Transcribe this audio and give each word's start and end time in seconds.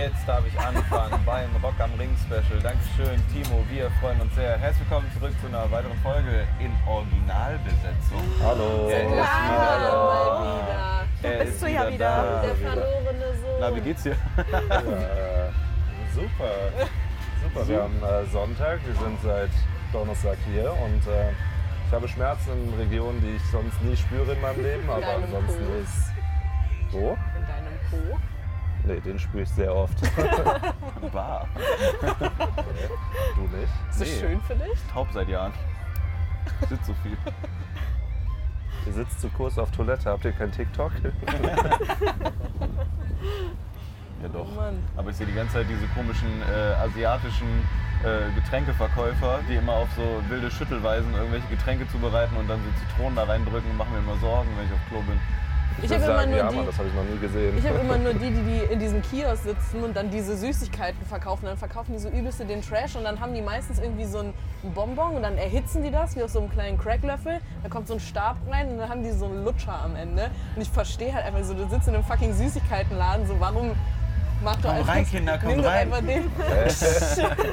Jetzt 0.00 0.26
darf 0.26 0.42
ich 0.46 0.58
anfangen 0.58 1.22
beim 1.26 1.50
Rock 1.62 1.78
am 1.78 1.90
Ring 1.98 2.16
Special. 2.24 2.58
Dankeschön, 2.62 3.20
Timo. 3.34 3.62
Wir 3.68 3.90
freuen 4.00 4.18
uns 4.22 4.34
sehr. 4.34 4.56
Herzlich 4.56 4.88
willkommen 4.88 5.12
zurück 5.12 5.32
zu 5.42 5.46
einer 5.48 5.70
weiteren 5.70 5.98
Folge 5.98 6.46
in 6.58 6.72
Originalbesetzung. 6.88 8.22
Hallo. 8.42 8.88
Er 8.88 9.02
ist 9.02 9.10
wieder 9.10 9.26
Hallo, 9.28 9.92
da. 9.92 10.40
mal 10.40 11.04
wieder. 11.20 11.30
Er 11.30 11.44
bist 11.44 11.52
ist 11.52 11.62
du 11.62 11.66
ja 11.66 11.80
wieder 11.80 11.92
wieder, 11.92 12.08
da. 12.08 12.40
der 12.40 12.54
verlorene 12.54 13.36
Sohn. 13.42 13.60
Na, 13.60 13.76
wie 13.76 13.80
geht's 13.82 14.02
dir? 14.02 14.16
Ja, 14.70 14.82
super. 16.14 16.50
Super. 17.42 17.68
Wir 17.68 17.82
haben 17.82 18.02
äh, 18.02 18.24
Sonntag, 18.32 18.80
wir 18.86 18.94
sind 18.94 19.18
seit 19.22 19.50
Donnerstag 19.92 20.38
hier 20.50 20.72
und 20.82 21.12
äh, 21.12 21.32
ich 21.86 21.92
habe 21.92 22.08
Schmerzen 22.08 22.52
in 22.52 22.74
Regionen, 22.80 23.20
die 23.20 23.36
ich 23.36 23.42
sonst 23.52 23.82
nie 23.82 23.96
spüre 23.98 24.32
in 24.32 24.40
meinem 24.40 24.62
Leben, 24.62 24.88
aber 24.88 25.16
ansonsten 25.16 25.66
Po. 25.66 25.74
ist. 25.74 26.12
Wo? 26.90 27.18
In 27.36 27.46
deinem 27.46 27.76
Po. 27.90 28.18
Nee, 28.90 29.00
den 29.00 29.18
spüre 29.20 29.44
ich 29.44 29.48
sehr 29.50 29.72
oft. 29.72 29.96
Bar. 31.12 31.46
du 33.36 33.42
nicht? 33.56 33.72
Ist 33.90 34.00
das 34.00 34.08
Nee. 34.08 34.18
schön 34.20 34.40
für 34.42 34.54
dich? 34.56 34.78
Taub 34.92 35.06
seit 35.12 35.28
Jahren. 35.28 35.52
Sitzt 36.68 36.86
so 36.86 36.94
viel. 37.04 37.16
Ihr 38.86 38.92
sitzt 38.92 39.20
zu 39.20 39.28
kurz 39.28 39.58
auf 39.58 39.70
Toilette, 39.70 40.10
habt 40.10 40.24
ihr 40.24 40.32
kein 40.32 40.50
TikTok? 40.50 40.90
Ja 44.22 44.28
doch. 44.28 44.46
Oh. 44.54 44.98
Aber 44.98 45.08
ich 45.08 45.16
sehe 45.16 45.26
die 45.26 45.32
ganze 45.32 45.54
Zeit 45.54 45.66
diese 45.70 45.86
komischen 45.94 46.28
äh, 46.42 46.74
asiatischen 46.74 47.48
äh, 48.04 48.30
Getränkeverkäufer, 48.38 49.40
die 49.48 49.54
immer 49.54 49.72
auf 49.72 49.88
so 49.96 50.02
wilde 50.28 50.50
Schüttelweisen 50.50 51.14
irgendwelche 51.14 51.46
Getränke 51.48 51.88
zubereiten 51.88 52.36
und 52.36 52.46
dann 52.46 52.60
so 52.62 52.68
Zitronen 52.86 53.16
da 53.16 53.24
reindrücken 53.24 53.70
und 53.70 53.78
machen 53.78 53.92
mir 53.94 54.00
immer 54.00 54.18
Sorgen, 54.20 54.50
wenn 54.58 54.66
ich 54.66 54.72
auf 54.74 54.88
Klo 54.90 55.00
bin. 55.08 55.18
Ich 55.82 55.90
habe 55.92 56.04
immer 56.04 56.26
nur 56.26 56.36
ja, 56.36 56.48
die- 56.48 56.56
Mann, 56.56 56.68
ich. 56.68 57.64
Ich 57.64 57.70
habe 57.70 57.78
immer 57.80 57.98
nur 57.98 58.12
die, 58.14 58.30
die, 58.30 58.42
die 58.42 58.58
in 58.72 58.78
diesem 58.78 59.02
Kiosk 59.02 59.44
sitzen 59.44 59.82
und 59.82 59.96
dann 59.96 60.10
diese 60.10 60.36
Süßigkeiten 60.36 61.04
verkaufen. 61.06 61.46
Dann 61.46 61.56
verkaufen 61.56 61.92
die 61.92 61.98
so 61.98 62.08
übelste 62.08 62.44
den 62.44 62.62
Trash 62.62 62.96
und 62.96 63.04
dann 63.04 63.20
haben 63.20 63.34
die 63.34 63.42
meistens 63.42 63.78
irgendwie 63.78 64.04
so 64.04 64.18
ein 64.18 64.34
Bonbon 64.74 65.16
und 65.16 65.22
dann 65.22 65.38
erhitzen 65.38 65.82
die 65.82 65.90
das 65.90 66.16
wie 66.16 66.22
aus 66.22 66.32
so 66.34 66.40
einem 66.40 66.50
kleinen 66.50 66.78
Cracklöffel. 66.78 67.40
Da 67.62 67.68
kommt 67.68 67.88
so 67.88 67.94
ein 67.94 68.00
Stab 68.00 68.36
rein 68.50 68.68
und 68.68 68.78
dann 68.78 68.88
haben 68.88 69.02
die 69.02 69.12
so 69.12 69.24
einen 69.26 69.44
Lutscher 69.44 69.80
am 69.82 69.96
Ende. 69.96 70.30
Und 70.56 70.62
ich 70.62 70.70
verstehe 70.70 71.14
halt 71.14 71.24
einfach 71.24 71.42
so, 71.44 71.54
du 71.54 71.66
sitzt 71.68 71.88
in 71.88 71.94
einem 71.94 72.04
fucking 72.04 72.34
Süßigkeitenladen, 72.34 73.26
so 73.26 73.36
warum 73.40 73.72
mach 74.42 74.56
doch 74.56 74.70
einfach, 74.70 74.88
rein, 74.94 75.06
Kinder, 75.06 75.38
doch 75.38 75.48
rein. 75.48 75.92
einfach 75.92 76.00
den. 76.00 76.30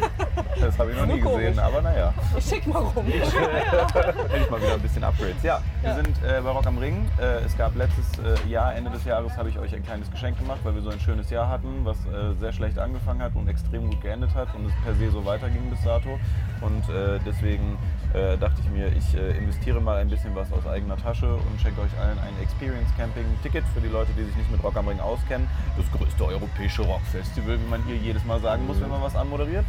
Das 0.60 0.80
habe 0.80 0.92
ich 0.92 0.98
noch 0.98 1.06
nie 1.06 1.20
gesehen, 1.20 1.60
aber 1.60 1.82
naja. 1.84 2.12
Ich 2.36 2.46
schick 2.46 2.66
mal 2.66 2.80
rum. 2.80 3.06
Endlich 3.06 3.24
mal 4.50 4.60
wieder 4.60 4.74
ein 4.74 4.80
bisschen 4.82 5.04
Upgrades. 5.04 5.44
Ja, 5.44 5.60
wir 5.82 5.90
Ja. 5.92 5.96
sind 5.98 6.10
äh, 6.24 6.42
bei 6.42 6.50
Rock 6.50 6.66
am 6.66 6.80
Ring. 6.80 7.08
Äh, 7.22 7.46
es 7.46 7.56
gab 7.56 7.76
letztes 7.76 8.06
äh, 8.20 8.50
Jahr, 8.50 8.74
Ende 8.76 8.90
des 8.90 9.06
Jahres, 9.06 9.38
habe 9.38 9.50
ich 9.50 9.60
euch 9.60 9.76
ein 9.76 9.84
kleines 9.84 10.10
Geschenk 10.10 10.40
gemacht, 10.40 10.58
weil 10.64 10.74
wir 10.74 10.82
so 10.82 10.90
ein 10.90 11.00
schönes 11.00 11.30
Jahr 11.30 11.48
hatten, 11.48 11.86
was 11.86 11.98
äh, 12.08 12.34
sehr 12.40 12.54
schlecht 12.54 12.80
angefangen 12.80 13.22
hat 13.22 13.36
und 13.36 13.48
extrem 13.48 13.88
gut 13.90 14.02
geendet 14.02 14.34
hat 14.34 14.48
und 14.56 14.66
es 14.66 14.74
per 14.84 14.96
se 14.96 15.12
so 15.12 15.24
weiterging 15.26 15.70
bis 15.70 15.82
dato. 15.84 16.20
Und 16.62 16.90
äh, 16.90 17.20
deswegen 17.24 17.78
äh, 18.14 18.38
dachte 18.38 18.62
ich 18.64 18.70
mir, 18.70 18.88
ich 18.88 19.16
äh, 19.16 19.38
investiere 19.38 19.82
mal 19.82 19.98
ein 19.98 20.10
bisschen 20.10 20.36
was 20.36 20.52
aus 20.54 20.66
eigener 20.66 20.98
Tasche 20.98 21.36
und 21.36 21.62
schenke 21.62 21.82
euch 21.82 22.00
allen 22.00 22.18
ein 22.20 22.34
Experience 22.42 22.90
Camping 22.98 23.26
Ticket 23.44 23.64
für 23.74 23.82
die 23.82 23.90
Leute, 23.90 24.12
die 24.18 24.24
sich 24.24 24.36
nicht 24.36 24.52
mit 24.52 24.64
Rock 24.64 24.78
am 24.78 24.88
Ring 24.88 25.00
auskennen. 25.00 25.48
Das 25.76 25.86
größte 25.92 26.26
europäische 26.26 26.84
Rockfestival, 26.84 27.60
wie 27.60 27.70
man 27.70 27.84
hier 27.84 27.96
jedes 27.96 28.24
Mal 28.26 28.40
sagen 28.40 28.66
muss, 28.66 28.80
wenn 28.80 28.90
man 28.90 29.02
was 29.02 29.16
anmoderiert. 29.16 29.66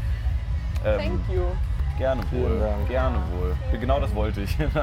Ähm, 0.84 0.98
Thank 0.98 1.20
you. 1.34 1.42
Gerne 1.98 2.22
wohl. 2.30 2.60
Gerne 2.88 3.16
wohl. 3.32 3.56
Genau 3.80 3.98
das 4.00 4.14
wollte 4.14 4.42
ich. 4.42 4.56
Danke. 4.74 4.78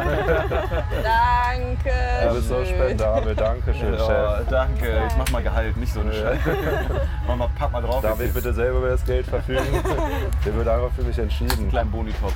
Du 2.28 2.34
bist 2.36 2.50
so 2.50 2.66
spendabel, 2.66 3.34
danke 3.36 3.74
schön, 3.74 3.94
Oh, 3.94 4.06
Chef. 4.06 4.48
danke. 4.50 5.04
Ich 5.08 5.16
mach 5.18 5.30
mal 5.32 5.42
Gehalt, 5.42 5.78
nicht 5.78 5.94
so 5.94 6.02
eine 6.02 6.12
Scheiße. 6.14 6.40
Mach 7.28 7.36
mal, 7.38 7.50
pack 7.58 7.72
mal 7.72 7.82
drauf. 7.82 8.02
Darf 8.02 8.20
ich 8.20 8.34
bitte 8.34 8.54
selber 8.54 8.80
über 8.80 8.90
das 8.90 9.06
Geld 9.06 9.26
verfügen? 9.28 9.62
Der 10.46 10.56
wird 10.56 10.68
einfach 10.68 10.92
für 10.92 11.04
mich 11.04 11.18
entschieden. 11.18 11.52
einen 11.58 11.70
kleinen 11.70 11.92
Bonitopf. 11.92 12.34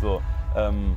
so, 0.00 0.20
ähm, 0.56 0.96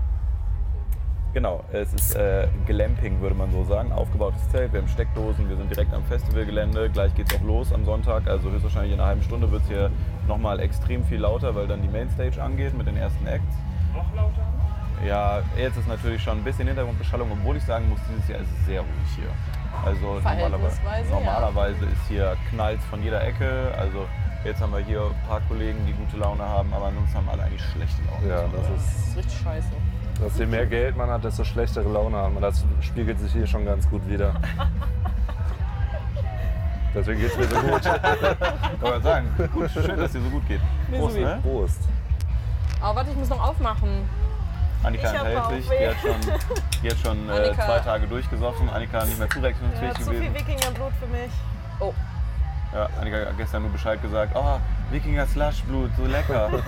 genau. 1.33 1.63
Es 1.71 1.93
ist 1.93 2.15
äh, 2.15 2.47
Glamping, 2.65 3.19
würde 3.21 3.35
man 3.35 3.51
so 3.51 3.63
sagen. 3.63 3.91
Aufgebautes 3.91 4.47
Zelt. 4.49 4.73
Wir 4.73 4.81
haben 4.81 4.87
Steckdosen. 4.87 5.49
Wir 5.49 5.57
sind 5.57 5.69
direkt 5.69 5.93
am 5.93 6.03
Festivalgelände. 6.03 6.89
Gleich 6.89 7.13
geht's 7.15 7.35
auch 7.35 7.41
los 7.41 7.73
am 7.73 7.85
Sonntag. 7.85 8.27
Also 8.27 8.49
höchstwahrscheinlich 8.49 8.93
in 8.93 8.99
einer 8.99 9.09
halben 9.09 9.23
Stunde 9.23 9.51
wird 9.51 9.63
es 9.63 9.67
hier 9.69 9.91
nochmal 10.27 10.59
extrem 10.59 11.03
viel 11.05 11.19
lauter, 11.19 11.55
weil 11.55 11.67
dann 11.67 11.81
die 11.81 11.87
Mainstage 11.87 12.41
angeht 12.41 12.77
mit 12.77 12.87
den 12.87 12.97
ersten 12.97 13.25
Acts. 13.27 13.55
Noch 13.93 14.15
lauter? 14.15 14.41
Ja, 15.05 15.41
jetzt 15.57 15.77
ist 15.77 15.87
natürlich 15.87 16.21
schon 16.21 16.39
ein 16.39 16.43
bisschen 16.43 16.67
Hintergrundbeschallung, 16.67 17.31
obwohl 17.31 17.55
ich 17.55 17.63
sagen 17.63 17.87
muss, 17.89 17.99
dieses 18.09 18.27
Jahr 18.27 18.39
ist 18.41 18.49
es 18.59 18.65
sehr 18.65 18.81
ruhig 18.81 19.09
hier. 19.15 19.29
Also 19.85 20.05
normalerweise, 20.05 20.75
Verhältnisweise, 20.75 21.09
ja. 21.09 21.15
normalerweise 21.19 21.85
ist 21.85 22.07
hier 22.09 22.37
knallt 22.49 22.81
von 22.89 23.01
jeder 23.01 23.23
Ecke. 23.25 23.73
Also 23.77 24.05
jetzt 24.43 24.61
haben 24.61 24.73
wir 24.73 24.79
hier 24.79 25.01
ein 25.01 25.27
paar 25.27 25.39
Kollegen, 25.47 25.79
die 25.87 25.93
gute 25.93 26.17
Laune 26.17 26.43
haben, 26.43 26.73
aber 26.73 26.87
ansonsten 26.87 27.15
haben 27.17 27.29
alle 27.29 27.43
eigentlich 27.43 27.63
schlechte 27.63 28.01
Laune. 28.03 28.27
Ja, 28.27 28.41
das 28.51 28.67
Das 28.67 28.81
ist, 28.81 29.07
ist 29.07 29.17
richtig 29.17 29.39
scheiße. 29.39 29.67
Dass 30.21 30.37
je 30.37 30.45
mehr 30.45 30.65
Geld 30.65 30.97
man 30.97 31.09
hat, 31.09 31.23
desto 31.23 31.43
schlechtere 31.43 31.87
Laune 31.89 32.17
hat 32.17 32.33
man. 32.33 32.41
Das 32.41 32.63
spiegelt 32.81 33.19
sich 33.19 33.31
hier 33.31 33.47
schon 33.47 33.65
ganz 33.65 33.89
gut 33.89 34.07
wieder. 34.07 34.33
Deswegen 36.93 37.19
geht's 37.19 37.37
mir 37.37 37.47
so 37.47 37.55
gut. 37.55 37.81
Ich 38.75 38.81
wollte 38.81 39.01
sagen, 39.01 39.27
gut, 39.53 39.69
schön, 39.71 39.97
dass 39.97 40.11
dir 40.11 40.21
so 40.21 40.29
gut 40.29 40.47
geht. 40.47 40.61
Prost, 40.91 41.17
ne? 41.17 41.39
Prost. 41.43 41.81
Aber 42.81 42.95
warte, 42.97 43.11
ich 43.11 43.17
muss 43.17 43.29
noch 43.29 43.47
aufmachen. 43.47 44.09
Annika 44.81 45.09
enthält 45.09 45.63
sich, 45.63 45.69
die 45.69 45.87
hat 45.87 45.97
schon, 46.01 46.39
die 46.81 46.89
hat 46.89 46.97
schon 46.99 47.29
äh, 47.29 47.53
zwei 47.53 47.79
Tage 47.79 48.07
durchgesoffen. 48.07 48.69
Annika 48.69 49.03
nicht 49.05 49.19
mehr 49.19 49.29
zurechnungsfähig 49.29 49.91
Ja, 49.91 49.93
zu 49.99 50.09
viel 50.09 50.19
gewesen. 50.21 50.35
Wikingerblut 50.35 50.93
für 50.99 51.07
mich. 51.07 51.31
Oh, 51.81 51.93
Ja, 52.73 52.87
Annika 52.99 53.17
hat 53.17 53.37
gestern 53.37 53.63
nur 53.63 53.71
Bescheid 53.71 54.01
gesagt, 54.01 54.31
oh, 54.35 54.57
Wikinger 54.89 55.25
Slushblut, 55.27 55.91
so 55.97 56.05
lecker. 56.05 56.49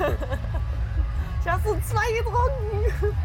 Ich 1.44 1.50
habe 1.52 1.60
so 1.64 1.76
zwei 1.82 2.06
getrunken. 2.20 3.18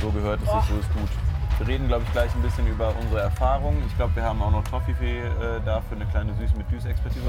So 0.00 0.10
gehört 0.10 0.40
es 0.42 0.50
sich, 0.50 0.70
so 0.70 0.80
ist 0.80 0.92
gut. 0.92 1.31
Wir 1.58 1.68
reden, 1.68 1.86
glaube 1.86 2.02
ich, 2.06 2.12
gleich 2.12 2.34
ein 2.34 2.42
bisschen 2.42 2.66
über 2.66 2.92
unsere 3.00 3.20
Erfahrungen. 3.20 3.82
Ich 3.86 3.96
glaube, 3.96 4.16
wir 4.16 4.24
haben 4.24 4.42
auch 4.42 4.50
noch 4.50 4.64
Toffifee 4.64 5.18
äh, 5.20 5.60
da 5.64 5.80
für 5.88 5.94
eine 5.94 6.06
kleine 6.06 6.32
Süß 6.34 6.56
mit 6.56 6.68
Düs-Expertise. 6.72 7.22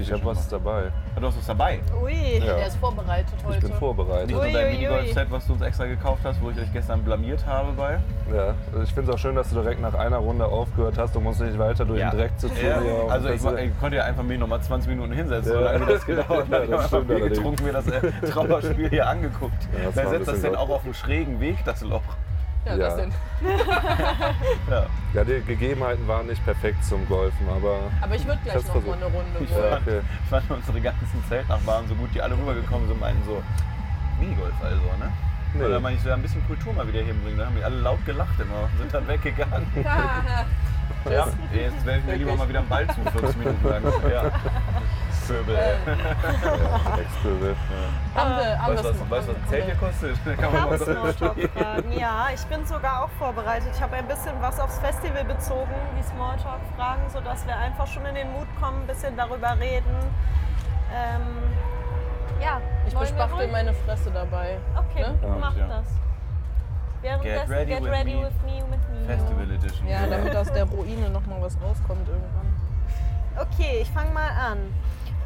Ich 0.00 0.12
habe 0.12 0.24
was 0.24 0.46
dabei. 0.48 0.92
Ah, 1.16 1.20
Du 1.20 1.26
hast 1.26 1.38
was 1.38 1.46
dabei. 1.46 1.80
Ui. 2.00 2.38
Ja. 2.38 2.54
der 2.56 2.66
ist 2.68 2.76
vorbereitet 2.76 3.34
heute. 3.44 3.56
Ich 3.58 3.62
bin 3.64 3.72
vorbereitet. 3.74 4.26
Nicht 4.28 4.36
nur 4.36 4.46
dein. 4.52 4.72
Minigolf-Set, 4.74 5.30
was 5.30 5.46
du 5.46 5.54
uns 5.54 5.62
extra 5.62 5.86
gekauft 5.86 6.20
hast, 6.24 6.40
wo 6.40 6.50
ich 6.50 6.58
euch 6.58 6.72
gestern 6.72 7.02
blamiert 7.02 7.44
habe 7.46 7.72
bei. 7.72 7.98
Ja, 8.32 8.54
also 8.70 8.82
ich 8.84 8.92
finde 8.94 9.10
es 9.10 9.16
auch 9.16 9.18
schön, 9.18 9.34
dass 9.34 9.48
du 9.50 9.56
direkt 9.60 9.80
nach 9.80 9.94
einer 9.94 10.18
Runde 10.18 10.46
aufgehört 10.46 10.96
hast. 10.96 11.14
Du 11.16 11.20
musst 11.20 11.40
nicht 11.40 11.58
weiter 11.58 11.84
durch 11.84 12.00
den 12.00 12.10
Dreck 12.10 12.38
zu 12.38 12.48
tun. 12.48 12.56
Ja. 12.62 12.76
Also 13.08 13.26
ich, 13.28 13.40
Festival. 13.40 13.58
ich 13.64 13.80
konnte 13.80 13.96
ja 13.96 14.04
einfach 14.04 14.22
mich 14.22 14.38
noch 14.38 14.46
mal 14.46 14.60
20 14.60 14.88
Minuten 14.90 15.12
hinsetzen, 15.12 15.52
Ja. 15.52 15.58
so 15.58 15.64
lange 15.64 15.86
wie 15.88 15.92
das 15.92 16.06
gedauert 16.06 16.46
Ja, 16.48 16.56
hat. 16.58 16.64
Ich 16.64 16.72
habe 16.72 16.82
einfach 16.84 17.00
Bier 17.02 17.28
getrunken, 17.28 17.64
mir 17.64 17.72
das 17.72 17.86
äh, 17.88 18.12
Trauerspiel 18.30 18.88
hier 18.90 19.08
angeguckt. 19.08 19.64
Ja, 19.72 19.90
Wer 19.94 20.04
war 20.04 20.10
setzt 20.12 20.28
das 20.28 20.40
denn 20.42 20.54
auch 20.54 20.68
auf 20.68 20.84
einen 20.84 20.94
schrägen 20.94 21.40
Weg, 21.40 21.56
das 21.64 21.80
Loch? 21.80 22.02
Ja, 22.66 22.72
Ja. 22.72 22.76
das 22.76 22.96
denn. 22.96 23.12
Ja. 24.70 24.86
Ja, 25.14 25.24
die 25.24 25.40
Gegebenheiten 25.42 26.06
waren 26.06 26.26
nicht 26.26 26.44
perfekt 26.44 26.84
zum 26.84 27.06
Golfen, 27.08 27.48
aber 27.48 27.78
Aber 28.00 28.14
ich 28.14 28.26
würde 28.26 28.38
gleich 28.44 28.54
noch 28.56 28.64
mal 28.64 28.72
versucht. 28.72 28.96
eine 28.96 29.04
Runde. 29.06 29.38
Ich 29.40 29.50
wohl. 29.50 29.62
Ja, 29.64 29.70
fand, 29.70 29.86
okay. 29.88 30.00
ich 30.24 30.30
fand 30.30 30.50
unsere 30.50 30.80
ganzen 30.80 31.24
Zeltnachbarn 31.28 31.88
so 31.88 31.94
gut, 31.94 32.10
die 32.14 32.20
alle 32.22 32.36
rübergekommen 32.36 32.86
sind, 32.88 33.00
meinten 33.00 33.24
so, 33.24 33.42
Minigolf 34.20 34.52
also, 34.62 34.76
ne? 34.98 35.10
Nee. 35.54 35.64
Und 35.64 35.70
dann 35.72 35.82
meinte 35.82 35.96
ich 35.98 36.02
so, 36.04 36.10
ja, 36.10 36.14
ein 36.14 36.22
bisschen 36.22 36.46
Kultur 36.46 36.72
mal 36.72 36.86
wieder 36.86 37.00
hinbringen. 37.00 37.38
Dann 37.38 37.48
haben 37.48 37.56
die 37.56 37.64
alle 37.64 37.76
laut 37.80 38.04
gelacht 38.06 38.38
immer 38.38 38.62
und 38.70 38.78
sind 38.78 38.94
dann 38.94 39.08
weggegangen. 39.08 39.66
Ja, 41.10 41.28
jetzt 41.54 41.86
werfe 41.86 42.00
ich 42.00 42.04
mir 42.04 42.16
lieber 42.16 42.36
mal 42.36 42.46
wieder 42.46 42.58
einen 42.58 42.68
Ball 42.68 42.86
zu, 42.88 43.00
40 43.18 43.36
Minuten 43.38 43.66
lang. 43.66 43.82
Ja. 44.12 44.24
Vöbel, 45.30 45.54
ey. 45.56 45.74
ja, 45.86 46.98
Ex-Pöbel. 46.98 47.56
Haben 48.16 48.36
wir, 48.36 48.58
haben 48.62 48.74
Weißt 48.74 48.84
du, 48.84 48.88
was, 48.88 49.10
weißt, 49.10 49.28
du, 49.28 49.32
was 49.32 49.36
ein 49.36 49.48
Zelt 49.48 49.64
hier 49.64 49.74
kostet? 49.76 50.16
Kann 50.40 50.52
man 50.52 50.68
mal 50.70 50.78
so 50.78 50.84
Smalltalk-Fragen. 50.86 51.92
Ja, 51.92 52.26
ich 52.34 52.42
bin 52.46 52.66
sogar 52.66 53.04
auch 53.04 53.10
vorbereitet. 53.18 53.68
Ich 53.72 53.80
habe 53.80 53.94
ein 53.96 54.06
bisschen 54.08 54.32
was 54.40 54.58
aufs 54.58 54.78
Festival 54.78 55.22
bezogen, 55.24 55.70
die 55.96 56.02
Smalltalk-Fragen, 56.02 57.02
sodass 57.12 57.46
wir 57.46 57.56
einfach 57.56 57.86
schon 57.86 58.04
in 58.06 58.16
den 58.16 58.32
Mut 58.32 58.48
kommen, 58.60 58.80
ein 58.82 58.86
bisschen 58.88 59.16
darüber 59.16 59.56
reden. 59.60 59.94
Ähm, 60.92 61.22
ja, 62.42 62.60
Ich 62.88 62.94
bespachtel 62.96 63.46
meine 63.52 63.72
Fresse 63.72 64.10
dabei. 64.10 64.58
Okay, 64.76 65.02
Ne? 65.02 65.36
mach 65.40 65.56
Ja. 65.56 65.66
das. 65.68 65.86
Währenddessen, 67.02 67.48
Get 67.48 67.56
ready 67.56 67.70
get 67.72 67.82
with 67.82 67.90
ready 67.92 68.14
me. 68.14 68.24
with 68.24 68.42
me, 68.44 68.62
with 68.68 68.88
me. 68.90 69.06
Festival 69.06 69.50
Edition. 69.52 69.86
Ja, 69.88 70.06
damit 70.06 70.34
aus 70.36 70.52
der 70.52 70.64
Ruine 70.64 71.08
noch 71.10 71.24
mal 71.26 71.40
was 71.40 71.56
rauskommt 71.62 72.06
irgendwann. 72.08 72.52
Okay, 73.38 73.78
ich 73.82 73.90
fange 73.90 74.10
mal 74.10 74.28
an. 74.28 74.58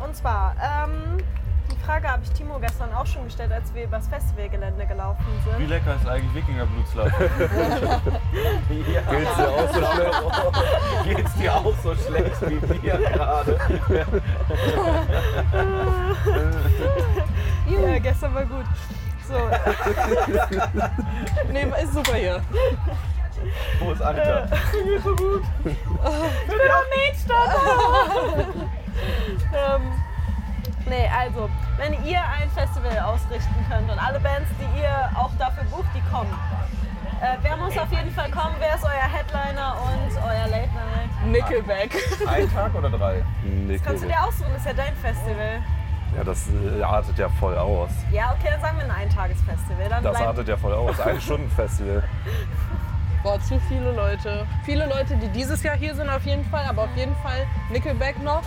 Und 0.02 0.16
zwar, 0.16 0.54
ähm, 0.62 1.18
die 1.70 1.76
Frage 1.86 2.08
habe 2.08 2.22
ich 2.22 2.30
Timo 2.30 2.58
gestern 2.58 2.92
auch 2.92 3.06
schon 3.06 3.24
gestellt, 3.24 3.52
als 3.52 3.72
wir 3.74 3.84
übers 3.84 4.06
Festivalgelände 4.08 4.84
gelaufen 4.86 5.24
Wie 5.56 5.62
sind. 5.62 5.68
lecker 5.70 5.94
ist 5.96 6.06
eigentlich 6.06 6.34
Wikingerblutsland? 6.34 7.12
ja. 7.20 7.28
Geht's 9.10 9.36
dir 9.36 9.48
auch 9.48 9.72
so 9.72 9.80
schlecht? 9.80 10.22
Geht's 11.04 11.34
dir 11.34 11.54
auch 11.54 11.74
so 11.82 11.94
schlecht 11.94 12.40
wie 12.42 12.60
mir 12.76 12.98
gerade? 12.98 13.58
Ja, 17.66 17.98
gestern 17.98 18.34
war 18.34 18.44
gut. 18.44 18.66
So, 19.26 19.34
Nee, 21.52 21.66
ist 21.82 21.94
super 21.94 22.14
hier. 22.14 22.42
Wo 23.80 23.92
ist 23.92 24.02
Annika? 24.02 24.46
Mir 24.72 24.84
geht's 24.84 25.04
so 25.04 25.16
gut. 25.16 25.42
ähm, 29.54 29.82
nee, 30.86 31.08
also, 31.08 31.48
wenn 31.76 31.92
ihr 32.04 32.20
ein 32.20 32.50
Festival 32.50 32.98
ausrichten 33.00 33.66
könnt 33.70 33.90
und 33.90 33.98
alle 33.98 34.20
Bands, 34.20 34.48
die 34.58 34.80
ihr 34.80 35.10
auch 35.14 35.30
dafür 35.38 35.64
bucht, 35.64 35.88
die 35.94 36.02
kommen. 36.12 36.32
Äh, 37.20 37.36
wer 37.42 37.56
muss 37.56 37.76
auf 37.78 37.90
jeden 37.90 38.10
Fall 38.10 38.30
kommen? 38.30 38.54
Wer 38.58 38.74
ist 38.74 38.84
euer 38.84 38.90
Headliner 38.90 39.76
und 39.82 40.16
euer 40.22 40.46
Late 40.48 40.68
Night? 40.74 41.26
Nickelback. 41.26 41.96
Ein 42.26 42.52
Tag 42.52 42.74
oder 42.74 42.90
drei? 42.90 43.24
Kannst 43.84 44.04
du 44.04 44.08
dir 44.08 44.22
aussuchen, 44.22 44.50
das 44.52 44.60
ist 44.60 44.66
ja 44.66 44.74
dein 44.74 44.96
Festival. 44.96 45.62
Ja, 46.16 46.22
das 46.22 46.48
äh, 46.48 46.82
artet 46.82 47.18
ja 47.18 47.28
voll 47.28 47.56
aus. 47.56 47.90
Ja, 48.12 48.34
okay, 48.38 48.50
dann 48.50 48.60
sagen 48.60 48.78
wir 48.78 48.84
ein 48.84 48.90
Eintagesfestival. 48.90 49.88
Dann 49.88 50.04
Das 50.04 50.16
artet 50.16 50.48
ja 50.48 50.56
voll 50.56 50.74
aus. 50.74 51.00
Ein 51.00 51.20
Stundenfestival. 51.20 52.04
Boah, 53.22 53.40
zu 53.40 53.58
viele 53.68 53.92
Leute. 53.92 54.46
Viele 54.64 54.86
Leute, 54.86 55.16
die 55.16 55.28
dieses 55.28 55.62
Jahr 55.62 55.76
hier 55.76 55.94
sind 55.94 56.10
auf 56.10 56.24
jeden 56.26 56.44
Fall, 56.44 56.66
aber 56.68 56.82
auf 56.82 56.94
jeden 56.94 57.16
Fall 57.16 57.46
Nickelback 57.70 58.22
noch 58.22 58.42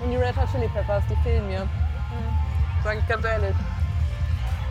und 0.00 0.10
die 0.10 0.16
Red 0.16 0.36
Hot 0.36 0.50
Chili 0.50 0.68
Peppers, 0.68 1.02
die 1.08 1.16
fehlen 1.22 1.46
mir. 1.48 1.68
Sag 2.82 2.98
ich 2.98 3.08
ganz 3.08 3.24
ehrlich. 3.24 3.54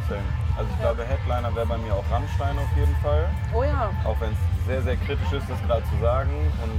Same. 0.08 0.22
Also 0.58 0.70
ich 0.72 0.80
glaube, 0.80 1.04
Headliner 1.04 1.56
wäre 1.56 1.66
bei 1.66 1.78
mir 1.78 1.94
auch 1.96 2.04
Rammstein 2.12 2.58
auf 2.60 2.78
jeden 2.78 2.96
Fall. 2.98 3.28
Oh 3.54 3.64
ja. 3.64 3.90
Auch 4.06 4.20
wenn 4.20 4.32
es 4.32 4.66
sehr, 4.68 4.82
sehr 4.84 4.98
kritisch 4.98 5.32
ist, 5.32 5.50
das 5.50 5.62
gerade 5.66 5.84
zu 5.86 5.98
sagen. 6.00 6.30
Und 6.62 6.72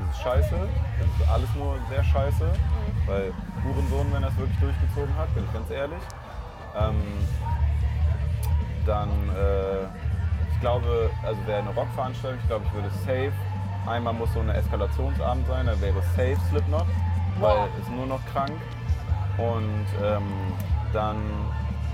es 0.00 0.16
ist 0.16 0.22
scheiße. 0.22 0.54
Es 1.00 1.20
ist 1.20 1.28
alles 1.28 1.48
nur 1.56 1.76
sehr 1.88 2.04
scheiße. 2.04 2.52
Weil 3.06 3.32
Hurensohn, 3.64 4.12
wenn 4.12 4.22
er 4.22 4.28
es 4.28 4.38
wirklich 4.38 4.58
durchgezogen 4.60 5.14
hat, 5.16 5.34
bin 5.34 5.44
ich 5.44 5.52
ganz 5.52 5.70
ehrlich. 5.70 6.02
Ähm, 6.76 7.02
dann, 8.86 9.08
äh, 9.30 9.84
ich 10.52 10.60
glaube, 10.60 11.10
also 11.24 11.46
wäre 11.46 11.60
eine 11.60 11.70
Rockveranstaltung, 11.70 12.38
ich 12.40 12.46
glaube, 12.46 12.64
ich 12.66 12.74
würde 12.74 12.90
safe. 13.04 13.32
Einmal 13.86 14.14
muss 14.14 14.32
so 14.32 14.40
eine 14.40 14.54
Eskalationsabend 14.54 15.46
sein, 15.46 15.66
dann 15.66 15.80
wäre 15.80 16.00
safe 16.16 16.38
Slipknot, 16.48 16.86
weil 17.40 17.68
ist 17.80 17.90
nur 17.90 18.06
noch 18.06 18.20
krank. 18.32 18.52
Und 19.38 19.86
ähm, 20.02 20.22
dann, 20.92 21.16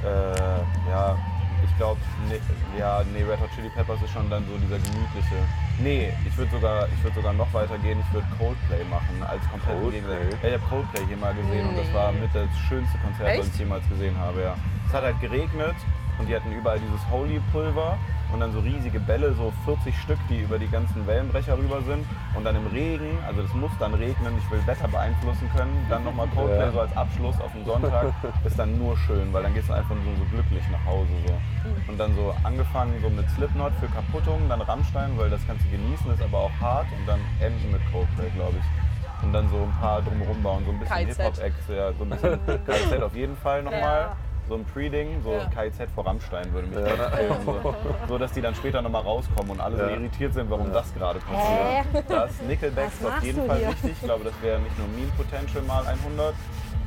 äh, 0.05 0.91
ja, 0.91 1.17
ich 1.65 1.77
glaube, 1.77 2.01
nee, 2.29 2.41
ja, 2.79 3.03
nee, 3.13 3.23
Red 3.23 3.41
Hot 3.41 3.51
Chili 3.55 3.69
Peppers 3.71 4.01
ist 4.03 4.13
schon 4.13 4.29
dann 4.29 4.45
so 4.47 4.57
dieser 4.59 4.79
gemütliche. 4.79 5.37
Nee, 5.83 6.13
ich 6.27 6.37
würde 6.37 6.51
sogar, 6.51 6.89
ich 6.89 7.03
würde 7.03 7.17
sogar 7.17 7.33
noch 7.33 7.53
weiter 7.55 7.79
gehen. 7.79 7.99
Ich 8.01 8.13
würde 8.13 8.27
Coldplay 8.39 8.85
machen 8.85 9.23
als 9.27 9.41
komplett 9.51 9.81
Coldplay? 9.81 10.31
Ja, 10.43 10.49
ich 10.49 10.61
habe 10.61 10.69
Coldplay 10.69 11.07
hier 11.07 11.17
mal 11.17 11.35
gesehen 11.35 11.69
und 11.69 11.79
das 11.79 11.93
war 11.95 12.13
mit 12.13 12.29
das 12.35 12.49
schönste 12.69 12.99
Konzert, 12.99 13.39
was 13.39 13.47
Echt? 13.47 13.55
ich 13.55 13.61
jemals 13.61 13.89
gesehen 13.89 14.17
habe. 14.19 14.43
Ja. 14.43 14.55
Es 14.87 14.95
hat 14.95 15.05
halt 15.05 15.21
geregnet 15.21 15.77
und 16.21 16.29
die 16.29 16.37
hatten 16.37 16.53
überall 16.53 16.79
dieses 16.79 17.01
Holy 17.11 17.41
Pulver 17.51 17.97
und 18.33 18.41
dann 18.41 18.53
so 18.53 18.61
riesige 18.61 19.01
Bälle, 19.01 19.33
so 19.35 19.53
40 19.65 19.97
Stück, 19.99 20.19
die 20.29 20.41
über 20.41 20.59
die 20.59 20.69
ganzen 20.69 21.05
Wellenbrecher 21.07 21.59
rüber 21.59 21.83
sind. 21.83 22.05
Und 22.37 22.45
dann 22.45 22.55
im 22.55 22.67
Regen, 22.69 23.19
also 23.27 23.43
das 23.43 23.53
muss 23.55 23.71
dann 23.81 23.95
regnen, 23.95 24.35
ich 24.39 24.51
will 24.51 24.65
Wetter 24.67 24.87
beeinflussen 24.87 25.51
können. 25.57 25.75
Dann 25.89 26.05
nochmal 26.05 26.29
Coldplay 26.29 26.67
Ja. 26.67 26.73
so 26.73 26.81
als 26.81 26.97
Abschluss 26.97 27.41
auf 27.41 27.51
den 27.53 27.65
Sonntag, 27.65 28.13
ist 28.45 28.59
dann 28.59 28.79
nur 28.79 28.97
schön, 28.99 29.33
weil 29.33 29.43
dann 29.43 29.55
gehst 29.55 29.69
du 29.69 29.73
einfach 29.73 29.95
nur 29.97 30.15
so 30.17 30.25
glücklich 30.31 30.63
nach 30.71 30.85
Hause. 30.85 31.11
So. 31.27 31.91
Und 31.91 31.99
dann 31.99 32.15
so 32.15 32.35
angefangen 32.45 32.95
so 33.03 33.11
mit 33.11 33.29
Slipknot 33.31 33.73
für 33.81 33.89
Kaputtung, 33.89 34.49
dann 34.49 34.61
Rammstein, 34.61 35.11
weil 35.17 35.31
das 35.31 35.41
kannst 35.47 35.65
du 35.67 35.71
genießen, 35.71 36.13
ist 36.13 36.23
aber 36.23 36.39
auch 36.39 36.53
hart. 36.61 36.87
Und 36.97 37.09
dann 37.09 37.21
enden 37.41 37.73
mit 37.73 37.81
Coldplay, 37.91 38.31
glaube 38.37 38.55
ich. 38.59 39.25
Und 39.25 39.33
dann 39.33 39.49
so 39.51 39.57
ein 39.57 39.73
paar 39.81 40.01
drumherum 40.03 40.43
bauen, 40.43 40.63
so 40.65 40.71
ein 40.71 40.79
bisschen. 40.79 40.97
Hip-Hop-Acts, 41.09 41.69
ja, 41.69 41.93
so 41.93 42.05
ein 42.05 42.11
bisschen 42.11 42.39
KZ 42.67 43.03
auf 43.03 43.15
jeden 43.17 43.37
Fall 43.37 43.63
nochmal. 43.63 43.81
Ja. 44.13 44.17
So 44.51 44.57
ein 44.57 44.65
Pre-Ding, 44.65 45.23
so 45.23 45.31
Ja. 45.35 45.45
KZ 45.45 45.89
vor 45.95 46.05
Rammstein 46.05 46.53
würde 46.53 46.67
mich 46.67 46.77
interessieren. 46.79 47.37
So. 47.47 47.75
so, 48.09 48.19
dass 48.19 48.33
die 48.33 48.41
dann 48.41 48.53
später 48.57 48.83
nochmal 48.83 49.03
rauskommen 49.03 49.53
und 49.53 49.61
alle 49.61 49.77
so 49.77 49.83
Ja. 49.85 49.91
irritiert 49.91 50.35
sind, 50.35 50.51
warum 50.51 50.73
das 50.73 50.93
gerade 50.93 51.21
passiert. 51.21 52.05
Das 52.09 52.43
Nickelback 52.43 52.89
ist 52.89 53.07
auf 53.07 53.23
jeden 53.23 53.47
Fall 53.47 53.59
hier? 53.59 53.69
wichtig. 53.69 53.93
Ich 53.93 54.01
glaube, 54.03 54.25
das 54.25 54.33
wäre 54.43 54.59
nicht 54.59 54.77
nur 54.77 54.89
Meme 54.89 55.13
Potential 55.17 55.63
mal 55.63 55.87
100, 55.87 56.35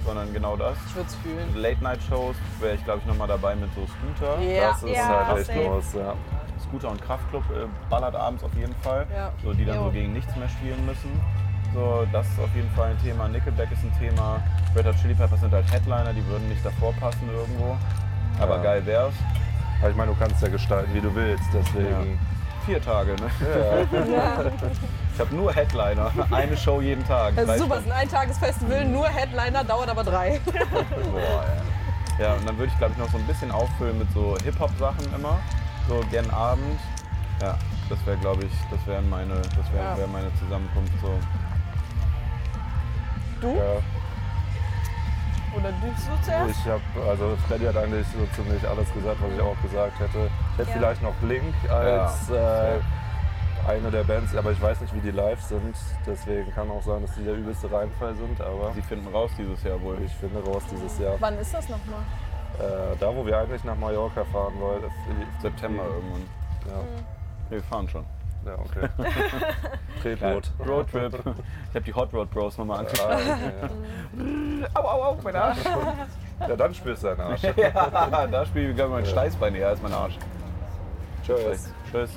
sondern 0.05 0.33
genau 0.33 0.57
das. 0.57 0.75
Ich 0.87 0.95
würde 0.97 1.07
es 1.07 1.15
fühlen. 1.15 1.55
Late-Night-Shows 1.55 2.35
wäre 2.59 2.75
ich, 2.75 2.83
glaube 2.83 2.99
ich, 2.99 3.05
nochmal 3.05 3.29
dabei 3.29 3.55
mit 3.55 3.69
so 3.75 3.87
Scooter. 3.87 4.41
Ja. 4.41 4.71
Das 4.71 4.83
ist 4.83 4.97
Ja, 4.97 5.25
halt 5.27 5.37
echt 5.37 5.47
safe. 5.47 5.59
groß, 5.63 5.93
ja. 5.93 6.13
Scooter 6.67 6.89
und 6.91 7.01
Kraftclub 7.01 7.43
äh, 7.51 7.65
ballert 7.89 8.15
abends 8.15 8.43
auf 8.43 8.53
jeden 8.55 8.75
Fall. 8.81 9.07
Ja. 9.15 9.31
So, 9.41 9.53
die 9.53 9.63
dann 9.63 9.77
Jo. 9.77 9.83
so 9.85 9.91
gegen 9.91 10.11
nichts 10.11 10.35
mehr 10.35 10.49
spielen 10.49 10.85
müssen. 10.85 11.09
So, 11.73 12.05
das 12.11 12.27
ist 12.27 12.39
auf 12.39 12.53
jeden 12.55 12.69
Fall 12.71 12.91
ein 12.91 13.01
Thema. 13.01 13.27
Nickelback 13.27 13.71
ist 13.71 13.83
ein 13.83 13.91
Thema. 13.99 14.41
Red 14.75 14.85
Hot 14.85 14.95
Chili 15.01 15.13
Peppers 15.15 15.39
sind 15.41 15.51
halt 15.53 15.71
Headliner, 15.71 16.13
die 16.13 16.25
würden 16.27 16.47
nicht 16.49 16.63
davor 16.65 16.93
passen 16.93 17.27
irgendwo. 17.33 17.77
Aber 18.39 18.57
Ja. 18.57 18.63
geil 18.63 18.85
wär's. 18.85 19.13
Aber 19.81 19.89
ich 19.89 19.95
meine, 19.95 20.11
du 20.11 20.17
kannst 20.17 20.41
ja 20.41 20.49
gestalten, 20.49 20.93
wie 20.93 21.01
du 21.01 21.13
willst. 21.13 21.43
Deswegen. 21.53 22.19
Vier 22.65 22.81
Tage, 22.81 23.15
ne? 23.15 23.29
Ja. 24.15 24.45
Ich 25.13 25.19
habe 25.19 25.35
nur 25.35 25.53
Headliner. 25.53 26.09
Eine 26.31 26.57
Show 26.57 26.81
jeden 26.81 27.05
Tag. 27.05 27.35
Das 27.35 27.45
Drei 27.45 27.53
ist 27.53 27.61
super, 27.61 27.75
es 27.75 27.81
ist 27.81 27.91
ein 27.91 27.97
Eintagesfestival, 27.99 28.85
nur 28.85 29.07
Headliner, 29.07 29.63
dauert 29.63 29.87
aber 29.87 30.03
drei. 30.03 30.39
Boah, 31.11 31.45
ja. 32.17 32.25
ja, 32.25 32.33
und 32.33 32.49
dann 32.49 32.57
würde 32.57 32.71
ich, 32.71 32.77
glaube 32.79 32.93
ich, 32.93 32.97
noch 32.97 33.09
so 33.11 33.17
ein 33.19 33.27
bisschen 33.27 33.51
auffüllen 33.51 33.99
mit 33.99 34.11
so 34.11 34.35
Hip-Hop-Sachen 34.43 35.13
immer. 35.15 35.37
So 35.87 36.01
gern 36.09 36.27
Abend. 36.31 36.79
Ja, 37.43 37.55
das 37.91 38.03
wäre, 38.07 38.17
glaube 38.17 38.45
ich, 38.45 38.51
das 38.71 38.79
wäre 38.87 39.03
meine, 39.03 39.35
das 39.35 39.71
wäre 39.71 39.83
Ja. 39.91 39.97
wär 39.99 40.07
meine 40.07 40.33
Zusammenkunft 40.39 40.93
so. 40.99 41.11
Du? 43.43 43.49
ja. 43.49 43.81
Oder 45.55 45.69
du? 45.69 45.87
Du 45.87 46.23
zuerst? 46.25 46.49
Ich 46.49 46.65
habe, 46.65 46.81
also 47.09 47.37
Freddy 47.47 47.65
hat 47.65 47.77
eigentlich 47.77 48.07
so 48.07 48.25
ziemlich 48.41 48.67
alles 48.67 48.91
gesagt, 48.93 49.17
was 49.21 49.31
ich 49.33 49.41
auch 49.41 49.61
gesagt 49.61 49.99
hätte. 49.99 50.29
Ich 50.53 50.57
hätte 50.59 50.69
Ja. 50.71 50.75
vielleicht 50.77 51.01
noch 51.03 51.13
Blink 51.15 51.53
als 51.69 52.29
äh, 52.31 52.79
eine 53.67 53.91
der 53.91 54.03
Bands, 54.03 54.35
aber 54.35 54.51
ich 54.51 54.61
weiß 54.61 54.81
nicht, 54.81 54.95
wie 54.95 54.99
die 55.01 55.11
live 55.11 55.39
sind. 55.41 55.75
Deswegen 56.07 56.51
kann 56.53 56.71
auch 56.71 56.81
sein, 56.81 57.01
dass 57.03 57.13
die 57.15 57.23
der 57.23 57.35
übelste 57.35 57.71
Reinfall 57.71 58.15
sind. 58.15 58.41
Aber 58.41 58.73
Sie 58.73 58.81
finden 58.81 59.07
raus 59.13 59.29
dieses 59.37 59.61
Jahr 59.63 59.79
wohl. 59.81 59.97
ich 60.03 60.11
finde 60.15 60.43
raus 60.43 60.63
dieses 60.71 60.97
Jahr. 60.99 61.15
Wann 61.19 61.37
ist 61.37 61.53
das 61.53 61.69
nochmal? 61.69 62.01
Äh, 62.59 62.95
da, 62.99 63.15
wo 63.15 63.25
wir 63.25 63.37
eigentlich 63.37 63.63
nach 63.63 63.75
Mallorca 63.77 64.23
fahren 64.25 64.53
wollten. 64.59 64.89
September 65.41 65.83
irgendwann. 65.85 66.21
Ja, 66.67 66.81
Nee, 67.49 67.57
wir 67.57 67.63
fahren 67.63 67.87
schon. 67.89 68.05
Ja 68.45 68.53
okay. 68.53 68.89
Tretboot. 70.01 70.51
Roadtrip. 70.65 71.13
Ich 71.69 71.75
habe 71.75 71.85
die 71.85 71.93
Hot 71.95 72.13
Rod 72.13 72.29
Bros 72.29 72.57
nochmal 72.57 72.79
angeschaut. 72.79 73.09
Ah, 73.09 73.15
okay, 73.17 74.65
Au, 74.75 74.81
au, 74.81 75.03
au, 75.05 75.17
mein 75.23 75.35
Arsch. 75.35 75.63
ja. 75.63 76.47
ja, 76.47 76.55
dann 76.55 76.73
spürst 76.73 77.01
du 77.01 77.07
deinen 77.07 77.21
Arsch. 77.21 77.41
ja, 77.41 78.27
da 78.27 78.45
spiele 78.45 78.71
ich 78.71 78.89
mein 78.89 79.05
Steißbein 79.05 79.55
eher 79.55 79.69
als 79.69 79.81
mein 79.81 79.93
Arsch. 79.93 80.19
Tschüss. 81.25 81.73
Tschüss. 81.91 82.11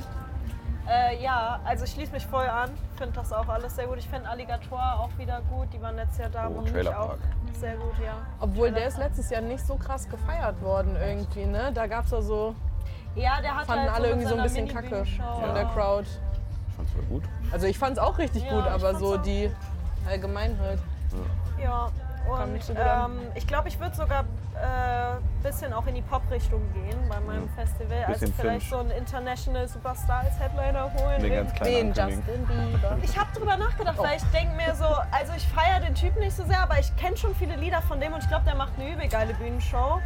Äh, 0.88 1.22
ja, 1.22 1.58
also 1.64 1.84
ich 1.84 1.90
schließe 1.92 2.12
mich 2.12 2.26
voll 2.26 2.46
an. 2.46 2.70
Finde 2.96 3.14
das 3.14 3.32
auch 3.32 3.48
alles 3.48 3.74
sehr 3.74 3.86
gut. 3.86 3.98
Ich 3.98 4.08
finde 4.08 4.28
Alligator 4.28 5.00
auch 5.00 5.10
wieder 5.18 5.40
gut. 5.50 5.68
Die 5.72 5.80
waren 5.82 5.96
letztes 5.96 6.18
Jahr 6.18 6.30
da. 6.30 6.48
Oh, 6.48 6.50
Monique 6.52 6.72
Trailerpark. 6.72 7.10
auch 7.12 7.54
sehr 7.58 7.76
gut, 7.76 7.94
ja. 8.04 8.12
Obwohl 8.40 8.70
der 8.70 8.86
ist 8.86 8.98
letztes 8.98 9.30
Jahr 9.30 9.40
nicht 9.40 9.66
so 9.66 9.76
krass 9.76 10.08
gefeiert 10.08 10.60
worden 10.62 10.96
irgendwie, 10.96 11.46
ne? 11.46 11.72
Da 11.72 11.86
gab 11.86 12.04
es 12.04 12.10
ja 12.12 12.20
so, 12.22 12.54
Ja, 13.16 13.40
der 13.40 13.56
hat 13.56 13.66
fanden 13.66 13.82
halt 13.84 13.94
alle 13.94 14.04
so 14.04 14.10
irgendwie 14.10 14.28
so 14.28 14.36
ein 14.36 14.42
bisschen 14.42 14.68
kacke 14.68 15.04
von 15.06 15.54
der 15.54 15.64
Crowd. 15.66 16.06
Ich 16.68 16.76
fand's 16.76 16.92
voll 16.92 17.02
gut. 17.08 17.24
Also 17.50 17.66
ich 17.66 17.78
fand 17.78 17.92
es 17.96 17.98
auch 17.98 18.18
richtig 18.18 18.44
Ja, 18.44 18.50
gut, 18.50 18.66
aber 18.66 18.78
fand's 18.80 19.00
so 19.00 19.16
die 19.16 19.50
Allgemeinheit. 20.08 20.78
Ja, 21.60 21.88
Kam 22.28 22.52
und 22.52 22.62
so 22.62 22.74
ähm, 22.74 23.18
ich 23.34 23.46
glaube, 23.46 23.68
ich 23.68 23.78
würde 23.80 23.94
sogar 23.94 24.24
ein 24.54 25.20
äh, 25.20 25.46
bisschen 25.48 25.72
auch 25.72 25.86
in 25.86 25.94
die 25.94 26.02
Pop-Richtung 26.02 26.60
gehen 26.74 26.98
bei 27.08 27.20
meinem 27.20 27.48
Festival. 27.50 28.04
Also 28.06 28.26
vielleicht 28.36 28.66
Finch. 28.66 28.70
so 28.70 28.78
einen 28.78 28.90
International 28.90 29.68
Superstar 29.68 30.24
als 30.24 30.38
Headliner 30.40 30.90
holen. 30.94 31.22
Ganz 31.30 31.52
Den 31.60 31.88
ankündigen. 31.90 31.94
Justin 31.94 32.46
Bieber. 32.46 32.98
Ich 33.02 33.16
habe 33.18 33.28
drüber 33.34 33.56
nachgedacht, 33.56 33.96
Oh. 33.98 34.02
weil 34.02 34.16
ich 34.16 34.24
denke 34.24 34.54
mir 34.56 34.74
so, 34.74 34.84
also 34.84 35.32
ich 35.36 35.46
feiere 35.48 35.80
den 35.80 35.94
Typen 35.94 36.18
nicht 36.20 36.36
so 36.36 36.44
sehr, 36.44 36.60
aber 36.60 36.78
ich 36.80 36.94
kenne 36.96 37.16
schon 37.16 37.34
viele 37.36 37.54
Lieder 37.56 37.80
von 37.82 38.00
dem 38.00 38.12
und 38.12 38.22
ich 38.22 38.28
glaube, 38.28 38.44
der 38.44 38.56
macht 38.56 38.72
eine 38.78 38.92
übel 38.92 39.08
geile 39.08 39.32
Bühnenshow. 39.34 40.00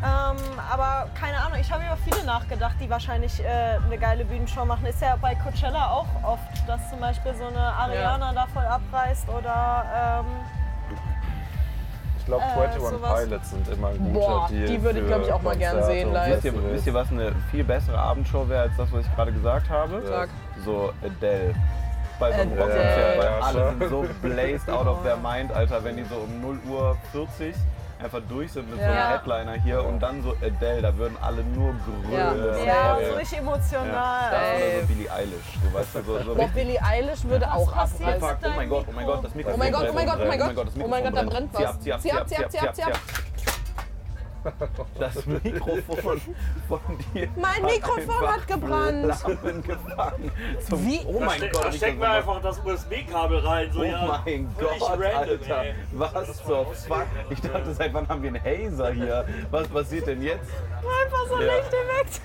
Ähm, 0.00 0.36
aber 0.70 1.08
keine 1.18 1.38
Ahnung, 1.38 1.58
ich 1.60 1.70
habe 1.72 1.82
über 1.84 1.96
viele 1.96 2.24
nachgedacht, 2.24 2.76
die 2.80 2.88
wahrscheinlich 2.88 3.42
äh, 3.44 3.78
eine 3.84 3.98
geile 3.98 4.24
Bühnenshow 4.24 4.64
machen. 4.64 4.86
Ist 4.86 5.02
ja 5.02 5.16
bei 5.20 5.34
Coachella 5.34 5.90
auch 5.90 6.06
oft, 6.22 6.68
dass 6.68 6.88
zum 6.90 7.00
Beispiel 7.00 7.34
so 7.34 7.46
eine 7.46 7.58
Ariana 7.60 8.32
da 8.32 8.46
voll 8.46 8.64
abreißt 8.64 9.28
oder 9.28 10.20
ähm, 10.20 10.26
Ich 12.18 12.26
glaube, 12.26 12.44
Äh, 12.44 12.60
21 12.60 12.82
sowas. 12.98 13.24
Pilots 13.24 13.50
sind 13.50 13.68
immer 13.68 13.88
ein 13.88 13.98
guter 14.12 14.26
Boah, 14.26 14.48
Deal 14.48 14.66
die 14.68 14.82
würde 14.82 14.98
ich, 15.00 15.04
für 15.04 15.08
glaub 15.10 15.22
ich, 15.26 15.32
auch 15.32 15.42
mal 15.42 15.56
gern 15.56 15.82
sehen 15.82 16.12
live. 16.12 16.34
Wisst 16.34 16.44
ihr, 16.44 16.72
wisst 16.72 16.86
ihr, 16.86 16.94
was 16.94 17.10
eine 17.10 17.32
viel 17.50 17.64
bessere 17.64 17.98
Abendshow 17.98 18.48
wäre 18.48 18.62
als 18.62 18.76
das, 18.76 18.92
was 18.92 19.04
ich 19.04 19.16
gerade 19.16 19.32
gesagt 19.32 19.68
habe? 19.68 20.00
Sag. 20.06 20.28
So 20.64 20.92
Adele. 21.04 21.54
Bei 22.20 22.30
so 22.32 22.40
einem 22.40 22.52
Adele. 22.52 22.62
Rockkonzert, 22.64 23.18
weil 23.18 23.24
Ja, 23.26 23.40
alle 23.40 23.68
sind 23.70 23.88
so 23.90 24.06
blazed 24.22 24.70
out 24.70 24.86
of 24.86 25.02
their 25.02 25.16
mind, 25.16 25.52
Alter, 25.52 25.82
wenn 25.82 25.96
die 25.96 26.04
so 26.04 26.16
um 26.16 26.40
0 26.40 26.58
Uhr 26.70 26.96
40 27.10 27.54
einfach 28.02 28.20
durch 28.28 28.52
sind 28.52 28.70
mit 28.70 28.78
so 28.80 28.84
einem. 28.84 29.08
Headliner 29.08 29.52
hier 29.54 29.84
und 29.84 30.00
dann 30.00 30.22
so 30.22 30.34
Adele, 30.42 30.82
da 30.82 30.96
würden 30.96 31.16
alle 31.20 31.42
nur 31.44 31.74
Ja. 32.12 32.30
grölen. 32.32 32.46
das 32.48 32.58
ist 32.58 32.66
ja, 32.66 32.98
so 33.10 33.14
richtig 33.16 33.38
emotional. 33.38 34.32
Ja, 34.32 34.38
oder 34.38 34.80
so 34.80 34.86
Billie 34.86 35.10
Eilish, 35.12 35.58
so 35.64 35.78
weißt 35.78 35.94
du, 35.94 36.02
so, 36.02 36.22
so 36.22 36.34
Boah, 36.34 36.48
Billie 36.48 36.82
Eilish 36.82 37.24
würde 37.24 37.52
auch 37.52 37.72
abreißen. 37.72 38.20
Fuck, 38.20 38.38
oh 38.44 38.48
mein 38.56 38.68
Gott, 38.68 38.84
oh 38.88 38.92
mein 38.94 39.06
Gott, 39.06 39.24
das 39.24 39.34
Mikrofon 39.34 39.54
Oh 39.54 39.62
mein 39.62 39.72
Gott, 39.72 39.86
oh 39.88 39.92
mein 39.94 40.06
Gott, 40.06 40.18
oh 40.20 40.24
mein 40.26 40.38
Gott. 40.38 40.66
Oh 40.82 40.88
mein 40.88 41.04
Gott, 41.04 41.16
da 41.16 41.22
brennt 41.22 41.56
Zieh 41.56 41.62
was. 41.62 41.70
ab, 41.70 41.80
zieh 41.80 41.92
ab, 41.92 42.00
Zieh 42.00 42.12
ab, 42.12 42.28
zieh 42.28 42.36
ab, 42.36 42.50
zieh 42.50 42.58
ab, 42.60 42.74
zieh 42.74 42.82
ab. 42.84 43.00
das 44.98 45.26
Mikrofon 45.26 46.20
von 46.68 46.80
dir. 47.14 47.28
Mein 47.36 47.62
Mikrofon 47.62 48.28
hat 48.28 48.46
gebrannt. 48.46 49.14
Zum, 50.68 50.86
Wie? 50.86 51.00
Oh 51.06 51.20
mein 51.20 51.38
Steck- 51.38 51.52
Gott, 51.52 51.64
da 51.64 51.68
ich 51.70 51.76
stecken 51.76 52.00
wir 52.00 52.06
so- 52.06 52.12
einfach 52.12 52.42
das 52.42 52.58
USB-Kabel 52.64 53.38
rein. 53.40 53.70
So, 53.72 53.80
Oh 53.80 53.84
ja, 53.84 54.20
mein 54.24 54.48
Gott, 54.58 54.80
random, 54.90 55.02
Alter. 55.16 55.62
ey. 55.62 55.74
Was 55.92 56.44
zur 56.44 56.66
Fuck? 56.74 57.06
Ich 57.30 57.40
dachte, 57.40 57.74
seit 57.74 57.92
wann 57.94 58.08
haben 58.08 58.22
wir 58.22 58.28
einen 58.30 58.42
Hazer 58.44 58.92
hier? 58.92 59.26
Was 59.50 59.68
passiert 59.68 60.06
denn 60.06 60.22
jetzt? 60.22 60.50
Einfach 60.78 61.26
so 61.28 61.40
Ja. 61.42 61.54
Licht 61.56 61.70
direkt. 61.72 62.20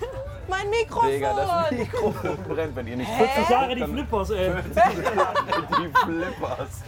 Mein 0.48 0.68
Mikrofon. 0.70 1.10
Digga, 1.10 1.34
das 1.34 1.70
Mikrofon 1.78 2.38
brennt, 2.48 2.76
wenn 2.76 2.86
ihr 2.86 2.96
nicht 2.96 3.10
Ich 3.38 3.46
sage 3.48 3.74
die 3.76 3.84
Flippers, 3.84 4.30
ey. 4.30 4.52
Die 4.62 5.98
Flippers. 6.04 6.82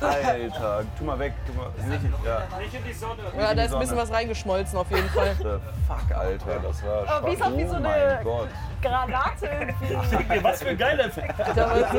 Alter, 0.00 0.84
tu 0.98 1.04
mal 1.04 1.18
weg, 1.18 1.32
tu 1.46 1.52
mal. 1.54 1.70
Nicht, 1.88 2.04
ja. 2.24 2.42
Nicht 2.58 2.74
in 2.74 2.84
die 2.84 2.92
Sonne. 2.92 3.22
Ja, 3.38 3.54
da 3.54 3.62
ist 3.62 3.72
ein 3.72 3.80
bisschen 3.80 3.96
was 3.96 4.10
reingeschmolzen 4.10 4.78
auf 4.78 4.90
jeden 4.90 5.08
Fall. 5.08 5.34
The 5.38 5.58
fuck, 5.86 6.16
Alter. 6.16 6.60
Das 6.62 6.84
war 6.84 7.08
Aber 7.08 7.28
wie 7.28 7.34
ist 7.34 7.42
auch 7.42 7.56
wie 7.56 7.66
so 7.66 7.72
oh 7.72 7.76
eine 7.76 8.20
Gott. 8.22 8.48
Granate 8.82 9.46
irgendwie. 9.46 10.44
Was 10.44 10.62
für 10.62 10.68
ein 10.68 10.78
geiler 10.78 11.06
Effekt. 11.06 11.34
Ich 11.38 11.54
dachte, 11.54 11.96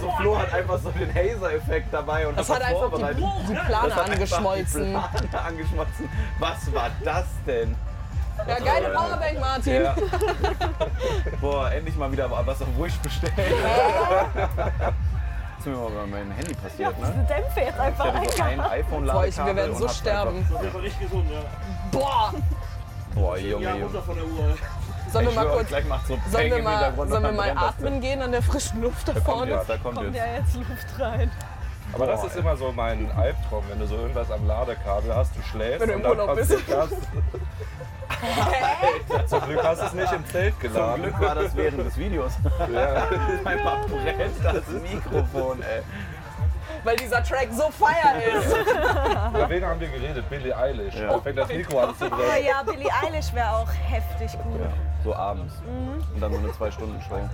so 0.00 0.10
Flo 0.18 0.38
hat 0.38 0.52
einfach 0.52 0.78
so 0.78 0.90
den 0.90 1.14
Hazer-Effekt 1.14 1.92
dabei 1.92 2.26
und 2.28 2.38
Das 2.38 2.50
hat 2.50 2.62
hat 2.62 2.72
das 2.72 2.82
einfach 2.82 3.08
die, 3.08 3.14
die 3.14 3.54
Das 3.54 3.66
Plane 3.66 3.82
hat 3.82 3.84
einfach 3.84 4.12
angeschmolzen. 4.12 4.84
Die 4.84 5.26
Plane 5.26 5.46
angeschmolzen. 5.46 6.08
Was 6.38 6.74
war 6.74 6.90
das 7.02 7.26
denn? 7.46 7.74
Ja, 8.46 8.58
geile 8.58 8.90
Powerbank, 8.90 9.40
Martin. 9.40 9.82
Ja. 9.82 9.94
Boah, 11.40 11.72
endlich 11.72 11.96
mal 11.96 12.12
wieder 12.12 12.30
was 12.30 12.60
auf 12.60 12.68
Wish 12.78 12.96
bestellen. 12.98 13.32
Ist 15.66 15.72
mir 15.72 15.78
mal 15.78 15.90
bei 15.90 16.06
meinem 16.06 16.30
Handy 16.30 16.54
passiert, 16.54 16.96
ne? 17.00 17.06
Diese 17.12 17.24
Dämpfe 17.26 17.60
jetzt 17.60 17.74
Ich 17.74 17.80
einfach 17.80 18.04
hatte 18.14 18.30
so 18.36 18.42
ein 18.42 18.50
eingehauen. 18.50 18.70
iPhone-Ladekabel 18.70 19.32
Boah, 19.32 19.46
wir 19.46 19.56
werden 19.56 19.76
so 19.76 19.88
sterben. 19.88 20.46
Das 20.62 20.74
war 20.74 20.82
richtig 20.82 21.00
gesund, 21.00 21.28
ja. 21.32 21.40
Boah. 21.90 22.32
Boah, 23.16 23.36
Junge, 23.36 23.64
Ja, 23.64 23.70
Junge. 23.72 23.84
runter 23.86 24.02
von 24.02 24.14
der 24.14 24.24
Uhr. 24.26 24.56
Sollen 25.12 25.24
wir 25.24 25.30
Ich 25.30 25.34
mal 25.36 25.42
schwör, 25.42 25.52
kurz, 25.56 25.68
gleich 25.68 25.84
macht 25.88 26.06
so 26.06 26.18
sollen 26.30 26.50
wir 26.50 26.56
im 26.58 26.64
mal, 26.64 26.70
Hintergrund 26.70 27.10
sollen 27.10 27.22
wir 27.24 27.32
mal 27.32 27.46
dann 27.48 27.56
brennt 27.56 27.68
das 27.68 27.74
atmen 27.84 28.00
gehen 28.00 28.22
an 28.22 28.30
der 28.32 28.42
frischen 28.42 28.80
Luft 28.82 29.08
da 29.08 29.12
Da 29.12 29.20
kommt 29.20 29.36
vorne? 29.38 29.50
jetzt, 29.52 29.68
da 29.70 29.76
kommt 29.78 29.94
Kommt 29.96 30.06
jetzt. 30.14 30.16
ja 30.16 30.26
jetzt 30.36 30.54
Luft 30.54 31.00
rein. 31.00 31.30
Aber 31.96 32.06
das 32.06 32.24
ist 32.24 32.36
immer 32.36 32.56
so 32.56 32.70
mein 32.72 33.10
Albtraum, 33.16 33.64
wenn 33.68 33.78
du 33.80 33.86
so 33.86 33.96
irgendwas 33.96 34.30
am 34.30 34.46
Ladekabel 34.46 35.14
hast, 35.14 35.34
du 35.36 35.42
schläfst 35.42 35.80
Wenn 35.80 35.88
du 35.88 35.94
im 35.94 36.00
und 36.00 36.04
dann 36.04 36.18
Urlaub 36.18 36.36
bist. 36.36 36.50
passiert 36.66 36.90
das. 36.90 36.90
Zum 39.30 39.40
Glück 39.48 39.62
hast 39.64 39.80
du 39.82 39.86
es 39.86 39.92
nicht 39.94 40.12
im 40.12 40.26
Zelt 40.26 40.54
Zum 40.60 40.72
geladen. 40.72 41.02
Glück 41.02 41.20
war 41.20 41.34
das 41.34 41.56
während 41.56 41.86
des 41.86 41.96
Videos. 41.96 42.32
Ja. 42.72 43.08
Einfach 43.44 43.86
brennt 43.86 44.44
das 44.44 44.68
Mikrofon, 44.68 45.62
ey. 45.62 45.82
Weil 46.84 46.96
dieser 46.96 47.22
Track 47.24 47.48
so 47.52 47.70
fire 47.70 48.22
ist. 48.38 48.54
Über 49.34 49.48
wen 49.48 49.64
haben 49.64 49.80
wir 49.80 49.88
geredet? 49.88 50.28
Billie 50.30 50.56
Eilish. 50.56 50.94
Ja. 50.94 51.08
Da 51.14 51.18
fängt 51.20 51.38
das 51.38 51.48
Mikro 51.48 51.80
an 51.80 51.96
zu 51.98 52.04
Oh 52.06 52.10
brennen. 52.10 52.44
ja, 52.46 52.62
Billie 52.62 52.90
Eilish 53.04 53.32
wäre 53.34 53.50
auch 53.50 53.68
heftig 53.88 54.32
gut. 54.42 54.60
Ja, 54.60 54.68
so 55.02 55.14
abends. 55.14 55.54
Mhm. 55.64 56.04
Und 56.14 56.20
dann 56.20 56.32
so 56.32 56.38
eine 56.38 56.52
Zwei-Stunden-Show. 56.52 57.28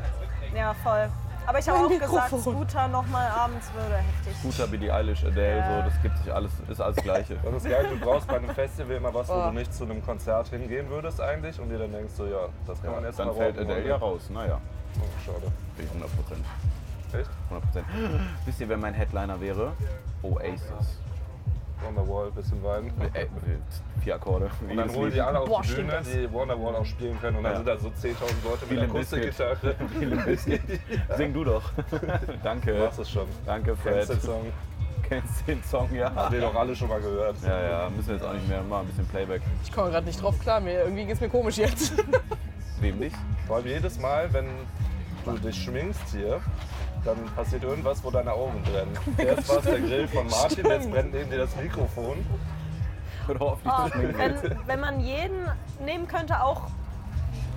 Ja, 0.57 0.75
voll. 0.83 1.09
Aber 1.46 1.58
ich 1.58 1.68
habe 1.68 1.78
auch 1.87 1.88
gesagt. 1.99 2.28
Scooter 2.40 2.88
nochmal 2.88 3.28
abends 3.30 3.66
würde 3.75 3.96
heftig. 3.96 4.34
Guter 4.42 4.66
Billie 4.68 4.92
Eilish, 4.94 5.25
Adele, 5.25 5.56
Ja. 5.58 5.76
so, 5.82 5.90
das 5.90 6.02
gibt 6.02 6.18
sich 6.18 6.32
alles, 6.32 6.52
ist 6.68 6.80
alles 6.80 6.96
Gleiche. 6.96 7.37
Das 7.42 7.54
ist 7.54 7.68
geil, 7.68 7.87
du 7.90 7.99
brauchst 7.99 8.26
bei 8.28 8.37
einem 8.37 8.50
Festival 8.54 8.96
immer 8.96 9.12
was, 9.12 9.28
wo 9.28 9.32
Oh. 9.34 9.42
du 9.46 9.52
nicht 9.52 9.75
zu 9.75 9.84
einem 9.84 10.04
Konzert 10.04 10.49
hingehen 10.49 10.88
würdest 10.88 11.20
eigentlich 11.20 11.58
und 11.61 11.68
dir 11.68 11.78
dann 11.78 11.92
denkst 11.92 12.12
so, 12.16 12.26
ja, 12.26 12.46
das 12.66 12.80
kann 12.82 12.92
man 12.92 13.04
jetzt 13.04 13.18
Dann 13.18 13.28
mal 13.28 13.34
fällt 13.34 13.56
rocken, 13.58 13.70
Adele 13.70 13.88
ja 13.88 13.96
raus. 13.96 14.22
Naja, 14.30 14.61
Oh, 14.99 15.00
schade. 15.25 15.52
bin 15.76 15.87
ich 15.87 15.90
100 15.92 16.16
Prozent. 16.16 16.44
Echt? 17.12 17.30
100 17.50 17.64
Prozent. 17.64 17.87
Wisst 18.46 18.61
ihr, 18.61 18.68
wer 18.68 18.76
mein 18.76 18.94
Headliner 18.94 19.40
wäre? 19.40 19.72
Oasis. 20.22 20.99
Wonderwall, 21.85 22.31
bisschen 22.31 22.62
weinen. 22.62 22.93
Äh, 23.15 23.27
vier 24.03 24.15
Akkorde. 24.17 24.51
Und 24.69 24.77
dann 24.77 24.91
holen 24.95 25.12
die 25.12 25.21
alle 25.21 25.41
auf 25.41 25.49
Boah, 25.49 25.62
die 25.62 25.73
Bühne, 25.75 26.01
die 26.05 26.33
Wonderwall 26.33 26.77
auch 26.77 26.85
spielen 26.85 27.19
können 27.21 27.39
und 27.39 27.45
dann 27.45 27.53
Ja. 27.53 27.57
sind 27.59 27.69
da 27.69 27.77
so 27.79 27.89
10.000 27.89 28.45
Leute 28.45 28.61
mit 28.61 28.69
Viele 28.69 28.83
Akustikgitarre. 28.83 29.75
Sing 31.17 31.33
du 31.35 31.45
doch. 31.45 31.62
Du 31.91 31.99
Danke. 32.43 32.75
machst 32.79 32.99
es 32.99 33.11
schon. 33.11 33.27
Danke, 33.47 33.77
Kennst 33.83 33.83
Fred. 33.83 34.09
den 34.11 34.21
Song? 34.21 34.47
Kennst 35.09 35.47
den 35.49 35.62
Song, 35.65 35.89
ja? 35.95 36.15
Haben 36.15 36.33
den 36.33 36.41
doch 36.43 36.55
alle 36.55 36.75
schon 36.75 36.89
mal 36.89 37.01
gehört. 37.01 37.37
Ja, 37.45 37.61
ja, 37.85 37.91
müssen 37.91 38.09
wir 38.09 38.15
jetzt 38.17 38.25
auch 38.25 38.33
nicht 38.33 38.49
mehr. 38.49 38.62
Mal 38.62 38.81
ein 38.81 38.87
bisschen 38.87 39.07
Playback. 39.07 39.43
Ich 39.65 39.73
komme 39.73 39.91
gerade 39.91 40.07
nicht 40.07 40.23
drauf 40.23 40.39
klar. 40.41 40.61
Mir, 40.61 40.85
irgendwie 40.85 41.05
geht's 41.05 41.21
mir 41.21 41.29
komisch 41.29 41.59
jetzt. 41.59 41.93
Wem 42.81 42.99
nicht? 42.99 43.17
Vor 43.47 43.57
allem 43.57 43.67
jedes 43.67 43.99
Mal, 43.99 44.33
wenn 44.33 44.47
du 45.25 45.33
dich 45.39 45.62
schminkst 45.62 46.01
hier, 46.12 46.41
dann 47.04 47.18
passiert 47.37 47.64
irgendwas, 47.64 48.02
wo 48.04 48.11
deine 48.11 48.32
Augen 48.32 48.62
brennen. 48.62 48.97
Erst 49.18 49.49
war 49.49 49.59
es 49.59 49.64
der 49.64 49.80
Grill 49.80 50.09
von 50.09 50.26
Martin, 50.28 50.66
jetzt 50.66 50.90
brennt 50.90 51.12
neben 51.12 51.30
dir 51.30 51.38
das 51.38 51.54
Mikrofon. 51.56 52.25
Hör 53.26 53.40
auf, 53.42 53.59
Oh, 53.64 53.88
wenn, 53.92 54.37
wenn 54.66 54.80
man 54.80 55.00
jeden 55.00 55.49
nehmen 55.85 56.09
könnte, 56.09 56.42
auch 56.42 56.62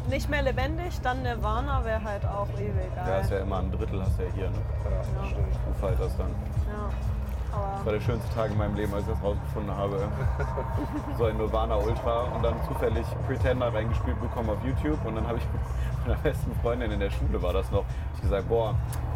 nicht 0.10 0.30
mehr 0.30 0.44
lebendig, 0.44 1.00
dann 1.02 1.24
Nirvana 1.24 1.84
wäre 1.84 2.04
halt 2.04 2.26
auch 2.26 2.48
ewig 2.60 2.92
Ja, 2.96 3.20
ist 3.20 3.32
ja 3.32 3.40
immer 3.40 3.60
ein 3.60 3.72
Drittel 3.72 4.02
hast 4.02 4.20
du 4.20 4.24
ja 4.24 4.30
hier, 4.36 4.50
ne? 4.52 4.58
Ja, 4.84 4.98
das 4.98 5.08
stimmt. 5.30 5.56
Foo 5.56 5.88
Fighters 5.88 6.18
dann. 6.18 6.30
Ja. 6.30 6.90
Das 7.78 7.86
war 7.86 7.94
der 7.94 8.02
schönste 8.02 8.34
Tag 8.34 8.52
in 8.52 8.58
meinem 8.58 8.76
Leben, 8.76 8.94
als 8.94 9.04
ich 9.04 9.14
das 9.14 9.24
rausgefunden 9.24 9.76
habe. 9.76 10.00
So 11.18 11.26
ein 11.26 11.38
Nirvana 11.38 11.76
Ultra 11.76 12.24
und 12.36 12.44
dann 12.44 12.56
zufällig 12.68 13.06
Pretender 13.28 13.74
reingespielt 13.74 14.20
bekommen 14.20 14.50
auf 14.50 14.64
YouTube 14.66 15.04
und 15.06 15.16
dann 15.16 15.28
habe 15.28 15.38
ich 15.38 15.44
meiner 16.06 16.20
besten 16.20 16.54
Freundin 16.62 16.92
in 16.92 17.00
der 17.00 17.10
Schule 17.10 17.42
war 17.42 17.54
das 17.54 17.72
noch, 17.72 17.86
ich 18.16 18.22
gesagt, 18.22 18.48
boah, 18.50 18.76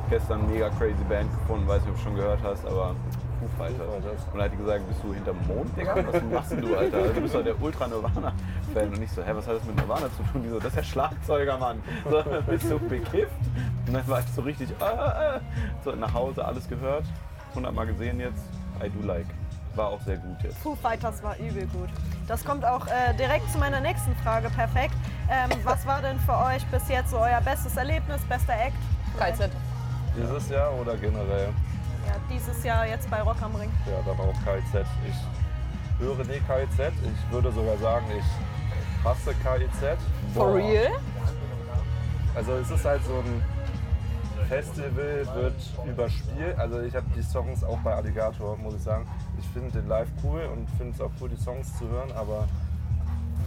gestern 0.10 0.50
mega 0.50 0.70
crazy 0.70 1.04
Band 1.08 1.30
gefunden, 1.32 1.68
weiß 1.68 1.82
nicht, 1.82 1.92
ob 1.92 1.98
du 1.98 2.04
schon 2.04 2.16
gehört 2.16 2.40
hast, 2.44 2.66
aber 2.66 2.96
Foo 3.40 3.48
Fighters. 3.58 3.88
Und 3.88 4.34
dann 4.34 4.44
hat 4.44 4.52
die 4.52 4.58
gesagt, 4.58 4.88
bist 4.88 5.00
du 5.04 5.14
hinterm 5.14 5.38
Mond, 5.48 5.78
Digga? 5.78 5.96
Was 5.96 6.24
machst 6.24 6.52
denn 6.52 6.62
du, 6.62 6.76
Alter? 6.76 6.98
Also, 6.98 7.14
du 7.14 7.22
bist 7.22 7.36
doch 7.36 7.44
der 7.44 7.62
Ultra 7.62 7.88
Nirvana-Fan 7.88 8.90
und 8.90 9.02
ich 9.02 9.12
so, 9.12 9.24
hä, 9.24 9.32
was 9.34 9.48
hat 9.48 9.56
das 9.56 9.64
mit 9.64 9.76
Nirvana 9.78 10.08
zu 10.12 10.24
tun? 10.32 10.44
Die 10.44 10.50
so, 10.50 10.58
das 10.58 10.68
ist 10.68 10.76
der 10.78 10.84
Schlagzeuger, 10.84 11.58
Mann. 11.58 11.82
So, 12.10 12.24
bist 12.48 12.70
du 12.70 12.80
bekifft? 12.80 13.32
Und 13.88 13.94
dann 13.94 14.08
war 14.08 14.20
ich 14.20 14.28
so 14.28 14.42
richtig, 14.42 14.70
äh, 14.72 14.84
äh, 14.84 15.40
so 15.84 15.92
nach 15.94 16.14
Hause, 16.14 16.44
alles 16.44 16.68
gehört, 16.68 17.06
hundertmal 17.56 17.88
gesehen 17.88 18.20
jetzt, 18.20 18.44
I 18.84 18.90
do 18.90 19.06
like. 19.06 19.28
War 19.76 19.90
auch 19.90 20.02
sehr 20.02 20.18
gut 20.18 20.42
jetzt. 20.42 20.58
Foo 20.58 20.76
Fighters 20.76 21.22
war 21.24 21.38
übel 21.38 21.68
gut. 21.68 21.90
Das 22.28 22.44
kommt 22.44 22.66
auch 22.66 22.88
äh, 22.88 23.14
direkt 23.18 23.50
zu 23.52 23.60
meiner 23.60 23.80
nächsten 23.80 24.16
Frage 24.18 24.50
perfekt. 24.50 24.96
Ähm, 25.30 25.52
was 25.64 25.86
war 25.86 26.02
denn 26.02 26.20
für 26.22 26.36
euch 26.38 26.66
bis 26.68 26.88
jetzt 26.90 27.12
so 27.12 27.20
euer 27.20 27.40
bestes 27.42 27.78
Erlebnis, 27.78 28.22
bester 28.24 28.54
Act? 28.54 28.76
KZ. 29.18 29.52
Dieses 30.16 30.50
Jahr 30.50 30.74
oder 30.74 30.98
generell? 30.98 31.50
Ja, 32.08 32.16
dieses 32.30 32.64
Jahr 32.64 32.88
jetzt 32.88 33.10
bei 33.10 33.22
Rock 33.22 33.42
am 33.42 33.56
Ring. 33.56 33.72
Ja, 33.86 34.02
dann 34.06 34.20
auch 34.20 34.34
KIZ. 34.44 34.86
Ich 35.08 36.00
höre 36.00 36.24
nie 36.26 36.40
KIZ. 36.40 36.92
Ich 37.04 37.32
würde 37.32 37.52
sogar 37.52 37.78
sagen, 37.78 38.06
ich 38.18 39.06
hasse 39.06 39.34
KIZ. 39.36 39.98
For 40.34 40.56
real? 40.56 40.92
Also 42.36 42.54
es 42.54 42.72
ist 42.72 42.86
halt 42.86 43.04
so 43.06 43.14
ein 43.14 43.44
Festival, 44.50 45.28
wird 45.36 45.54
überspielt. 45.88 46.58
Also 46.58 46.82
ich 46.82 46.96
habe 46.96 47.06
die 47.16 47.22
Songs 47.22 47.64
auch 47.64 47.78
bei 47.80 47.94
Alligator, 47.94 48.58
muss 48.58 48.76
ich 48.76 48.82
sagen. 48.82 49.06
Ich 49.40 49.46
finde 49.48 49.72
den 49.72 49.88
live 49.88 50.08
cool 50.24 50.42
und 50.52 50.68
finde 50.78 50.94
es 50.96 51.02
auch 51.02 51.12
cool, 51.22 51.30
die 51.30 51.42
Songs 51.42 51.78
zu 51.78 51.88
hören, 51.88 52.12
aber 52.16 52.48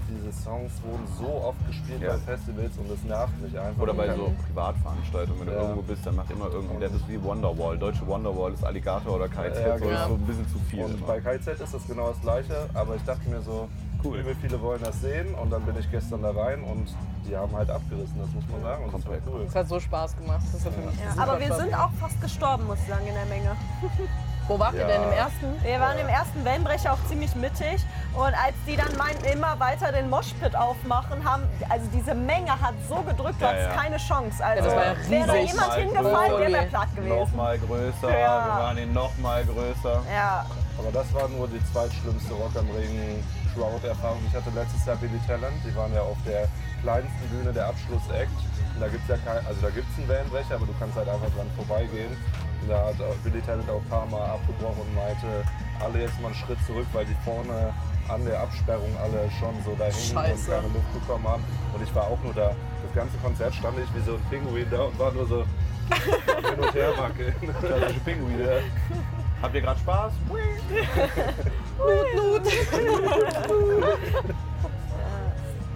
diese 0.09 0.33
Songs 0.43 0.71
wurden 0.85 1.07
so 1.19 1.43
oft 1.47 1.67
gespielt 1.67 2.03
Ja. 2.03 2.13
bei 2.13 2.19
Festivals 2.19 2.77
und 2.77 2.91
das 2.91 3.03
nervt 3.03 3.41
mich 3.43 3.59
einfach. 3.59 3.83
Oder 3.83 3.95
bei 3.95 4.07
Ja. 4.07 4.15
so 4.15 4.33
Privatveranstaltungen, 4.47 5.41
wenn 5.41 5.47
du 5.49 5.53
Ja. 5.55 5.61
irgendwo 5.63 5.83
bist, 5.83 6.05
dann 6.07 6.17
macht 6.17 6.31
immer 6.31 6.47
irgendein, 6.53 6.81
der 6.81 6.91
ist 6.91 7.09
wie 7.09 7.23
Wonderwall. 7.23 7.79
Deutsche 7.79 8.07
Wonderwall 8.07 8.53
ist 8.53 8.63
Alligator 8.65 9.17
oder 9.17 9.29
KZ, 9.29 9.57
Ja, 9.67 9.79
so 9.79 9.85
genau. 9.87 10.09
so 10.09 10.15
ein 10.15 10.21
bisschen 10.27 10.49
zu 10.49 10.59
viel. 10.71 10.85
Und 10.85 10.99
immer. 10.99 11.07
bei 11.07 11.21
KZ 11.21 11.61
ist 11.61 11.75
das 11.75 11.87
genau 11.87 12.09
das 12.11 12.21
gleiche, 12.21 12.69
aber 12.75 12.95
ich 12.97 13.03
dachte 13.05 13.29
mir 13.29 13.41
so, 13.41 13.69
Cool. 14.05 14.19
übel 14.19 14.35
viele 14.41 14.61
wollen 14.61 14.83
das 14.83 15.01
sehen 15.01 15.35
und 15.35 15.51
dann 15.51 15.63
bin 15.63 15.79
ich 15.79 15.91
gestern 15.91 16.23
da 16.23 16.31
rein 16.31 16.63
und 16.65 16.89
die 17.29 17.37
haben 17.37 17.55
halt 17.57 17.71
abgerissen, 17.71 18.19
das 18.19 18.31
muss 18.31 18.45
man 18.51 18.63
sagen. 18.63 18.85
Und 18.85 18.95
das 18.95 19.07
war 19.07 19.15
Komplett. 19.17 19.35
cool. 19.35 19.45
Das 19.47 19.55
hat 19.55 19.69
so 19.69 19.79
Spaß 19.81 20.17
gemacht. 20.17 20.41
Das 20.53 20.65
hat 20.65 20.73
Ja, 20.75 21.11
super 21.13 21.23
aber 21.23 21.39
wir 21.41 21.47
Spaß 21.47 21.59
sind 21.59 21.71
gemacht. 21.71 21.91
auch 21.95 22.01
fast 22.01 22.21
gestorben, 22.21 22.67
muss 22.67 22.79
ich 22.81 22.89
sagen, 22.89 23.07
in 23.07 23.15
der 23.15 23.27
Menge. 23.27 23.57
Wo 24.49 24.59
wart 24.59 24.75
ihr 24.75 24.81
Ja. 24.81 24.87
denn 24.89 25.03
im 25.05 25.13
ersten? 25.13 25.47
Wir 25.63 25.79
waren 25.79 25.97
im 25.99 26.09
ersten 26.09 26.45
Wellenbrecher 26.45 26.93
auch 26.95 26.99
ziemlich 27.09 27.33
mittig 27.37 27.81
und 28.13 28.25
als 28.35 28.55
die 28.67 28.75
dann 28.77 28.95
meinten, 28.99 29.25
immer 29.27 29.59
weiter 29.61 29.93
den 29.93 30.11
Moshpit 30.11 30.57
aufmachen, 30.57 31.23
haben, 31.25 31.45
also 31.69 31.87
diese 31.95 32.13
Menge 32.13 32.51
hat 32.61 32.75
so 32.89 32.97
gedrückt, 33.03 33.37
du 33.41 33.45
Ja, 33.45 33.51
hattest 33.53 33.69
ja. 33.69 33.75
keine 33.83 33.97
Chance. 33.99 34.45
Also 34.45 34.69
ja 34.69 34.95
wäre 35.09 35.27
da 35.29 35.35
jemand 35.37 35.69
Mal 35.69 35.81
hingefallen, 35.81 36.31
größer. 36.33 36.39
wäre 36.41 36.51
der 36.51 36.63
platt 36.63 36.97
gewesen. 36.97 37.17
Nochmal 37.17 37.59
größer, 37.61 38.19
Ja. 38.19 38.45
wir 38.47 38.53
waren 38.65 38.79
ihn 38.79 38.93
nochmal 38.93 39.45
größer. 39.45 40.03
Ja, 40.13 40.45
Aber 40.77 40.91
das 40.93 41.15
war 41.15 41.29
nur 41.29 41.47
die 41.47 41.63
zweitschlimmste 41.73 42.35
Rock 42.35 42.51
am 42.59 42.69
Ring 42.71 43.23
Crowd-Erfahrung. 43.55 44.21
Ich 44.29 44.35
hatte 44.35 44.51
letztes 44.55 44.85
Jahr 44.87 44.97
Billy 44.97 45.19
Talent, 45.27 45.57
die 45.65 45.75
waren 45.77 45.93
ja 45.95 46.03
auf 46.03 46.17
der 46.27 46.49
kleinsten 46.83 47.29
Bühne 47.31 47.53
der 47.53 47.67
Abschlussakt. 47.69 48.33
Und 48.75 48.81
da 48.81 48.89
gibt 48.89 49.03
es 49.05 49.09
ja 49.09 49.17
kein, 49.25 49.45
also 49.47 49.61
da 49.61 49.71
gibt's 49.71 49.93
einen 49.99 50.09
Wellenbrecher, 50.09 50.55
aber 50.57 50.67
du 50.67 50.75
kannst 50.79 50.97
halt 50.97 51.09
einfach 51.09 51.31
dran 51.37 51.49
vorbeigehen. 51.57 52.17
Und 52.63 52.69
da 52.69 52.87
hat 52.87 52.97
Billy 53.25 53.41
Talent 53.43 53.69
auch 53.69 53.83
ein 53.83 53.89
paar 53.89 54.07
Mal 54.07 54.25
abgebrochen 54.31 54.83
und 54.83 54.95
meinte, 54.95 55.45
alle 55.81 56.01
jetzt 56.01 56.21
mal 56.21 56.29
einen 56.29 56.37
Schritt 56.37 56.59
zurück, 56.67 56.87
weil 56.93 57.05
die 57.05 57.17
vorne 57.25 57.75
an 58.09 58.25
der 58.25 58.41
Absperrung 58.41 58.91
alle 58.99 59.31
schon 59.39 59.55
so 59.65 59.75
da 59.79 59.87
hingen 59.87 60.33
und 60.33 60.47
keine 60.47 60.69
Luft 60.69 60.93
bekommen 60.93 61.27
haben. 61.29 61.45
Und 61.75 61.83
ich 61.83 61.95
war 61.95 62.05
auch 62.05 62.19
nur 62.23 62.35
da. 62.35 62.55
Das 62.83 62.95
ganze 62.95 63.17
Konzert 63.19 63.55
stand 63.55 63.79
ich 63.79 63.95
wie 63.95 64.05
so 64.05 64.15
ein 64.15 64.23
Pinguin 64.31 64.67
da 64.71 64.83
und 64.83 64.99
war 64.99 65.13
nur 65.13 65.27
so 65.27 65.39
hin 65.43 66.59
und 66.61 66.75
her 66.75 66.93
wackeln. 66.97 67.35
Klassische 67.61 68.01
Pinguine. 68.01 68.63
Habt 69.43 69.55
ihr 69.55 69.61
gerade 69.61 69.81
Spaß? 69.81 70.13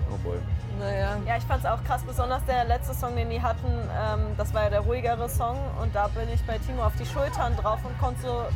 Oh 0.09 0.17
boy. 0.23 0.39
Naja. 0.79 1.17
Ja, 1.27 1.37
ich 1.37 1.45
fand 1.45 1.65
es 1.65 1.67
auch 1.69 1.83
krass, 1.85 2.03
besonders 2.05 2.45
der 2.45 2.65
letzte 2.65 2.95
Song, 2.95 3.17
den 3.17 3.29
die 3.31 3.43
hatten, 3.43 3.67
ähm, 3.67 4.35
das 4.37 4.55
war 4.55 4.65
ja 4.65 4.71
der 4.71 4.81
ruhigere 4.81 5.29
Song 5.29 5.59
und 5.83 5.95
da 5.95 6.09
bin 6.09 6.29
ich 6.33 6.41
bei 6.45 6.59
Timo 6.59 6.85
auf 6.85 6.95
die 6.99 7.07
Schultern 7.07 7.57
drauf 7.57 7.81
und 7.85 7.99
konnte 7.99 8.21
so 8.23 8.47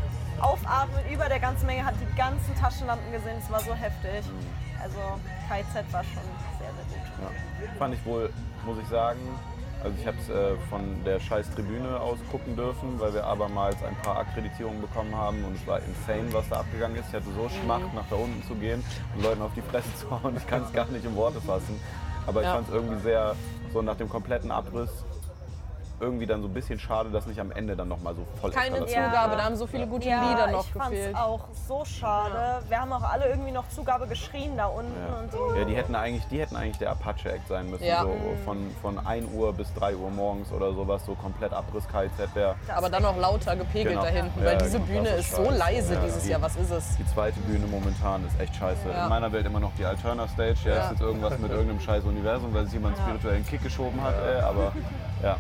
aufatmen 0.41 1.01
über 1.13 1.29
der 1.29 1.41
ganzen 1.41 1.67
Menge, 1.67 1.85
hat 1.85 1.95
die 2.01 2.17
ganzen 2.17 2.55
Taschenlampen 2.57 3.11
gesehen, 3.13 3.37
es 3.43 3.51
war 3.51 3.61
so 3.61 3.75
heftig. 3.75 4.25
Also 4.83 4.99
KZ 5.49 5.93
war 5.93 6.05
schon 6.05 6.23
sehr, 6.59 6.71
sehr 6.89 6.99
gut. 6.99 7.07
Ja. 7.21 7.79
Fand 7.79 7.95
ich 7.95 8.05
wohl, 8.07 8.31
muss 8.65 8.79
ich 8.81 8.89
sagen. 8.89 9.21
Also 9.83 9.97
ich 9.99 10.07
habe 10.07 10.17
es 10.21 10.29
äh, 10.29 10.57
von 10.69 10.83
der 11.05 11.19
scheiß 11.21 11.51
Tribüne 11.55 11.99
aus 12.01 12.19
gucken 12.31 12.55
dürfen, 12.55 13.01
weil 13.01 13.15
wir 13.15 13.25
abermals 13.25 13.83
ein 13.83 13.97
paar 14.03 14.19
Akkreditierungen 14.19 14.81
bekommen 14.83 15.15
haben 15.15 15.43
und 15.45 15.57
es 15.57 15.67
war 15.67 15.81
insane, 15.81 16.31
was 16.33 16.49
da 16.51 16.61
abgegangen 16.61 16.99
ist. 16.99 17.09
Ich 17.09 17.15
hatte 17.15 17.31
so 17.35 17.49
Schmacht, 17.49 17.95
nach 17.95 18.05
da 18.11 18.17
unten 18.17 18.43
zu 18.47 18.55
gehen 18.57 18.85
und 19.17 19.23
Leuten 19.23 19.41
auf 19.41 19.53
die 19.55 19.63
Fresse 19.63 19.89
zu 19.97 20.11
hauen. 20.11 20.37
Ich 20.37 20.47
kann 20.47 20.63
es 20.63 20.73
gar 20.73 20.87
nicht 20.89 21.05
in 21.05 21.17
Worte 21.17 21.41
fassen. 21.41 21.81
Aber 22.27 22.43
ich 22.43 22.47
Ja. 22.47 22.55
fand 22.55 22.69
es 22.69 22.75
irgendwie 22.75 23.01
sehr, 23.01 23.35
so 23.73 23.81
nach 23.81 23.97
dem 23.97 24.11
kompletten 24.11 24.51
Abriss, 24.51 24.91
irgendwie 26.01 26.27
dann 26.27 26.43
so 26.43 26.49
ein 26.49 26.55
bisschen 26.55 26.79
schade, 26.79 27.11
dass 27.11 27.27
nicht 27.27 27.41
am 27.41 27.53
Ende 27.53 27.77
dann 27.77 27.89
nochmal 27.89 28.15
so 28.15 28.25
voll 28.41 28.51
Keine 28.51 28.77
Eskalation 28.77 29.03
Ja. 29.03 29.11
Zugabe, 29.11 29.37
da 29.37 29.45
haben 29.45 29.57
so 29.57 29.67
viele 29.67 29.87
gute 29.87 30.05
Lieder 30.09 30.47
noch 30.51 30.65
ich 30.67 30.73
fand's 30.73 30.91
gefehlt. 30.91 31.17
auch 31.17 31.41
so 31.69 31.85
schade. 31.85 32.63
Wir 32.69 32.81
haben 32.81 32.93
auch 32.93 33.03
alle 33.03 33.29
irgendwie 33.29 33.53
noch 33.53 33.69
Zugabe 33.69 34.07
geschrien 34.07 34.57
da 34.57 34.67
unten 34.67 34.93
Ja. 35.09 35.19
und 35.21 35.33
so. 35.33 35.55
ja, 35.55 35.65
die 35.65 35.77
hätten 35.77 35.95
eigentlich, 35.95 36.27
die 36.29 36.41
hätten 36.41 36.57
eigentlich 36.57 36.79
der 36.79 36.91
Apache-Act 36.93 37.47
sein 37.49 37.71
müssen. 37.71 37.85
Ja. 37.85 38.03
So 38.03 38.15
von, 38.45 38.71
von 38.81 39.07
1 39.07 39.27
Uhr 39.35 39.53
bis 39.53 39.73
3 39.75 39.95
Uhr 39.97 40.11
morgens 40.11 40.51
oder 40.53 40.73
sowas, 40.73 41.05
so 41.07 41.15
komplett 41.15 41.53
Abriss 41.53 41.87
KZ 41.89 42.35
wäre. 42.35 42.55
Aber 42.75 42.89
dann 42.89 43.03
noch 43.03 43.17
lauter 43.19 43.57
gepegelt 43.57 43.91
Genau. 43.95 44.03
da 44.03 44.09
hinten, 44.09 44.41
Ja, 44.41 44.47
weil 44.47 44.59
diese 44.59 44.79
genau, 44.81 44.85
Bühne 44.93 45.09
ist 45.11 45.21
ist 45.31 45.37
so 45.37 45.51
leise 45.51 45.95
Ja, 45.95 46.01
dieses 46.05 46.23
die- 46.23 46.31
Jahr. 46.31 46.43
Was 46.43 46.57
ist 46.57 46.71
es? 46.71 46.97
Die 46.97 47.07
zweite 47.07 47.39
Bühne 47.41 47.67
momentan 47.67 48.27
ist 48.27 48.41
echt 48.41 48.55
scheiße. 48.57 48.89
Ja. 48.91 49.05
In 49.05 49.09
meiner 49.11 49.31
Welt 49.33 49.45
immer 49.47 49.61
noch 49.61 49.73
die 49.79 49.85
Alterna 49.85 50.27
Stage. 50.29 50.57
Ja, 50.65 50.75
Ja. 50.75 50.85
ist 50.85 50.91
jetzt 50.93 51.01
irgendwas 51.03 51.39
mit 51.39 51.51
irgendeinem 51.51 51.81
scheiß 51.81 52.05
Universum, 52.05 52.55
weil 52.55 52.65
sich 52.65 52.75
jemand 52.75 52.97
einen 52.97 53.07
spirituellen 53.07 53.47
Kick 53.47 53.63
geschoben 53.63 54.01
hat. 54.03 54.15
Ey, 54.27 54.41
aber 54.41 54.73
ja, 55.23 55.37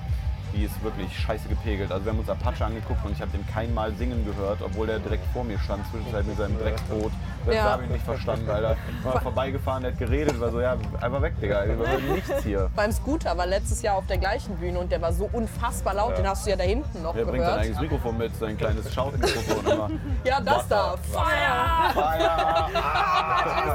die 0.52 0.64
ist 0.64 0.82
wirklich 0.82 1.16
scheiße 1.18 1.48
gepegelt. 1.48 1.90
Also 1.92 2.04
wir 2.04 2.12
haben 2.12 2.18
uns 2.18 2.28
Apache 2.28 2.64
angeguckt 2.64 3.04
und 3.04 3.12
ich 3.12 3.20
habe 3.20 3.30
den 3.30 3.46
kein 3.46 3.72
Mal 3.74 3.92
singen 3.94 4.24
gehört, 4.24 4.60
obwohl 4.62 4.86
der 4.86 4.98
direkt 4.98 5.24
vor 5.32 5.44
mir 5.44 5.58
stand, 5.58 5.84
zwischenzeitlich 5.90 6.26
mit 6.28 6.38
seinem 6.38 6.58
Drecksboot. 6.58 7.12
Das 7.46 7.54
Ja. 7.54 7.62
habe 7.72 7.84
ich 7.84 7.90
nicht 7.90 8.04
verstanden, 8.04 8.48
Alter. 8.50 8.76
War 9.02 9.20
vorbeigefahren, 9.20 9.82
der 9.82 9.92
hat 9.92 9.98
geredet, 9.98 10.38
war 10.40 10.50
so, 10.50 10.60
ja, 10.60 10.76
einfach 11.00 11.22
weg, 11.22 11.34
Digga. 11.40 11.64
Wir 11.66 11.76
hören 11.76 12.12
nichts 12.12 12.42
hier. 12.42 12.70
Beim 12.76 12.92
Scooter 12.92 13.36
war 13.38 13.46
letztes 13.46 13.82
Jahr 13.82 13.96
auf 13.96 14.06
der 14.06 14.18
gleichen 14.18 14.56
Bühne 14.56 14.78
und 14.78 14.90
der 14.92 15.00
war 15.00 15.12
so 15.12 15.28
unfassbar 15.32 15.94
laut, 15.94 16.18
den 16.18 16.26
hast 16.28 16.44
du 16.46 16.50
ja 16.50 16.56
da 16.56 16.64
hinten 16.64 17.02
noch 17.02 17.14
Wer 17.14 17.24
bringt 17.24 17.38
sein 17.44 17.46
gehört. 17.52 17.60
eigenes 17.60 17.80
Mikrofon 17.80 18.18
mit, 18.18 18.36
sein 18.36 18.56
kleines 18.58 18.92
Schautmikrofon 18.92 19.66
immer. 19.72 19.90
Ja, 20.24 20.40
das 20.40 20.68
da. 20.68 20.96
Feuer! 21.10 22.68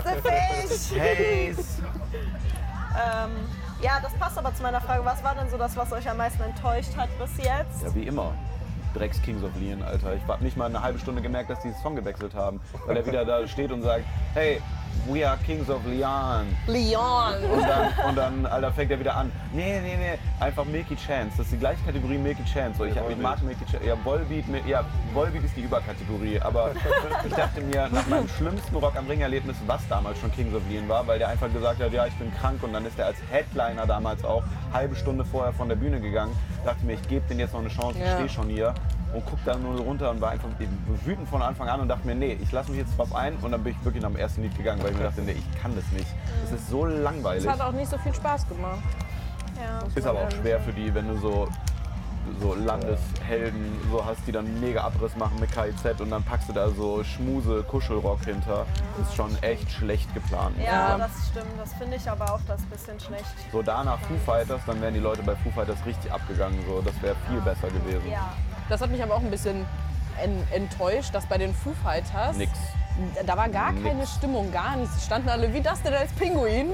Der 0.03 0.21
Fisch! 0.21 0.99
Haze! 0.99 1.63
Ähm, 2.97 3.31
ja, 3.81 3.99
das 4.01 4.13
passt 4.13 4.37
aber 4.37 4.53
zu 4.53 4.63
meiner 4.63 4.81
Frage. 4.81 5.03
Was 5.05 5.23
war 5.23 5.35
denn 5.35 5.49
so 5.49 5.57
das, 5.57 5.75
was 5.75 5.91
euch 5.91 6.09
am 6.09 6.17
meisten 6.17 6.41
enttäuscht 6.41 6.95
hat 6.95 7.09
bis 7.19 7.37
jetzt? 7.37 7.83
Ja, 7.83 7.93
wie 7.93 8.07
immer. 8.07 8.33
Drecks 8.95 9.21
Kings 9.21 9.43
of 9.43 9.51
Leon, 9.59 9.83
Alter. 9.83 10.15
Ich 10.15 10.27
habe 10.27 10.43
nicht 10.43 10.55
mal 10.57 10.65
eine 10.65 10.81
halbe 10.81 10.99
Stunde 10.99 11.21
gemerkt, 11.21 11.49
dass 11.49 11.59
die 11.59 11.69
den 11.69 11.77
Song 11.81 11.95
gewechselt 11.95 12.33
haben. 12.33 12.61
Weil 12.85 12.97
er 12.97 13.05
wieder 13.05 13.25
da 13.25 13.45
steht 13.47 13.71
und 13.71 13.81
sagt, 13.81 14.05
hey, 14.33 14.61
we 15.07 15.27
are 15.27 15.37
Kings 15.45 15.69
of 15.69 15.85
Leon. 15.85 16.45
Leon! 16.67 17.33
Und 17.51 17.67
dann, 17.67 18.09
und 18.09 18.15
dann 18.15 18.45
Alter, 18.45 18.71
fängt 18.71 18.91
er 18.91 18.99
wieder 18.99 19.15
an. 19.15 19.31
Nee, 19.53 19.79
nee, 19.81 19.97
nee, 19.97 20.17
einfach 20.39 20.65
Milky 20.65 20.95
Chance. 20.95 21.37
Das 21.37 21.45
ist 21.47 21.53
die 21.53 21.57
gleiche 21.57 21.83
Kategorie 21.83 22.17
Milky 22.17 22.43
Chance. 22.45 22.77
So, 22.77 22.85
ich, 22.85 22.97
hab, 22.97 23.09
ich 23.09 23.17
mag 23.17 23.41
Milky 23.43 23.65
Chance. 23.65 23.85
Ja, 23.85 23.95
Volbeat, 24.03 24.45
ja, 24.65 24.83
Volbeat 25.13 25.43
ist 25.43 25.55
die 25.57 25.61
Überkategorie. 25.61 26.39
Aber 26.39 26.71
ich 27.25 27.33
dachte 27.33 27.61
mir, 27.61 27.89
nach 27.89 28.07
meinem 28.07 28.27
schlimmsten 28.29 28.75
Rock 28.77 28.95
am 28.95 29.07
Ring-Erlebnis, 29.07 29.57
was 29.67 29.85
damals 29.89 30.19
schon 30.19 30.31
Kings 30.31 30.55
of 30.55 30.61
Leon 30.69 30.87
war, 30.87 31.05
weil 31.05 31.19
der 31.19 31.29
einfach 31.29 31.51
gesagt 31.51 31.81
hat, 31.81 31.91
ja, 31.91 32.05
ich 32.05 32.13
bin 32.15 32.33
krank. 32.39 32.63
Und 32.63 32.73
dann 32.73 32.85
ist 32.85 32.97
er 32.97 33.07
als 33.07 33.17
Headliner 33.29 33.85
damals 33.85 34.23
auch 34.23 34.43
halbe 34.73 34.95
Stunde 34.95 35.25
vorher 35.25 35.53
von 35.53 35.67
der 35.67 35.75
Bühne 35.75 35.99
gegangen. 35.99 36.35
Dachte 36.65 36.85
mir, 36.85 36.93
ich 36.93 37.07
gebe 37.07 37.25
denen 37.27 37.39
jetzt 37.41 37.53
noch 37.53 37.59
eine 37.61 37.69
Chance, 37.69 37.97
ich 37.99 38.03
Ja. 38.05 38.15
stehe 38.15 38.29
schon 38.29 38.49
hier. 38.49 38.73
Und 39.13 39.23
guck 39.29 39.39
dann 39.45 39.61
nur 39.63 39.79
runter 39.79 40.09
und 40.11 40.19
war 40.19 40.31
einfach 40.31 40.49
wütend 41.05 41.29
von 41.29 41.41
Anfang 41.41 41.69
an 41.69 41.79
und 41.79 41.87
dachte 41.87 42.05
mir, 42.05 42.15
nee, 42.15 42.37
ich 42.41 42.51
lasse 42.51 42.71
mich 42.71 42.79
jetzt 42.81 42.97
drauf 42.97 43.15
ein. 43.15 43.35
Und 43.37 43.51
dann 43.51 43.63
bin 43.63 43.71
ich 43.73 43.85
wirklich 43.85 44.03
nach 44.03 44.09
dem 44.09 44.17
ersten 44.17 44.41
Lied 44.41 44.57
gegangen, 44.57 44.83
weil 44.83 44.91
ich 44.91 44.97
mir 44.97 45.03
dachte, 45.05 45.21
nee, 45.21 45.33
ich 45.37 45.61
kann 45.61 45.73
das 45.75 45.85
nicht. 45.91 46.07
Das 46.41 46.59
ist 46.59 46.69
so 46.69 46.85
langweilig. 46.85 47.45
Es 47.45 47.49
hat 47.49 47.61
auch 47.61 47.71
nicht 47.71 47.89
so 47.89 47.97
viel 47.99 48.13
Spaß 48.13 48.49
gemacht. 48.49 48.79
Ja. 49.63 49.79
Ist 49.95 50.05
aber 50.05 50.19
auch 50.23 50.31
schwer 50.31 50.59
für 50.59 50.73
die, 50.73 50.93
wenn 50.93 51.07
du 51.07 51.17
so, 51.17 51.47
so 52.39 52.53
Landeshelden 52.53 53.79
so 53.91 54.05
hast, 54.05 54.25
die 54.27 54.31
dann 54.31 54.59
mega 54.59 54.83
Abriss 54.83 55.15
machen 55.15 55.39
mit 55.39 55.51
KIZ 55.51 55.99
und 56.01 56.09
dann 56.09 56.23
packst 56.23 56.49
du 56.49 56.53
da 56.53 56.69
so 56.69 57.03
Schmuse 57.03 57.63
Kuschelrock 57.63 58.23
hinter. 58.25 58.65
Ist 59.01 59.15
schon 59.15 59.31
echt 59.41 59.71
schlecht 59.71 60.13
geplant. 60.13 60.55
Ja, 60.63 60.97
das 60.97 61.11
stimmt. 61.29 61.57
Das 61.57 61.73
finde 61.73 61.97
ich 61.97 62.09
aber 62.09 62.33
auch 62.33 62.41
das 62.47 62.61
bisschen 62.63 62.99
schlecht. 62.99 63.25
so 63.51 63.61
danach 63.61 63.99
Foo 64.01 64.17
Fighters, 64.25 64.61
dann 64.65 64.81
wären 64.81 64.93
die 64.93 64.99
Leute 64.99 65.23
bei 65.23 65.35
Foo 65.35 65.51
Fighters 65.51 65.77
richtig 65.85 66.11
abgegangen. 66.11 66.59
So, 66.67 66.81
das 66.81 66.99
wäre 67.01 67.15
viel 67.29 67.41
besser 67.41 67.67
gewesen. 67.67 68.09
Ja. 68.09 68.33
Das 68.69 68.81
hat 68.81 68.89
mich 68.89 69.01
aber 69.01 69.15
auch 69.15 69.21
ein 69.21 69.31
bisschen 69.31 69.65
en 70.21 70.43
enttäuscht, 70.51 71.13
dass 71.13 71.25
bei 71.25 71.37
den 71.37 71.53
Foo 71.53 71.73
Fighters 71.83 72.37
Nix. 72.37 72.51
Da 73.25 73.37
war 73.37 73.49
gar 73.49 73.71
Nix. 73.71 73.85
keine 73.87 74.07
Stimmung, 74.07 74.51
gar 74.51 74.75
nichts. 74.77 74.95
Die 74.95 75.01
standen 75.05 75.29
alle 75.29 75.53
wie 75.53 75.61
das 75.61 75.81
denn 75.81 75.93
als 75.93 76.11
Pinguin. 76.13 76.71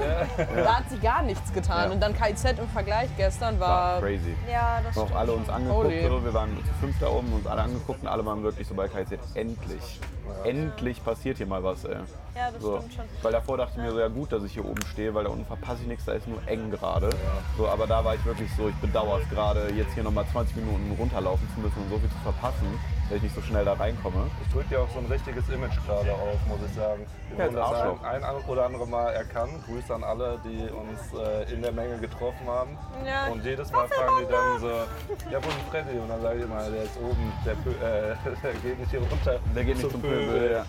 Da 0.54 0.76
hat 0.78 0.88
sich 0.90 1.00
gar 1.00 1.22
nichts 1.22 1.52
getan. 1.52 1.86
Ja. 1.88 1.90
Und 1.92 2.00
dann 2.00 2.14
KIZ 2.14 2.44
im 2.58 2.68
Vergleich 2.68 3.08
gestern 3.16 3.58
War 3.58 3.94
war. 3.94 4.00
crazy. 4.00 4.34
Ja, 4.50 4.80
das 4.84 4.96
Auch 4.96 5.10
alle 5.14 5.32
uns 5.32 5.48
angeguckt, 5.48 5.84
Holy. 5.86 6.02
so. 6.06 6.24
wir 6.24 6.34
waren 6.34 6.56
zu 6.56 6.72
fünf 6.80 6.98
da 7.00 7.08
oben, 7.08 7.32
uns 7.32 7.46
alle 7.46 7.62
angeguckt 7.62 8.02
und 8.02 8.08
alle 8.08 8.24
waren 8.24 8.42
wirklich 8.42 8.66
so 8.68 8.74
bei 8.74 8.88
KZ. 8.88 9.18
Endlich, 9.34 10.00
endlich 10.44 11.04
passiert 11.04 11.36
hier 11.38 11.46
mal 11.46 11.62
was, 11.64 11.84
ey. 11.84 11.96
Ja, 12.34 12.50
das 12.50 12.62
So. 12.62 12.78
stimmt 12.78 12.94
schon. 12.94 13.04
Weil 13.22 13.32
davor 13.32 13.56
dachte 13.58 13.72
ich 13.76 13.82
mir 13.82 13.90
so, 13.92 14.00
ja 14.00 14.08
gut, 14.08 14.32
dass 14.32 14.42
ich 14.44 14.52
hier 14.54 14.64
oben 14.64 14.80
stehe, 14.92 15.12
weil 15.14 15.24
da 15.24 15.30
unten 15.30 15.44
verpasse 15.44 15.82
ich 15.82 15.88
nichts, 15.88 16.04
da 16.06 16.12
ist 16.12 16.26
nur 16.26 16.40
eng 16.46 16.70
gerade. 16.70 17.10
So, 17.58 17.68
aber 17.68 17.86
da 17.86 18.04
war 18.04 18.14
ich 18.14 18.24
wirklich 18.24 18.50
so, 18.56 18.68
ich 18.68 18.74
bedauere 18.76 19.20
es 19.20 19.28
gerade, 19.28 19.70
jetzt 19.74 19.92
hier 19.94 20.02
nochmal 20.02 20.24
20 20.32 20.56
Minuten 20.56 20.94
runterlaufen 20.98 21.46
zu 21.54 21.60
müssen 21.60 21.82
und 21.82 21.90
so 21.90 21.98
viel 21.98 22.08
zu 22.08 22.18
verpassen, 22.22 22.66
dass 23.08 23.16
ich 23.18 23.22
nicht 23.24 23.34
so 23.34 23.42
schnell 23.42 23.64
da 23.66 23.74
reinkomme. 23.74 24.30
Ich 24.46 24.52
drücke 24.52 24.68
dir 24.70 24.80
auch 24.80 24.88
so 24.90 24.98
ein 25.00 25.06
richtiges 25.06 25.46
Image 25.50 25.76
gerade 25.86 26.12
auf, 26.12 26.38
muss 26.48 26.58
ich 26.66 26.74
sagen. 26.74 27.04
Wir 27.36 27.38
Ja, 27.38 27.52
wurden 27.52 27.56
das 27.56 28.02
ein, 28.04 28.24
ein 28.24 28.44
oder 28.48 28.64
andere 28.66 28.86
Mal 28.86 29.10
erkannt. 29.12 29.52
Grüße 29.66 29.94
an 29.94 30.02
alle, 30.04 30.38
die 30.44 30.70
uns 30.70 31.12
äh, 31.18 31.52
in 31.52 31.60
der 31.62 31.72
Menge 31.72 31.98
getroffen 31.98 32.46
haben. 32.46 32.78
Ja. 33.06 33.26
Und 33.28 33.44
jedes 33.44 33.70
Mal 33.72 33.86
fragen 33.88 34.12
die 34.22 34.32
dann 34.32 34.60
so, 34.60 34.68
ja 35.30 35.38
wo 35.42 35.48
ist 35.48 35.68
Freddy? 35.70 35.98
Und 35.98 36.08
dann 36.08 36.22
sage 36.22 36.38
ich 36.38 36.44
immer, 36.44 36.62
der 36.70 36.82
ist 36.84 36.96
oben, 36.96 37.32
der, 37.44 37.52
äh, 37.52 38.16
der 38.42 38.52
geht 38.62 38.78
nicht 38.78 38.90
hier 38.90 39.00
runter. 39.00 39.38
Der 39.54 39.64
geht 39.64 39.76
nicht 39.76 39.90
zum 39.90 40.00
Pöbel, 40.00 40.50
ja. 40.52 40.64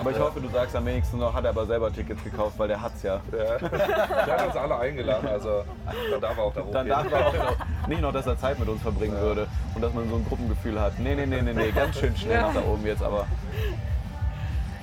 Aber 0.00 0.10
ich 0.10 0.18
hoffe, 0.18 0.40
du 0.40 0.48
sagst 0.48 0.74
am 0.74 0.86
wenigsten 0.86 1.03
noch, 1.12 1.34
hat 1.34 1.44
er 1.44 1.50
aber 1.50 1.66
selber 1.66 1.92
Tickets 1.92 2.22
gekauft, 2.24 2.58
weil 2.58 2.68
der 2.68 2.80
hat's 2.80 3.02
ja. 3.02 3.20
Ja. 3.32 3.58
Der 3.68 4.38
hat 4.38 4.46
uns 4.46 4.56
alle 4.56 4.78
eingeladen, 4.78 5.28
also 5.28 5.64
da 6.10 6.18
darf 6.18 6.36
er 6.38 6.44
auch 6.44 6.52
da 6.54 6.60
Dann 6.60 6.86
hochgehen. 6.88 6.88
darf 6.88 7.12
er 7.12 7.26
auch 7.26 7.34
noch, 7.34 7.88
nicht 7.88 8.00
noch, 8.00 8.12
dass 8.12 8.26
er 8.26 8.38
Zeit 8.38 8.58
mit 8.58 8.68
uns 8.68 8.82
verbringen 8.82 9.16
würde 9.20 9.46
und 9.74 9.82
dass 9.82 9.92
man 9.92 10.08
so 10.08 10.16
ein 10.16 10.24
Gruppengefühl 10.26 10.80
hat. 10.80 10.98
Nee, 10.98 11.14
nee, 11.14 11.26
nee, 11.26 11.42
nee, 11.42 11.52
nee, 11.52 11.70
ganz 11.70 11.98
schön 11.98 12.16
schnell 12.16 12.40
nach 12.40 12.54
da 12.54 12.60
oben 12.60 12.84
jetzt, 12.86 13.02
aber 13.02 13.26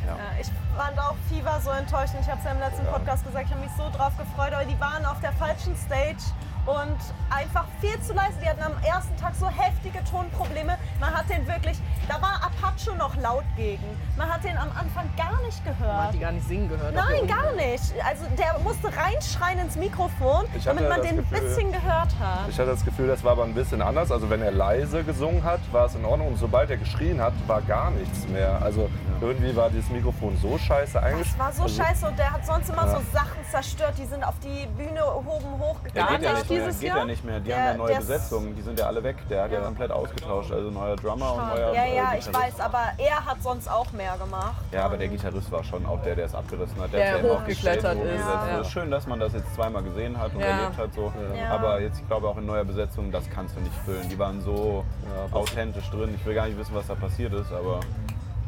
Ja, 0.07 0.15
ich 0.39 0.47
fand 0.77 0.97
auch 0.99 1.15
Fever 1.29 1.59
so 1.63 1.69
enttäuschend. 1.71 2.19
Ich 2.21 2.27
habe 2.29 2.39
es 2.39 2.45
ja 2.45 2.51
im 2.51 2.59
letzten 2.59 2.85
Podcast 2.85 3.25
gesagt, 3.25 3.45
ich 3.45 3.51
habe 3.51 3.61
mich 3.61 3.71
so 3.77 3.83
drauf 3.97 4.13
gefreut, 4.17 4.53
aber 4.53 4.65
die 4.65 4.79
waren 4.79 5.05
auf 5.05 5.19
der 5.21 5.31
falschen 5.33 5.75
Stage 5.75 6.23
und 6.71 6.97
einfach 7.29 7.65
viel 7.79 7.99
zu 8.01 8.13
leise. 8.13 8.33
Die 8.43 8.49
hatten 8.49 8.61
am 8.63 8.73
ersten 8.83 9.15
Tag 9.17 9.33
so 9.35 9.47
heftige 9.49 10.03
Tonprobleme. 10.03 10.77
Man 10.99 11.13
hat 11.13 11.29
den 11.29 11.45
wirklich, 11.47 11.77
da 12.07 12.21
war 12.21 12.41
Apache 12.43 12.95
noch 12.97 13.15
laut 13.17 13.43
gegen. 13.55 13.83
Man 14.17 14.31
hat 14.31 14.43
den 14.43 14.57
am 14.57 14.69
Anfang 14.77 15.09
gar 15.17 15.39
nicht 15.45 15.63
Man 15.65 15.73
hat 15.73 15.79
gehört. 15.79 16.13
die 16.13 16.19
gar 16.19 16.31
nicht 16.31 16.47
singen 16.47 16.69
gehört. 16.69 16.93
Nein, 16.93 17.27
gar 17.27 17.51
nicht. 17.53 17.93
Also 18.05 18.25
der 18.37 18.59
musste 18.59 18.87
reinschreien 18.95 19.59
ins 19.59 19.75
Mikrofon, 19.75 20.45
damit 20.65 20.87
man 20.89 21.01
den 21.01 21.09
ein 21.11 21.17
Gefühl- 21.17 21.41
bisschen 21.41 21.71
gehört 21.71 22.09
hat. 22.19 22.49
Ich 22.49 22.57
hatte 22.59 22.71
das 22.71 22.83
Gefüel, 22.85 23.07
das 23.07 23.23
war 23.23 23.33
aber 23.33 23.43
ein 23.43 23.53
bisschen 23.53 23.81
anders. 23.81 24.11
Also 24.11 24.29
wenn 24.29 24.41
er 24.41 24.51
leise 24.51 25.03
gesungen 25.03 25.43
hat, 25.43 25.59
war 25.71 25.85
es 25.85 25.95
in 25.95 26.05
Ordnung. 26.05 26.29
Und 26.29 26.37
sobald 26.37 26.69
er 26.69 26.77
geschrien 26.77 27.21
hat, 27.21 27.33
war 27.47 27.61
gar 27.61 27.91
nichts 27.91 28.27
mehr. 28.27 28.61
Also 28.61 28.89
irgendwie 29.19 29.55
war 29.55 29.69
dieses 29.69 29.89
Mikrofon 29.89 30.37
so 30.41 30.57
scheiße 30.57 31.01
eingestellt. 31.01 31.35
Das 31.37 31.39
war 31.39 31.51
so 31.53 31.63
also, 31.63 31.83
scheiße 31.83 32.07
und 32.07 32.17
der 32.19 32.31
hat 32.31 32.45
sonst 32.45 32.69
immer 32.69 32.87
so 32.89 33.01
Sachen 33.13 33.43
zerstört. 33.49 33.93
Die 33.97 34.05
sind 34.05 34.23
auf 34.23 34.35
die 34.39 34.65
Bühne 34.77 35.05
oben 35.05 35.59
hochgegangen. 35.59 36.21
ja. 36.23 36.31
Dieses 36.65 36.79
Geht 36.79 36.89
Jahr? 36.89 36.97
ja 36.99 37.05
nicht 37.05 37.23
mehr. 37.25 37.39
Die 37.39 37.47
Der- 37.49 37.57
haben 37.57 37.65
ja 37.65 37.73
neue 37.77 37.87
der 37.91 37.97
Besetzungen, 37.99 38.55
die 38.55 38.61
sind 38.61 38.79
ja 38.79 38.85
alle 38.87 39.03
weg. 39.03 39.15
Der 39.29 39.43
hat 39.43 39.51
ja, 39.51 39.59
Ja. 39.59 39.65
komplett 39.65 39.91
ausgetauscht. 39.91 40.51
Also 40.51 40.69
neuer 40.71 40.95
Drummer 40.95 41.33
und 41.33 41.47
neuer 41.47 41.73
Ja, 41.73 41.83
äh, 41.83 41.95
ja, 41.95 42.13
ich 42.17 42.25
Gitarrist. 42.25 42.57
weiß, 42.59 42.65
aber 42.65 42.83
er 42.97 43.25
hat 43.25 43.41
sonst 43.41 43.69
auch 43.69 43.91
mehr 43.91 44.17
gemacht. 44.17 44.55
Ja, 44.71 44.85
aber 44.85 44.97
der 44.97 45.07
Gitarrist 45.07 45.51
war 45.51 45.63
schon 45.63 45.85
auch 45.85 46.01
der, 46.03 46.15
der 46.15 46.25
es 46.25 46.35
abgerissen 46.35 46.79
hat. 46.81 46.93
Der 46.93 47.05
ja 47.05 47.17
die 47.17 47.29
hochgeklettert 47.29 47.95
ist, 48.03 48.19
ja. 48.25 48.59
Es 48.59 48.67
ist 48.67 48.73
schön, 48.73 48.89
dass 48.91 49.07
man 49.07 49.19
das 49.19 49.33
jetzt 49.33 49.53
zweimal 49.55 49.83
gesehen 49.83 50.17
hat 50.19 50.33
und 50.33 50.39
Ja. 50.41 50.47
erlebt 50.47 50.77
hat. 50.77 50.93
So. 50.93 51.11
Ja. 51.37 51.49
Aber 51.55 51.79
jetzt, 51.81 51.99
ich 51.99 52.07
glaube 52.07 52.27
auch 52.27 52.37
in 52.37 52.45
neuer 52.45 52.63
Besetzung, 52.63 53.11
das 53.11 53.23
kannst 53.29 53.55
du 53.55 53.59
nicht 53.61 53.75
füllen. 53.85 54.07
Die 54.09 54.17
waren 54.19 54.41
so 54.41 54.83
Ja, 55.31 55.35
authentisch 55.35 55.89
drin. 55.89 56.13
Ich 56.15 56.25
will 56.25 56.33
gar 56.35 56.45
nicht 56.47 56.57
wissen, 56.57 56.73
was 56.75 56.87
da 56.87 56.95
passiert 56.95 57.33
ist, 57.33 57.51
aber 57.51 57.79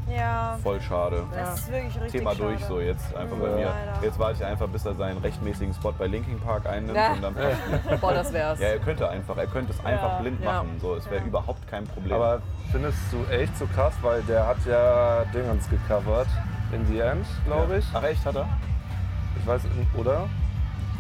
Ja, 0.07 0.57
Voll 0.61 0.81
schade. 0.81 1.23
das 1.33 1.59
ist 1.59 1.71
wirklich 1.71 1.95
richtig 2.01 2.19
Thema 2.19 2.31
schade. 2.31 2.43
durch 2.43 2.65
so 2.65 2.79
jetzt 2.79 3.15
einfach 3.15 3.37
bei 3.37 3.47
mir. 3.49 3.65
Leider. 3.65 3.93
Jetzt 4.03 4.19
warte 4.19 4.35
ich 4.35 4.45
einfach, 4.45 4.67
bis 4.67 4.85
er 4.85 4.95
seinen 4.95 5.17
rechtmäßigen 5.19 5.73
Spot 5.73 5.91
bei 5.97 6.07
Linkin 6.07 6.39
Park 6.39 6.65
einnimmt 6.67 6.95
Ja. 6.95 7.13
und 7.13 7.21
dann 7.21 7.33
passt 7.33 8.01
Boah, 8.01 8.13
das 8.13 8.33
wär's. 8.33 8.59
Ja, 8.59 8.67
er 8.67 8.79
könnte 8.79 9.07
einfach, 9.09 9.37
er 9.37 9.47
könnte 9.47 9.71
es 9.73 9.79
einfach 9.85 10.13
Ja. 10.15 10.19
blind 10.19 10.41
Ja. 10.43 10.51
machen. 10.53 10.77
So, 10.81 10.95
es 10.95 11.05
wäre 11.09 11.21
Ja. 11.21 11.27
überhaupt 11.27 11.67
kein 11.67 11.85
Problem. 11.85 12.13
Aber 12.13 12.41
findest 12.71 12.97
du 13.11 13.23
echt 13.33 13.57
so 13.57 13.65
krass, 13.67 13.93
weil 14.01 14.21
der 14.23 14.45
hat 14.47 14.57
ja 14.65 15.23
Dingens 15.33 15.69
gecovert. 15.69 16.27
In 16.71 16.85
the 16.87 16.99
End, 16.99 17.25
glaube 17.45 17.77
ich. 17.77 17.85
Ach 17.93 18.03
echt, 18.03 18.25
hat 18.25 18.35
er? 18.35 18.47
Ich 19.39 19.45
weiß, 19.47 19.61
oder? 19.95 20.25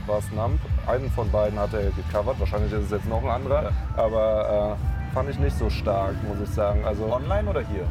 War 0.05 0.17
es 0.19 0.31
Nump? 0.31 0.59
Einen 0.85 1.09
von 1.11 1.31
beiden 1.31 1.57
hat 1.57 1.73
er 1.73 1.89
gecovert. 1.91 2.39
Wahrscheinlich 2.39 2.71
ist 2.73 2.85
es 2.85 2.91
jetzt 2.91 3.07
noch 3.07 3.23
ein 3.23 3.29
anderer. 3.29 3.71
Aber 3.97 4.77
äh, 4.77 5.13
fand 5.13 5.29
ich 5.29 5.39
nicht 5.39 5.57
so 5.57 5.69
stark, 5.69 6.13
muss 6.27 6.39
ich 6.41 6.49
sagen. 6.53 6.83
Also 6.85 7.11
Online 7.11 7.49
oder 7.49 7.61
hier? 7.61 7.85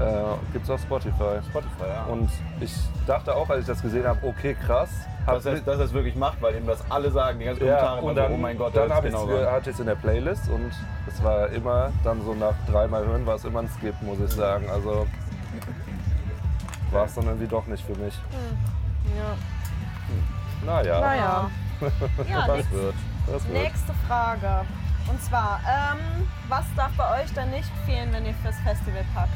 Äh, 0.00 0.52
gibt 0.52 0.64
es 0.64 0.70
auf 0.70 0.80
Spotify. 0.80 1.38
Spotify, 1.48 1.88
ja. 1.88 2.04
Und 2.04 2.30
ich 2.60 2.72
dachte 3.06 3.34
auch, 3.34 3.48
als 3.50 3.60
ich 3.60 3.66
das 3.66 3.82
gesehen 3.82 4.06
habe, 4.06 4.26
okay, 4.26 4.54
krass. 4.54 4.90
Hab 5.26 5.34
dass 5.34 5.46
er, 5.46 5.60
dass 5.60 5.78
er 5.78 5.84
es 5.84 5.92
wirklich 5.92 6.16
macht, 6.16 6.40
weil 6.40 6.56
ihm 6.56 6.66
das 6.66 6.82
alle 6.90 7.10
sagen, 7.10 7.38
die 7.38 7.44
ganzen 7.44 7.66
ja, 7.66 7.76
Kommentare, 7.76 8.00
und 8.00 8.12
immer 8.12 8.14
so, 8.14 8.20
dann, 8.22 8.32
oh 8.32 8.36
mein 8.38 8.58
Gott, 8.58 8.74
dann 8.74 8.92
habe 8.92 9.08
ist 9.08 9.14
ich 9.14 9.20
genau 9.20 9.60
so. 9.62 9.70
es 9.70 9.80
in 9.80 9.86
der 9.86 9.94
Playlist 9.94 10.48
und 10.48 10.72
es 11.06 11.22
war 11.22 11.48
immer 11.50 11.92
dann 12.02 12.24
so 12.24 12.34
nach 12.34 12.54
dreimal 12.66 13.06
hören 13.06 13.26
war 13.26 13.34
es 13.34 13.44
immer 13.44 13.60
ein 13.60 13.68
Skip, 13.68 13.94
muss 14.00 14.18
ich 14.18 14.30
sagen. 14.30 14.68
Also 14.70 15.06
war 16.90 17.04
es 17.04 17.14
dann 17.14 17.24
irgendwie 17.26 17.46
doch 17.46 17.66
nicht 17.66 17.84
für 17.84 17.94
mich. 17.96 18.14
Ja. 19.16 19.36
Naja, 20.64 21.00
Naja. 21.00 21.50
Ja, 22.28 22.44
Was 22.46 22.56
nächste, 22.56 22.72
wird? 22.74 22.94
das 23.26 23.44
wird. 23.48 23.62
nächste 23.62 23.92
Frage. 24.06 24.66
Und 25.08 25.22
zwar, 25.22 25.60
ähm, 25.66 26.28
was 26.48 26.64
darf 26.76 26.92
bei 26.96 27.22
euch 27.22 27.32
denn 27.32 27.50
nicht 27.50 27.70
fehlen, 27.86 28.12
wenn 28.12 28.26
ihr 28.26 28.34
fürs 28.42 28.56
Festival 28.58 29.04
packt? 29.14 29.32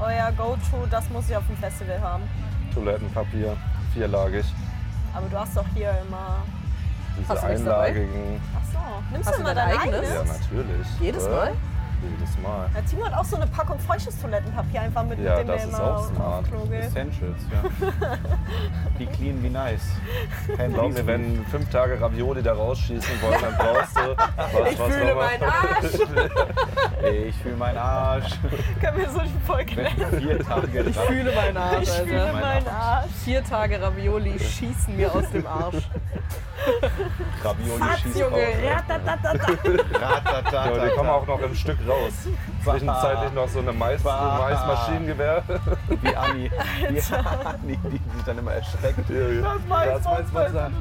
Euer 0.00 0.32
Go-To, 0.36 0.86
das 0.90 1.08
muss 1.10 1.28
ich 1.28 1.36
auf 1.36 1.46
dem 1.46 1.56
Festival 1.56 2.00
haben. 2.00 2.22
Toilettenpapier, 2.72 3.56
vierlagig. 3.92 4.44
Aber 5.14 5.26
du 5.28 5.38
hast 5.38 5.56
doch 5.56 5.64
hier 5.74 5.90
immer. 6.06 6.42
Diese 7.18 7.42
einlagigen. 7.42 8.40
Ach 8.54 8.72
so, 8.72 8.78
nimmst 9.12 9.28
Hast 9.28 9.38
du 9.38 9.40
immer 9.40 9.54
dein 9.54 9.70
dein 9.70 9.78
eigenes? 9.80 10.10
eigenes? 10.10 10.28
Ja, 10.28 10.38
natürlich. 10.40 10.86
Jedes? 11.00 11.24
Mal? 11.28 11.52
Jedes 12.02 12.38
Mal. 12.38 12.68
Ja, 12.74 12.80
Timo 12.82 13.06
hat 13.06 13.14
auch 13.14 13.24
so 13.24 13.36
eine 13.36 13.46
Packung 13.46 13.78
feuchtes 13.80 14.20
Toilettenpapier 14.20 14.82
einfach 14.82 15.04
mit, 15.04 15.18
Ja, 15.18 15.38
mit 15.38 15.40
dem 15.40 15.46
das 15.48 15.64
ist 15.64 15.80
auch 15.80 16.08
smart. 16.08 16.46
Essentials, 16.72 17.40
ja. 17.52 17.68
Be 18.98 19.06
clean, 19.06 19.40
be 19.42 19.50
nice. 19.50 19.82
Kein 20.56 20.72
mir, 20.72 21.06
wenn 21.06 21.44
fünf 21.46 21.68
Tage 21.70 22.00
Ravioli 22.00 22.42
da 22.42 22.52
rausschießen 22.52 23.22
wollen, 23.22 23.40
dann 23.40 23.54
brauchst 23.56 23.96
du 23.96 24.16
was, 24.16 24.72
Ich 24.72 24.78
was 24.78 24.92
fühle 24.92 25.14
meinen 25.14 25.42
Arsch. 25.42 26.38
Ich 27.28 27.36
fühle 27.36 27.56
meinen 27.56 27.78
Arsch. 27.78 28.30
Können 28.80 28.98
wir 28.98 29.10
so 29.10 29.20
die 29.20 29.46
Folge 29.46 29.74
nennen? 29.76 30.18
vier 30.18 30.38
Tage 30.40 30.80
Ich 30.82 30.96
fühle 30.96 31.32
meinen 31.32 31.56
Arsch, 31.56 31.82
Ich 31.82 31.90
fühle 31.90 32.32
meinen 32.32 32.68
Arsch. 32.68 33.10
Vier 33.24 33.44
Tage 33.44 33.80
Ravioli 33.80 34.38
schießen 34.38 34.96
mir 34.96 35.14
aus 35.14 35.30
dem 35.30 35.46
Arsch. 35.46 35.88
Ravioli 37.44 37.78
Fatz, 37.78 38.00
schießt 38.00 38.18
Junge. 38.18 38.36
raus. 38.36 38.54
Ratatata. 38.88 39.32
Ratatata. 40.00 40.76
Ja, 40.76 40.84
die 40.86 40.94
kommen 40.96 41.08
auch 41.08 41.26
noch 41.26 41.40
im 41.40 41.54
Stück 41.54 41.78
raus. 41.88 42.12
Zwischenzeitlich 42.64 43.32
noch 43.32 43.48
so 43.48 43.60
eine 43.60 43.72
Mais. 43.72 44.02
Maismaschinengewehr. 44.04 45.42
Wie 46.02 46.16
Anni. 46.16 46.50
Wie 46.88 47.00
Anni, 47.46 47.78
die 47.84 47.90
sich 48.16 48.24
dann 48.26 48.38
immer 48.38 48.52
erschreckt. 48.52 48.98
Das 49.08 50.52
sein. 50.52 50.72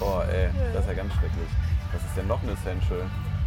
Boah, 0.00 0.24
ey, 0.26 0.48
das 0.72 0.82
ist 0.82 0.88
ja 0.88 0.94
ganz 0.94 1.12
schrecklich. 1.14 1.48
Was 1.92 2.02
ist 2.02 2.16
denn 2.16 2.26
noch 2.26 2.42
ein 2.42 2.48
Essential? 2.48 3.02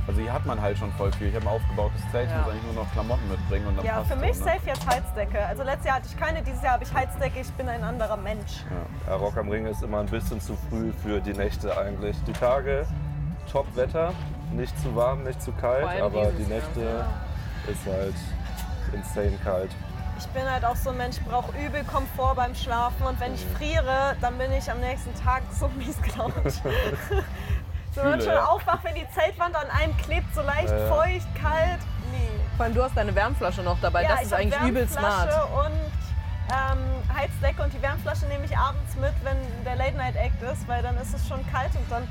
Also 0.08 0.22
hier 0.22 0.32
hat 0.32 0.46
man 0.46 0.62
halt 0.62 0.78
schon 0.78 0.90
voll 0.94 1.12
viel. 1.12 1.28
Ich 1.28 1.36
habe 1.36 1.46
ein 1.46 1.50
aufgebautes 1.52 2.00
Zelt, 2.12 2.28
ich 2.28 2.32
Ja. 2.32 2.38
muss 2.44 2.52
eigentlich 2.54 2.64
nur 2.74 2.84
noch 2.86 2.92
Klamotten 2.94 3.28
mitbringen 3.30 3.68
und 3.68 3.76
dann 3.78 3.86
Ja, 3.86 3.96
passt 3.98 4.08
für 4.12 4.16
mich 4.16 4.38
so, 4.38 4.46
ne? 4.46 4.52
safe 4.54 4.68
jetzt 4.68 4.88
Heizdecke. 4.88 5.46
Also 5.46 5.64
letztes 5.64 5.86
Jahr 5.86 5.96
hatte 5.98 6.08
ich 6.08 6.18
keine, 6.18 6.42
dieses 6.44 6.62
Jahr 6.64 6.74
habe 6.76 6.86
ich 6.86 6.94
Heizdecke. 6.94 7.42
Ich 7.42 7.52
bin 7.54 7.68
ein 7.68 7.84
anderer 7.84 8.16
Mensch. 8.16 8.64
Ja, 9.06 9.16
Rock 9.16 9.36
am 9.36 9.50
Ring 9.50 9.66
ist 9.66 9.84
immer 9.84 10.00
ein 10.00 10.06
bisschen 10.06 10.40
zu 10.40 10.56
früh 10.70 10.94
für 11.04 11.20
die 11.20 11.34
Nächte 11.34 11.78
eigentlich. 11.78 12.16
Die 12.24 12.32
Tage, 12.32 12.88
Top-Wetter, 13.52 14.14
nicht 14.52 14.80
zu 14.82 14.96
warm, 14.96 15.24
nicht 15.24 15.42
zu 15.42 15.52
kalt, 15.54 16.02
aber 16.02 16.32
die. 16.32 16.44
Nächte 16.44 17.06
ist 17.68 17.86
halt 17.86 18.16
insane 18.94 19.38
kalt. 19.44 19.72
Ich 20.18 20.28
bin 20.28 20.50
halt 20.50 20.66
auch 20.66 20.76
so 20.76 20.90
ein 20.90 20.98
Mensch, 20.98 21.18
ich 21.18 21.26
brauche 21.26 21.52
übel 21.58 21.84
Komfort 21.84 22.36
beim 22.36 22.56
Schlafen 22.56 23.06
und 23.06 23.20
wenn 23.20 23.36
ich 23.36 23.46
friere, 23.58 24.16
dann 24.20 24.38
bin 24.38 24.52
ich 24.52 24.70
am 24.72 24.80
nächsten 24.80 25.14
Tag 25.22 25.44
so 25.52 25.68
mies 25.70 26.02
gelaunt. 26.02 26.34
so 26.52 28.02
wenn 28.02 28.10
man 28.10 28.22
schon 28.22 28.34
ja. 28.34 28.46
aufwacht, 28.46 28.84
wenn 28.84 28.96
die 28.96 29.08
Zeltwand 29.14 29.56
an 29.56 29.70
einem 29.70 29.96
klebt, 29.98 30.34
so 30.34 30.42
leicht 30.42 30.70
Ja, 30.70 30.78
ja. 30.78 30.88
feucht, 30.88 31.28
kalt. 31.36 31.80
Nee. 32.12 32.30
Vor 32.56 32.66
allem, 32.66 32.74
du 32.74 32.84
hast 32.84 32.98
deine 32.98 33.14
Wärmflasche 33.14 33.62
noch 33.62 33.80
dabei. 33.82 34.04
das 34.04 34.22
ich 34.22 34.26
ist 34.28 34.34
eigentlich 34.34 34.62
übel 34.62 34.88
smart. 34.88 35.28
Wärmflasche 35.28 35.46
Und 35.54 35.92
ähm, 36.50 37.16
Heizdecke 37.16 37.62
und 37.62 37.74
die 37.74 37.82
Wärmflasche 37.82 38.26
nehme 38.28 38.46
ich 38.46 38.58
abends 38.58 38.96
mit, 38.96 39.14
wenn 39.24 39.38
der 39.66 39.76
Late-Night-Act 39.76 40.42
ist, 40.44 40.68
weil 40.68 40.82
dann 40.82 40.98
ist 40.98 41.14
es 41.14 41.28
schon 41.28 41.46
kalt 41.52 41.76
und 41.76 41.92
dann 41.92 42.08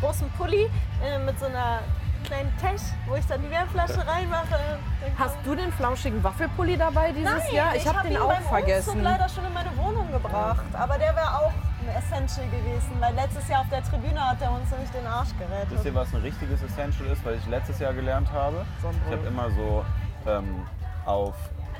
großen 0.00 0.30
Pulli 0.30 0.70
äh, 1.04 1.18
mit 1.18 1.38
so 1.38 1.46
einer 1.46 1.80
kleinen 2.24 2.52
Tech, 2.58 2.80
wo 3.06 3.16
ich 3.16 3.26
dann 3.26 3.42
die 3.42 3.50
Wärmflasche 3.50 4.06
reinmache. 4.06 4.78
Hast 5.18 5.36
du 5.44 5.54
den 5.54 5.72
flauschigen 5.72 6.22
Waffelpulli 6.22 6.76
dabei 6.76 7.12
dieses 7.12 7.32
Nein, 7.32 7.54
Jahr? 7.54 7.74
Ich, 7.74 7.86
habe 7.86 7.98
hab 7.98 8.04
den 8.04 8.12
ihn 8.12 8.18
auch 8.18 8.28
beim 8.28 8.42
vergessen. 8.42 8.90
Umzug 8.90 9.04
leider 9.04 9.28
schon 9.28 9.44
in 9.46 9.54
meine 9.54 9.76
Wohnung 9.76 10.10
gebracht. 10.12 10.64
Aber 10.72 10.98
der 10.98 11.14
wäre 11.14 11.34
auch 11.38 11.52
ein 11.80 11.96
Essential 11.96 12.46
gewesen, 12.48 12.92
weil 13.00 13.14
letztes 13.14 13.48
Jahr 13.48 13.62
auf 13.62 13.68
der 13.70 13.82
Tribüne 13.82 14.20
hat 14.20 14.40
er 14.40 14.52
uns 14.52 14.70
nämlich 14.70 14.90
den 14.90 15.06
Arsch 15.06 15.28
Wisst 15.28 15.38
gerettet. 15.38 15.84
ihr, 15.84 15.94
was 15.94 16.14
ein 16.14 16.20
richtiges 16.20 16.62
Essential 16.62 17.08
ist, 17.10 17.24
weil 17.24 17.36
ich 17.36 17.46
letztes 17.46 17.78
Jahr 17.78 17.94
gelernt 17.94 18.30
habe? 18.32 18.64
Ich 19.06 19.12
habe 19.12 19.26
immer 19.26 19.50
so 19.50 19.84
ähm, 20.26 20.66
auf 21.06 21.34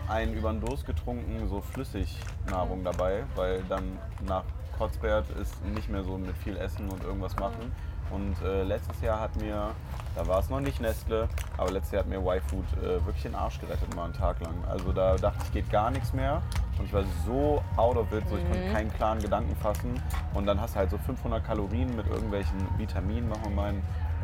einen 0.09 0.35
über 0.35 0.51
den 0.51 0.61
Durst 0.61 0.87
getrunken, 0.87 1.47
so 1.49 1.61
Flüssignahrung 1.61 2.83
dabei, 2.83 3.25
weil 3.37 3.63
dann 3.69 3.99
nach 4.27 4.45
Kotzbert 4.77 5.29
ist 5.41 5.63
nicht 5.67 5.89
mehr 5.91 6.03
so 6.03 6.17
mit 6.17 6.37
viel 6.39 6.57
Essen 6.57 6.89
und 6.89 7.05
irgendwas 7.05 7.37
machen. 7.37 7.71
Und 8.11 8.37
äh, 8.43 8.63
letztes 8.65 9.01
Jahr 9.03 9.21
hat 9.21 9.37
mir, 9.37 9.71
da 10.17 10.27
war 10.27 10.41
es 10.41 10.49
noch 10.49 10.61
nicht 10.61 10.81
Nestle, 10.81 11.29
aber 11.57 11.71
letztes 11.71 11.93
Jahr 11.93 12.03
hat 12.03 12.09
mir 12.09 12.19
Y-Food 12.19 12.65
äh, 12.79 13.05
wirklich 13.05 13.23
den 13.23 13.35
Arsch 13.35 13.61
gerettet, 13.61 13.95
mal 13.95 14.05
einen 14.05 14.15
Tag 14.15 14.41
lang. 14.41 14.55
Also 14.69 14.93
da 14.93 15.17
dachte 15.17 15.39
ich, 15.45 15.53
geht 15.53 15.71
gar 15.71 15.91
nichts 15.91 16.13
mehr. 16.13 16.43
Und 16.79 16.87
ich 16.87 16.93
war 16.93 17.05
so 17.27 17.63
out 17.77 17.97
of 17.97 18.13
it, 18.13 18.29
so 18.29 18.37
ich 18.37 18.45
konnte 18.49 18.73
keinen 18.73 18.93
klaren 18.95 19.19
Gedanken 19.21 19.55
fassen. 19.57 20.03
Und 20.35 20.47
dann 20.47 20.61
hast 20.61 20.75
du 20.75 20.79
halt 20.79 20.91
so 20.91 20.99
500 20.99 21.45
Kalorien 21.45 21.95
mit 21.95 22.07
irgendwelchen 22.07 22.59
Vitaminen, 22.79 23.29
machen 23.29 23.45
wir 23.45 23.51
mal 23.51 23.75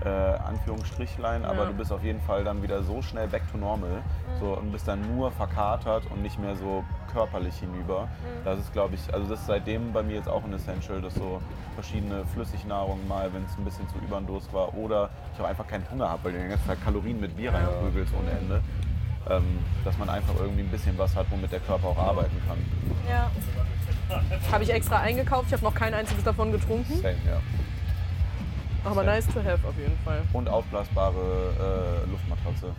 äh, 0.07 0.09
Anführungsstrichlein, 0.09 1.45
aber 1.45 1.64
Ja. 1.64 1.71
du 1.71 1.73
bist 1.75 1.92
auf 1.92 2.03
jeden 2.05 2.21
Fall 2.21 2.45
dann 2.45 2.62
wieder 2.62 2.83
so 2.85 3.03
schnell 3.03 3.27
back 3.27 3.42
to 3.51 3.59
normal 3.59 4.03
so, 4.38 4.57
und 4.57 4.71
bist 4.71 4.87
dann 4.87 5.01
nur 5.16 5.33
verkatert 5.33 6.05
und 6.11 6.23
nicht 6.23 6.38
mehr 6.38 6.55
so 6.55 6.85
körperlich 7.12 7.57
hinüber. 7.57 8.07
Das 8.45 8.59
ist, 8.61 8.73
glaube 8.73 8.95
ich, 8.95 9.12
also 9.12 9.29
das 9.29 9.40
ist 9.40 9.47
seitdem 9.47 9.92
bei 9.92 10.03
mir 10.03 10.14
jetzt 10.16 10.29
auch 10.29 10.45
ein 10.45 10.53
Essential, 10.53 11.01
dass 11.01 11.14
so 11.14 11.40
verschiedene 11.75 12.25
Flüssignahrungen 12.27 13.07
mal, 13.09 13.33
wenn 13.35 13.45
es 13.45 13.57
ein 13.59 13.64
bisschen 13.64 13.88
zu 13.88 13.97
über 13.99 14.19
den 14.19 14.27
Durst 14.27 14.53
war 14.53 14.75
oder 14.75 15.11
ich 15.35 15.40
auch 15.40 15.47
einfach 15.49 15.66
keinen 15.66 15.90
Hunger 15.90 16.09
habe, 16.09 16.25
weil 16.25 16.33
du 16.33 16.38
den 16.38 16.51
ganzen 16.51 16.69
Tag 16.69 16.85
Kalorien 16.85 17.21
mit 17.21 17.37
Bier 17.37 17.53
reinprügelst 17.53 18.12
ohne 18.19 18.31
Ende. 18.38 18.61
Ähm, 19.29 19.59
dass 19.85 19.99
man 19.99 20.09
einfach 20.09 20.35
irgendwie 20.38 20.61
ein 20.61 20.69
bisschen 20.69 20.97
was 20.99 21.16
hat, 21.16 21.27
womit 21.31 21.51
der 21.51 21.59
Körper 21.59 21.88
auch 21.88 21.99
arbeiten 21.99 22.40
kann. 22.47 22.59
Ja. 23.11 23.29
Habe 24.53 24.62
ich 24.62 24.73
extra 24.73 25.01
eingekauft. 25.01 25.47
Ich 25.49 25.53
habe 25.53 25.64
noch 25.64 25.75
kein 25.75 25.95
einziges 25.95 26.23
davon 26.23 26.53
getrunken. 26.53 26.95
Same, 26.95 27.16
ja. 27.27 27.40
Aber 28.87 29.03
nice 29.05 29.27
to 29.27 29.40
have 29.42 29.66
auf 29.66 29.77
jeden 29.79 29.99
Fall. 30.05 30.22
Und 30.33 30.49
aufblasbare 30.49 32.03
äh, 32.07 32.11
Luftmatratze, 32.11 32.75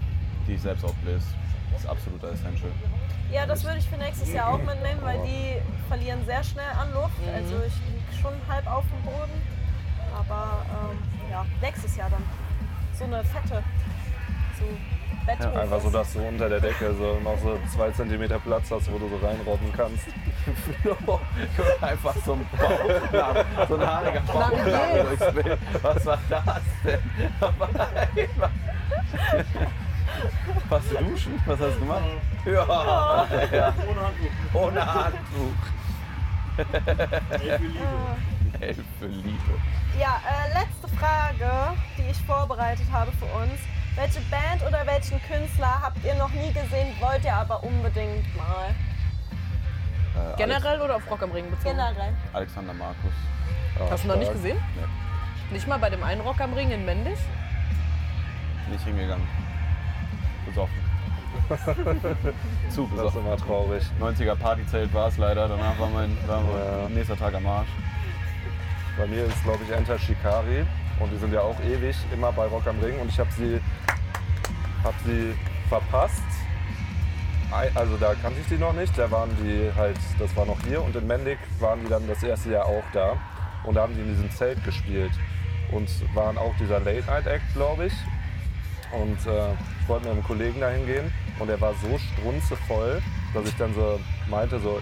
die 0.47 0.53
ich 0.53 0.61
selbst 0.61 0.83
aufbläse. 0.85 1.25
Das 1.71 1.81
ist 1.81 1.89
absoluter 1.89 2.31
Essential. 2.31 2.71
ja, 3.31 3.45
das 3.45 3.63
würde 3.63 3.77
ich 3.77 3.87
für 3.87 3.97
nächstes 3.97 4.31
Jahr 4.33 4.49
auch 4.53 4.57
mitnehmen, 4.57 4.99
weil 5.01 5.21
die 5.23 5.61
verlieren 5.87 6.25
sehr 6.25 6.43
schnell 6.43 6.69
an 6.79 6.93
Luft. 6.93 7.19
Also 7.35 7.55
ich 7.67 7.73
liege 7.91 8.21
schon 8.21 8.33
halb 8.49 8.65
auf 8.67 8.85
dem 8.85 9.03
Boden. 9.03 9.41
Aber 10.17 10.65
ähm, 10.91 10.97
ja, 11.29 11.45
nächstes 11.61 11.95
Jahr 11.97 12.09
dann. 12.09 12.23
So 12.97 13.03
eine 13.03 13.23
fette. 13.23 13.61
So 14.57 14.63
Bettruhe. 15.27 15.59
Einfach 15.59 15.81
so, 15.81 15.89
dass 15.89 16.13
du 16.13 16.19
unter 16.19 16.47
der 16.49 16.59
Decke 16.61 16.93
so 16.93 17.19
noch 17.21 17.37
so 17.39 17.59
zwei 17.73 17.91
Zentimeter 17.91 18.39
Platz 18.39 18.71
hast, 18.71 18.91
wo 18.91 18.97
du 18.97 19.09
so 19.09 19.17
reinrotten 19.17 19.71
kannst. 19.75 20.07
Einfach 21.81 22.15
so 22.25 22.33
ein 22.33 22.47
Bauchnabel, 22.57 23.45
so 23.67 23.75
ein 23.75 23.85
haariger 23.85 24.21
Bauchnabel 24.21 25.17
durchs 25.17 25.33
Bild. 25.33 25.59
Was 25.81 26.05
war 26.05 26.19
das 26.29 26.61
denn? 26.85 26.99
Was 30.69 30.89
du 30.89 30.95
duschen? 31.03 31.41
Was 31.45 31.59
hast 31.59 31.75
du 31.75 31.79
gemacht? 31.79 32.03
Ja, 32.45 33.27
ja. 33.51 33.73
Ohne 33.85 34.01
Handtuch. 34.01 34.31
ohne 34.53 34.93
Handtuch. 34.93 35.61
Für 36.55 36.63
Liebe. 37.37 38.83
Für 38.99 39.07
Liebe. 39.07 39.53
Ja, 39.99 40.21
äh, 40.25 40.47
letzte 40.53 40.87
Frage, 40.97 41.77
die 41.97 42.09
ich 42.09 42.17
vorbereitet 42.25 42.87
habe 42.91 43.11
für 43.11 43.25
uns. 43.25 43.59
Welche 43.97 44.21
Band 44.29 44.61
oder 44.67 44.85
welchen 44.85 45.19
Künstler 45.23 45.81
habt 45.81 45.97
ihr 46.05 46.13
noch 46.15 46.29
nie 46.31 46.51
gesehen, 46.53 46.93
wollt 46.99 47.25
ihr 47.25 47.33
aber 47.33 47.63
unbedingt 47.63 48.25
mal? 48.37 48.69
Äh, 50.15 50.37
Generell 50.37 50.79
oder 50.81 50.97
auf 50.97 51.09
Rock 51.09 51.23
am 51.23 51.31
Ring 51.31 51.49
bezogen? 51.49 51.75
Generell. 51.75 51.95
Alex 51.97 52.23
Alexander 52.33 52.73
Markus. 52.73 53.11
Ja, 53.79 53.89
Hast 53.89 54.03
du 54.03 54.07
noch 54.09 54.17
nicht 54.17 54.31
gesehen? 54.31 54.57
Nicht 55.51 55.67
mal 55.67 55.79
bei 55.79 55.89
dem 55.89 56.03
einen 56.03 56.21
Rock 56.21 56.39
am 56.41 56.53
Ring 56.53 56.69
in 56.71 56.85
Mendig? 56.85 57.17
Nicht 58.69 58.83
hingegangen. 58.83 59.27
Besoffen. 60.45 60.77
Zu 62.69 62.81
Das 62.83 62.91
ist 62.91 62.95
besoffen. 62.95 63.21
immer 63.25 63.37
traurig. 63.37 63.83
90er 63.99 64.35
Partyzelt 64.35 64.93
war 64.93 65.07
es 65.07 65.17
leider, 65.17 65.47
danach 65.47 65.77
war 65.79 65.89
mein 65.89 66.15
war 66.27 66.41
Ja. 66.41 66.89
nächster 66.89 67.17
Tag 67.17 67.33
am 67.33 67.45
Arsch. 67.47 67.67
Bei 68.97 69.07
mir 69.07 69.25
ist 69.25 69.43
glaube 69.43 69.59
ich 69.63 69.71
Enter 69.75 69.97
Shikari 69.97 70.65
und 70.99 71.11
die 71.11 71.17
sind 71.17 71.33
ja 71.33 71.41
auch 71.41 71.59
ewig 71.61 71.95
immer 72.13 72.31
bei 72.31 72.45
Rock 72.45 72.67
am 72.67 72.79
Ring. 72.79 72.99
Und 72.99 73.09
ich 73.09 73.19
habe 73.19 73.29
sie, 73.37 73.59
hab 74.83 74.95
sie 75.05 75.33
verpasst. 75.69 76.23
Also 77.75 77.95
da 77.97 78.13
kannte 78.15 78.41
ich 78.41 78.47
die 78.47 78.57
noch 78.57 78.73
nicht, 78.73 78.97
da 78.97 79.09
waren 79.09 79.29
die 79.41 79.71
halt, 79.75 79.97
das 80.19 80.35
war 80.35 80.45
noch 80.45 80.59
hier. 80.67 80.81
Und 80.83 80.95
in 80.95 81.07
Mendig 81.07 81.39
waren 81.59 81.81
die 81.81 81.89
dann 81.89 82.07
das 82.07 82.21
erste 82.23 82.51
Jahr 82.51 82.65
auch 82.65 82.83
da. 82.93 83.17
Und 83.63 83.75
da 83.75 83.83
haben 83.83 83.95
die 83.95 84.01
in 84.01 84.09
diesem 84.09 84.31
Zelt 84.31 84.63
gespielt. 84.63 85.11
Und 85.71 85.89
waren 86.15 86.37
auch 86.37 86.55
dieser 86.59 86.79
Late 86.79 87.05
Night 87.07 87.27
Act 87.27 87.53
glaube 87.53 87.85
ich. 87.85 87.93
Und 88.91 89.25
äh, 89.25 89.53
ich 89.81 89.89
wollte 89.89 90.05
mit 90.05 90.13
einem 90.13 90.23
Kollegen 90.23 90.61
dahin 90.61 90.85
gehen 90.85 91.11
und 91.39 91.49
er 91.49 91.59
war 91.59 91.73
so 91.75 91.97
strunzevoll, 91.97 93.01
dass 93.33 93.47
ich 93.47 93.55
dann 93.57 93.73
so 93.73 93.99
meinte 94.29 94.59
so, 94.59 94.81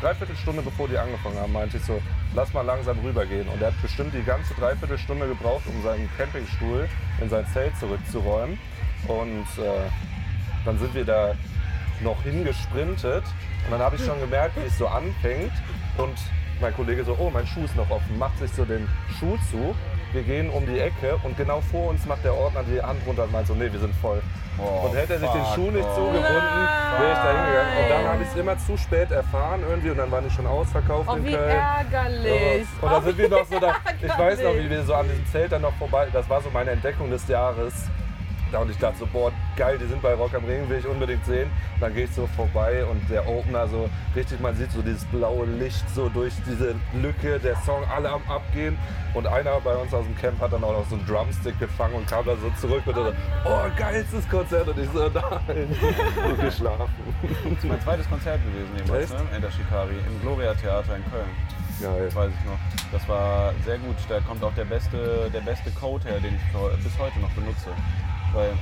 dreiviertel 0.00 0.36
Stunde 0.36 0.62
bevor 0.62 0.88
die 0.88 0.98
angefangen 0.98 1.38
haben, 1.38 1.52
meinte 1.52 1.76
ich 1.76 1.84
so, 1.84 2.00
lass 2.34 2.52
mal 2.52 2.62
langsam 2.62 2.98
rübergehen. 3.00 3.48
Und 3.48 3.60
er 3.60 3.68
hat 3.68 3.82
bestimmt 3.82 4.14
die 4.14 4.22
ganze 4.22 4.54
Dreiviertelstunde 4.54 5.28
gebraucht, 5.28 5.62
um 5.66 5.82
seinen 5.82 6.08
Campingstuhl 6.16 6.88
in 7.20 7.28
sein 7.28 7.46
Zelt 7.52 7.76
zurückzuräumen. 7.78 8.58
Und 9.06 9.46
äh, 9.58 9.88
dann 10.64 10.78
sind 10.78 10.94
wir 10.94 11.04
da 11.04 11.34
noch 12.02 12.22
hingesprintet 12.22 13.24
und 13.64 13.70
dann 13.70 13.80
habe 13.80 13.96
ich 13.96 14.04
schon 14.04 14.18
gemerkt, 14.20 14.56
wie 14.56 14.66
es 14.66 14.78
so 14.78 14.86
anfängt. 14.86 15.52
Und 15.98 16.16
mein 16.60 16.74
Kollege 16.74 17.04
so, 17.04 17.16
oh, 17.18 17.30
mein 17.30 17.46
Schuh 17.46 17.64
ist 17.64 17.76
noch 17.76 17.90
offen, 17.90 18.18
macht 18.18 18.38
sich 18.38 18.50
so 18.52 18.64
den 18.64 18.88
Schuh 19.18 19.36
zu. 19.50 19.74
Wir 20.12 20.22
gehen 20.22 20.50
um 20.50 20.66
die 20.66 20.80
Ecke 20.80 21.18
und 21.22 21.36
genau 21.36 21.60
vor 21.60 21.90
uns 21.90 22.04
macht 22.04 22.24
der 22.24 22.34
Ordner 22.34 22.64
die 22.64 22.82
Hand 22.82 23.00
runter 23.06 23.24
und 23.24 23.32
meint 23.32 23.46
so, 23.46 23.54
nee, 23.54 23.70
wir 23.70 23.78
sind 23.78 23.94
voll. 23.96 24.20
Oh, 24.58 24.86
und 24.88 24.96
hätte 24.96 25.14
er 25.14 25.18
sich 25.20 25.28
den 25.30 25.44
Schuh 25.54 25.70
nicht 25.70 25.88
zugebunden, 25.94 26.22
wäre 26.24 27.12
ich 27.12 27.18
da 27.18 27.30
hingegangen. 27.30 27.76
Und 27.84 27.90
dann 27.90 28.04
habe 28.12 28.22
ich 28.24 28.28
es 28.28 28.36
immer 28.36 28.58
zu 28.58 28.76
spät 28.76 29.10
erfahren 29.12 29.60
irgendwie 29.68 29.90
und 29.90 29.98
dann 29.98 30.10
waren 30.10 30.24
die 30.24 30.30
schon 30.34 30.46
ausverkauft 30.48 31.08
Oh, 31.10 31.14
in 31.14 31.24
wie 31.24 31.32
Köln. 31.32 31.48
ärgerlich. 31.48 32.66
Und 32.80 32.90
da 32.92 33.00
sind 33.00 33.18
wir 33.18 33.28
noch 33.28 33.44
so 33.46 33.60
da. 33.60 33.76
Ich 34.02 34.18
weiß 34.18 34.42
noch, 34.42 34.54
wie 34.54 34.68
wir 34.68 34.82
so 34.82 34.94
an 34.94 35.08
diesem 35.08 35.26
Zelt 35.26 35.52
dann 35.52 35.62
noch 35.62 35.74
vorbei. 35.74 36.08
Das 36.12 36.28
war 36.28 36.40
so 36.42 36.50
meine 36.50 36.72
Entdeckung 36.72 37.08
des 37.10 37.26
Jahres. 37.28 37.72
Da 38.52 38.58
und 38.58 38.70
ich 38.70 38.78
dachte 38.78 38.98
so, 38.98 39.06
boah, 39.06 39.32
geil, 39.56 39.78
die 39.78 39.86
sind 39.86 40.02
bei 40.02 40.14
Rock 40.14 40.34
am 40.34 40.44
Ring, 40.44 40.68
will 40.68 40.78
ich 40.78 40.86
unbedingt 40.86 41.24
sehen. 41.24 41.50
Dann 41.78 41.94
gehe 41.94 42.04
ich 42.04 42.12
so 42.12 42.26
vorbei 42.36 42.84
und 42.84 43.08
der 43.08 43.28
Opener 43.28 43.68
so 43.68 43.88
richtig, 44.14 44.40
man 44.40 44.54
sieht 44.56 44.72
so 44.72 44.82
dieses 44.82 45.04
blaue 45.06 45.46
Licht 45.46 45.88
so 45.94 46.08
durch 46.08 46.32
diese 46.46 46.74
Lücke, 47.00 47.38
der 47.38 47.56
Song 47.56 47.84
alle 47.94 48.10
am 48.10 48.22
Abgehen. 48.28 48.76
Und 49.14 49.26
einer 49.26 49.60
bei 49.60 49.74
uns 49.74 49.92
aus 49.92 50.04
dem 50.04 50.16
Camp 50.16 50.40
hat 50.40 50.52
dann 50.52 50.62
auch 50.64 50.72
noch 50.72 50.88
so 50.88 50.96
einen 50.96 51.06
Drumstick 51.06 51.58
gefangen 51.58 51.94
und 51.94 52.06
kam 52.06 52.24
da 52.24 52.36
so 52.36 52.50
zurück 52.60 52.82
und 52.86 52.94
so, 52.94 53.12
oh, 53.44 53.60
geilstes 53.76 54.28
Konzert. 54.28 54.68
Und 54.68 54.78
ich 54.78 54.88
so, 54.90 55.08
nein, 55.14 55.76
und 56.28 56.40
geschlafen. 56.40 56.88
Das 57.22 57.58
ist 57.58 57.64
mein 57.64 57.80
zweites 57.80 58.08
Konzert 58.08 58.40
gewesen 58.44 58.70
jemals, 58.76 59.10
ne? 59.10 59.20
Enter 59.34 59.50
Shikari 59.50 59.96
im 60.06 60.20
Gloria 60.20 60.54
Theater 60.54 60.96
in 60.96 61.04
Köln. 61.10 61.30
Geil. 61.80 62.04
Das 62.06 62.14
weiß 62.14 62.30
ich 62.38 62.46
noch. 62.46 62.58
Das 62.92 63.08
war 63.08 63.54
sehr 63.64 63.78
gut. 63.78 63.96
Da 64.08 64.20
kommt 64.20 64.44
auch 64.44 64.54
der 64.54 64.66
beste, 64.66 65.30
der 65.32 65.40
beste 65.40 65.70
Code 65.70 66.04
her, 66.08 66.20
den 66.20 66.34
ich 66.34 66.84
bis 66.84 66.98
heute 66.98 67.18
noch 67.20 67.30
benutze. 67.30 67.70
Weil 68.32 68.52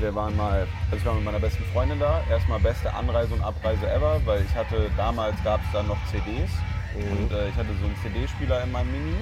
wir 0.00 0.14
waren 0.14 0.36
mal, 0.36 0.66
also 0.86 0.96
ich 0.96 1.04
war 1.04 1.14
mit 1.14 1.24
meiner 1.24 1.38
besten 1.40 1.62
Freundin 1.72 2.00
da. 2.00 2.22
Erstmal 2.30 2.58
beste 2.60 2.92
Anreise 2.92 3.34
und 3.34 3.42
Abreise 3.42 3.88
ever, 3.90 4.20
weil 4.24 4.42
ich 4.42 4.54
hatte, 4.54 4.90
damals 4.96 5.36
gab 5.44 5.60
es 5.60 5.72
dann 5.72 5.86
noch 5.86 5.98
CDs. 6.06 6.50
Und 6.94 7.32
äh, 7.32 7.48
ich 7.48 7.54
hatte 7.56 7.68
so 7.80 7.86
einen 7.86 7.96
CD-Spieler 8.02 8.62
in 8.64 8.72
meinem 8.72 8.90
Mini. 8.92 9.16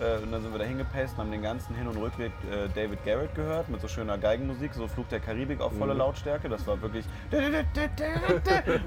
Äh, 0.00 0.22
und 0.22 0.30
dann 0.30 0.42
sind 0.42 0.52
wir 0.52 0.58
da 0.58 0.64
hingepaced 0.64 1.14
und 1.14 1.18
haben 1.24 1.30
den 1.30 1.42
ganzen 1.42 1.74
Hin- 1.74 1.86
und 1.88 1.96
Rückweg 1.96 2.30
äh, 2.50 2.68
David 2.74 3.04
Garrett 3.04 3.34
gehört 3.34 3.68
mit 3.68 3.80
so 3.80 3.88
schöner 3.88 4.18
Geigenmusik, 4.18 4.74
so 4.74 4.86
Flug 4.88 5.08
der 5.08 5.20
Karibik 5.20 5.60
auf 5.60 5.72
volle 5.76 5.94
Lautstärke. 5.94 6.48
Das 6.48 6.66
war 6.66 6.80
wirklich. 6.82 7.04
Und 7.32 7.40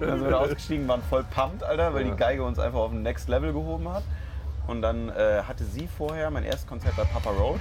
dann 0.01 0.19
sind 0.19 0.23
wir 0.23 0.29
da 0.29 0.37
ausgestiegen, 0.37 0.87
waren 0.87 1.01
voll 1.09 1.23
pumped, 1.23 1.63
Alter, 1.63 1.93
weil 1.93 2.05
Ja. 2.05 2.11
die 2.11 2.17
Geige 2.17 2.43
uns 2.43 2.59
einfach 2.59 2.79
auf 2.79 2.91
ein 2.91 3.01
Next 3.01 3.27
Level 3.27 3.53
gehoben 3.53 3.89
hat. 3.91 4.03
Und 4.67 4.81
dann 4.83 5.09
äh, 5.09 5.41
hatte 5.47 5.63
sie 5.65 5.87
vorher, 5.87 6.29
mein 6.29 6.43
erstes 6.43 6.67
Konzert 6.67 6.95
bei 6.95 7.03
Papa 7.05 7.31
Roach. 7.31 7.59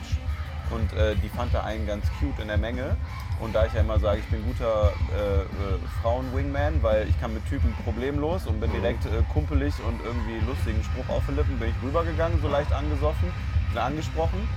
Und 0.70 0.92
äh, 0.92 1.14
die 1.16 1.28
fand 1.28 1.54
da 1.54 1.64
einen 1.64 1.86
ganz 1.86 2.04
cute 2.18 2.38
in 2.40 2.48
der 2.48 2.58
Menge. 2.58 2.96
Und 3.40 3.54
da 3.54 3.66
ich 3.66 3.72
ja 3.72 3.80
immer 3.80 3.98
sage, 3.98 4.20
ich 4.20 4.26
bin 4.26 4.44
guter 4.44 4.92
äh, 5.14 5.42
äh, 5.42 5.46
Frauen-Wingman, 6.02 6.82
weil 6.82 7.08
ich 7.08 7.20
kann 7.20 7.32
mit 7.34 7.46
Typen 7.48 7.72
problemlos 7.84 8.46
und 8.46 8.60
bin 8.60 8.70
direkt 8.72 9.06
äh, 9.06 9.22
kumpelig 9.32 9.74
und 9.86 10.00
irgendwie 10.04 10.44
lustigen 10.46 10.82
Spruch 10.82 11.08
auf 11.08 11.24
den 11.26 11.36
Lippen, 11.36 11.58
bin 11.58 11.70
ich 11.70 11.82
rübergegangen, 11.82 12.40
so 12.42 12.48
leicht 12.48 12.72
angesoffen, 12.72 13.30
bin 13.72 13.78
angesprochen. 13.78 14.48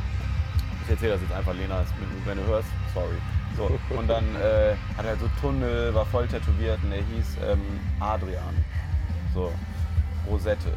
Ich 0.84 0.90
erzähle 0.90 1.14
das 1.14 1.22
jetzt 1.22 1.34
einfach, 1.34 1.54
Lena, 1.54 1.84
wenn 2.26 2.38
du 2.38 2.46
hörst, 2.46 2.70
sorry. 2.94 3.18
So, 3.56 3.70
und 3.96 4.08
dann 4.08 4.24
äh, 4.36 4.76
hat 4.98 5.06
er 5.06 5.12
halt 5.12 5.20
so 5.20 5.30
Tunnel, 5.40 5.94
war 5.94 6.06
voll 6.06 6.28
tätowiert 6.28 6.80
und 6.84 6.92
er 6.92 7.04
hieß 7.04 7.38
ähm, 7.46 7.62
Adrian. 8.00 8.56
So, 9.34 9.52
Rosette. 10.30 10.74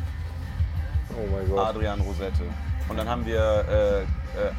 Oh 1.16 1.26
mein 1.32 1.48
Gott. 1.48 1.68
Adrian 1.68 2.00
Rosette. 2.00 2.42
Und 2.88 2.96
dann 2.96 3.08
haben 3.08 3.24
wir 3.24 3.64
äh, 3.68 4.02
äh, 4.02 4.06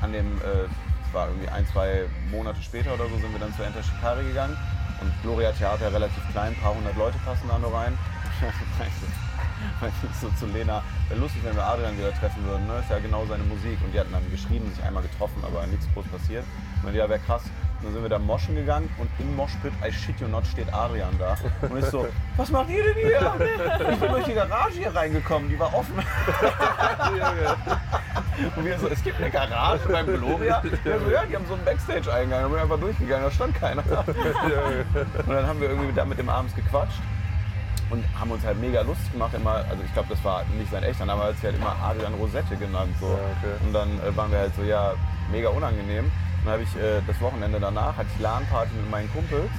an 0.01 0.11
dem, 0.11 0.37
äh, 0.41 0.65
es 1.07 1.13
war 1.13 1.27
irgendwie 1.27 1.49
ein, 1.49 1.65
zwei 1.67 2.05
Monate 2.31 2.61
später 2.61 2.93
oder 2.93 3.07
so, 3.07 3.17
sind 3.17 3.31
wir 3.31 3.39
dann 3.39 3.53
zu 3.53 3.63
Enter 3.63 3.83
Shikari 3.83 4.23
gegangen. 4.23 4.57
Und 5.01 5.11
Gloria 5.21 5.51
Theater 5.51 5.91
relativ 5.93 6.23
klein, 6.31 6.53
ein 6.53 6.61
paar 6.61 6.73
hundert 6.73 6.95
Leute 6.97 7.17
passen 7.25 7.47
da 7.47 7.59
nur 7.59 7.73
rein. 7.73 7.97
Meinte 9.81 10.07
ich 10.09 10.17
so 10.17 10.29
zu 10.39 10.45
Lena, 10.47 10.83
wäre 11.09 11.19
lustig, 11.19 11.43
wenn 11.43 11.55
wir 11.55 11.65
Adrian 11.65 11.97
wieder 11.97 12.13
treffen 12.13 12.43
würden, 12.45 12.67
ne? 12.67 12.79
Ist 12.79 12.89
ja 12.89 12.99
genau 12.99 13.25
seine 13.25 13.43
Musik. 13.43 13.77
Und 13.83 13.93
die 13.93 13.99
hatten 13.99 14.11
dann 14.11 14.29
geschrieben, 14.31 14.71
sich 14.73 14.83
einmal 14.83 15.03
getroffen, 15.03 15.43
aber 15.43 15.65
nichts 15.67 15.87
groß 15.93 16.05
passiert. 16.07 16.45
Und 16.83 16.93
ja, 16.93 17.09
wäre 17.09 17.19
krass. 17.19 17.43
Dann 17.85 17.93
sind 17.93 18.01
wir 18.01 18.09
da 18.09 18.17
moschen 18.17 18.55
gegangen 18.55 18.89
und 18.97 19.07
im 19.19 19.35
Moshpit, 19.35 19.71
I 19.87 19.91
shit 19.91 20.19
you 20.19 20.27
not, 20.27 20.43
steht 20.47 20.73
Adrian 20.73 21.13
da. 21.19 21.37
Und 21.69 21.77
ich 21.77 21.85
so, 21.85 22.07
was 22.35 22.49
macht 22.49 22.67
ihr 22.69 22.83
denn 22.83 22.95
hier? 22.95 23.35
Ich 23.91 23.99
bin 23.99 24.11
durch 24.11 24.25
die 24.25 24.33
Garage 24.33 24.79
hier 24.79 24.95
reingekommen, 24.95 25.49
die 25.49 25.59
war 25.59 25.71
offen. 25.71 25.93
Und 28.55 28.65
wir 28.65 28.79
so, 28.79 28.87
es 28.87 29.03
gibt 29.03 29.21
eine 29.21 29.29
Garage 29.29 29.87
beim 29.87 30.07
Gloria. 30.07 30.63
Wir 30.63 30.99
so, 30.99 31.11
ja, 31.11 31.25
die 31.25 31.35
haben 31.35 31.45
so 31.47 31.53
einen 31.53 31.63
Backstage-Eingang. 31.63 32.41
Da 32.41 32.47
bin 32.47 32.57
ich 32.57 32.63
einfach 32.63 32.79
durchgegangen, 32.79 33.25
da 33.25 33.31
stand 33.31 33.53
keiner. 33.55 33.83
Und 35.27 35.29
dann 35.29 35.45
haben 35.45 35.61
wir 35.61 35.69
irgendwie 35.69 35.93
da 35.93 36.05
mit 36.05 36.17
dem 36.17 36.29
abends 36.29 36.55
gequatscht 36.55 36.99
und 37.91 38.03
haben 38.19 38.31
uns 38.31 38.43
halt 38.43 38.59
mega 38.59 38.81
lustig 38.81 39.11
gemacht. 39.11 39.35
Immer, 39.35 39.63
also 39.69 39.83
ich 39.85 39.93
glaube, 39.93 40.09
das 40.09 40.23
war 40.23 40.43
nicht 40.57 40.71
sein 40.71 40.81
echter 40.81 41.05
Name, 41.05 41.21
aber 41.21 41.29
hat 41.29 41.35
sich 41.35 41.45
halt 41.45 41.57
immer 41.57 41.75
Adrian 41.83 42.15
Rosette 42.15 42.55
genannt. 42.55 42.95
So. 42.99 43.05
Ja, 43.05 43.13
okay. 43.13 43.53
Und 43.63 43.73
dann 43.73 43.99
äh, 43.99 44.17
waren 44.17 44.31
wir 44.31 44.39
halt 44.39 44.55
so, 44.55 44.63
ja, 44.63 44.95
mega 45.31 45.49
unangenehm. 45.49 46.11
Dann 46.45 46.53
habe 46.53 46.63
ich 46.63 46.75
äh, 46.75 47.01
das 47.07 47.19
Wochenende 47.21 47.59
danach, 47.59 47.97
hatte 47.97 48.07
ich 48.15 48.21
LAN-Party 48.21 48.71
mit 48.75 48.91
meinen 48.91 49.11
Kumpels. 49.11 49.49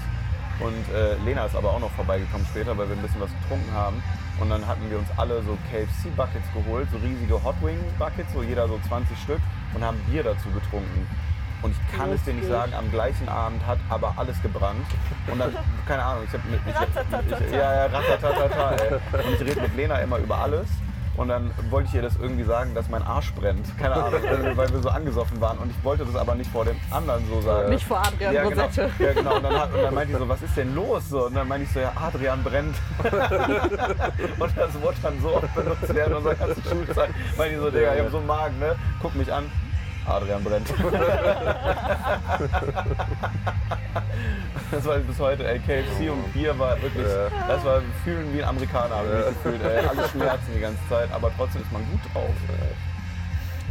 Und 0.61 0.95
äh, 0.95 1.17
Lena 1.25 1.45
ist 1.45 1.57
aber 1.57 1.73
auch 1.73 1.81
noch 1.81 1.91
vorbeigekommen 1.91 2.47
später, 2.47 2.79
weil 2.79 2.89
wir 2.89 2.97
ein 2.97 3.03
bisschen 3.03 3.21
was 3.21 3.31
getrunken 3.43 3.73
haben. 3.75 4.01
Und 4.39 4.51
dann 4.51 4.65
hatten 4.67 4.89
wir 4.89 4.99
uns 4.99 5.09
alle 5.17 5.43
so 5.43 5.59
KFC-Buckets 5.71 6.47
geholt, 6.55 6.89
so 6.93 6.99
riesige 6.99 7.43
Hot 7.43 7.57
Wing-Buckets, 7.61 8.33
so 8.33 8.43
jeder 8.43 8.69
so 8.69 8.79
20 8.87 9.19
Stück 9.19 9.41
und 9.75 9.83
haben 9.83 9.99
Bier 10.09 10.23
dazu 10.23 10.49
getrunken. 10.51 11.09
Und 11.63 11.73
ich 11.73 11.99
kann 11.99 12.13
es 12.13 12.23
dir 12.23 12.35
nicht 12.35 12.47
sagen, 12.47 12.73
am 12.75 12.89
gleichen 12.91 13.29
Abend 13.29 13.67
hat 13.67 13.79
aber 13.89 14.15
alles 14.17 14.41
gebrannt. 14.41 14.87
Und 15.27 15.39
dann, 15.41 15.57
keine 15.89 16.05
Ahnung, 16.05 16.25
ich 16.25 16.33
habe 16.33 16.49
mit. 16.49 16.61
Ich, 16.67 17.47
ich, 17.47 17.53
ja, 17.53 17.75
ja, 17.75 17.87
ratatatata, 17.87 18.71
ey. 18.77 18.95
Und 18.95 19.35
ich 19.35 19.41
rede 19.41 19.61
mit 19.63 19.75
Lena 19.75 19.97
immer 19.99 20.19
über 20.19 20.39
alles. 20.39 20.69
Und 21.17 21.29
dann 21.29 21.51
wollte 21.71 21.89
ich 21.89 21.95
ihr 21.95 22.03
das 22.03 22.17
irgendwie 22.21 22.45
sagen, 22.45 22.75
dass 22.75 22.89
mein 22.91 23.03
Arsch 23.03 23.33
brennt. 23.33 23.67
Keine 23.79 23.95
Ahnung, 23.95 24.21
weil- 24.23 24.57
weil 24.57 24.69
wir 24.71 24.81
so 24.81 24.91
angesoffen 24.91 25.41
waren. 25.41 25.57
Und 25.59 25.71
ich 25.71 25.83
wollte 25.85 26.05
das 26.05 26.15
aber 26.17 26.35
nicht 26.35 26.51
vor 26.51 26.65
dem 26.67 26.77
anderen 26.91 27.27
so 27.29 27.41
sagen. 27.41 27.71
Nicht 27.71 27.87
vor 27.87 27.99
Adrian 28.01 28.35
Ja, 28.35 28.45
genau. 28.49 28.65
Rosette. 28.65 28.91
Ja, 28.99 29.13
genau. 29.15 29.37
Und 29.37 29.43
dann, 29.45 29.55
und 29.73 29.83
dann 29.83 29.95
meinte 29.95 30.13
ich 30.13 30.19
so, 30.19 30.29
was 30.29 30.43
ist 30.43 30.57
denn 30.57 30.75
los? 30.75 31.09
So, 31.09 31.27
und 31.27 31.35
dann 31.35 31.49
meinte 31.49 31.67
ich 31.67 31.73
so, 31.73 31.81
ja, 31.81 31.93
Adrian 31.97 32.43
brennt. 32.45 32.77
und 34.39 34.57
das 34.57 34.83
Wort 34.83 34.97
dann 35.03 35.21
so 35.23 35.37
oft 35.37 35.55
benutzt 35.55 35.95
während 35.95 36.17
unserer 36.17 36.35
ganzen 36.35 36.63
Schulzeit. 36.65 37.11
Meinte 37.39 37.55
ich 37.57 37.61
so, 37.63 37.71
Digga, 37.71 37.95
ich 37.95 38.01
hab 38.03 38.11
so 38.11 38.19
einen 38.19 38.27
Magen, 38.27 38.59
ne? 38.59 38.75
Guck 39.01 39.15
mich 39.15 39.33
an. 39.33 39.51
Adrian 40.07 40.45
brennt. 40.45 40.69
das 44.71 44.85
war 44.85 44.99
bis 44.99 45.19
heute, 45.19 45.47
ey, 45.49 45.59
KFC 45.61 46.11
und 46.11 46.33
Bier 46.33 46.57
war 46.59 46.81
wirklich, 46.83 47.07
Ja. 47.07 47.29
das 47.49 47.65
war 47.65 47.81
fühlen 48.05 48.33
wie 48.33 48.43
ein 48.43 48.49
Amerikaner, 48.49 48.97
habe 48.97 49.09
ich 49.09 49.15
mich 49.15 49.27
gefühlt, 49.43 49.63
ey. 49.63 49.87
Alle 49.87 50.09
schmerzen 50.09 50.53
die 50.55 50.61
ganze 50.61 50.89
Zeit, 50.89 51.09
aber 51.13 51.31
trotzdem 51.37 51.63
ist 51.63 51.73
man 51.73 51.83
gut 51.91 52.01
drauf. 52.13 52.35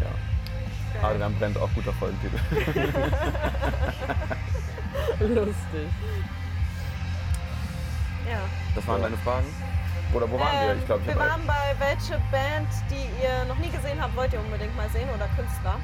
Ja. 0.02 0.08
Adrian 1.10 1.34
brennt 1.36 1.58
auch 1.58 1.70
guter 1.76 1.94
Folgentitel. 1.94 2.40
Lustig. 5.20 5.90
Ja. 8.30 8.40
Das 8.76 8.88
waren 8.88 9.02
deine 9.02 9.18
Fragen? 9.18 9.46
Oder 10.14 10.30
wo 10.32 10.40
waren 10.40 10.54
wir? 10.62 10.72
Ähm, 10.72 10.78
Ich 10.80 10.86
glaube, 10.86 11.02
ich 11.02 11.08
wir 11.10 11.18
waren 11.20 11.46
bei 11.46 11.76
welche 11.80 12.14
Band, 12.32 12.70
die 12.90 13.10
ihr 13.22 13.46
noch 13.48 13.58
nie 13.58 13.70
gesehen 13.70 14.02
habt, 14.02 14.16
wollt 14.16 14.32
ihr 14.34 14.40
unbedingt 14.40 14.76
mal 14.76 14.90
sehen 14.90 15.10
oder 15.14 15.28
Künstler? 15.36 15.76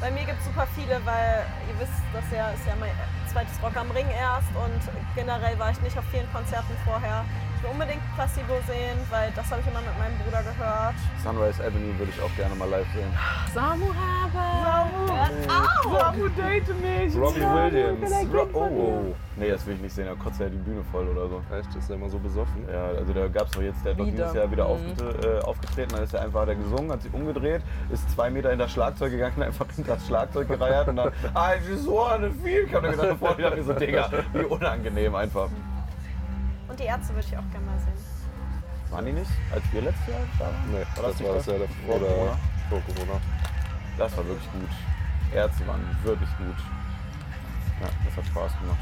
Bei 0.00 0.10
mir 0.10 0.24
gibt 0.24 0.38
es 0.38 0.44
super 0.44 0.66
viele, 0.74 1.00
weil 1.04 1.44
ihr 1.68 1.80
wisst, 1.80 2.00
das 2.12 2.24
ja, 2.32 2.50
ist 2.50 2.66
ja 2.66 2.74
mein 2.78 2.90
zweites 3.36 3.62
Rock 3.62 3.76
am 3.76 3.90
Ring 3.90 4.06
erst 4.18 4.48
und 4.56 4.80
generell 5.14 5.58
war 5.58 5.70
ich 5.70 5.78
nicht 5.82 5.98
auf 5.98 6.04
vielen 6.10 6.30
Konzerten 6.32 6.74
vorher. 6.86 7.22
Ich 7.66 7.72
will 7.72 7.80
unbedingt 7.82 8.02
Placebo 8.14 8.54
sehen, 8.66 8.98
weil 9.10 9.32
das 9.34 9.50
habe 9.50 9.60
ich 9.60 9.66
immer 9.66 9.80
mit 9.80 9.98
meinem 9.98 10.16
Bruder 10.18 10.42
gehört. 10.42 10.94
Sunrise 11.22 11.60
Avenue 11.62 11.98
würde 11.98 12.12
ich 12.14 12.22
auch 12.22 12.34
gerne 12.36 12.54
mal 12.54 12.68
live 12.68 12.86
sehen. 12.94 13.10
Samu 13.52 13.86
Haber. 13.92 14.86
Samu 15.82 16.28
date 16.28 16.68
mich. 16.80 17.16
Robbie 17.16 17.40
Williams. 17.40 18.10
Ro 18.32 18.46
oh. 18.54 19.14
Nee, 19.36 19.50
das 19.50 19.66
will 19.66 19.74
ich 19.74 19.80
nicht 19.80 19.94
sehen. 19.94 20.06
Da 20.06 20.14
kotzt 20.14 20.40
ja 20.40 20.48
die 20.48 20.56
Bühne 20.56 20.82
voll 20.92 21.08
oder 21.08 21.28
so. 21.28 21.42
Echt, 21.58 21.74
ist 21.74 21.90
er 21.90 21.96
immer 21.96 22.08
so 22.08 22.18
besoffen? 22.18 22.66
Ja, 22.72 22.86
also 22.98 23.12
da 23.12 23.26
gab 23.28 23.46
es 23.46 23.50
doch 23.50 23.62
jetzt, 23.62 23.84
der 23.84 23.92
hat 23.92 24.00
doch 24.00 24.06
Wieder. 24.06 24.16
dieses 24.16 24.34
Jahr 24.34 24.50
wieder 24.50 24.68
Mhm. 24.68 24.94
äh, 25.24 25.40
aufgetreten, 25.44 25.92
dann 25.94 26.02
ist 26.04 26.14
er 26.14 26.22
einfach, 26.22 26.40
hat 26.42 26.48
er 26.48 26.54
gesungen, 26.56 26.92
hat 26.92 27.02
sich 27.02 27.12
umgedreht, 27.12 27.62
ist 27.90 28.10
zwei 28.10 28.30
Meter 28.30 28.50
hinter 28.50 28.64
das 28.64 28.72
Schlagzeug 28.72 29.10
gegangen, 29.10 29.42
einfach 29.42 29.66
hinter 29.74 29.94
das 29.94 30.06
Schlagzeug 30.06 30.48
gereiert 30.48 30.88
und 30.88 30.96
dann, 30.96 31.08
I 31.08 31.58
just 31.68 31.86
wanna 31.86 32.30
feel, 32.42 32.64
ich 32.64 32.74
hab 32.74 32.82
dann 32.82 32.92
gesagt, 32.92 33.10
davor 33.12 33.36
wieder 33.38 33.62
so, 33.62 33.72
Digga, 33.72 34.08
wie 34.32 34.44
unangenehm 34.44 35.14
einfach. 35.14 35.48
Und 36.76 36.80
die 36.82 36.88
Ärzte 36.88 37.14
würde 37.14 37.26
ich 37.26 37.38
auch 37.38 37.50
gerne 37.52 37.64
mal 37.64 37.78
sehen. 37.78 37.96
Waren 38.90 39.06
die 39.06 39.12
nicht, 39.12 39.30
als 39.50 39.62
wir 39.72 39.80
letztes 39.80 40.08
Jahr 40.08 40.18
da 40.38 40.44
waren? 40.44 40.54
Nee, 40.70 40.84
War 40.94 41.08
das 41.08 41.18
nicht 41.18 41.26
war 41.26 41.36
das 41.36 41.46
das? 41.46 41.54
ja 41.58 41.66
Vor 41.86 41.98
davor 42.00 42.08
Corona? 42.10 42.22
oder 42.22 42.36
vor 42.68 42.80
Corona. 42.94 43.20
Das 43.96 44.16
war 44.18 44.26
wirklich 44.26 44.52
gut. 44.52 44.68
Ärzte 45.34 45.66
waren 45.66 45.80
wirklich 46.04 46.28
gut. 46.36 46.56
Ja, 47.80 47.88
das 48.04 48.16
hat 48.18 48.26
Spaß 48.26 48.52
gemacht. 48.60 48.78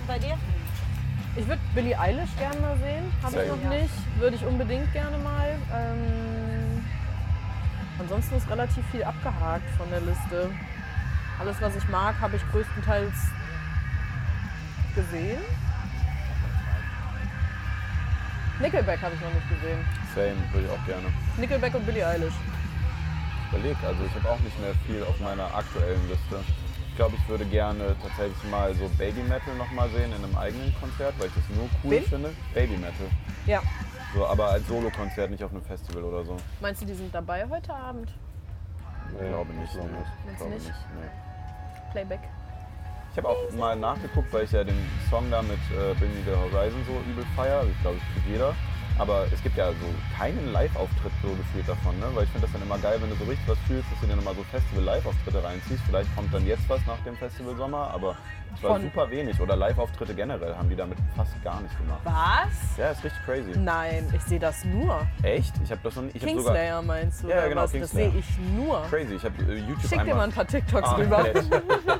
Und 0.00 0.06
bei 0.08 0.18
dir? 0.18 0.36
Ich 1.36 1.46
würde 1.46 1.60
Billie 1.76 1.96
Eilish 1.96 2.36
gerne 2.38 2.58
mal 2.58 2.76
sehen. 2.78 3.12
Habe 3.22 3.42
ich 3.44 3.48
noch 3.48 3.70
nicht. 3.70 4.18
Würde 4.18 4.34
ich 4.34 4.44
unbedingt 4.44 4.92
gerne 4.92 5.16
mal. 5.18 5.56
Ähm, 5.72 6.84
ansonsten 8.00 8.34
ist 8.34 8.50
relativ 8.50 8.84
viel 8.90 9.04
abgehakt 9.04 9.70
von 9.78 9.88
der 9.90 10.00
Liste. 10.00 10.50
Alles, 11.38 11.62
was 11.62 11.76
ich 11.76 11.88
mag, 11.88 12.16
habe 12.20 12.34
ich 12.34 12.42
größtenteils 12.50 13.14
gesehen. 14.96 15.38
Nickelback 18.60 19.00
habe 19.00 19.14
ich 19.14 19.20
noch 19.20 19.32
nicht 19.32 19.48
gesehen. 19.48 19.78
Same, 20.14 20.36
würde 20.52 20.66
ich 20.66 20.72
auch 20.72 20.86
gerne. 20.86 21.06
Nickelback 21.38 21.74
und 21.74 21.86
Billie 21.86 22.06
Eilish. 22.06 22.34
Überleg, 23.50 23.76
also 23.84 24.04
ich 24.04 24.14
habe 24.14 24.28
auch 24.30 24.40
nicht 24.40 24.58
mehr 24.60 24.74
viel 24.86 25.02
auf 25.02 25.18
meiner 25.20 25.52
aktuellen 25.54 26.00
Liste. 26.08 26.36
Ich 26.90 26.96
glaube, 26.96 27.16
ich 27.16 27.28
würde 27.28 27.44
gerne 27.46 27.96
tatsächlich 28.02 28.44
mal 28.50 28.74
so 28.74 28.88
Baby 28.98 29.22
Metal 29.22 29.54
noch 29.56 29.70
mal 29.72 29.88
sehen 29.90 30.12
in 30.12 30.22
einem 30.24 30.36
eigenen 30.36 30.74
Konzert, 30.78 31.14
weil 31.18 31.28
ich 31.28 31.34
das 31.34 31.56
nur 31.56 31.68
cool 31.82 31.90
Wen? 31.90 32.04
finde. 32.04 32.30
Baby 32.54 32.76
Metal. 32.76 33.08
Ja. 33.46 33.62
So, 34.14 34.26
aber 34.26 34.50
als 34.50 34.66
Solo-Konzert, 34.66 35.30
nicht 35.30 35.42
auf 35.42 35.52
einem 35.52 35.62
Festival 35.62 36.04
oder 36.04 36.24
so. 36.24 36.36
Meinst 36.60 36.82
du, 36.82 36.86
die 36.86 36.94
sind 36.94 37.14
dabei 37.14 37.46
heute 37.48 37.72
Abend? 37.72 38.12
Ich 39.12 39.18
glaube 39.28 39.52
nicht. 39.54 39.74
nee. 39.74 39.80
Ich 39.80 40.26
Meinst 40.26 40.40
du 40.42 40.48
nicht? 40.48 40.66
nicht. 40.66 40.78
Nee. 41.00 41.90
Playback. 41.92 42.20
Ich 43.12 43.18
habe 43.18 43.28
auch 43.28 43.50
mal 43.58 43.74
nachgeguckt, 43.74 44.32
weil 44.32 44.44
ich 44.44 44.52
ja 44.52 44.62
den 44.62 44.78
Song 45.10 45.28
da 45.30 45.42
mit 45.42 45.58
äh, 45.70 45.94
Bring 45.98 46.10
Me 46.10 46.22
The 46.24 46.56
Horizon 46.56 46.80
so 46.86 46.92
übel 47.10 47.24
feier. 47.34 47.64
Ich 47.68 47.80
glaube, 47.82 47.98
tut 48.14 48.22
jeder. 48.30 48.54
Aber 49.00 49.24
es 49.32 49.42
gibt 49.42 49.56
ja 49.56 49.68
so 49.70 49.74
keinen 50.18 50.52
Live-Auftritt 50.52 51.12
so 51.22 51.28
gefühlt 51.30 51.66
davon, 51.66 51.98
ne? 51.98 52.04
Weil 52.12 52.24
ich 52.24 52.30
finde 52.30 52.46
das 52.46 52.52
dann 52.52 52.60
immer 52.62 52.76
geil, 52.78 52.98
wenn 53.00 53.08
du 53.08 53.16
so 53.16 53.24
richtig 53.24 53.48
was 53.48 53.58
fühlst, 53.66 53.90
dass 53.90 53.98
du 54.00 54.06
dir 54.06 54.14
nochmal 54.16 54.34
so 54.34 54.42
Festival-Live-Auftritte 54.44 55.42
reinziehst. 55.42 55.80
Vielleicht 55.86 56.14
kommt 56.14 56.34
dann 56.34 56.46
jetzt 56.46 56.68
was 56.68 56.84
nach 56.86 56.98
dem 57.06 57.16
Festival 57.16 57.56
Sommer, 57.56 57.90
aber 57.94 58.14
es 58.54 58.62
war 58.62 58.72
Von- 58.72 58.82
super 58.82 59.10
wenig. 59.10 59.40
Oder 59.40 59.56
Live-Auftritte 59.56 60.14
generell 60.14 60.54
haben 60.54 60.68
die 60.68 60.76
damit 60.76 60.98
fast 61.16 61.32
gar 61.42 61.62
nicht 61.62 61.74
gemacht. 61.78 62.00
Was? 62.04 62.76
Ja, 62.76 62.90
ist 62.90 63.02
richtig 63.02 63.24
crazy. 63.24 63.58
Nein, 63.58 64.06
ich 64.14 64.20
sehe 64.22 64.38
das 64.38 64.66
nur. 64.66 65.00
Echt? 65.22 65.54
Ich 65.64 65.70
habe 65.70 65.80
das 65.82 65.96
nicht. 65.96 66.16
Ich 66.16 66.22
hab 66.22 66.28
sogar 66.28 66.44
Kingslayer 66.44 66.82
meinst 66.82 67.22
du? 67.22 67.28
Ja, 67.28 67.38
oder 67.38 67.48
genau, 67.48 67.62
was? 67.62 67.72
Das 67.72 67.80
Kingslayer. 67.80 68.10
sehe 68.10 68.20
ich 68.20 68.38
nur. 68.54 68.82
crazy. 68.90 69.14
Ich 69.14 69.24
habe 69.24 69.34
äh, 69.44 69.54
YouTube 69.60 69.80
Schick 69.80 69.90
dir 69.92 70.00
einmal 70.00 70.16
mal 70.16 70.22
ein 70.24 70.32
paar 70.32 70.46
TikToks 70.46 70.88
Ah, 70.88 70.94
rüber. 70.96 71.20
okay. 71.20 71.42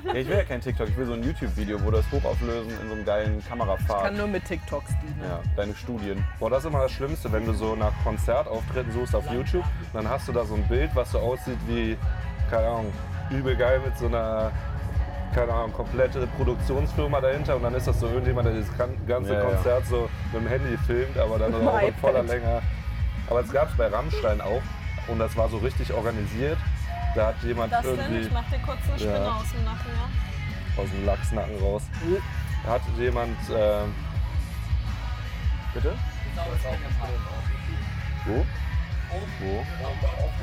ja, 0.04 0.14
ich 0.14 0.28
will 0.28 0.36
ja 0.36 0.44
kein 0.44 0.60
TikTok, 0.60 0.86
ich 0.88 0.96
will 0.98 1.06
so 1.06 1.14
ein 1.14 1.22
YouTube-Video, 1.22 1.82
wo 1.82 1.90
das 1.90 2.04
hochauflösen 2.12 2.70
in 2.82 2.88
so 2.88 2.94
einem 2.94 3.04
geilen 3.06 3.42
Kamerafahrt. 3.48 4.02
Kann 4.04 4.16
nur 4.18 4.26
mit 4.26 4.44
TikToks 4.44 4.90
dienen. 5.00 5.20
ja, 5.22 5.40
deine 5.56 5.74
Studien. 5.74 6.22
Boah, 6.38 6.50
das 6.50 6.64
ist 6.64 6.68
immer 6.70 6.89
das 6.90 6.96
Schlimmste, 6.96 7.32
wenn 7.32 7.46
du 7.46 7.52
so 7.54 7.76
nach 7.76 7.92
Konzertauftritten 8.04 8.92
suchst 8.92 9.14
auf 9.14 9.30
YouTube, 9.30 9.64
dann 9.92 10.08
hast 10.08 10.28
du 10.28 10.32
da 10.32 10.44
so 10.44 10.54
ein 10.54 10.66
Bild, 10.66 10.90
was 10.94 11.12
so 11.12 11.18
aussieht 11.20 11.58
wie, 11.66 11.96
keine 12.50 12.66
Ahnung, 12.66 12.92
übel 13.30 13.56
geil 13.56 13.80
mit 13.84 13.96
so 13.96 14.06
einer, 14.06 14.50
keine 15.34 15.52
Ahnung, 15.52 15.72
komplette 15.72 16.26
Produktionsfirma 16.36 17.20
dahinter 17.20 17.56
und 17.56 17.62
dann 17.62 17.74
ist 17.74 17.86
das 17.86 18.00
so 18.00 18.08
irgendjemand, 18.08 18.48
der 18.48 18.54
das 18.54 18.66
ganze 19.06 19.32
Ja, 19.32 19.40
ja. 19.42 19.48
Konzert 19.48 19.86
so 19.86 20.08
mit 20.32 20.42
dem 20.42 20.48
Handy 20.48 20.76
filmt, 20.86 21.16
aber 21.16 21.38
dann 21.38 21.54
auch 21.66 21.80
voller. 22.00 22.22
Länge. 22.24 22.60
Aber 23.28 23.40
es 23.40 23.52
gab 23.52 23.70
es 23.70 23.76
bei 23.76 23.86
Rammstein 23.86 24.40
auch 24.40 24.62
und 25.06 25.18
das 25.20 25.36
war 25.36 25.48
so 25.48 25.58
richtig 25.58 25.92
organisiert. 25.92 26.58
Da 27.14 27.28
hat 27.28 27.36
jemand 27.42 27.72
Das 27.72 27.82
denn? 27.82 27.96
irgendwie 27.98 28.20
Ich 28.22 28.32
mach 28.32 28.48
dir 28.50 28.58
kurz 28.64 28.78
eine 28.88 28.98
Spinne 28.98 29.14
Ja. 29.14 29.32
aus 29.36 29.50
dem 29.52 29.64
Nacken, 29.64 29.90
ja? 29.94 30.82
aus 30.82 30.90
dem 30.90 31.06
Lachsnacken 31.06 31.58
raus. 31.62 31.82
Da 32.64 32.72
hat 32.72 32.82
jemand 32.98 33.36
ähm, 33.50 33.94
Bitte? 35.74 35.94
Wo? 38.26 38.46
Wo? 39.40 39.64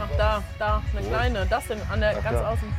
Ach, 0.02 0.18
da, 0.18 0.44
da, 0.60 0.82
eine 0.96 1.08
kleine. 1.08 1.46
Das 1.46 1.68
denn 1.68 1.80
an 1.92 2.00
der 2.02 2.18
Ach, 2.18 2.24
ganz 2.24 2.40
da. 2.40 2.50
außen. 2.50 2.74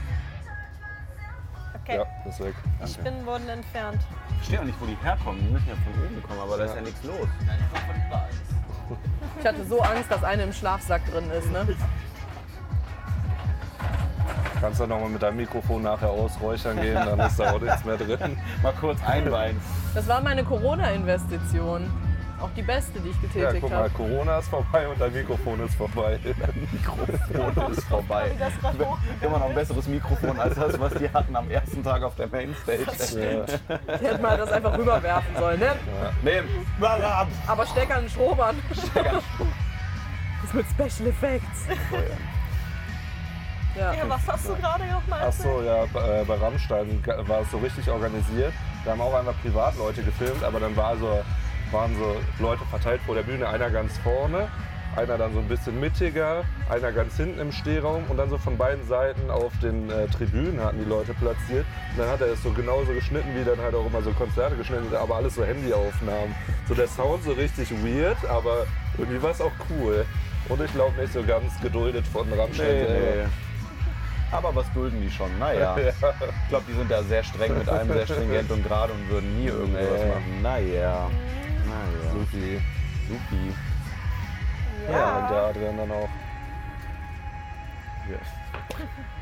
Okay, 1.83 1.97
ja, 1.97 2.29
ist 2.29 2.41
weg. 2.41 2.55
die 2.85 2.93
Spinnen 2.93 3.25
wurden 3.25 3.49
entfernt. 3.49 4.03
Ich 4.31 4.37
verstehe 4.37 4.61
auch 4.61 4.65
nicht, 4.65 4.81
wo 4.81 4.87
die 4.87 4.97
herkommen. 5.03 5.41
Die 5.47 5.53
müssen 5.53 5.69
ja 5.69 5.75
von 5.75 6.05
oben 6.05 6.23
kommen, 6.23 6.41
aber 6.41 6.59
da 6.59 6.65
ist 6.65 6.75
ja 6.75 6.81
nichts 6.83 7.03
los. 7.05 7.29
Ich 9.41 9.47
hatte 9.47 9.65
so 9.65 9.81
Angst, 9.81 10.11
dass 10.11 10.23
eine 10.25 10.43
im 10.43 10.53
Schlafsack 10.53 11.05
drin 11.11 11.31
ist. 11.31 11.51
Ne? 11.51 11.77
Kannst 14.61 14.81
du 14.81 14.87
noch 14.87 14.99
mal 15.01 15.09
mit 15.09 15.23
deinem 15.23 15.37
Mikrofon 15.37 15.83
nachher 15.83 16.11
ausräuchern 16.11 16.81
gehen, 16.81 16.95
dann 16.95 17.21
ist 17.21 17.39
da 17.39 17.53
auch 17.53 17.61
nichts 17.61 17.85
mehr 17.85 17.97
drin. 17.97 18.37
Mal 18.63 18.73
kurz 18.81 18.99
einweihen. 19.05 19.61
Das 19.95 20.09
war 20.09 20.21
meine 20.21 20.43
Corona-Investition. 20.43 21.89
Auch 22.41 22.51
die 22.57 22.63
beste, 22.63 23.01
die 23.01 23.09
ich 23.11 23.17
Ja, 23.17 23.51
getätigt 23.51 23.61
guck 23.63 23.71
mal, 23.71 23.79
habe. 23.79 23.91
Corona 23.91 24.39
ist 24.39 24.49
vorbei 24.49 24.89
und 24.89 25.01
dein 25.01 25.13
Mikrofon 25.13 25.61
ist 25.65 25.75
vorbei. 25.75 26.19
Mikrofon 26.73 27.73
ist 27.73 27.85
vorbei. 27.85 28.31
Immer 29.21 29.39
noch 29.39 29.49
ein 29.49 29.55
besseres 29.55 29.89
Mikrofon 29.89 30.39
als 30.39 30.55
das, 30.55 30.79
was 30.79 30.95
die 30.95 31.11
hatten 31.11 31.35
am 31.35 31.51
ersten 31.51 31.83
Tag 31.83 32.03
auf 32.03 32.15
der 32.15 32.29
Mainstage. 32.29 32.85
Ja. 33.15 33.45
Die 33.99 34.07
hätten 34.07 34.23
mal 34.23 34.37
das 34.37 34.53
einfach 34.53 34.79
rüberwerfen 34.79 35.37
sollen. 35.37 35.61
Ne? 35.61 35.75
Nehmen. 36.23 36.49
Aber 37.47 37.67
Stecker 37.67 37.97
an 37.97 38.03
den 38.05 38.11
Strom 38.11 38.41
an. 38.41 38.57
Das 40.43 40.55
mit 40.55 40.67
Special 40.71 41.09
Effects. 41.09 41.67
Ja. 43.77 43.93
Ja, 43.93 44.09
was 44.09 44.27
hast 44.27 44.49
du 44.49 44.57
gerade 44.57 44.87
nochmal 44.87 45.21
Ach 45.29 45.33
so, 45.33 45.63
ja, 45.63 45.85
bei, 45.93 46.21
äh, 46.21 46.25
bei 46.25 46.35
Rammstein 46.35 47.03
war 47.29 47.43
es 47.43 47.51
so 47.51 47.59
richtig 47.59 47.89
organisiert. 47.89 48.53
Da 48.85 48.93
haben 48.93 49.01
auch 49.01 49.15
einfach 49.15 49.35
Privatleute 49.43 50.03
gefilmt, 50.03 50.43
aber 50.43 50.59
dann 50.59 50.75
war 50.77 50.97
so, 50.97 51.21
waren 51.73 51.95
so 51.97 52.17
Leute 52.43 52.65
verteilt 52.71 53.01
vor 53.07 53.15
der 53.15 53.23
Bühne, 53.23 53.49
einer 53.49 53.71
ganz 53.71 53.97
vorne, 53.99 54.49
einer 54.97 55.19
dann 55.19 55.33
so 55.33 55.39
ein 55.39 55.49
bisschen 55.49 55.79
mittiger, 55.79 56.45
einer 56.69 56.91
ganz 56.93 57.17
hinten 57.17 57.39
im 57.41 57.53
Stehraum 57.53 58.05
und 58.09 58.17
dann 58.17 58.31
so 58.31 58.39
von 58.39 58.57
beiden 58.57 58.87
Seiten 58.89 59.31
auf 59.31 59.53
den 59.63 59.91
äh, 59.91 60.07
Tribünen 60.09 60.61
hatten 60.61 60.79
die 60.83 60.89
Leute 60.89 61.15
platziert. 61.15 61.67
Und 61.93 61.99
dann 61.99 62.09
hat 62.09 62.21
er 62.21 62.29
es 62.29 62.43
so 62.43 62.51
genauso 62.51 62.93
geschnitten, 62.93 63.29
wie 63.37 63.45
dann 63.45 63.59
halt 63.61 63.75
auch 63.75 63.87
immer 63.87 64.03
so 64.03 64.11
Konzerte 64.13 64.57
geschnitten, 64.57 64.95
aber 64.97 65.17
alles 65.17 65.35
so 65.37 65.45
Handyaufnahmen. 65.45 66.35
So 66.67 66.75
der 66.75 66.89
Sound 66.89 67.23
so 67.23 67.33
richtig 67.33 67.71
weird, 67.85 68.17
aber 68.29 68.67
irgendwie 68.97 69.23
war 69.23 69.31
es 69.31 69.41
auch 69.41 69.53
cool. 69.71 70.05
Und 70.49 70.61
ich 70.63 70.73
glaube 70.73 70.99
nicht 71.01 71.13
so 71.13 71.23
ganz 71.23 71.61
geduldet 71.61 72.07
von 72.07 72.27
Rammstein 72.33 72.67
Nee. 72.69 73.25
Aber 74.31 74.55
was 74.55 74.71
dulden 74.75 75.01
die 75.01 75.11
schon? 75.11 75.31
Naja. 75.39 75.77
Ich 76.43 76.49
glaube, 76.49 76.65
die 76.69 76.75
sind 76.75 76.91
da 76.91 77.03
sehr 77.03 77.23
streng 77.23 77.57
mit 77.59 77.69
allem, 77.69 77.93
sehr 77.93 78.05
stringent 78.07 78.51
und 78.51 78.63
gerade 78.67 78.93
und 78.93 79.09
würden 79.11 79.39
nie 79.39 79.47
irgendwas 79.49 79.83
Nee. 79.83 80.09
machen. 80.09 80.43
Naja. 80.43 81.11
Naja. 81.69 82.13
Supi. 82.13 82.61
Supi. 83.09 83.55
Ja, 84.91 85.19
und 85.19 85.31
der 85.31 85.43
Adrian 85.43 85.77
dann 85.77 85.91
auch. 85.91 86.09
Ja. 88.11 88.19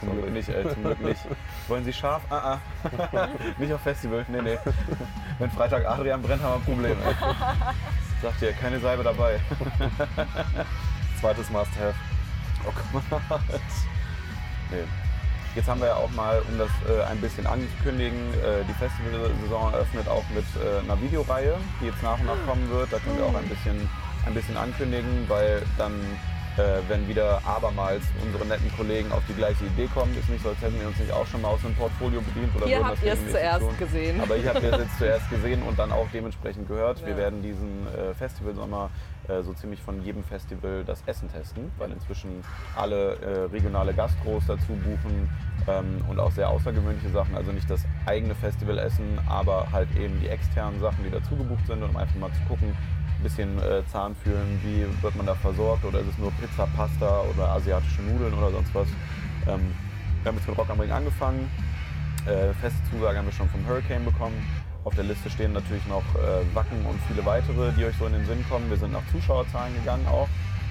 Zum 0.00 0.12
Glück 0.12 0.32
nicht, 0.32 0.48
ey, 0.48 0.68
zum 0.68 0.82
Glück 0.82 1.00
nicht. 1.00 1.20
Wollen 1.68 1.84
Sie 1.84 1.92
scharf? 1.92 2.22
Ah, 2.28 2.58
ah. 2.82 3.28
nicht 3.58 3.72
auf 3.72 3.80
Festival, 3.80 4.26
nee, 4.28 4.42
nee. 4.42 4.58
Wenn 5.38 5.50
Freitag 5.50 5.86
Adrian 5.86 6.20
brennt, 6.20 6.42
haben 6.42 6.50
wir 6.50 6.56
ein 6.56 6.62
Problem. 6.62 6.96
Ey. 7.06 7.14
Sagt 8.20 8.42
ihr, 8.42 8.52
keine 8.52 8.80
Salbe 8.80 9.04
dabei. 9.04 9.40
Zweites 11.20 11.48
Must-Have. 11.48 11.94
Oh 12.66 12.72
Gott. 12.92 13.60
Nee. 14.70 15.03
Jetzt 15.54 15.68
haben 15.68 15.80
wir 15.80 15.86
ja 15.88 15.94
auch 15.96 16.10
mal, 16.10 16.42
um 16.50 16.58
das 16.58 16.68
äh, 16.88 17.02
ein 17.04 17.20
bisschen 17.20 17.46
anzukündigen, 17.46 18.18
äh, 18.42 18.64
die 18.68 18.74
Festivalsaison 18.74 19.72
eröffnet 19.72 20.08
auch 20.08 20.24
mit 20.34 20.44
äh, 20.58 20.80
einer 20.82 21.00
Videoreihe, 21.00 21.54
die 21.80 21.86
jetzt 21.86 22.02
nach 22.02 22.18
und 22.18 22.26
nach 22.26 22.44
kommen 22.46 22.68
wird. 22.70 22.92
Da 22.92 22.98
können 22.98 23.18
wir 23.18 23.26
auch 23.26 23.34
ein 23.36 23.48
bisschen, 23.48 23.88
ein 24.26 24.34
bisschen 24.34 24.56
ankündigen, 24.56 25.24
weil 25.28 25.62
dann, 25.78 25.92
äh, 26.56 26.82
wenn 26.88 27.06
wieder 27.06 27.40
abermals 27.46 28.02
unsere 28.26 28.44
netten 28.46 28.68
Kollegen 28.76 29.12
auf 29.12 29.22
die 29.28 29.34
gleiche 29.34 29.64
Idee 29.64 29.88
kommen, 29.94 30.16
ist 30.18 30.28
nicht 30.28 30.42
so, 30.42 30.48
als 30.48 30.60
hätten 30.60 30.80
wir 30.80 30.88
uns 30.88 30.98
nicht 30.98 31.12
auch 31.12 31.26
schon 31.28 31.40
mal 31.40 31.48
aus 31.50 31.64
einem 31.64 31.76
Portfolio 31.76 32.20
bedient 32.20 32.50
oder 32.56 32.66
Hier 32.66 32.84
habt 32.84 33.02
ihr 33.04 33.12
es 33.12 33.30
zuerst 33.30 33.60
tun. 33.60 33.78
gesehen. 33.78 34.20
Aber 34.20 34.36
ihr 34.36 34.48
habt 34.54 34.62
es 34.64 34.76
jetzt 34.78 34.98
zuerst 34.98 35.30
gesehen 35.30 35.62
und 35.62 35.78
dann 35.78 35.92
auch 35.92 36.08
dementsprechend 36.12 36.66
gehört. 36.66 37.00
Wir 37.02 37.12
Ja. 37.12 37.16
werden 37.30 37.42
diesen 37.42 37.86
äh, 37.94 38.12
Festivalsommer 38.14 38.90
äh, 39.28 39.42
so 39.42 39.52
ziemlich 39.54 39.80
von 39.80 40.02
jedem 40.02 40.22
Festival 40.22 40.84
das 40.84 41.02
Essen 41.06 41.30
testen, 41.30 41.70
weil 41.78 41.90
inzwischen 41.92 42.42
alle 42.76 43.16
äh, 43.16 43.44
regionale 43.52 43.94
Gastros 43.94 44.44
dazu 44.46 44.72
buchen 44.72 45.28
ähm, 45.66 46.04
und 46.08 46.18
auch 46.20 46.30
sehr 46.30 46.48
außergewöhnliche 46.48 47.10
Sachen. 47.10 47.34
Also 47.34 47.52
nicht 47.52 47.68
das 47.70 47.84
eigene 48.06 48.34
Festivalessen, 48.34 49.18
aber 49.26 49.66
halt 49.72 49.88
eben 49.96 50.20
die 50.20 50.28
externen 50.28 50.80
Sachen, 50.80 51.04
die 51.04 51.10
dazu 51.10 51.36
gebucht 51.36 51.66
sind, 51.66 51.82
um 51.82 51.96
einfach 51.96 52.16
mal 52.16 52.32
zu 52.32 52.40
gucken, 52.48 52.68
ein 52.68 53.22
bisschen 53.22 53.58
äh, 53.62 53.82
Zahn 53.86 54.14
fühlen, 54.14 54.60
wie 54.62 54.86
wird 55.02 55.16
man 55.16 55.26
da 55.26 55.34
versorgt 55.34 55.84
oder 55.84 56.00
ist 56.00 56.08
es 56.08 56.18
nur 56.18 56.30
Pizza, 56.32 56.66
Pasta 56.76 57.22
oder 57.34 57.48
asiatische 57.50 58.02
Nudeln 58.02 58.34
oder 58.34 58.50
sonst 58.50 58.74
was. 58.74 58.88
Ähm, 59.46 59.74
wir 60.22 60.30
haben 60.30 60.36
jetzt 60.36 60.48
mit 60.48 60.58
Rock 60.58 60.70
am 60.70 60.80
Ring 60.80 60.90
angefangen. 60.90 61.50
Äh, 62.26 62.52
feste 62.54 62.78
Zusage 62.90 63.18
haben 63.18 63.26
wir 63.26 63.32
schon 63.32 63.48
vom 63.48 63.66
Hurricane 63.66 64.04
bekommen. 64.04 64.36
Auf 64.84 64.94
der 64.94 65.04
Liste 65.04 65.30
stehen 65.30 65.54
natürlich 65.54 65.86
noch 65.86 66.04
äh, 66.14 66.54
Wacken 66.54 66.84
und 66.84 67.00
viele 67.08 67.24
weitere, 67.24 67.72
die 67.72 67.86
euch 67.86 67.96
so 67.96 68.06
in 68.06 68.12
den 68.12 68.24
Sinn 68.26 68.44
kommen. 68.50 68.68
Wir 68.68 68.76
sind 68.76 68.92
nach 68.92 69.06
Zuschauerzahlen 69.10 69.74
gegangen 69.74 70.06
auch. 70.06 70.28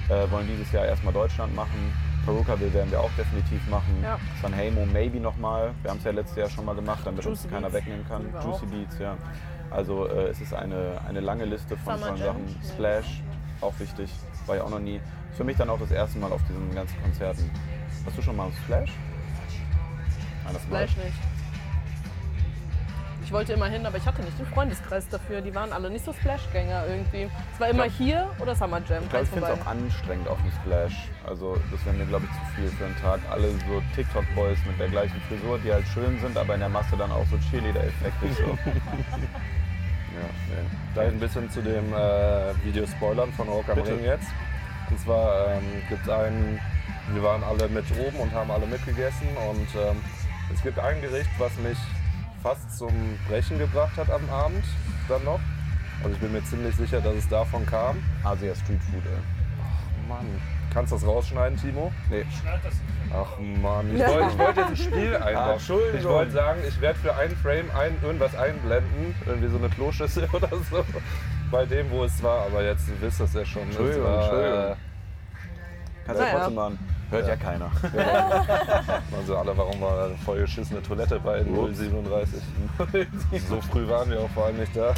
Äh, 0.08 0.30
wollen 0.30 0.46
dieses 0.46 0.70
Jahr 0.70 0.86
erstmal 0.86 1.12
Deutschland 1.12 1.54
machen. 1.56 1.92
Perukaville 2.24 2.72
werden 2.72 2.90
wir 2.92 3.00
auch 3.00 3.10
definitiv 3.18 3.66
machen. 3.68 3.98
Ja. 4.02 4.18
Sanheimo 4.40 4.86
maybe 4.86 5.18
nochmal. 5.18 5.72
Wir 5.82 5.90
haben 5.90 5.98
es 5.98 6.04
ja 6.04 6.12
letztes 6.12 6.36
Jahr 6.36 6.48
schon 6.48 6.64
mal 6.64 6.76
gemacht, 6.76 7.00
damit 7.04 7.26
uns 7.26 7.42
Juicy 7.42 7.48
keiner 7.48 7.70
Beats 7.70 7.74
wegnehmen 7.74 8.06
kann. 8.08 8.22
Juicy 8.32 8.48
auch. 8.48 8.60
Beats, 8.70 8.98
ja. 9.00 9.16
Also 9.70 10.06
äh, 10.06 10.28
es 10.28 10.40
ist 10.40 10.54
eine, 10.54 11.00
eine 11.08 11.20
lange 11.20 11.44
Liste 11.44 11.76
von 11.76 12.00
tollen. 12.00 12.16
Sachen. 12.16 12.56
Splash, 12.72 13.22
auch 13.60 13.76
wichtig, 13.80 14.10
war 14.46 14.56
ja 14.56 14.62
auch 14.62 14.70
noch 14.70 14.78
nie. 14.78 14.96
Ist 15.30 15.36
für 15.38 15.44
mich 15.44 15.56
dann 15.56 15.68
auch 15.70 15.80
das 15.80 15.90
erste 15.90 16.18
Mal 16.18 16.30
auf 16.30 16.42
diesen 16.48 16.72
ganzen 16.72 17.02
Konzerten. 17.02 17.50
Hast 18.06 18.16
du 18.16 18.22
schon 18.22 18.36
mal 18.36 18.48
Splash? 18.62 18.92
Von 20.44 20.60
Fleisch 20.60 20.90
euch? 20.98 21.04
nicht. 21.04 21.33
Ich 23.24 23.32
wollte 23.32 23.54
immer 23.54 23.68
hin, 23.68 23.86
aber 23.86 23.96
ich 23.96 24.04
hatte 24.04 24.22
nicht 24.22 24.38
den 24.38 24.46
Freundeskreis 24.46 25.08
dafür. 25.08 25.40
Die 25.40 25.54
waren 25.54 25.72
alle 25.72 25.88
nicht 25.88 26.04
so 26.04 26.12
Splashgänger 26.12 26.84
irgendwie. 26.86 27.30
Es 27.54 27.60
war 27.60 27.68
immer 27.68 27.84
glaub- 27.84 27.96
hier 27.96 28.30
oder 28.38 28.54
Summer 28.54 28.82
Jam. 28.86 29.02
Ich 29.02 29.08
glaube, 29.08 29.24
ich 29.24 29.30
finde 29.30 29.46
es 29.46 29.60
auch 29.60 29.66
anstrengend 29.66 30.28
auf 30.28 30.38
dem 30.42 30.52
Splash. 30.52 31.08
Also 31.26 31.56
das 31.72 31.84
wäre 31.86 31.96
mir, 31.96 32.04
glaube 32.04 32.26
ich, 32.26 32.30
zu 32.32 32.54
viel 32.54 32.68
für 32.76 32.84
einen 32.84 32.96
Tag. 33.00 33.20
Alle 33.30 33.48
so 33.50 33.82
TikTok-Boys 33.94 34.58
mit 34.66 34.78
der 34.78 34.88
gleichen 34.88 35.18
Frisur, 35.22 35.58
die 35.58 35.72
halt 35.72 35.86
schön 35.88 36.20
sind, 36.20 36.36
aber 36.36 36.54
in 36.54 36.60
der 36.60 36.68
Masse 36.68 36.96
dann 36.98 37.10
auch 37.10 37.24
so 37.30 37.38
Cheerleader-effektig. 37.50 38.36
So. 38.36 38.42
ja, 38.44 38.58
nee. 40.50 40.68
Gleich 40.92 41.08
ein 41.08 41.20
bisschen 41.20 41.50
zu 41.50 41.62
dem 41.62 41.94
äh, 41.94 42.54
Video 42.62 42.86
spoilern 42.86 43.32
von 43.32 43.48
Rock 43.48 43.70
am. 43.70 43.78
Ring 43.78 44.04
jetzt. 44.04 44.28
Und 44.90 45.00
zwar 45.00 45.48
ähm, 45.48 45.62
gibt 45.88 46.02
es 46.02 46.10
einen, 46.10 46.60
wir 47.14 47.22
waren 47.22 47.42
alle 47.42 47.68
mit 47.68 47.86
oben 47.98 48.18
und 48.18 48.32
haben 48.32 48.50
alle 48.50 48.66
mitgegessen 48.66 49.28
und 49.50 49.68
ähm, 49.80 49.96
es 50.52 50.62
gibt 50.62 50.78
ein 50.78 51.00
Gericht, 51.00 51.30
was 51.38 51.56
mich 51.56 51.78
fast 52.44 52.76
zum 52.76 52.92
Brechen 53.26 53.58
gebracht 53.58 53.96
hat 53.96 54.10
am 54.10 54.28
Abend 54.28 54.64
dann 55.08 55.24
noch. 55.24 55.40
Also 56.02 56.14
ich 56.14 56.20
bin 56.20 56.30
mir 56.30 56.44
ziemlich 56.44 56.76
sicher, 56.76 57.00
dass 57.00 57.14
es 57.14 57.26
davon 57.26 57.64
kam. 57.64 57.96
Asia 58.22 58.54
Street 58.54 58.82
Food, 58.82 59.02
ey. 59.06 60.06
Mann. 60.06 60.26
Kannst 60.70 60.92
du 60.92 60.96
das 60.96 61.06
rausschneiden, 61.06 61.58
Timo? 61.58 61.90
Nee. 62.10 62.26
Schneid 62.38 62.60
das 62.62 62.74
nicht. 62.74 63.14
Ach 63.14 63.38
Mann, 63.62 63.86
ich 63.96 64.06
wollte 64.06 64.28
ich 64.28 64.38
wollte 64.38 64.60
jetzt 64.60 64.70
ein 64.70 64.76
Spiel 64.76 65.16
einbauen. 65.22 65.52
Entschuldigung. 65.52 65.98
Ich 65.98 66.04
wollte 66.06 66.32
sagen, 66.32 66.60
ich 66.68 66.80
werde 66.82 66.98
für 66.98 67.16
einen 67.16 67.36
Frame 67.36 67.70
ein, 67.78 67.96
irgendwas 68.02 68.34
einblenden, 68.36 69.14
irgendwie 69.24 69.48
so 69.48 69.56
eine 69.56 69.70
Kloschüssel 69.70 70.28
oder 70.32 70.50
so, 70.70 70.84
bei 71.50 71.64
dem, 71.64 71.90
wo 71.90 72.04
es 72.04 72.22
war. 72.22 72.44
Aber 72.44 72.62
jetzt 72.62 72.84
wisst 73.00 73.20
ihr 73.22 73.24
es 73.24 73.32
ja 73.32 73.44
schon. 73.46 73.62
Es 73.62 73.68
Entschuldigung, 73.68 74.04
war, 74.04 74.20
Entschuldigung. 74.20 74.76
Kannst 76.04 76.20
du 76.20 76.24
ja 76.26 76.30
trotzdem 76.32 76.54
machen. 76.56 76.78
Hört 77.14 77.28
ja, 77.28 77.36
keiner. 77.36 77.70
Äh, 77.94 79.16
also 79.16 79.36
alle, 79.36 79.56
warum 79.56 79.80
war 79.80 80.04
eine 80.06 80.16
vollgeschissene 80.18 80.82
Toilette 80.82 81.20
bei 81.20 81.42
Ups. 81.44 81.78
037? 81.78 82.40
So 83.48 83.60
früh 83.60 83.86
waren 83.88 84.10
wir 84.10 84.20
auch 84.20 84.30
vor 84.30 84.46
allem 84.46 84.58
nicht 84.58 84.76
da. 84.76 84.92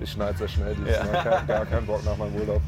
Ich 0.00 0.10
schneide 0.12 0.36
sehr 0.38 0.48
schnell 0.48 0.74
dieses 0.74 0.96
Ja. 0.96 1.04
Mal. 1.04 1.22
Kein, 1.22 1.46
gar 1.46 1.66
keinen 1.66 1.86
Bock 1.86 2.04
nach 2.04 2.16
meinem 2.16 2.34
Urlaub. 2.34 2.62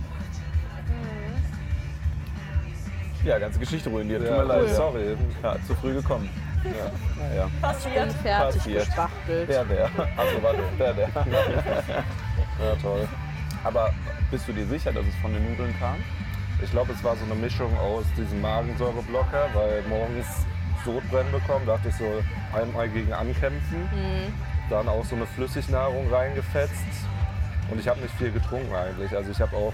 ja, 3.25 3.39
ganze 3.39 3.59
Geschichte 3.59 3.89
ruiniert. 3.91 4.21
Tut 4.23 4.31
Ja, 4.31 4.39
mir 4.39 4.45
leid. 4.45 4.69
ja. 4.69 4.75
sorry. 4.75 5.17
Ja, 5.43 5.57
zu 5.67 5.75
früh 5.75 5.95
gekommen. 5.95 6.29
Ja. 6.65 6.91
Naja. 7.29 7.51
Passiert. 7.61 8.13
Fertig 8.23 8.57
Passiert. 8.63 8.87
gespachtelt. 8.87 9.49
Der, 9.49 9.65
der. 9.65 9.85
Also 10.17 10.43
warte, 10.43 10.63
der, 10.79 10.93
der. 10.95 11.09
ja, 12.61 12.77
toll. 12.81 13.09
Aber 13.65 13.91
bist 14.31 14.47
du 14.49 14.53
dir 14.53 14.67
sicher, 14.67 14.93
dass 14.93 15.05
es 15.07 15.15
von 15.21 15.33
den 15.33 15.51
Nudeln 15.51 15.75
kam? 15.79 15.97
Ich 16.63 16.71
glaube, 16.71 16.93
es 16.93 17.03
war 17.03 17.17
so 17.17 17.25
eine 17.25 17.35
Mischung 17.35 17.77
aus 17.79 18.05
diesem 18.17 18.41
Magensäureblocker, 18.41 19.49
weil 19.53 19.83
morgens 19.89 20.27
Sodbrennen 20.85 21.33
bekommen, 21.33 21.67
dachte 21.67 21.89
ich 21.89 21.95
so 21.97 22.23
einmal 22.57 22.89
gegen 22.89 23.13
ankämpfen. 23.13 23.89
Dann 24.71 24.89
auch 24.89 25.05
so 25.05 25.17
eine 25.17 25.27
Flüssignahrung 25.27 26.09
reingefetzt. 26.13 26.73
Und 27.71 27.81
ich 27.81 27.89
habe 27.89 28.01
nicht 28.01 28.15
viel 28.15 28.31
getrunken 28.31 28.73
eigentlich. 28.75 29.15
Also 29.15 29.31
ich 29.31 29.41
habe 29.41 29.57
auch, 29.57 29.73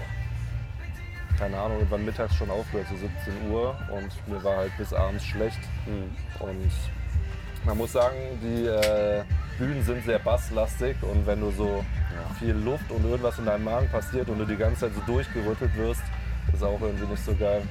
keine 1.37 1.57
Ahnung, 1.57 1.77
irgendwann 1.77 2.05
mittags 2.05 2.35
schon 2.35 2.49
aufgehört, 2.49 2.87
so 2.89 2.95
17 2.95 3.51
Uhr. 3.51 3.75
Und 3.91 4.27
mir 4.27 4.43
war 4.43 4.57
halt 4.57 4.77
bis 4.77 4.93
abends 4.93 5.23
schlecht. 5.25 5.59
Und 6.39 6.71
man 7.65 7.77
muss 7.77 7.91
sagen, 7.91 8.17
die 8.41 8.65
äh, 8.65 9.23
Bühnen 9.57 9.83
sind 9.83 10.03
sehr 10.05 10.19
basslastig. 10.19 10.95
Und 11.01 11.25
wenn 11.27 11.39
du 11.39 11.51
so 11.51 11.85
viel 12.39 12.53
Luft 12.53 12.89
und 12.91 13.05
irgendwas 13.05 13.37
in 13.37 13.45
deinem 13.45 13.63
Magen 13.63 13.89
passiert 13.89 14.27
und 14.29 14.39
du 14.39 14.45
die 14.45 14.57
ganze 14.57 14.81
Zeit 14.81 14.91
so 14.95 15.01
durchgerüttelt 15.11 15.75
wirst, 15.75 16.03
ist 16.53 16.63
auch 16.63 16.79
irgendwie 16.81 17.05
nicht 17.05 17.23
so 17.23 17.35
geil. 17.35 17.61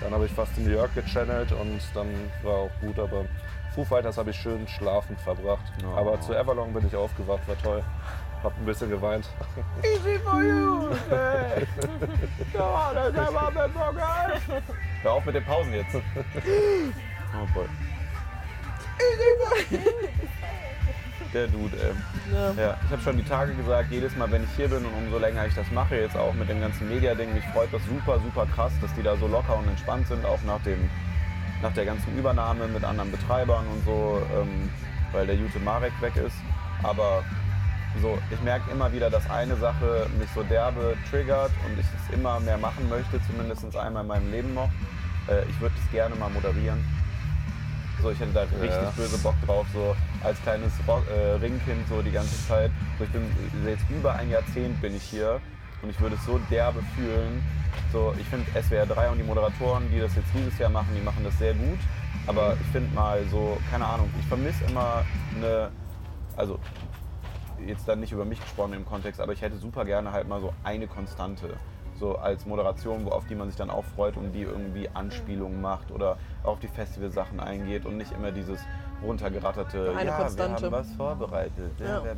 Dann 0.00 0.12
habe 0.12 0.26
ich 0.26 0.32
fast 0.32 0.56
in 0.56 0.64
New 0.64 0.70
York 0.70 0.94
gechannelt 0.94 1.52
und 1.52 1.80
dann 1.94 2.08
war 2.42 2.54
auch 2.54 2.70
gut, 2.80 2.98
aber 2.98 3.24
Foo 3.74 3.84
Fighters 3.84 4.16
habe 4.16 4.30
ich 4.30 4.36
schön 4.36 4.66
schlafend 4.66 5.20
verbracht. 5.20 5.64
Oh. 5.84 5.96
Aber 5.96 6.20
zu 6.20 6.34
Everlong 6.34 6.72
bin 6.72 6.86
ich 6.86 6.96
aufgewacht, 6.96 7.46
war 7.46 7.58
toll. 7.62 7.84
Hab 8.42 8.56
ein 8.56 8.64
bisschen 8.64 8.88
geweint. 8.88 9.28
Easy 9.82 10.18
for 10.18 10.42
you! 10.42 10.88
Ja, 12.54 13.10
das 13.10 13.34
war 13.34 13.50
mein 13.50 13.72
Burger! 13.72 14.32
Hör 15.02 15.12
auf 15.12 15.24
mit 15.26 15.34
den 15.34 15.44
Pausen 15.44 15.74
jetzt. 15.74 15.94
Oh 15.94 17.46
boy. 17.54 17.66
Der 21.32 21.46
Dude, 21.46 21.76
ey. 21.76 22.34
Ja. 22.34 22.50
Ja, 22.60 22.76
ich 22.84 22.90
habe 22.90 23.02
schon 23.02 23.16
die 23.16 23.22
Tage 23.22 23.54
gesagt, 23.54 23.92
jedes 23.92 24.16
Mal, 24.16 24.30
wenn 24.32 24.42
ich 24.42 24.50
hier 24.56 24.68
bin 24.68 24.84
und 24.84 24.92
umso 24.94 25.18
länger 25.18 25.46
ich 25.46 25.54
das 25.54 25.70
mache, 25.70 25.94
jetzt 25.94 26.16
auch 26.16 26.34
mit 26.34 26.48
dem 26.48 26.60
ganzen 26.60 26.88
Media-Ding, 26.88 27.32
mich 27.32 27.44
freut 27.52 27.72
das 27.72 27.82
super, 27.84 28.18
super 28.18 28.46
krass, 28.52 28.72
dass 28.80 28.92
die 28.94 29.02
da 29.02 29.16
so 29.16 29.28
locker 29.28 29.56
und 29.56 29.68
entspannt 29.68 30.08
sind, 30.08 30.24
auch 30.24 30.42
nach, 30.42 30.60
dem, 30.62 30.90
nach 31.62 31.72
der 31.72 31.84
ganzen 31.84 32.18
Übernahme 32.18 32.66
mit 32.66 32.82
anderen 32.82 33.12
Betreibern 33.12 33.64
und 33.68 33.84
so, 33.84 34.20
ähm, 34.34 34.70
weil 35.12 35.26
der 35.26 35.36
Jute 35.36 35.60
Marek 35.60 35.92
weg 36.00 36.16
ist. 36.16 36.36
Aber 36.82 37.22
so, 38.02 38.18
ich 38.30 38.40
merke 38.42 38.68
immer 38.72 38.92
wieder, 38.92 39.08
dass 39.08 39.28
eine 39.30 39.54
Sache 39.56 40.08
mich 40.18 40.28
so 40.34 40.42
derbe 40.42 40.96
triggert 41.10 41.52
und 41.64 41.78
ich 41.78 41.86
es 41.86 42.14
immer 42.14 42.40
mehr 42.40 42.58
machen 42.58 42.88
möchte, 42.88 43.20
zumindest 43.26 43.64
einmal 43.76 44.02
in 44.02 44.08
meinem 44.08 44.30
Leben 44.32 44.54
noch. 44.54 44.70
Äh, 45.28 45.48
ich 45.48 45.60
würde 45.60 45.74
es 45.78 45.92
gerne 45.92 46.14
mal 46.16 46.30
moderieren. 46.30 46.84
So, 48.02 48.10
ich 48.10 48.20
hätte 48.20 48.32
da 48.32 48.42
richtig 48.42 48.70
Ja. 48.70 48.92
böse 48.96 49.18
Bock 49.18 49.34
drauf, 49.46 49.66
so 49.72 49.94
als 50.24 50.40
kleines 50.42 50.72
Rock, 50.88 51.04
äh, 51.10 51.32
Ringkind 51.36 51.86
so 51.88 52.00
die 52.02 52.10
ganze 52.10 52.36
Zeit. 52.46 52.70
So, 52.98 53.04
ich 53.04 53.10
bin 53.10 53.22
jetzt 53.66 53.84
über 53.90 54.14
ein 54.14 54.30
Jahrzehnt 54.30 54.80
bin 54.80 54.96
ich 54.96 55.02
hier 55.02 55.40
und 55.82 55.90
ich 55.90 56.00
würde 56.00 56.16
es 56.16 56.24
so 56.24 56.38
derbe 56.50 56.80
fühlen. 56.96 57.42
So, 57.92 58.14
ich 58.18 58.26
finde 58.26 58.46
SWR 58.62 58.86
3 58.86 59.10
und 59.10 59.18
die 59.18 59.24
Moderatoren, 59.24 59.90
die 59.92 60.00
das 60.00 60.14
jetzt 60.16 60.28
dieses 60.34 60.58
Jahr 60.58 60.70
machen, 60.70 60.88
die 60.96 61.02
machen 61.02 61.22
das 61.24 61.36
sehr 61.38 61.54
gut. 61.54 61.78
Aber 62.26 62.56
ich 62.60 62.66
finde 62.68 62.94
mal 62.94 63.22
so, 63.30 63.58
keine 63.70 63.86
Ahnung, 63.86 64.08
ich 64.18 64.26
vermisse 64.26 64.64
immer 64.64 65.04
eine, 65.36 65.70
also 66.36 66.58
jetzt 67.66 67.86
dann 67.88 68.00
nicht 68.00 68.12
über 68.12 68.24
mich 68.24 68.40
gesprochen 68.40 68.72
im 68.72 68.86
Kontext, 68.86 69.20
aber 69.20 69.32
ich 69.32 69.42
hätte 69.42 69.56
super 69.58 69.84
gerne 69.84 70.12
halt 70.12 70.28
mal 70.28 70.40
so 70.40 70.52
eine 70.64 70.86
Konstante. 70.86 71.56
So 72.00 72.16
als 72.16 72.46
Moderation, 72.46 73.04
wo, 73.04 73.10
auf 73.10 73.26
die 73.26 73.34
man 73.34 73.48
sich 73.48 73.56
dann 73.56 73.68
auch 73.70 73.84
freut 73.84 74.16
und 74.16 74.32
die 74.32 74.42
irgendwie 74.42 74.88
Anspielungen 74.94 75.60
macht 75.60 75.90
oder 75.90 76.16
auf 76.42 76.58
die 76.58 76.66
Festivalsachen 76.68 77.38
eingeht 77.40 77.84
und 77.84 77.98
nicht 77.98 78.10
immer 78.12 78.32
dieses 78.32 78.58
runtergeratterte, 79.02 79.92
Eine 79.96 80.10
ja, 80.10 80.16
Konstante. 80.16 80.62
wir 80.62 80.66
haben 80.66 80.72
was 80.72 80.92
vorbereitet, 80.92 81.72
ja. 81.78 82.02
Ja. 82.04 82.12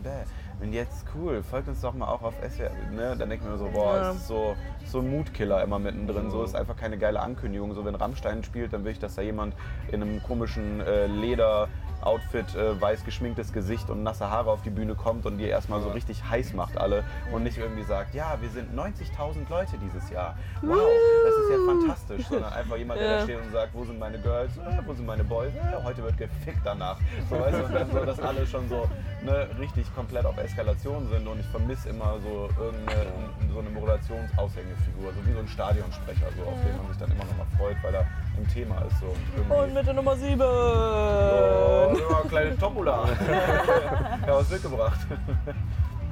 und 0.60 0.72
jetzt 0.72 1.04
cool, 1.14 1.42
folgt 1.42 1.68
uns 1.68 1.80
doch 1.80 1.94
mal 1.94 2.06
auch 2.06 2.22
auf 2.22 2.34
SWR, 2.48 2.70
ne? 2.92 3.16
dann 3.16 3.28
denke 3.28 3.44
ich 3.44 3.50
mir 3.50 3.56
so, 3.58 3.68
boah, 3.72 3.96
Ja. 3.96 4.10
es 4.10 4.16
ist 4.16 4.28
so, 4.28 4.56
so 4.86 4.98
ein 4.98 5.10
Mutkiller 5.10 5.62
immer 5.62 5.78
mittendrin, 5.78 6.30
so 6.30 6.42
ist 6.42 6.56
einfach 6.56 6.76
keine 6.76 6.98
geile 6.98 7.20
Ankündigung, 7.20 7.72
so 7.74 7.84
wenn 7.84 7.94
Rammstein 7.94 8.42
spielt, 8.42 8.72
dann 8.72 8.84
will 8.84 8.92
ich, 8.92 8.98
dass 8.98 9.14
da 9.14 9.22
jemand 9.22 9.54
in 9.92 10.02
einem 10.02 10.22
komischen 10.22 10.80
äh, 10.80 11.06
Leder 11.06 11.68
Outfit, 12.02 12.54
äh, 12.54 12.80
weiß 12.80 13.04
geschminktes 13.04 13.52
Gesicht 13.52 13.90
und 13.90 14.02
nasse 14.02 14.30
Haare 14.30 14.50
auf 14.50 14.62
die 14.62 14.70
Bühne 14.70 14.94
kommt 14.94 15.26
und 15.26 15.38
die 15.38 15.44
erstmal 15.44 15.80
so 15.80 15.90
richtig 15.90 16.22
heiß 16.28 16.52
macht 16.54 16.78
alle 16.78 17.04
und 17.32 17.42
nicht 17.42 17.58
irgendwie 17.58 17.84
sagt, 17.84 18.14
ja, 18.14 18.38
wir 18.40 18.50
sind 18.50 18.74
90.000 18.76 19.48
Leute 19.48 19.78
dieses 19.78 20.10
Jahr. 20.10 20.36
Wow, 20.62 20.88
das 21.36 21.44
ist 21.44 21.50
ja 21.50 21.66
fantastisch, 21.66 22.26
sondern 22.28 22.52
einfach 22.60 22.76
jemand, 22.76 23.00
der 23.00 23.08
da 23.08 23.16
Ja. 23.18 23.22
steht 23.24 23.40
und 23.42 23.52
sagt, 23.52 23.74
wo 23.74 23.84
sind 23.84 23.98
meine 23.98 24.18
Girls, 24.18 24.56
äh, 24.58 24.60
wo 24.86 24.92
sind 24.94 25.06
meine 25.06 25.24
Boys, 25.24 25.52
äh, 25.54 25.82
heute 25.84 26.02
wird 26.02 26.16
gefickt 26.18 26.60
danach. 26.64 26.98
So, 27.30 27.38
weißt 27.40 27.58
du, 27.58 27.64
und 27.64 27.74
dann 27.74 27.90
so, 27.90 28.04
dass 28.04 28.20
alle 28.20 28.46
schon 28.46 28.68
so 28.68 28.86
ne, 29.22 29.46
richtig 29.58 29.92
komplett 29.94 30.24
auf 30.26 30.36
Eskalation 30.38 31.08
sind 31.08 31.26
und 31.26 31.40
ich 31.40 31.46
vermisse 31.46 31.88
immer 31.90 32.16
so 32.22 32.48
irgendeine 32.62 33.06
so 33.52 33.58
eine 33.58 33.68
Moderationsaushängefigur, 33.70 35.12
so 35.12 35.26
wie 35.28 35.32
so 35.34 35.40
ein 35.40 35.48
Stadionsprecher, 35.48 36.26
so, 36.36 36.42
auf 36.50 36.58
den 36.66 36.76
man 36.76 36.88
sich 36.88 36.96
dann 36.98 37.10
immer 37.10 37.24
noch 37.24 37.36
mal 37.36 37.46
freut, 37.58 37.76
weil 37.82 37.94
er 37.94 38.06
im 38.38 38.48
Thema 38.48 38.80
ist. 38.82 38.98
So, 39.00 39.06
und 39.06 39.50
Und 39.64 39.74
mit 39.74 39.86
der 39.86 39.94
Nummer 39.94 40.16
7. 40.16 40.40
Oh, 40.40 41.94
so 41.94 42.16
eine 42.20 42.28
kleine 42.28 42.58
Tomula. 42.58 43.04
ja, 44.26 44.34
was 44.34 44.48
mitgebracht. 44.50 45.00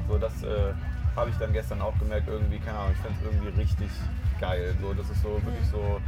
so, 0.08 0.18
das, 0.18 0.42
äh, 0.42 0.72
habe 1.16 1.30
ich 1.30 1.36
dann 1.38 1.52
gestern 1.52 1.80
auch 1.82 1.96
gemerkt, 1.98 2.28
irgendwie, 2.28 2.58
keine 2.58 2.78
Ahnung, 2.78 2.92
ich 2.94 3.00
fände 3.00 3.18
es 3.20 3.26
irgendwie 3.26 3.60
richtig 3.60 3.88
geil. 4.40 4.74
So, 4.80 4.94
das 4.94 5.08
ist 5.10 5.22
so 5.22 5.30
wirklich 5.44 5.66
so 5.70 6.00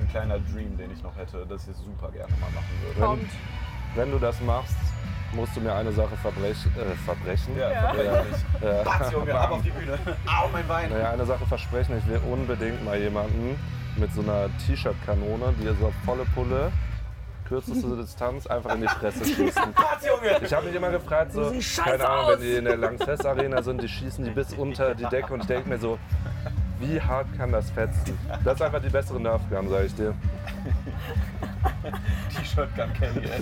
ein 0.00 0.08
kleiner 0.10 0.38
Dream, 0.52 0.76
den 0.76 0.92
ich 0.92 1.02
noch 1.02 1.16
hätte, 1.16 1.44
das 1.48 1.66
ich 1.68 1.76
super 1.76 2.10
gerne 2.10 2.32
mal 2.40 2.50
machen 2.50 2.74
würde. 2.84 3.00
Kommt. 3.00 3.30
Wenn 3.94 4.10
du 4.10 4.18
das 4.18 4.40
machst, 4.40 4.76
musst 5.34 5.54
du 5.56 5.60
mir 5.60 5.74
eine 5.74 5.92
Sache 5.92 6.16
verbrech, 6.16 6.56
äh, 6.76 6.94
verbrechen. 7.04 7.56
Ja, 7.58 7.70
Ja. 7.70 7.80
verbreche 7.80 8.26
ich. 8.32 8.62
Ja. 8.62 8.82
Batz, 8.84 9.12
Junge, 9.12 9.34
ab 9.38 9.50
auf 9.50 9.62
die 9.62 9.70
Bühne. 9.70 9.98
Au, 10.26 10.48
mein 10.52 10.66
Bein. 10.66 10.90
Naja, 10.90 11.10
eine 11.12 11.26
Sache 11.26 11.46
versprechen, 11.46 11.98
ich 11.98 12.06
will 12.06 12.20
unbedingt 12.30 12.84
mal 12.84 12.98
jemanden 12.98 13.56
mit 13.96 14.12
so 14.14 14.22
einer 14.22 14.48
T-Shirt-Kanone, 14.66 15.52
die 15.60 15.66
so 15.78 15.92
volle 16.04 16.24
Pulle, 16.34 16.72
kürzeste 17.52 17.96
Distanz, 17.96 18.46
einfach 18.46 18.74
in 18.74 18.80
die 18.80 18.88
Fresse 18.88 19.24
schießen. 19.26 19.74
Ich 20.42 20.52
habe 20.54 20.66
mich 20.66 20.74
immer 20.74 20.90
gefragt, 20.90 21.32
so, 21.32 21.52
keine 21.82 22.08
Ahnung, 22.08 22.24
aus. 22.24 22.32
wenn 22.32 22.40
die 22.40 22.54
in 22.54 22.64
der 22.64 22.76
Langfest 22.78 23.26
Arena 23.26 23.62
sind, 23.62 23.82
die 23.82 23.88
schießen 23.88 24.24
die 24.24 24.30
bis 24.30 24.54
unter 24.54 24.94
die 24.94 25.04
Decke 25.04 25.34
und 25.34 25.40
ich 25.40 25.46
denke 25.46 25.68
mir 25.68 25.78
so, 25.78 25.98
wie 26.80 27.00
hart 27.00 27.26
kann 27.36 27.52
das 27.52 27.70
fetzen? 27.70 28.18
Das 28.42 28.54
ist 28.54 28.62
einfach 28.62 28.80
die 28.80 28.88
bessere 28.88 29.20
Nerfgun, 29.20 29.68
sag 29.68 29.84
ich 29.84 29.94
dir. 29.94 30.14
T-Shirt 32.34 32.74
Gun 32.74 32.92
Kelly, 32.94 33.28
ey. 33.28 33.40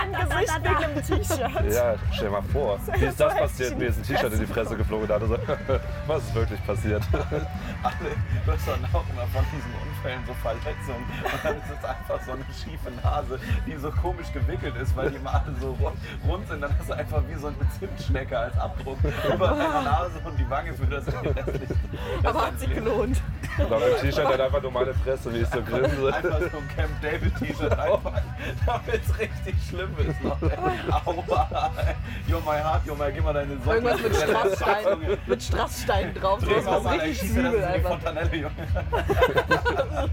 Ein 0.00 0.12
Gesicht 0.12 0.62
wegen 0.62 0.76
einem 0.76 1.02
T-Shirt. 1.02 1.72
Ja, 1.72 1.94
stell 2.12 2.30
mal 2.30 2.42
vor, 2.42 2.78
wie 2.98 3.04
ist 3.04 3.20
das 3.20 3.34
passiert? 3.34 3.78
Mir 3.78 3.88
ist 3.88 3.98
ein 3.98 4.02
T-Shirt 4.04 4.32
in 4.32 4.40
die 4.40 4.46
Fresse 4.46 4.76
geflogen. 4.76 5.08
Da 5.08 5.20
so, 5.20 5.36
was 6.06 6.22
ist 6.22 6.34
wirklich 6.34 6.64
passiert? 6.66 7.02
Alle, 7.12 8.10
du 8.44 8.52
hast 8.52 8.68
dann 8.68 8.84
auch 8.92 9.04
immer 9.10 9.26
von 9.32 9.44
diesen 9.52 9.72
Unfällen 10.06 10.22
so 10.26 10.34
Verletzungen 10.34 11.04
und 11.24 11.44
dann 11.44 11.56
ist 11.56 11.78
es 11.78 11.84
einfach 11.84 12.20
so 12.24 12.32
eine 12.32 12.44
schiefe 12.54 12.90
Nase, 13.02 13.40
die 13.66 13.76
so 13.76 13.90
komisch 13.90 14.32
gewickelt 14.32 14.76
ist, 14.76 14.96
weil 14.96 15.10
die 15.10 15.16
immer 15.16 15.34
alle 15.34 15.54
so 15.60 15.70
rund, 15.80 15.96
rund 16.26 16.46
sind. 16.48 16.60
Dann 16.60 16.78
hast 16.78 16.88
du 16.88 16.92
einfach 16.92 17.22
wie 17.28 17.34
so 17.34 17.48
eine 17.48 17.56
Zimtschnecke 17.78 18.38
als 18.38 18.56
Abdruck 18.56 18.98
über 19.02 19.48
deiner 19.48 19.82
Nase 19.82 20.20
und 20.24 20.38
die 20.38 20.48
Wange 20.48 20.74
für 20.74 20.86
das 20.86 21.06
das 21.06 21.14
Aber 22.24 22.46
hat 22.46 22.60
sich 22.60 22.72
gelohnt. 22.72 23.20
Und 23.58 23.72
auf 23.72 23.82
dem 23.82 24.00
T-Shirt 24.00 24.26
hat 24.26 24.40
einfach 24.40 24.62
nur 24.62 24.70
meine 24.70 24.94
Fresse, 24.94 25.32
wie 25.32 25.38
ich 25.38 25.48
so 25.48 25.62
grinse. 25.62 26.14
Einfach 26.14 26.40
so 26.40 26.58
ein 26.58 26.68
Camp 26.76 27.02
David 27.02 27.36
T-Shirt 27.38 27.76
reinpacken, 27.76 28.34
damit 28.66 29.00
es 29.02 29.18
richtig 29.18 29.54
schlimm 29.68 29.90
ist. 29.98 30.22
Noch. 30.22 30.40
Aua, 31.06 31.70
you're 32.28 32.40
my 32.44 32.60
heart, 32.60 32.82
you're 32.86 32.96
my, 32.96 33.10
gib 33.12 33.24
mal 33.24 33.32
deine 33.32 33.56
Socken. 33.56 33.72
Irgendwas 33.72 34.02
mit 34.02 34.16
Strasssteinen, 34.16 35.18
mit 35.26 35.42
Strasssteinen 35.42 36.14
drauf. 36.14 36.40
Dreh 36.40 36.54
Das 36.54 36.64
mal 36.64 36.72
war 36.72 36.80
mal, 36.82 36.98
richtig 37.00 37.30
übel 37.30 37.64
einfach. 37.64 37.90
Fontanelle, 37.90 38.36
Junge. 38.36 38.52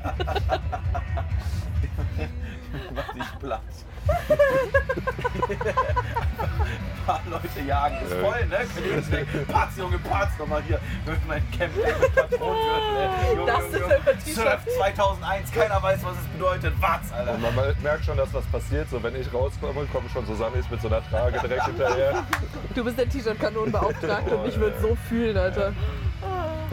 Mach 2.95 3.13
dich 3.13 3.39
platt. 3.39 3.61
Ein 5.53 7.05
paar 7.05 7.21
Leute 7.29 7.61
jagen. 7.67 7.95
Ist 8.05 8.13
voll, 8.13 8.45
ne? 8.47 8.57
Könnt 8.73 8.85
ihr 8.85 8.95
das 8.97 9.11
weg? 9.11 9.27
Patz, 9.47 9.77
Junge, 9.77 9.97
Patz. 9.99 10.31
Nochmal 10.39 10.61
hier. 10.67 10.79
Mit 11.05 11.27
meinem 11.27 11.51
Camp 11.51 11.73
David 11.75 12.15
Patronengürtel. 12.15 13.35
Junge, 13.35 13.45
Das 13.51 13.63
Junge, 13.63 13.75
ist 13.75 13.79
Junge. 13.81 13.95
ein 13.95 14.19
T-Shirt. 14.19 14.35
Surf 14.35 14.65
2001. 14.77 15.51
Keiner 15.51 15.83
weiß, 15.83 16.03
was 16.03 16.13
es 16.17 16.27
bedeutet. 16.27 16.73
Was, 16.79 17.11
Alter? 17.13 17.33
Und 17.33 17.41
man 17.41 17.55
merkt 17.81 18.05
schon, 18.05 18.17
dass 18.17 18.33
was 18.33 18.45
passiert. 18.45 18.89
So, 18.89 19.01
wenn 19.03 19.15
ich 19.15 19.33
rauskomme, 19.33 19.85
kommen 19.91 20.09
schon 20.09 20.25
Susannis 20.25 20.69
mit 20.69 20.81
so 20.81 20.87
einer 20.87 21.01
Trage 21.09 21.39
direkt 21.39 21.65
hinterher. 21.65 22.23
Du 22.75 22.83
bist 22.83 22.97
der 22.97 23.09
T-Shirt-Kanonenbeauftragte 23.09 24.35
und 24.37 24.47
ich 24.47 24.59
würde 24.59 24.79
so 24.81 24.95
fühlen, 25.09 25.37
Alter. 25.37 25.73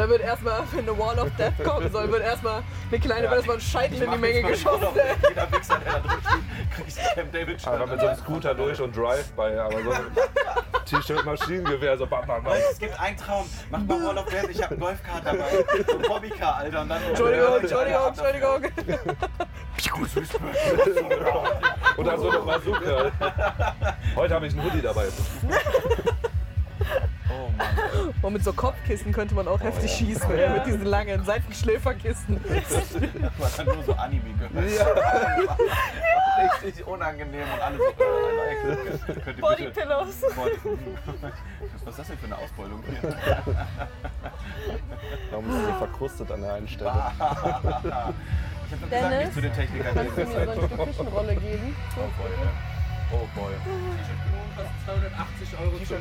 Da 0.00 0.08
wird 0.08 0.22
erstmal, 0.22 0.62
wenn 0.72 0.88
eine 0.88 0.98
Wall 0.98 1.18
of 1.18 1.28
Death 1.36 1.62
kommen 1.62 1.92
soll, 1.92 2.10
wird 2.10 2.22
erstmal 2.22 2.62
eine 2.90 2.98
kleine, 2.98 3.24
wird 3.24 3.34
erstmal 3.34 3.56
ein 3.56 3.60
Scheitel 3.60 4.00
in 4.00 4.10
die 4.10 4.16
Menge 4.16 4.42
geschossen. 4.44 4.88
Jeder 5.28 5.52
Wichser, 5.52 5.78
der 5.78 5.92
da 5.92 5.98
drin 5.98 6.18
steht, 6.22 6.86
kriegt 6.96 7.14
Camp 7.14 7.32
David 7.32 7.68
Aber 7.68 7.86
mit 7.86 8.00
so 8.00 8.06
einem 8.06 8.16
Scooter 8.18 8.54
durch 8.54 8.80
und 8.80 8.96
Drive-by. 8.96 9.58
Aber 9.58 9.82
so 9.82 9.90
ein 9.90 10.06
T-Shirt, 10.86 11.22
Maschinengewehr, 11.26 11.98
so 11.98 12.06
bam, 12.06 12.26
bam, 12.26 12.42
bam. 12.42 12.54
Es 12.70 12.78
gibt 12.78 12.98
einen 12.98 13.14
Traum. 13.18 13.44
Mach 13.70 13.80
mal 13.80 14.02
Wall 14.02 14.16
of 14.16 14.24
Death, 14.24 14.48
ich 14.48 14.62
hab 14.62 14.70
einen 14.70 14.80
Golfkart 14.80 15.22
dabei. 15.22 15.66
So 15.86 15.98
ein 15.98 16.02
Bobbycar, 16.02 16.56
Alter. 16.56 16.80
Und 16.80 16.88
dann 16.88 17.02
Entschuldigung, 17.02 17.58
Entschuldigung, 17.58 18.06
Entschuldigung. 18.06 18.64
Und 21.98 22.06
dann 22.06 22.18
so 22.18 22.30
eine 22.30 22.38
Bazooka. 22.38 23.12
Heute 24.16 24.34
habe 24.34 24.46
ich 24.46 24.54
einen 24.54 24.64
Hoodie 24.64 24.80
dabei. 24.80 25.08
Oh. 27.60 28.12
Und 28.26 28.32
mit 28.34 28.44
so 28.44 28.52
Kopfkissen 28.52 29.12
könnte 29.12 29.34
man 29.34 29.46
auch 29.48 29.60
heftig 29.60 29.90
schießen, 29.90 30.30
ey, 30.32 30.48
mit 30.50 30.66
diesen 30.66 30.84
langen 30.84 31.24
Seitenschläferkissen. 31.24 32.40
Du 32.42 32.50
hast 33.44 33.58
dann 33.58 33.66
nur 33.66 33.82
so 33.84 33.92
Anime 33.94 34.22
gehört. 34.38 34.64
Richtig 36.62 36.86
unangenehm 36.86 37.42
und 37.54 37.60
alles 37.60 37.78
so. 37.78 38.02
Äh, 39.12 39.14
könnt 39.20 39.36
ihr 39.38 39.42
Body 39.42 39.64
bitte- 39.64 39.80
Pillows. 39.80 40.20
Body- 40.34 40.58
Was 41.84 41.90
ist 41.92 41.98
das 41.98 42.06
denn 42.08 42.18
für 42.18 42.26
eine 42.26 42.38
Ausbeulung 42.38 42.82
hier? 42.88 43.16
Warum 45.30 45.50
ist 45.50 45.56
sie 45.56 45.64
so 45.66 45.72
verkrustet 45.78 46.30
an 46.32 46.40
der 46.42 46.54
einen 46.54 46.68
Stelle? 46.68 46.90
Ich 46.90 47.20
hab 47.20 47.42
doch 47.42 47.62
gesagt, 47.62 47.84
Dennis, 48.90 49.18
nicht 49.24 49.34
zu 49.34 49.40
den 49.42 49.52
Technikern. 49.52 49.94
Kannst 49.94 50.16
du 50.16 50.20
mir 50.20 50.26
so 50.26 50.38
ein 50.38 50.58
Stück 50.68 50.84
Küchenrolle 50.86 51.36
geben? 51.36 51.76
Oh 51.96 52.00
boy. 52.22 52.30
Oh 53.12 53.26
boy. 53.34 53.52
T-Shirt 53.52 54.20
kostet 54.56 54.84
280 54.86 55.58
Euro 55.60 55.76
zu 55.84 55.94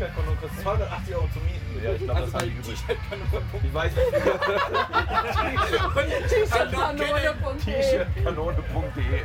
T-Shirt-Kanone 0.00 0.36
kostet 0.40 0.60
280 0.62 1.14
Euro 1.14 1.28
zu 1.28 1.40
mieten. 1.40 1.84
Ja, 1.84 1.92
ich 1.92 1.98
glaube, 1.98 2.20
Also 2.20 2.32
das 2.32 2.40
haben 2.40 2.50
die 2.50 2.56
übrig. 2.56 2.78
Ich 3.62 3.74
weiß 3.74 3.92
nicht. 3.92 4.12
T-Shirtkanone.de 6.28 9.20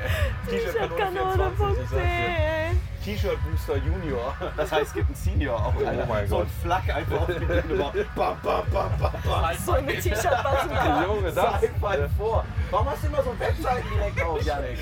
T-Shirt-Kanone.de 0.49 2.75
T-Shirt 3.05 3.37
Booster 3.43 3.75
Junior. 3.77 4.33
Das 4.57 4.71
heißt, 4.71 4.87
es 4.87 4.93
gibt 4.93 5.05
einen 5.05 5.15
Senior 5.15 5.63
auch. 5.63 5.75
Alter. 5.75 6.03
Oh 6.03 6.07
mein 6.09 6.27
so 6.27 6.37
ein 6.37 6.41
Gott. 6.41 6.49
Flak 6.63 6.89
einfach 6.95 7.21
auf 7.21 7.27
die 7.27 7.33
Bühne. 7.45 7.63
Bam, 8.15 8.35
bam, 8.41 8.63
bam, 8.71 8.89
bam, 8.99 9.11
bam. 9.23 9.55
So 9.63 9.73
eine 9.73 9.93
T-Shirt-Bazooka. 9.93 11.03
Junge, 11.07 11.31
das. 11.31 11.61
Zeig 11.61 11.79
mal 11.79 12.09
vor. 12.17 12.43
Warum 12.71 12.89
hast 12.89 13.03
du 13.03 13.07
immer 13.07 13.21
so 13.21 13.29
ein 13.29 13.39
Webseiten 13.39 13.87
direkt 13.93 14.23
auf, 14.23 14.41
Janik? 14.41 14.79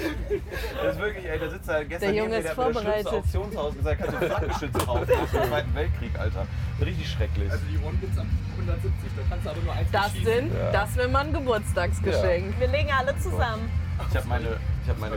Das 0.82 0.94
ist 0.96 1.02
wirklich, 1.02 1.26
ey, 1.26 1.38
da 1.38 1.50
sitzt 1.50 1.68
er 1.68 1.84
gestern 1.84 2.14
Der 2.14 2.24
Junge 2.24 2.38
ist 2.38 2.50
vorbereitet. 2.52 3.08
Auktionshaus 3.08 3.76
gesagt, 3.76 4.00
kannst 4.02 4.22
du 4.22 4.26
Flakgeschütze 4.26 4.80
kaufen 4.86 5.02
aus 5.02 5.08
dem 5.32 5.44
Zweiten 5.50 5.76
Weltkrieg, 5.76 5.83
Alter. 6.20 6.46
Richtig 6.82 7.10
schrecklich. 7.10 7.52
Also 7.52 7.64
die 7.72 7.78
One-Hits 7.78 8.18
ab 8.18 8.26
170, 8.58 8.92
da 9.16 9.22
kannst 9.30 9.46
du 9.46 9.50
aber 9.50 9.62
nur 9.62 9.74
eins 9.74 9.92
Das 9.92 10.12
schießen. 10.12 10.26
sind, 10.26 10.52
das 10.72 10.96
wäre 10.96 11.08
mal 11.10 11.26
ein 11.26 11.34
Geburtstagsgeschenk. 11.34 12.60
Wir 12.60 12.68
legen 12.68 12.90
alle 12.98 13.18
zusammen. 13.20 13.70
Ich 14.10 14.18
habe 14.18 14.28
meine, 14.28 14.48
ich 14.84 14.90
habe 14.90 15.00
meine. 15.00 15.16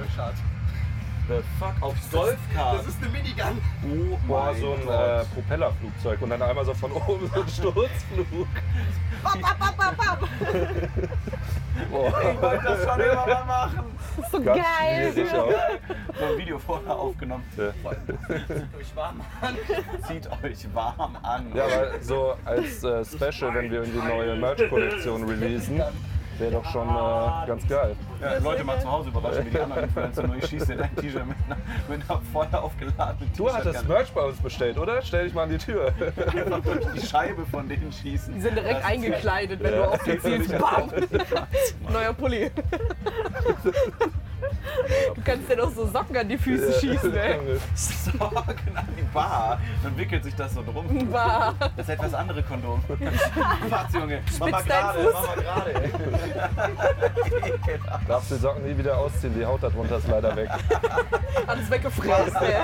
The 1.29 1.43
fuck 1.59 1.75
auf 1.81 1.95
Golfcard. 2.13 2.79
Das 2.79 2.87
ist 2.87 3.03
eine 3.03 3.11
Minigun. 3.11 3.61
Oh 3.83 4.17
Boah, 4.29 4.55
so 4.55 4.75
ein 4.75 4.83
äh, 4.83 5.25
Propellerflugzeug 5.35 6.23
und 6.23 6.31
dann 6.31 6.41
einmal 6.41 6.65
so 6.65 6.73
von 6.73 6.93
oben 6.93 7.29
so 7.35 7.41
ein 7.41 7.49
Sturzflug. 7.49 8.49
Bap, 9.25 9.41
bap, 9.43 9.59
bap, 9.59 9.77
bap, 9.77 9.97
bap. 9.97 10.29
Boah, 11.91 12.33
Ich 12.33 12.43
wollte 12.43 12.65
das 12.65 12.85
schon 12.85 13.01
immer 13.01 13.27
mal 13.27 13.45
machen. 13.45 13.85
Das 14.17 14.25
ist 14.25 14.33
so 14.33 14.41
ganz 14.41 14.59
geil. 14.79 15.13
So 16.19 16.25
ein 16.25 16.39
Video 16.39 16.59
vorher 16.61 16.97
aufgenommen. 16.97 17.45
Ja. 17.57 17.73
Durch 18.73 18.97
warm 18.97 19.21
an. 19.41 19.57
Zieht 20.07 20.29
euch 20.45 20.75
warm 20.75 21.19
an. 21.23 21.53
Ja, 21.55 21.65
aber 21.65 22.01
so 22.03 22.37
als 22.45 22.85
äh, 22.85 23.05
Special, 23.05 23.53
wenn 23.53 23.71
wir 23.71 23.81
irgendwie 23.83 24.07
neue 24.07 24.37
Merch-Kollektion 24.37 25.25
releasen, 25.25 25.83
wäre 26.39 26.53
doch 26.53 26.65
schon 26.71 26.89
äh, 26.89 27.47
ganz 27.47 27.67
geil. 27.69 27.97
Ja, 28.21 28.39
Leute 28.39 28.65
mal 28.65 28.81
zu 28.81 28.91
Hause 28.91 29.09
überraschen, 29.11 29.47
wie 29.47 29.51
die 29.51 29.61
anderen 29.61 29.85
Influencer 29.85 30.27
nur 30.27 30.37
ich 30.37 30.47
schieße 30.47 30.73
in 30.75 30.81
ein 30.81 30.95
T-Shirt 30.97 31.27
mit 31.27 31.37
einer, 31.47 31.57
mit 31.89 32.11
einer 32.11 32.21
voll 32.33 32.47
aufgeladenen 32.53 33.31
Du 33.37 33.49
hattest 33.53 33.73
T-Shirt. 33.73 33.89
Merch 33.89 34.13
bei 34.13 34.21
uns 34.23 34.39
bestellt, 34.39 34.79
oder? 34.79 35.03
Stell 35.03 35.25
dich 35.25 35.35
mal 35.35 35.43
an 35.45 35.51
die 35.51 35.59
Tür. 35.59 35.93
einfach 36.17 36.61
durch 36.61 36.87
die 36.95 37.07
Scheibe 37.07 37.45
von 37.47 37.69
denen 37.69 37.93
schießen. 37.93 38.35
Die 38.35 38.41
sind 38.41 38.57
direkt 38.57 38.81
Das- 38.81 38.85
eingekleidet, 38.87 39.63
wenn 39.63 39.73
du 39.75 39.89
auf 39.89 40.03
die 40.05 40.19
zielst. 40.19 40.51
Bam! 40.59 40.91
Neuer 41.93 42.13
Pulli. 42.13 42.51
Du 45.15 45.23
kannst 45.25 45.51
dir 45.51 45.57
doch 45.57 45.73
so 45.73 45.87
Socken 45.87 46.17
an 46.17 46.29
die 46.29 46.39
Füße 46.39 46.81
schießen, 46.81 47.17
ey. 47.17 47.39
Sorgen 47.75 48.77
an 48.77 48.89
die 48.97 49.03
Bar. 49.03 49.61
Dann 49.83 49.97
wickelt 49.97 50.25
sich 50.25 50.35
das 50.35 50.55
so 50.55 50.63
drum. 50.63 50.87
Bah. 51.11 51.55
Das 51.77 51.87
ist 51.87 51.95
etwas 51.95 52.15
andere 52.15 52.43
Kondom. 52.43 52.83
Fatz, 53.71 53.95
Junge. 53.95 54.21
Mach 54.39 54.51
mal 54.51 54.63
gerade, 54.63 55.11
mach 55.13 55.37
mal 55.37 55.43
gerade. 55.43 55.91
Darfst 58.07 58.31
die 58.31 58.37
Socken 58.37 58.67
nie 58.67 58.77
wieder 58.77 58.97
ausziehen, 58.99 59.35
die 59.35 59.45
Haut 59.45 59.63
darunter 59.63 59.99
ist 59.99 60.09
leider 60.09 60.37
weg. 60.37 60.49
Alles 61.47 61.71
weggefräst, 61.71 62.37
ey. 62.41 62.57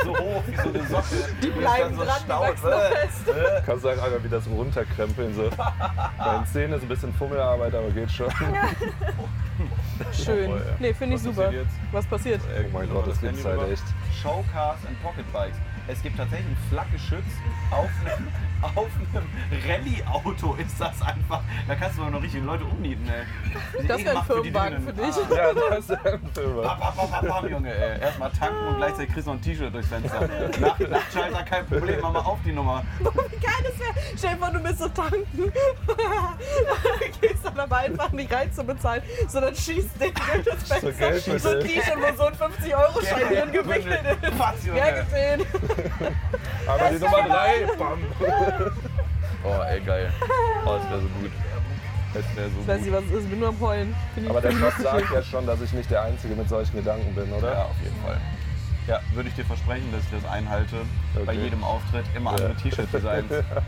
So 0.04 0.16
hoch 0.16 0.42
wie 0.46 0.56
so 0.56 0.68
eine 0.68 0.86
Socke. 0.86 1.16
Die 1.42 1.48
bleiben 1.48 1.96
dran, 1.96 2.06
die 2.24 2.28
wachsen 2.30 2.70
noch 2.70 2.80
fest. 2.80 3.64
Kannst 3.66 3.84
du 3.84 3.88
halt 3.88 4.02
einfach 4.02 4.24
wieder 4.24 4.40
so 4.40 4.50
runterkrempeln. 4.50 5.34
So. 5.34 5.50
Bei 5.50 6.36
den 6.36 6.46
Zähnen 6.46 6.72
ist 6.74 6.82
ein 6.82 6.88
bisschen 6.88 7.12
Fummelarbeit, 7.14 7.74
aber 7.74 7.90
geht 7.90 8.10
schon. 8.10 8.30
Schön. 10.12 10.50
Nee, 10.78 10.94
finde 10.94 11.16
ich 11.16 11.24
Was 11.24 11.29
super. 11.34 11.46
passiert 11.46 11.64
jetzt? 11.66 11.78
Was 11.92 12.06
passiert? 12.06 12.40
Oh 12.44 12.68
mein 12.72 12.90
Gott, 12.90 13.06
das 13.06 13.20
gibt's 13.20 13.44
halt 13.44 13.70
echt. 13.70 13.84
Showcars 14.22 14.78
and 14.86 15.02
Pocket 15.02 15.32
Bikes. 15.32 15.56
Es 15.88 16.02
gibt 16.02 16.16
tatsächlich 16.16 16.46
einen 16.46 16.68
Flakgeschütz 16.68 17.24
auf 17.70 17.90
einem, 18.04 18.28
auf 18.62 18.76
einem 18.76 19.26
Rallye-Auto 19.68 20.54
ist 20.54 20.80
das 20.80 21.02
einfach. 21.02 21.42
Da 21.66 21.74
kannst 21.74 21.98
du 21.98 22.04
noch 22.04 22.22
richtig 22.22 22.42
Leute 22.44 22.64
umnieten, 22.64 23.08
ey. 23.08 23.86
Das 23.86 23.98
wäre 23.98 23.98
ein 23.98 24.04
gemacht 24.04 24.26
für 24.26 24.42
die 24.42 24.50
Firmenwagen 24.50 24.82
für 24.86 24.92
dich. 24.92 25.14
Ah. 25.14 25.34
Ja, 25.34 25.52
das 25.70 25.78
ist 25.78 25.90
ein 25.92 26.30
Film. 26.34 26.56
Bam, 26.62 26.80
bam, 26.80 27.10
bam, 27.10 27.26
bam, 27.26 27.48
Junge, 27.48 27.74
ey. 27.74 28.00
Erstmal 28.00 28.30
tanken 28.30 28.66
und 28.68 28.76
gleichzeitig 28.76 29.12
kriegst 29.12 29.26
du 29.26 29.32
noch 29.32 29.38
ein 29.38 29.42
T-Shirt 29.42 29.74
durchs 29.74 29.88
Fenster. 29.88 30.28
Nach, 30.60 30.78
Nachtschalter, 30.78 31.42
kein 31.44 31.66
Problem, 31.66 31.98
mach 32.02 32.12
mal 32.12 32.20
auf 32.20 32.38
die 32.44 32.52
Nummer. 32.52 32.82
Wie 32.98 33.36
geil 33.36 33.52
das 33.62 33.78
wäre. 33.78 33.94
Stell 34.16 34.30
dir 34.30 34.36
vor, 34.38 34.50
du 34.50 34.60
bist 34.60 34.78
so 34.78 34.88
tanken. 34.88 35.26
Gehst 37.20 37.44
dann 37.44 37.58
aber 37.58 37.76
einfach 37.76 38.12
nicht 38.12 38.32
rein 38.32 38.52
zu 38.52 38.64
bezahlen, 38.64 39.02
sondern 39.28 39.54
schießt 39.54 40.00
den 40.00 40.12
durch 40.44 40.44
das 40.44 40.80
So 40.80 40.90
Fenster. 40.92 41.30
Geld 41.30 41.42
So 41.42 41.48
ein 41.50 41.60
T-Shirt, 41.60 41.96
wo 41.96 42.16
so 42.16 42.24
ein 42.24 42.34
50-Euro-Schein 42.34 43.28
drin 43.28 43.52
gewickelt 43.52 44.00
ist. 44.22 44.66
Ja, 44.66 45.02
gesehen. 45.02 45.46
Aber 46.66 46.88
die 46.90 46.98
Nummer 46.98 47.22
drei, 47.22 47.66
bam. 47.78 47.98
Oh, 49.44 49.62
ey, 49.68 49.80
geil. 49.80 50.12
Oh, 50.66 50.76
das 50.78 50.90
wäre 50.90 51.00
so 51.00 51.08
gut. 51.20 51.30
Das 52.12 52.24
wäre 52.36 52.48
so 52.50 52.60
Ich 52.60 52.66
weiß 52.68 52.76
gut. 52.78 52.86
nicht, 52.86 52.92
was 52.94 53.04
es 53.04 53.12
ist. 53.22 53.30
bin 53.30 53.38
nur 53.40 53.48
am 53.48 53.60
Heulen. 53.60 53.94
Aber 54.28 54.40
der 54.40 54.52
Shop 54.52 54.72
sagt 54.82 55.10
ja 55.14 55.22
schon, 55.22 55.46
dass 55.46 55.60
ich 55.62 55.72
nicht 55.72 55.90
der 55.90 56.02
Einzige 56.02 56.34
mit 56.34 56.48
solchen 56.48 56.76
Gedanken 56.76 57.14
bin, 57.14 57.32
oder? 57.32 57.52
Ja, 57.52 57.62
auf 57.64 57.76
jeden 57.82 57.96
Fall. 58.02 58.20
Ja, 58.86 59.00
würde 59.14 59.28
ich 59.28 59.34
dir 59.34 59.44
versprechen, 59.44 59.90
dass 59.92 60.02
ich 60.04 60.10
das 60.22 60.30
einhalte. 60.30 60.76
Bei 61.14 61.20
Okay. 61.22 61.42
jedem 61.42 61.62
Auftritt 61.62 62.04
immer 62.16 62.30
andere 62.30 62.54
T-Shirt-Designs. 62.56 63.28
Finde 63.28 63.44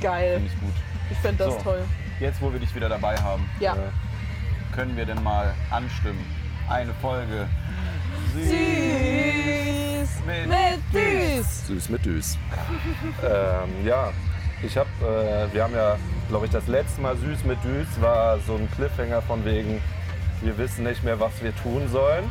Geil. 0.00 0.42
ich 0.44 0.60
gut. 0.60 0.72
Ich 1.10 1.18
fände 1.18 1.44
das 1.44 1.54
So. 1.54 1.60
toll. 1.62 1.82
Jetzt, 2.20 2.40
wo 2.42 2.52
wir 2.52 2.60
dich 2.60 2.74
wieder 2.74 2.88
dabei 2.88 3.16
haben, 3.16 3.48
Ja. 3.60 3.74
Ja. 3.74 3.82
können 4.74 4.96
wir 4.96 5.06
denn 5.06 5.22
mal 5.22 5.54
anstimmen. 5.70 6.24
Eine 6.68 6.92
Folge. 7.00 7.46
Süß 8.34 8.44
Mit 10.26 10.40
mit 10.42 10.43
Süß. 11.66 11.88
Mit 11.88 12.04
Düs. 12.04 12.38
ähm, 13.22 13.86
ja, 13.86 14.10
ich 14.62 14.76
habe, 14.76 14.88
äh, 15.02 15.52
wir 15.54 15.64
haben 15.64 15.74
ja, 15.74 15.96
glaube 16.28 16.46
ich, 16.46 16.52
das 16.52 16.66
letzte 16.68 17.00
Mal 17.00 17.16
Süß 17.16 17.44
mit 17.44 17.62
Düs 17.64 17.86
war 18.00 18.38
so 18.40 18.54
ein 18.54 18.68
Cliffhanger 18.76 19.22
von 19.22 19.44
wegen, 19.44 19.80
wir 20.42 20.58
wissen 20.58 20.84
nicht 20.84 21.02
mehr, 21.04 21.18
was 21.20 21.42
wir 21.42 21.54
tun 21.56 21.88
sollen. 21.88 22.30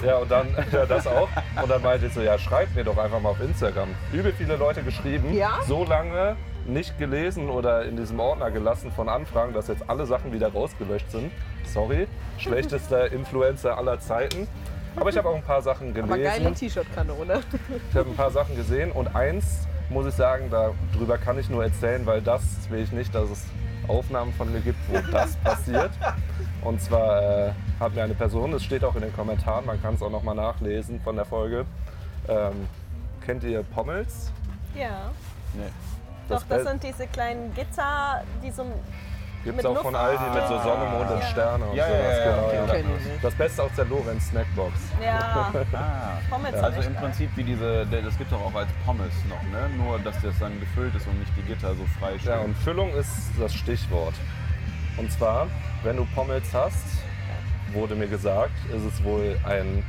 Und. 0.00 0.06
Ja, 0.06 0.16
und 0.18 0.30
dann, 0.30 0.48
ja, 0.72 0.84
das 0.86 1.06
auch. 1.06 1.28
Und 1.60 1.70
dann 1.70 1.82
meinte 1.82 2.06
ich 2.06 2.12
so, 2.12 2.20
ja, 2.20 2.38
schreibt 2.38 2.74
mir 2.74 2.84
doch 2.84 2.98
einfach 2.98 3.20
mal 3.20 3.30
auf 3.30 3.40
Instagram. 3.40 3.88
Übel 4.12 4.32
viele 4.36 4.56
Leute 4.56 4.82
geschrieben, 4.82 5.32
Ja? 5.34 5.60
so 5.66 5.84
lange 5.84 6.36
nicht 6.66 6.96
gelesen 6.98 7.48
oder 7.48 7.84
in 7.84 7.96
diesem 7.96 8.20
Ordner 8.20 8.50
gelassen 8.50 8.92
von 8.92 9.08
Anfragen, 9.08 9.52
dass 9.52 9.68
jetzt 9.68 9.88
alle 9.88 10.06
Sachen 10.06 10.32
wieder 10.32 10.52
rausgelöscht 10.52 11.10
sind. 11.10 11.32
Sorry, 11.64 12.06
schlechtester 12.38 13.10
Influencer 13.10 13.76
aller 13.76 13.98
Zeiten. 13.98 14.46
Aber 14.96 15.10
ich 15.10 15.16
habe 15.16 15.28
auch 15.28 15.36
ein 15.36 15.42
paar 15.42 15.62
Sachen 15.62 15.90
Aber 15.90 16.18
geile 16.18 16.22
gelesen. 16.22 16.54
T-Shirt-Kanne, 16.54 17.12
oder? 17.14 17.40
Ich 17.90 17.96
habe 17.96 18.10
ein 18.10 18.16
paar 18.16 18.30
Sachen 18.30 18.56
gesehen 18.56 18.92
und 18.92 19.14
eins 19.14 19.66
muss 19.88 20.06
ich 20.06 20.14
sagen, 20.14 20.50
darüber 20.50 21.18
kann 21.18 21.38
ich 21.38 21.48
nur 21.50 21.62
erzählen, 21.62 22.04
weil 22.06 22.20
das 22.22 22.42
will 22.70 22.80
ich 22.80 22.92
nicht, 22.92 23.14
dass 23.14 23.30
es 23.30 23.44
Aufnahmen 23.88 24.32
von 24.32 24.50
mir 24.52 24.60
gibt, 24.60 24.78
wo 24.88 24.98
das 25.12 25.36
passiert. 25.36 25.90
Und 26.62 26.80
zwar 26.80 27.48
äh, 27.48 27.52
hat 27.80 27.94
mir 27.94 28.02
eine 28.02 28.14
Person, 28.14 28.52
das 28.52 28.62
steht 28.64 28.84
auch 28.84 28.94
in 28.94 29.02
den 29.02 29.14
Kommentaren, 29.14 29.66
man 29.66 29.80
kann 29.82 29.94
es 29.94 30.02
auch 30.02 30.10
noch 30.10 30.22
mal 30.22 30.34
nachlesen 30.34 31.00
von 31.00 31.16
der 31.16 31.24
Folge. 31.24 31.66
Ähm, 32.28 32.68
kennt 33.24 33.42
ihr 33.44 33.62
Pommels? 33.62 34.32
Ja. 34.74 35.10
Nee. 35.54 35.64
Doch, 36.28 36.42
das 36.48 36.64
sind 36.64 36.82
diese 36.82 37.06
kleinen 37.06 37.52
Gitter, 37.54 38.22
die 38.42 38.50
so. 38.50 38.64
Gibt's 39.44 39.56
mit 39.56 39.66
auch 39.66 39.70
Luft- 39.74 39.82
von 39.82 39.94
Aldi 39.96 40.24
mit 40.34 40.46
so 40.48 40.58
Sonne, 40.60 40.84
Mond 40.90 41.10
und 41.10 41.20
Ja. 41.20 41.26
Sterne 41.26 41.64
und 41.64 41.76
Ja, 41.76 41.88
ja, 41.88 41.96
sowas. 41.96 42.18
ja, 42.18 42.24
ja, 42.24 42.60
genau, 42.60 42.62
okay. 42.72 42.84
Das 43.22 43.34
Beste 43.34 43.62
aus 43.62 43.70
der 43.76 43.84
Lorenz 43.86 44.28
Snackbox. 44.28 44.72
Ja, 45.02 45.52
Ah. 45.72 46.18
Pommes 46.30 46.54
Also 46.54 46.80
im 46.82 46.94
Prinzip 46.94 47.30
wie 47.36 47.44
diese, 47.44 47.86
das 47.86 48.16
gibt 48.18 48.30
doch 48.32 48.40
auch 48.40 48.54
als 48.54 48.68
Pommes 48.86 49.12
noch, 49.28 49.42
ne? 49.50 49.68
Nur, 49.76 49.98
dass 49.98 50.20
das 50.22 50.38
dann 50.38 50.58
gefüllt 50.60 50.94
ist 50.94 51.06
und 51.06 51.18
nicht 51.18 51.32
die 51.36 51.42
Gitter 51.42 51.74
so 51.74 51.84
frei 51.98 52.18
stehen. 52.18 52.30
Ja, 52.32 52.38
und 52.38 52.56
Füllung 52.58 52.94
ist 52.94 53.30
das 53.40 53.52
Stichwort. 53.54 54.14
Und 54.96 55.10
zwar, 55.10 55.46
wenn 55.82 55.96
du 55.96 56.04
Pommels 56.14 56.46
hast, 56.54 56.84
wurde 57.72 57.94
mir 57.94 58.06
gesagt, 58.08 58.52
ist 58.74 58.84
es 58.84 59.02
wohl 59.02 59.38
ein 59.44 59.82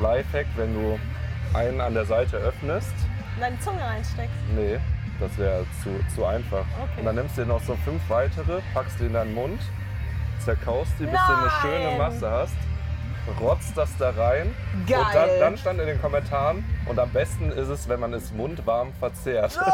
Lifehack, 0.00 0.46
wenn 0.56 0.74
du 0.74 0.98
einen 1.56 1.80
an 1.80 1.94
der 1.94 2.04
Seite 2.04 2.36
öffnest. 2.36 2.92
Deine 3.40 3.58
Zunge 3.60 3.80
reinsteckst. 3.82 4.34
Nee, 4.54 4.78
das 5.20 5.36
wäre 5.38 5.64
zu, 5.82 5.90
zu 6.14 6.24
einfach. 6.24 6.64
Okay. 6.82 7.00
Und 7.00 7.04
dann 7.06 7.14
nimmst 7.16 7.36
du 7.36 7.42
dir 7.42 7.48
noch 7.48 7.62
so 7.62 7.76
fünf 7.84 8.02
weitere, 8.08 8.60
packst 8.72 9.00
die 9.00 9.06
in 9.06 9.12
deinen 9.12 9.34
Mund, 9.34 9.60
zerkaust 10.40 10.92
die, 10.98 11.04
bis 11.04 11.20
du 11.26 11.32
eine 11.32 11.46
Nein! 11.46 11.52
schöne 11.60 11.98
Masse 11.98 12.30
hast, 12.30 12.56
rotzt 13.40 13.76
das 13.76 13.96
da 13.96 14.10
rein. 14.10 14.54
Geil. 14.86 15.00
Und 15.00 15.14
dann, 15.14 15.28
dann 15.40 15.56
stand 15.56 15.80
in 15.80 15.86
den 15.86 16.00
Kommentaren, 16.00 16.64
und 16.86 16.98
am 16.98 17.10
besten 17.10 17.50
ist 17.50 17.68
es, 17.68 17.88
wenn 17.88 18.00
man 18.00 18.12
es 18.12 18.32
mundwarm 18.32 18.92
verzehrt. 18.94 19.58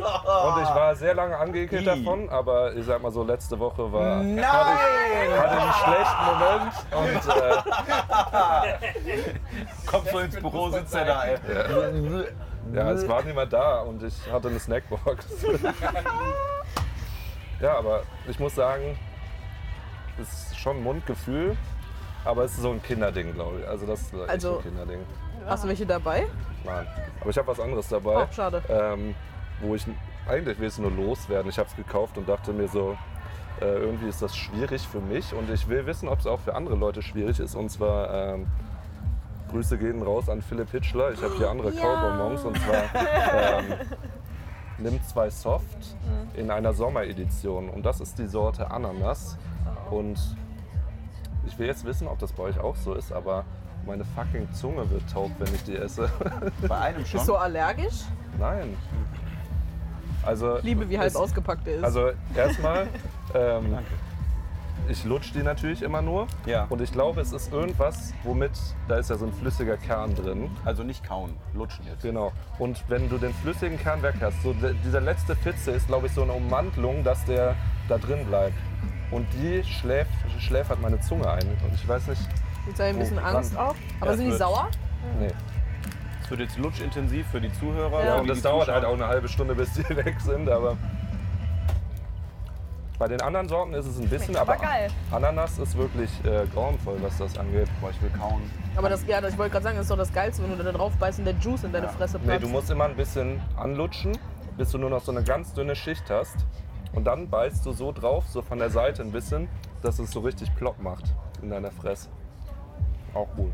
Und 0.00 0.62
ich 0.62 0.68
war 0.68 0.94
sehr 0.94 1.14
lange 1.14 1.36
angeekelt 1.36 1.86
davon, 1.86 2.28
aber 2.30 2.74
ich 2.74 2.86
sag 2.86 3.02
mal 3.02 3.12
so, 3.12 3.22
letzte 3.22 3.58
Woche 3.58 3.92
war 3.92 4.22
Nein! 4.22 4.46
hatte 4.46 4.70
ich, 5.24 5.38
hatte 5.38 5.60
einen 5.60 5.72
schlechten 5.72 6.24
Moment 6.26 6.72
und 6.96 7.22
äh, 9.26 9.86
Kommt 9.86 10.08
so 10.08 10.18
ins 10.20 10.36
Büro, 10.36 10.70
sitzt 10.70 10.94
er 10.94 11.04
da, 11.04 11.24
ey. 11.24 11.36
Ja, 12.74 12.90
es 12.92 13.08
war 13.08 13.22
niemand 13.22 13.52
da 13.52 13.80
und 13.80 14.02
ich 14.02 14.14
hatte 14.30 14.48
eine 14.48 14.58
Snackbox. 14.58 15.26
ja, 17.60 17.78
aber 17.78 18.02
ich 18.28 18.38
muss 18.38 18.54
sagen, 18.54 18.98
es 20.20 20.32
ist 20.50 20.58
schon 20.58 20.78
ein 20.78 20.82
Mundgefühl, 20.82 21.56
aber 22.24 22.44
es 22.44 22.52
ist 22.52 22.62
so 22.62 22.70
ein 22.70 22.82
Kinderding, 22.82 23.34
glaube 23.34 23.60
ich. 23.60 23.68
Also 23.68 23.86
das 23.86 24.02
ist 24.02 24.14
echt 24.14 24.28
Also- 24.28 24.56
ein 24.58 24.62
Kinderding. 24.62 25.00
Hast 25.46 25.64
du 25.64 25.68
welche 25.68 25.86
dabei? 25.86 26.26
Nein. 26.64 26.86
Aber 27.20 27.30
ich 27.30 27.38
habe 27.38 27.48
was 27.48 27.60
anderes 27.60 27.88
dabei. 27.88 28.24
Oh, 28.24 28.26
schade. 28.32 28.62
Ähm, 28.68 29.14
wo 29.60 29.74
ich 29.74 29.86
eigentlich 30.28 30.58
will 30.58 30.68
es 30.68 30.78
nur 30.78 30.90
loswerden. 30.90 31.50
Ich 31.50 31.58
habe 31.58 31.68
es 31.68 31.76
gekauft 31.76 32.18
und 32.18 32.28
dachte 32.28 32.52
mir 32.52 32.68
so, 32.68 32.96
äh, 33.60 33.64
irgendwie 33.64 34.08
ist 34.08 34.20
das 34.20 34.36
schwierig 34.36 34.86
für 34.86 35.00
mich 35.00 35.32
und 35.32 35.50
ich 35.50 35.66
will 35.68 35.86
wissen, 35.86 36.08
ob 36.08 36.20
es 36.20 36.26
auch 36.26 36.40
für 36.40 36.54
andere 36.54 36.76
Leute 36.76 37.02
schwierig 37.02 37.40
ist. 37.40 37.54
Und 37.54 37.70
zwar 37.70 38.12
ähm, 38.34 38.46
Grüße 39.50 39.78
gehen 39.78 40.02
raus 40.02 40.28
an 40.28 40.42
Philipp 40.42 40.70
Hitchler. 40.70 41.12
Ich 41.12 41.22
habe 41.22 41.34
hier 41.36 41.50
andere 41.50 41.72
Ja. 41.72 41.80
Kaubonbons 41.82 42.44
und 42.44 42.56
zwar 42.58 42.82
ähm, 43.58 43.64
nimm 44.78 45.02
zwei 45.04 45.28
Soft 45.30 45.96
in 46.36 46.50
einer 46.50 46.72
Sommeredition 46.72 47.68
und 47.68 47.84
das 47.84 48.00
ist 48.00 48.18
die 48.18 48.26
Sorte 48.26 48.70
Ananas. 48.70 49.36
Und 49.90 50.18
ich 51.46 51.58
will 51.58 51.66
jetzt 51.66 51.84
wissen, 51.84 52.06
ob 52.06 52.18
das 52.18 52.32
bei 52.32 52.44
euch 52.44 52.58
auch 52.60 52.76
so 52.76 52.94
ist, 52.94 53.12
aber 53.12 53.44
meine 53.86 54.04
fucking 54.04 54.52
Zunge 54.52 54.88
wird 54.90 55.02
taub, 55.12 55.30
wenn 55.38 55.52
ich 55.54 55.64
die 55.64 55.74
esse. 55.76 56.08
Bei 56.68 56.78
einem 56.78 57.04
schon. 57.06 57.18
Bist 57.18 57.28
du 57.28 57.34
allergisch? 57.34 58.02
Nein. 58.38 58.76
Also, 60.22 60.58
Liebe, 60.58 60.88
wie 60.90 60.98
halb 60.98 61.08
es- 61.08 61.16
ausgepackt 61.16 61.66
er 61.66 61.76
ist. 61.76 61.84
Also 61.84 62.10
erstmal, 62.36 62.86
ähm, 63.34 63.78
ich 64.88 65.04
lutsch 65.04 65.32
die 65.34 65.42
natürlich 65.42 65.82
immer 65.82 66.02
nur. 66.02 66.26
Ja. 66.46 66.66
Und 66.68 66.80
ich 66.80 66.92
glaube, 66.92 67.20
es 67.20 67.32
ist 67.32 67.52
irgendwas, 67.52 68.12
womit, 68.24 68.52
da 68.88 68.96
ist 68.96 69.10
ja 69.10 69.16
so 69.16 69.26
ein 69.26 69.32
flüssiger 69.32 69.76
Kern 69.76 70.14
drin. 70.14 70.50
Also 70.64 70.82
nicht 70.82 71.04
kauen, 71.06 71.34
lutschen 71.54 71.84
jetzt. 71.86 72.02
Genau. 72.02 72.32
Und 72.58 72.82
wenn 72.88 73.08
du 73.08 73.18
den 73.18 73.32
flüssigen 73.34 73.78
Kern 73.78 74.02
weg 74.02 74.14
hast, 74.20 74.42
so 74.42 74.54
dieser 74.84 75.00
letzte 75.00 75.36
Fitze 75.36 75.70
ist, 75.72 75.86
glaube 75.88 76.06
ich, 76.06 76.12
so 76.12 76.22
eine 76.22 76.32
Ummantelung, 76.32 77.04
dass 77.04 77.24
der 77.24 77.54
da 77.88 77.98
drin 77.98 78.24
bleibt. 78.26 78.54
Und 79.10 79.26
die 79.34 79.62
schläft, 79.64 80.10
schläfert 80.38 80.80
meine 80.80 81.00
Zunge 81.00 81.28
ein. 81.30 81.42
Und 81.64 81.74
ich 81.74 81.86
weiß 81.88 82.06
nicht, 82.08 82.20
Jetzt 82.66 82.78
habe 82.78 82.90
ich 82.90 82.94
ein 82.96 83.00
bisschen 83.00 83.18
Oh, 83.18 83.22
Angst 83.26 83.56
auch. 83.56 83.74
Aber 84.00 84.10
Ja, 84.10 84.16
sind 84.16 84.26
die 84.30 84.36
sauer? 84.36 84.68
nee. 85.18 85.28
Es 86.22 86.30
wird 86.30 86.40
jetzt 86.40 86.58
lutschintensiv 86.58 87.26
für 87.26 87.40
die 87.40 87.52
Zuhörer. 87.54 88.04
Ja, 88.04 88.14
und 88.20 88.28
das 88.28 88.40
dauert 88.42 88.66
Zuschauer. 88.66 88.74
halt 88.74 88.84
auch 88.84 88.92
eine 88.94 89.08
halbe 89.08 89.26
Stunde, 89.28 89.54
bis 89.56 89.72
die 89.72 89.88
weg 89.96 90.20
sind, 90.20 90.48
aber. 90.48 90.76
Bei 93.00 93.08
den 93.08 93.22
anderen 93.22 93.48
Sorten 93.48 93.72
ist 93.72 93.86
es 93.86 93.98
ein 93.98 94.10
bisschen, 94.10 94.36
aber 94.36 94.52
aber 94.52 94.62
geil. 94.62 94.90
Ananas 95.10 95.58
ist 95.58 95.74
wirklich 95.74 96.10
äh, 96.22 96.44
grauenvoll, 96.52 96.98
was 97.00 97.16
das 97.16 97.38
angeht. 97.38 97.66
Boah, 97.80 97.88
ich 97.88 98.02
will 98.02 98.10
kauen. 98.10 98.42
Aber 98.76 98.90
das, 98.90 99.06
ja, 99.06 99.22
das, 99.22 99.32
ich 99.32 99.38
wollte 99.38 99.52
gerade 99.52 99.62
sagen, 99.64 99.76
das 99.78 99.84
ist 99.86 99.90
doch 99.90 99.96
das 99.96 100.12
Geilste, 100.12 100.42
wenn 100.42 100.58
du 100.58 100.62
da 100.62 100.70
drauf 100.70 100.92
beißt 100.98 101.18
und 101.20 101.24
der 101.24 101.34
Juice 101.36 101.64
in 101.64 101.72
deine 101.72 101.86
Ja. 101.86 101.92
Fresse 101.92 102.18
Nee, 102.18 102.24
platzt. 102.26 102.42
du 102.44 102.48
musst 102.50 102.70
immer 102.70 102.84
ein 102.84 102.94
bisschen 102.96 103.40
anlutschen, 103.56 104.12
bis 104.58 104.68
du 104.72 104.76
nur 104.76 104.90
noch 104.90 105.00
so 105.02 105.12
eine 105.12 105.22
ganz 105.22 105.54
dünne 105.54 105.74
Schicht 105.76 106.10
hast. 106.10 106.36
Und 106.92 107.04
dann 107.04 107.30
beißt 107.30 107.64
du 107.64 107.72
so 107.72 107.90
drauf, 107.90 108.24
so 108.28 108.42
von 108.42 108.58
der 108.58 108.68
Seite 108.68 109.00
ein 109.00 109.12
bisschen, 109.12 109.48
dass 109.80 109.98
es 109.98 110.10
so 110.10 110.20
richtig 110.20 110.54
plopp 110.56 110.78
macht 110.82 111.04
in 111.40 111.48
deiner 111.48 111.70
Fresse. 111.70 112.10
Auch 113.14 113.28
cool. 113.38 113.50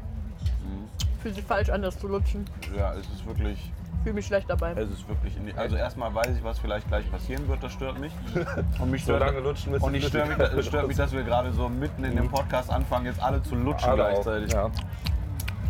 Fühlt 1.23 1.37
sich 1.37 1.45
falsch 1.45 1.69
an, 1.71 1.83
das 1.83 1.97
zu 2.01 2.09
lutschen. 2.09 2.45
Ja, 2.77 2.95
es 2.95 3.07
ist 3.11 3.25
wirklich, 3.25 3.71
Fühl 4.07 4.13
mich 4.13 4.27
schlecht 4.27 4.49
dabei. 4.49 4.71
es 4.71 4.89
ist 4.89 5.09
wirklich. 5.09 5.37
In 5.37 5.47
die, 5.47 5.55
also 5.55 5.75
erstmal 5.75 6.15
weiß 6.15 6.29
ich, 6.37 6.45
was 6.45 6.61
vielleicht 6.61 6.87
gleich 6.87 7.11
passieren 7.11 7.49
wird. 7.49 7.61
Das 7.61 7.73
stört 7.73 7.99
mich. 7.99 8.13
Und 8.79 8.93
mich 8.93 9.05
So 9.05 9.17
stört, 9.17 9.29
lange 9.29 9.41
lutschen, 9.41 9.73
bis 9.73 9.83
und 9.83 9.95
ich 9.97 10.07
stört 10.07 10.29
mich, 10.29 10.39
es 10.39 10.67
stört 10.67 10.87
mich, 10.87 10.97
dass 10.97 11.11
wir 11.11 11.25
gerade 11.25 11.53
so 11.53 11.69
mitten 11.69 12.05
in 12.05 12.15
dem 12.15 12.29
Podcast 12.29 12.71
anfangen, 12.71 13.07
jetzt 13.07 13.21
alle 13.21 13.43
zu 13.43 13.57
lutschen 13.57 13.91
Alle 13.91 14.05
gleichzeitig. 14.05 14.53
ja. 14.53 14.71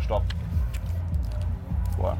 Stopp. 0.01 0.21
Boah. 1.97 2.15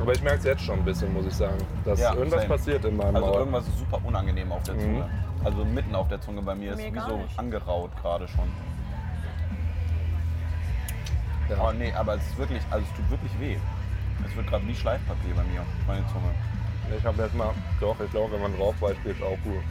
Aber 0.00 0.12
ich 0.12 0.22
merke 0.24 0.38
es 0.38 0.44
jetzt 0.44 0.62
schon 0.64 0.80
ein 0.80 0.84
bisschen, 0.84 1.12
muss 1.14 1.24
ich 1.26 1.34
sagen, 1.34 1.54
dass 1.84 2.00
Ja, 2.00 2.12
irgendwas 2.12 2.40
same. 2.42 2.56
passiert 2.56 2.84
in 2.84 2.96
meinem 2.96 3.14
Also 3.14 3.28
Maul. 3.28 3.38
irgendwas 3.38 3.68
ist 3.68 3.78
super 3.78 4.00
unangenehm 4.02 4.50
auf 4.50 4.64
der 4.64 4.74
Mhm. 4.74 4.80
Zunge. 4.80 5.10
Also 5.44 5.64
mitten 5.64 5.94
auf 5.94 6.08
der 6.08 6.20
Zunge 6.20 6.42
bei 6.42 6.56
mir 6.56 6.72
ist 6.72 6.78
Mir 6.78 6.92
wie 6.92 6.98
so 6.98 7.16
nicht. 7.18 7.38
angeraut 7.38 7.92
gerade 8.02 8.26
schon. 8.26 8.48
Ja. 11.48 11.56
Oh 11.62 11.70
nee, 11.72 11.92
aber 11.92 12.16
es 12.16 12.26
ist 12.26 12.36
wirklich, 12.38 12.60
also 12.72 12.84
es 12.84 12.96
tut 12.96 13.08
wirklich 13.08 13.30
weh. 13.38 13.56
Es 14.24 14.34
wird 14.36 14.46
gerade 14.48 14.66
wie 14.66 14.74
Schleifpapier 14.74 15.34
bei 15.34 15.42
mir, 15.44 15.62
meine 15.86 16.06
Zunge. 16.08 16.30
Ich 16.96 17.04
habe 17.04 17.22
jetzt 17.22 17.34
mal, 17.34 17.50
doch, 17.80 17.96
ich 18.00 18.10
glaube, 18.10 18.32
wenn 18.34 18.42
man 18.42 18.56
drauf 18.56 18.74
beißt, 18.80 19.02
geht's 19.02 19.20
auch 19.22 19.36
gut. 19.42 19.62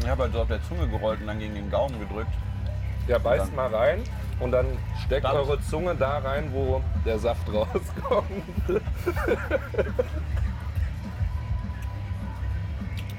Ich 0.00 0.08
habe 0.08 0.22
halt 0.24 0.32
so 0.32 0.40
auf 0.42 0.48
der 0.48 0.62
Zunge 0.64 0.88
gerollt 0.88 1.20
und 1.20 1.26
dann 1.28 1.38
gegen 1.38 1.54
den 1.54 1.70
Gaumen 1.70 1.98
gedrückt. 2.00 2.32
Ja, 3.06 3.18
beißt 3.18 3.54
mal 3.54 3.72
rein 3.74 4.02
und 4.40 4.50
dann 4.50 4.66
steckt 5.04 5.24
Dann- 5.24 5.36
eure 5.36 5.60
Zunge 5.60 5.94
da 5.94 6.18
rein, 6.18 6.48
wo 6.52 6.82
der 7.04 7.18
Saft 7.18 7.46
rauskommt. 7.52 8.66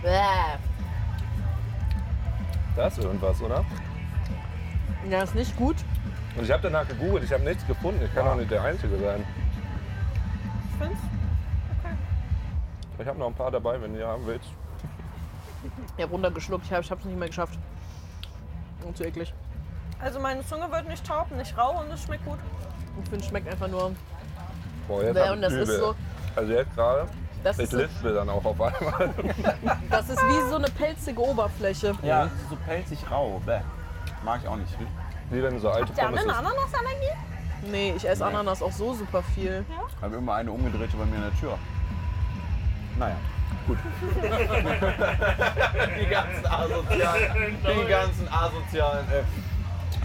Bäh. 0.02 0.12
Das 2.76 2.98
ist 2.98 3.06
irgendwas, 3.06 3.42
oder? 3.42 3.64
Ja, 5.10 5.22
ist 5.22 5.34
nicht 5.34 5.56
gut. 5.56 5.78
Und 6.36 6.44
ich 6.44 6.52
habe 6.52 6.62
danach 6.64 6.86
gegoogelt, 6.86 7.24
ich 7.24 7.32
habe 7.32 7.44
nichts 7.44 7.66
gefunden. 7.66 8.04
Ich 8.04 8.14
kann 8.14 8.28
auch 8.28 8.36
nicht 8.36 8.52
der 8.52 8.64
Einzige 8.64 8.98
sein. 9.00 9.24
Ich 10.80 10.86
find's. 10.86 11.00
Ich 12.98 13.08
habe 13.08 13.20
noch 13.20 13.28
ein 13.28 13.34
paar 13.34 13.52
dabei, 13.52 13.82
wenn 13.82 13.96
ihr 13.96 14.08
haben 14.08 14.26
willst. 14.26 14.50
Ich 15.98 16.04
habe 16.04 16.12
runtergeschluckt, 16.12 16.66
ich 16.66 16.72
habe 16.72 16.82
es 17.00 17.06
nicht 17.06 17.18
mehr 17.18 17.28
geschafft. 17.28 17.58
Und 18.86 18.96
zu 18.96 19.04
eklig. 19.04 19.34
Also 20.00 20.20
meine 20.20 20.46
Zunge 20.46 20.70
wird 20.72 20.88
nicht 20.88 21.06
taub, 21.06 21.32
nicht 21.32 21.58
rau 21.58 21.80
und 21.82 21.92
es 21.92 22.04
schmeckt 22.04 22.26
gut. 22.26 22.38
Ich 23.04 23.10
finde, 23.10 23.24
es 23.24 23.30
schmeckt 23.30 23.48
einfach 23.52 23.68
nur. 23.68 23.92
Boah, 24.88 25.04
jetzt 25.04 25.18
und 25.32 25.42
das 25.42 25.54
ist 25.54 25.78
so- 25.80 25.96
Also 26.36 26.54
jetzt 26.54 26.74
gerade, 26.76 27.08
Das 27.44 27.58
ich 27.58 27.64
ist, 27.66 27.72
so, 27.72 27.78
lispel 27.78 28.14
dann 28.14 28.30
auch 28.30 28.46
auf 28.46 28.60
einmal. 28.62 29.10
das 29.90 30.10
ist 30.10 30.20
wie 30.22 30.50
so 30.50 30.56
eine 30.56 30.68
pelzige 30.68 31.20
Oberfläche. 31.22 31.94
Ja, 32.04 32.30
so 32.50 32.56
pelzig 32.68 33.00
rau. 33.10 33.42
Bäh. 33.46 33.60
Mag 34.24 34.42
ich 34.44 34.48
auch 34.48 34.58
nicht. 34.58 34.74
Wie 35.32 35.42
wenn 35.42 35.60
so 35.60 35.70
alte 35.70 35.88
Habt 35.88 35.98
ihr 35.98 36.04
alle 36.08 36.18
Pommes 36.18 36.38
eine. 36.38 36.48
Ananasallergie? 36.48 37.35
Nee, 37.72 37.94
ich 37.96 38.08
esse 38.08 38.24
Nee. 38.24 38.30
Ananas 38.30 38.62
auch 38.62 38.72
so 38.72 38.94
super 38.94 39.24
viel. 39.24 39.66
Ich 39.96 40.02
habe 40.02 40.16
immer 40.16 40.36
eine 40.36 40.52
umgedrehte 40.52 40.96
bei 40.98 41.06
mir 41.06 41.16
in 41.16 41.22
der 41.22 41.40
Tür. 41.40 41.58
Naja, 42.98 43.16
gut. 43.68 43.78
die 46.00 46.06
ganzen 46.06 46.46
asozialen, 46.46 47.58
die 47.62 47.88
ganzen 47.90 48.28
asozialen. 48.30 49.06
Äh. 49.10 49.24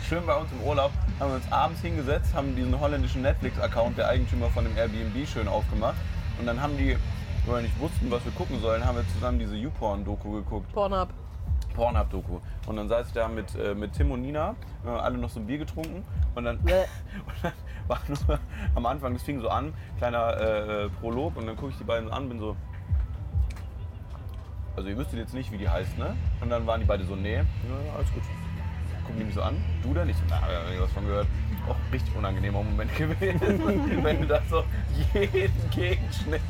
Schön 0.08 0.26
bei 0.26 0.34
uns 0.34 0.50
im 0.50 0.60
Urlaub 0.62 0.90
haben 1.20 1.30
wir 1.30 1.36
uns 1.36 1.52
abends 1.52 1.80
hingesetzt, 1.82 2.34
haben 2.34 2.56
diesen 2.56 2.80
holländischen 2.80 3.22
Netflix-Account 3.22 3.96
der 3.98 4.08
Eigentümer 4.08 4.48
von 4.50 4.64
dem 4.64 4.76
Airbnb 4.76 5.28
schön 5.28 5.46
aufgemacht. 5.46 5.94
Und 6.38 6.46
dann 6.46 6.60
haben 6.60 6.76
die, 6.76 6.96
weil 7.46 7.56
wir 7.56 7.62
nicht 7.62 7.78
wussten, 7.78 8.10
was 8.10 8.24
wir 8.24 8.32
gucken 8.32 8.60
sollen, 8.60 8.84
haben 8.84 8.96
wir 8.96 9.04
zusammen 9.14 9.38
diese 9.38 9.54
YouPorn-Doku 9.54 10.32
geguckt. 10.32 10.72
Pornhub. 10.72 11.10
Pornhub-Doku. 11.74 12.40
Und 12.66 12.76
dann 12.76 12.88
saß 12.88 13.08
ich 13.08 13.12
da 13.12 13.28
mit, 13.28 13.54
äh, 13.54 13.74
mit 13.74 13.92
Tim 13.92 14.10
und 14.10 14.22
Nina, 14.22 14.54
äh, 14.84 14.88
alle 14.88 15.18
noch 15.18 15.30
so 15.30 15.40
ein 15.40 15.46
Bier 15.46 15.58
getrunken. 15.58 16.04
Und 16.34 16.44
dann, 16.44 16.58
und 16.58 16.70
dann 17.42 17.52
war 17.88 18.00
nur 18.08 18.38
am 18.74 18.86
Anfang, 18.86 19.12
das 19.14 19.22
fing 19.22 19.40
so 19.40 19.48
an, 19.48 19.72
kleiner 19.98 20.36
äh, 20.40 20.84
äh, 20.84 20.88
Prolog. 21.00 21.36
Und 21.36 21.46
dann 21.46 21.56
gucke 21.56 21.72
ich 21.72 21.78
die 21.78 21.84
beiden 21.84 22.10
an, 22.10 22.28
bin 22.28 22.38
so. 22.38 22.56
Also, 24.76 24.88
ihr 24.88 24.96
wüsstet 24.96 25.18
jetzt 25.18 25.34
nicht, 25.34 25.50
wie 25.52 25.58
die 25.58 25.68
heißt, 25.68 25.98
ne? 25.98 26.16
Und 26.40 26.48
dann 26.48 26.66
waren 26.66 26.80
die 26.80 26.86
beide 26.86 27.04
so, 27.04 27.16
nee, 27.16 27.34
ja, 27.34 27.42
alles 27.96 28.12
gut. 28.12 28.22
Gucken 29.04 29.18
die 29.18 29.24
mich 29.24 29.34
so 29.34 29.42
an, 29.42 29.56
du 29.82 29.92
da 29.92 30.04
nicht? 30.04 30.18
Na, 30.28 30.40
hab 30.40 30.48
ich 30.72 30.80
was 30.80 30.92
von 30.92 31.04
gehört. 31.04 31.26
Auch 31.68 31.76
richtig 31.92 32.14
unangenehmer 32.16 32.62
Moment 32.62 32.94
gewesen, 32.96 34.02
wenn 34.02 34.20
du 34.22 34.26
da 34.26 34.40
so 34.48 34.64
jeden 35.12 35.70
Gegenschnitt 35.70 36.40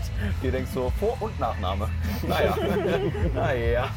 dir 0.42 0.52
denkst, 0.52 0.70
so 0.72 0.92
Vor- 1.00 1.16
und 1.20 1.38
Nachname. 1.40 1.88
Naja, 2.28 2.56
naja. 3.34 3.90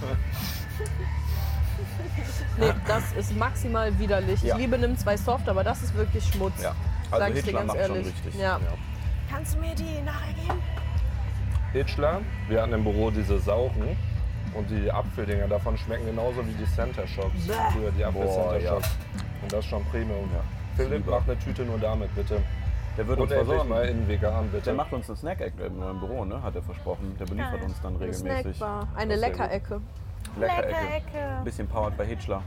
Nee, 2.57 2.73
das 2.87 3.11
ist 3.13 3.35
maximal 3.37 3.97
widerlich. 3.99 4.41
Ja. 4.43 4.55
Ich 4.55 4.61
liebe 4.61 4.77
Nimm 4.77 4.97
zwei 4.97 5.17
Soft, 5.17 5.49
aber 5.49 5.63
das 5.63 5.81
ist 5.83 5.95
wirklich 5.95 6.23
Schmutz. 6.25 6.61
Ja. 6.61 6.75
Also 7.11 7.25
Sag 7.25 7.35
ich 7.35 7.43
dir 7.43 7.53
ganz 7.53 7.75
ehrlich. 7.75 8.07
richtig. 8.07 8.35
Ja. 8.39 8.59
Kannst 9.29 9.55
du 9.55 9.59
mir 9.59 9.73
die 9.75 10.01
nachher 10.01 10.33
geben? 10.33 10.61
Hitchler, 11.71 12.21
wir 12.49 12.61
hatten 12.61 12.73
im 12.73 12.83
Büro 12.83 13.09
diese 13.09 13.39
Sauchen. 13.39 13.97
Und 14.53 14.69
die 14.69 14.91
Apfeldinger 14.91 15.47
davon 15.47 15.75
schmecken 15.77 16.05
genauso 16.05 16.45
wie 16.45 16.51
die 16.51 16.65
Center 16.75 17.07
Shocks. 17.07 17.47
Bäh. 17.47 17.53
Früher 17.71 17.91
die 17.91 18.05
Apfel 18.05 18.21
Boah, 18.21 18.33
Center 18.51 18.59
ja. 18.59 18.69
Shocks. 18.73 18.89
Und 19.41 19.51
das 19.53 19.59
ist 19.61 19.65
schon 19.71 19.83
Premium. 19.85 20.29
Ja. 20.31 20.41
Philipp, 20.75 21.05
mach 21.07 21.23
eine 21.23 21.39
Tüte 21.39 21.63
nur 21.63 21.79
damit, 21.79 22.13
bitte. 22.13 22.39
Der 22.95 23.07
wird 23.07 23.17
Und 23.19 23.23
uns 23.23 23.33
versorgen. 23.33 23.69
mal 23.69 23.85
in 23.85 24.07
vegan, 24.07 24.49
bitte. 24.51 24.65
Der 24.65 24.73
macht 24.75 24.93
uns 24.93 25.09
eine 25.09 25.17
Snack-Ecke 25.17 25.63
im 25.63 25.79
neuen 25.79 25.99
Büro, 25.99 26.25
ne? 26.25 26.43
Hat 26.43 26.55
er 26.55 26.61
versprochen. 26.61 27.15
Der 27.19 27.25
beliefert 27.25 27.63
uns 27.63 27.81
dann 27.81 27.95
Eine 27.95 28.05
regelmäßig. 28.05 28.57
Snackbar. 28.57 28.87
Eine 28.95 29.17
sehr 29.17 29.29
Leckerecke. 29.29 29.81
Lecker-Ecke. 30.37 30.67
Leckerecke. 30.67 31.43
Bisschen 31.43 31.67
powered 31.67 31.97
bei 31.97 32.05
Hitchler. 32.05 32.41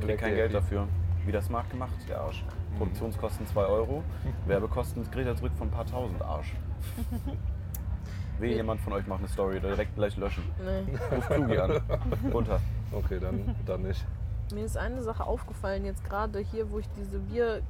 Kriegt 0.00 0.20
kein 0.20 0.34
Geld 0.34 0.50
Ecke. 0.50 0.60
dafür. 0.60 0.86
Wieder 1.26 1.42
smart 1.42 1.68
gemacht, 1.70 1.92
der 2.08 2.20
Arsch. 2.20 2.44
Produktionskosten 2.78 3.46
2 3.46 3.64
Euro. 3.66 4.02
Werbekosten 4.46 5.08
kriegt 5.10 5.26
er 5.26 5.36
zurück 5.36 5.52
von 5.56 5.68
ein 5.68 5.70
paar 5.70 5.86
tausend 5.86 6.20
Arsch. 6.22 6.52
Will 8.38 8.50
jemand 8.52 8.80
von 8.80 8.92
euch 8.94 9.06
macht 9.06 9.20
eine 9.20 9.28
Story, 9.28 9.60
direkt 9.60 9.94
gleich 9.94 10.16
löschen. 10.16 10.42
Nee. 10.58 10.98
Ruf 11.14 11.28
Klugi 11.28 11.58
an. 11.58 11.80
Runter. 12.32 12.60
Okay, 12.90 13.20
dann, 13.20 13.54
dann 13.66 13.82
nicht. 13.82 14.04
Mir 14.52 14.64
ist 14.64 14.76
eine 14.76 15.02
Sache 15.02 15.24
aufgefallen, 15.24 15.84
jetzt 15.84 16.04
gerade 16.04 16.40
hier, 16.40 16.70
wo 16.70 16.78
ich 16.80 16.88
diese 16.96 17.20
Die 17.20 17.32
Bierkanne 17.32 17.62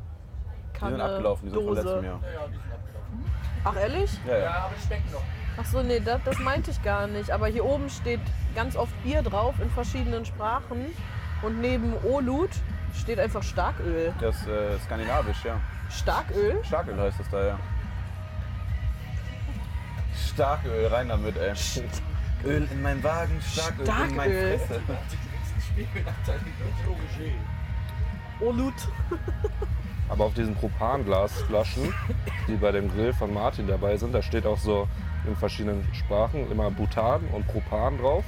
sind 0.97 1.01
abgelaufen, 1.01 1.49
die 1.49 1.55
sind 1.55 1.65
von 1.65 1.75
letztem 1.75 1.93
Dose. 1.95 2.07
Jahr. 2.07 2.21
Ja, 2.23 2.47
die 2.47 2.53
sind 2.55 2.73
abgelaufen. 2.73 3.25
Ach 3.65 3.77
ehrlich? 3.77 4.21
Ja, 4.27 4.33
ja. 4.33 4.45
Ja, 4.45 4.51
aber 4.65 4.75
die 4.77 4.87
schmecken 4.87 5.13
noch. 5.13 5.23
Ach 5.57 5.67
so, 5.67 5.83
nee, 5.83 6.01
das, 6.01 6.21
das 6.25 6.39
meinte 6.39 6.71
ich 6.71 6.83
gar 6.83 7.07
nicht. 7.07 7.31
Aber 7.31 7.47
hier 7.47 7.65
oben 7.65 7.91
steht 7.91 8.21
ganz 8.55 8.77
oft 8.77 8.93
Bier 9.03 9.23
drauf 9.23 9.55
in 9.61 9.71
verschiedenen 9.71 10.25
Sprachen. 10.25 10.87
Und 11.43 11.61
neben 11.61 11.95
Olut 12.05 12.51
steht 12.95 13.19
einfach 13.19 13.43
Starköl. 13.43 14.15
Das 14.21 14.37
ist 14.37 14.49
äh, 14.49 14.79
skandinavisch, 14.85 15.45
ja. 15.45 15.61
Starköl? 15.91 16.61
Starköl 16.65 16.99
heißt 16.99 17.21
das 17.21 17.29
da, 17.31 17.45
ja. 17.45 17.59
Starköl, 20.33 20.87
rein 20.87 21.09
damit, 21.09 21.37
ey. 21.37 21.53
Öl 22.45 22.69
in 22.71 22.83
meinen 22.83 23.03
Wagen, 23.03 23.41
Starköl, 23.41 23.87
in 23.87 24.17
meine 24.17 24.35
Starköl. 24.35 24.59
Fresse. 24.59 24.81
Olut. 28.41 28.75
Aber 30.09 30.25
auf 30.25 30.35
diesen 30.35 30.55
Propanglasflaschen, 30.55 31.95
die 32.47 32.57
bei 32.57 32.73
dem 32.73 32.91
Grill 32.91 33.13
von 33.13 33.33
Martin 33.33 33.67
dabei 33.67 33.97
sind, 33.97 34.13
da 34.13 34.23
steht 34.23 34.47
auch 34.47 34.59
so 34.59 34.89
in 35.27 35.37
verschiedenen 35.37 35.85
Sprachen 35.95 36.51
immer 36.51 36.71
Butan 36.71 37.21
und 37.29 37.47
Propan 37.47 37.99
drauf. 37.99 38.25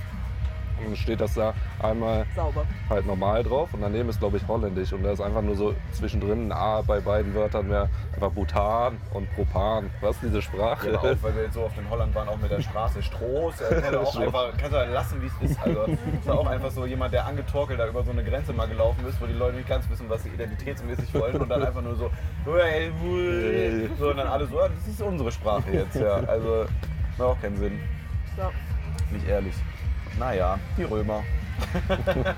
Und 0.79 0.87
dann 0.87 0.97
steht 0.97 1.21
das 1.21 1.35
da 1.35 1.55
einmal 1.83 2.27
Sauber. 2.35 2.65
halt 2.89 3.07
normal 3.07 3.43
drauf 3.43 3.73
und 3.73 3.83
daneben 3.83 4.09
ist 4.09 4.21
glaube 4.21 4.37
ich 4.37 4.47
holländisch 4.49 4.93
und 4.93 5.03
da 5.03 5.13
ist 5.13 5.21
einfach 5.21 5.43
nur 5.43 5.57
so 5.57 5.75
zwischendrin 5.93 6.49
ein 6.49 6.53
A 6.53 6.83
bei 6.83 7.01
beiden 7.01 7.35
Wörtern 7.35 7.69
mehr 7.69 7.89
einfach 8.15 8.31
Butan 8.31 8.99
und 9.13 9.33
Propan. 9.35 9.91
Was 10.01 10.19
diese 10.21 10.43
Sprache? 10.43 10.93
Ja, 10.93 10.99
auch, 10.99 11.17
weil 11.23 11.35
wir 11.35 11.45
jetzt 11.45 11.55
so 11.55 11.63
oft 11.63 11.77
in 11.79 11.89
Holland 11.89 12.15
waren, 12.15 12.29
auch 12.29 12.39
mit 12.39 12.51
der 12.51 12.61
Straße 12.61 13.03
Stroß. 13.03 13.55
Ja, 13.61 13.81
kann 13.81 13.95
auch 13.97 14.17
einfach, 14.21 14.53
kannst 14.57 14.73
du 14.73 14.77
halt 14.77 14.93
lassen, 14.93 15.23
wie 15.23 15.27
es 15.27 15.51
ist. 15.51 15.63
Also, 15.63 15.85
ist 15.85 16.31
auch 16.31 16.47
einfach 16.47 16.71
so 16.71 16.87
jemand, 16.87 17.13
der 17.13 17.27
angetorkelt 17.27 17.79
da 17.79 17.89
über 17.89 18.03
so 18.03 18.11
eine 18.11 18.25
Grenze 18.25 18.53
mal 18.53 18.69
gelaufen 18.69 19.05
ist, 19.07 19.21
wo 19.21 19.27
die 19.27 19.33
Leute 19.33 19.57
nicht 19.57 19.69
ganz 19.69 19.89
wissen, 19.91 20.09
was 20.09 20.23
sie 20.23 20.31
identitätsmäßig 20.31 21.13
wollen 21.15 21.37
und 21.37 21.49
dann 21.49 21.63
einfach 21.65 21.83
nur 21.83 21.97
so, 21.97 22.11
so 23.99 24.11
und 24.11 24.17
dann 24.17 24.29
alle 24.29 24.47
so, 24.47 24.59
das 24.59 24.89
ist 24.89 25.01
unsere 25.03 25.33
Sprache 25.33 25.71
jetzt. 25.73 25.97
Ja. 25.97 26.17
Also, 26.27 26.67
macht 27.19 27.29
auch 27.29 27.41
keinen 27.41 27.57
Sinn. 27.57 27.81
Ja. 28.37 28.51
Nicht 29.11 29.29
ehrlich. 29.29 29.55
Naja, 30.19 30.59
die 30.77 30.85
Römer. 30.85 31.23
Ja, 31.89 31.97
ja. 32.25 32.35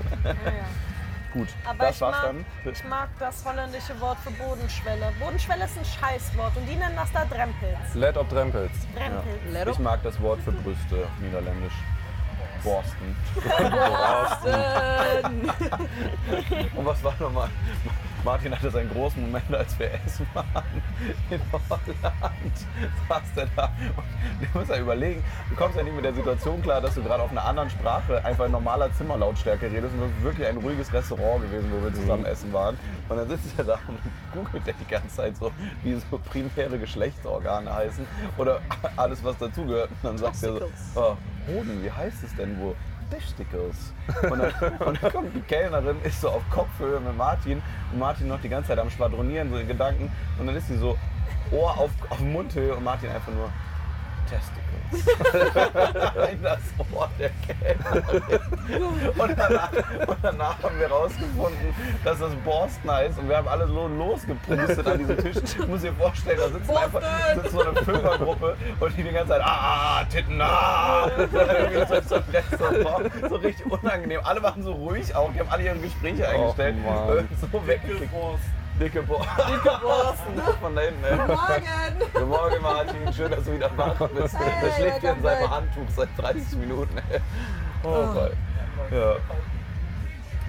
Gut, 1.33 1.49
Aber 1.69 1.85
das 1.85 1.97
ich, 1.97 2.01
war's 2.01 2.17
mag, 2.17 2.25
dann. 2.25 2.73
ich 2.73 2.85
mag 2.85 3.09
das 3.19 3.45
holländische 3.45 4.01
Wort 4.01 4.17
für 4.21 4.31
Bodenschwelle. 4.31 5.13
Bodenschwelle 5.21 5.65
ist 5.67 5.77
ein 5.77 5.85
Scheißwort 5.85 6.57
und 6.57 6.67
die 6.67 6.77
nennen 6.77 6.97
das 6.97 7.13
da 7.13 7.25
Drempels. 7.27 7.95
Let 7.95 8.17
ob 8.17 8.29
Drempels. 8.31 8.73
Drempels. 8.95 9.53
Ledo. 9.53 9.71
Ich 9.73 9.79
mag 9.79 10.03
das 10.03 10.19
Wort 10.23 10.41
für 10.41 10.53
Brüste 10.53 11.05
auf 11.05 11.21
Niederländisch. 11.21 11.75
Borsten. 12.65 13.17
Borsten. 13.71 15.51
Und 16.75 16.87
was 16.87 17.05
war 17.05 17.15
nochmal? 17.21 17.51
Martin 18.27 18.53
hatte 18.53 18.73
seinen 18.73 18.91
großen 18.91 19.23
Moment, 19.23 19.55
als 19.55 19.79
wir 19.79 19.89
essen 20.05 20.27
waren 20.35 20.83
in 21.31 21.41
Holland. 21.53 22.57
Saß 23.09 23.23
der 23.37 23.47
da 23.55 23.71
und 23.97 24.05
du 24.41 24.59
musst 24.59 24.69
ja 24.69 24.79
überlegen, 24.79 25.23
du 25.49 25.55
kommst 25.55 25.77
ja 25.77 25.85
nicht 25.85 25.95
mit 25.95 26.05
der 26.05 26.13
Situation 26.13 26.61
klar, 26.61 26.81
dass 26.81 26.97
du 26.97 27.05
gerade 27.05 27.23
auf 27.23 27.31
einer 27.31 27.45
anderen 27.45 27.71
Sprache 27.71 28.25
einfach 28.25 28.47
in 28.47 28.51
normaler 28.51 28.93
Zimmerlautstärke 28.95 29.71
redest. 29.71 29.95
Und 29.95 30.01
das 30.01 30.11
ist 30.11 30.23
wirklich 30.25 30.49
ein 30.49 30.57
ruhiges 30.57 30.93
Restaurant 30.93 31.41
gewesen, 31.45 31.71
wo 31.71 31.85
wir 31.85 31.95
zusammen 31.95 32.27
essen 32.27 32.53
waren. 32.53 32.77
Und 33.09 33.17
dann 33.17 33.29
sitzt 33.29 33.57
er 33.59 33.65
da 33.65 33.79
und 33.87 33.99
googelt 34.35 34.67
er 34.67 34.75
die 34.75 34.91
ganze 34.91 35.17
Zeit 35.17 35.37
so, 35.37 35.53
wie 35.85 35.95
so 35.95 36.19
primäre 36.19 36.81
Geschlechtsorgane 36.81 37.73
heißen 37.73 38.05
oder 38.39 38.61
alles, 38.97 39.23
was 39.23 39.39
dazugehört. 39.39 39.91
Und 40.03 40.05
dann 40.05 40.19
sagt 40.19 40.43
er 40.43 40.53
so, 40.53 40.71
oh, 40.97 41.17
Hoden, 41.47 41.81
wie 41.85 41.93
heißt 41.93 42.25
es 42.25 42.35
denn 42.35 42.59
wohl? 42.59 42.75
Testicles. 43.11 43.93
Und 44.23 44.39
dann, 44.39 44.79
und 44.87 45.03
dann 45.03 45.13
kommt 45.13 45.35
die 45.35 45.41
Kellnerin, 45.41 45.97
ist 46.03 46.21
so 46.21 46.31
auf 46.31 46.43
Kopfhöhe 46.51 47.01
mit 47.01 47.17
Martin 47.17 47.63
und 47.93 47.99
Martin 47.99 48.29
noch 48.29 48.41
die 48.41 48.49
ganze 48.49 48.69
Zeit 48.69 48.79
am 48.79 48.91
Schwadronieren, 48.91 49.51
so 49.51 49.57
in 49.57 49.69
Gedanken. 49.69 50.11
Und 50.39 50.47
dann 50.47 50.57
ist 50.57 50.69
sie 50.69 50.77
so 50.77 50.97
Ohr 51.51 51.79
auf, 51.79 51.91
auf 52.11 52.21
Mundhöhe 52.21 52.75
und 52.75 52.85
Martin 52.85 53.11
einfach 53.11 53.33
nur 53.33 53.51
Testicles. 54.29 54.66
In 54.93 56.43
das 56.43 56.59
Ohr 56.93 57.09
der 57.19 57.31
Kellnerin. 57.47 58.41
Und 59.19 59.39
danach, 59.39 59.73
und 60.07 60.19
danach 60.23 60.63
haben 60.63 60.79
wir 60.79 60.89
rausgefunden, 60.89 61.75
dass 62.05 62.19
das 62.19 62.35
Borsten 62.45 62.91
heißt. 62.91 63.19
Und 63.19 63.29
wir 63.29 63.37
haben 63.39 63.49
alle 63.49 63.67
so 63.67 63.87
losgepustet 63.89 64.87
an 64.87 64.99
diesem 64.99 65.19
Tisch. 65.19 65.37
Ich 65.59 65.69
muss 65.69 65.83
dir 65.83 65.93
vorstellen, 65.95 66.39
da 66.39 66.49
sitzen 66.49 66.77
einfach 66.77 67.03
sitzt 67.35 67.53
so 67.53 67.61
eine 67.61 67.75
Fünfergruppe 67.77 68.57
und 68.81 68.97
die 68.97 69.03
die 69.03 69.11
ganze 69.11 69.31
Zeit, 69.31 69.43
ah, 69.45 70.05
Titten, 70.11 70.41
ah. 70.41 71.11
Irgendwie 71.17 71.87
so, 71.87 72.17
so, 72.17 72.23
Restaurant. 72.33 73.11
so 73.29 73.37
richtig 73.37 73.67
unangenehm. 73.67 74.21
Alle 74.25 74.43
waren 74.43 74.63
so 74.63 74.73
ruhig 74.73 75.15
auch, 75.15 75.33
die 75.33 75.41
haben 75.41 75.51
alle 75.51 75.65
ihre 75.65 75.77
Gespräche 75.77 76.29
eingestellt. 76.29 76.77
Mann. 76.85 77.29
so 77.41 77.67
weggeklickt. 77.67 78.13
Dicke 78.81 79.03
Borsten. 79.03 79.47
Dicke 79.47 79.79
Borsten. 79.83 80.43
Von 80.61 80.75
da 80.75 80.83
hinten, 80.83 81.05
ey. 81.05 81.17
Morgen! 81.17 82.11
Guten 82.13 82.29
Morgen, 82.29 82.63
Martin. 82.63 83.13
Schön, 83.15 83.31
dass 83.31 83.45
du 83.45 83.53
wieder 83.55 83.71
wach 83.77 83.97
bist. 84.11 84.39
Hey, 84.39 84.53
Der 84.63 84.73
schläft 84.75 85.01
hier 85.01 85.13
in 85.13 85.23
seinem. 85.23 85.51
Handtuch 85.51 85.89
seit 85.97 86.09
30 86.19 86.59
Minuten. 86.59 86.99
ey. 87.11 87.21
Oh, 87.83 88.07
Gott. 88.13 88.33
Ja. 88.91 89.17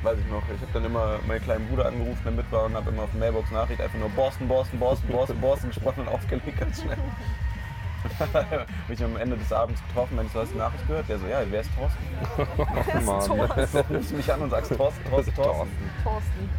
Weiß 0.03 0.17
ich 0.19 0.31
noch. 0.31 0.43
Ich 0.53 0.61
habe 0.61 0.71
dann 0.73 0.85
immer 0.85 1.19
meinen 1.27 1.41
kleinen 1.41 1.67
Bruder 1.69 1.85
angerufen, 1.87 2.21
der 2.23 2.31
mit 2.33 2.51
war, 2.51 2.65
und 2.65 2.75
habe 2.75 2.89
immer 2.89 3.03
auf 3.03 3.09
der 3.11 3.19
Mailbox 3.19 3.49
Nachricht 3.51 3.81
einfach 3.81 3.97
nur 3.97 4.09
Boston, 4.09 4.47
Boston, 4.47 4.79
Boston, 4.79 5.09
Boston, 5.09 5.41
Boston 5.41 5.69
gesprochen 5.69 6.01
und 6.01 6.09
aufgelegt 6.09 6.59
ganz 6.59 6.81
schnell. 6.81 6.97
Bin 8.87 8.95
ich 8.95 9.03
am 9.03 9.17
Ende 9.17 9.37
des 9.37 9.51
Abends 9.51 9.81
getroffen, 9.87 10.17
wenn 10.17 10.27
ich 10.27 10.31
so 10.31 10.39
hast 10.41 10.49
du 10.49 10.53
die 10.53 10.59
Nachricht 10.59 10.87
gehört? 10.87 11.09
Der 11.09 11.17
so, 11.17 11.27
ja, 11.27 11.41
wer 11.49 11.61
ist 11.61 11.69
Thorsten? 11.75 13.05
Mann. 13.05 13.21
So 13.21 13.33
rufst 13.33 14.11
du 14.11 14.15
mich 14.15 14.31
an 14.31 14.41
und 14.41 14.49
sagst 14.51 14.75
Thorsten, 14.75 15.09
Thorsten, 15.09 15.33
Thorsten. 15.35 15.67
Thorsten. 16.03 16.49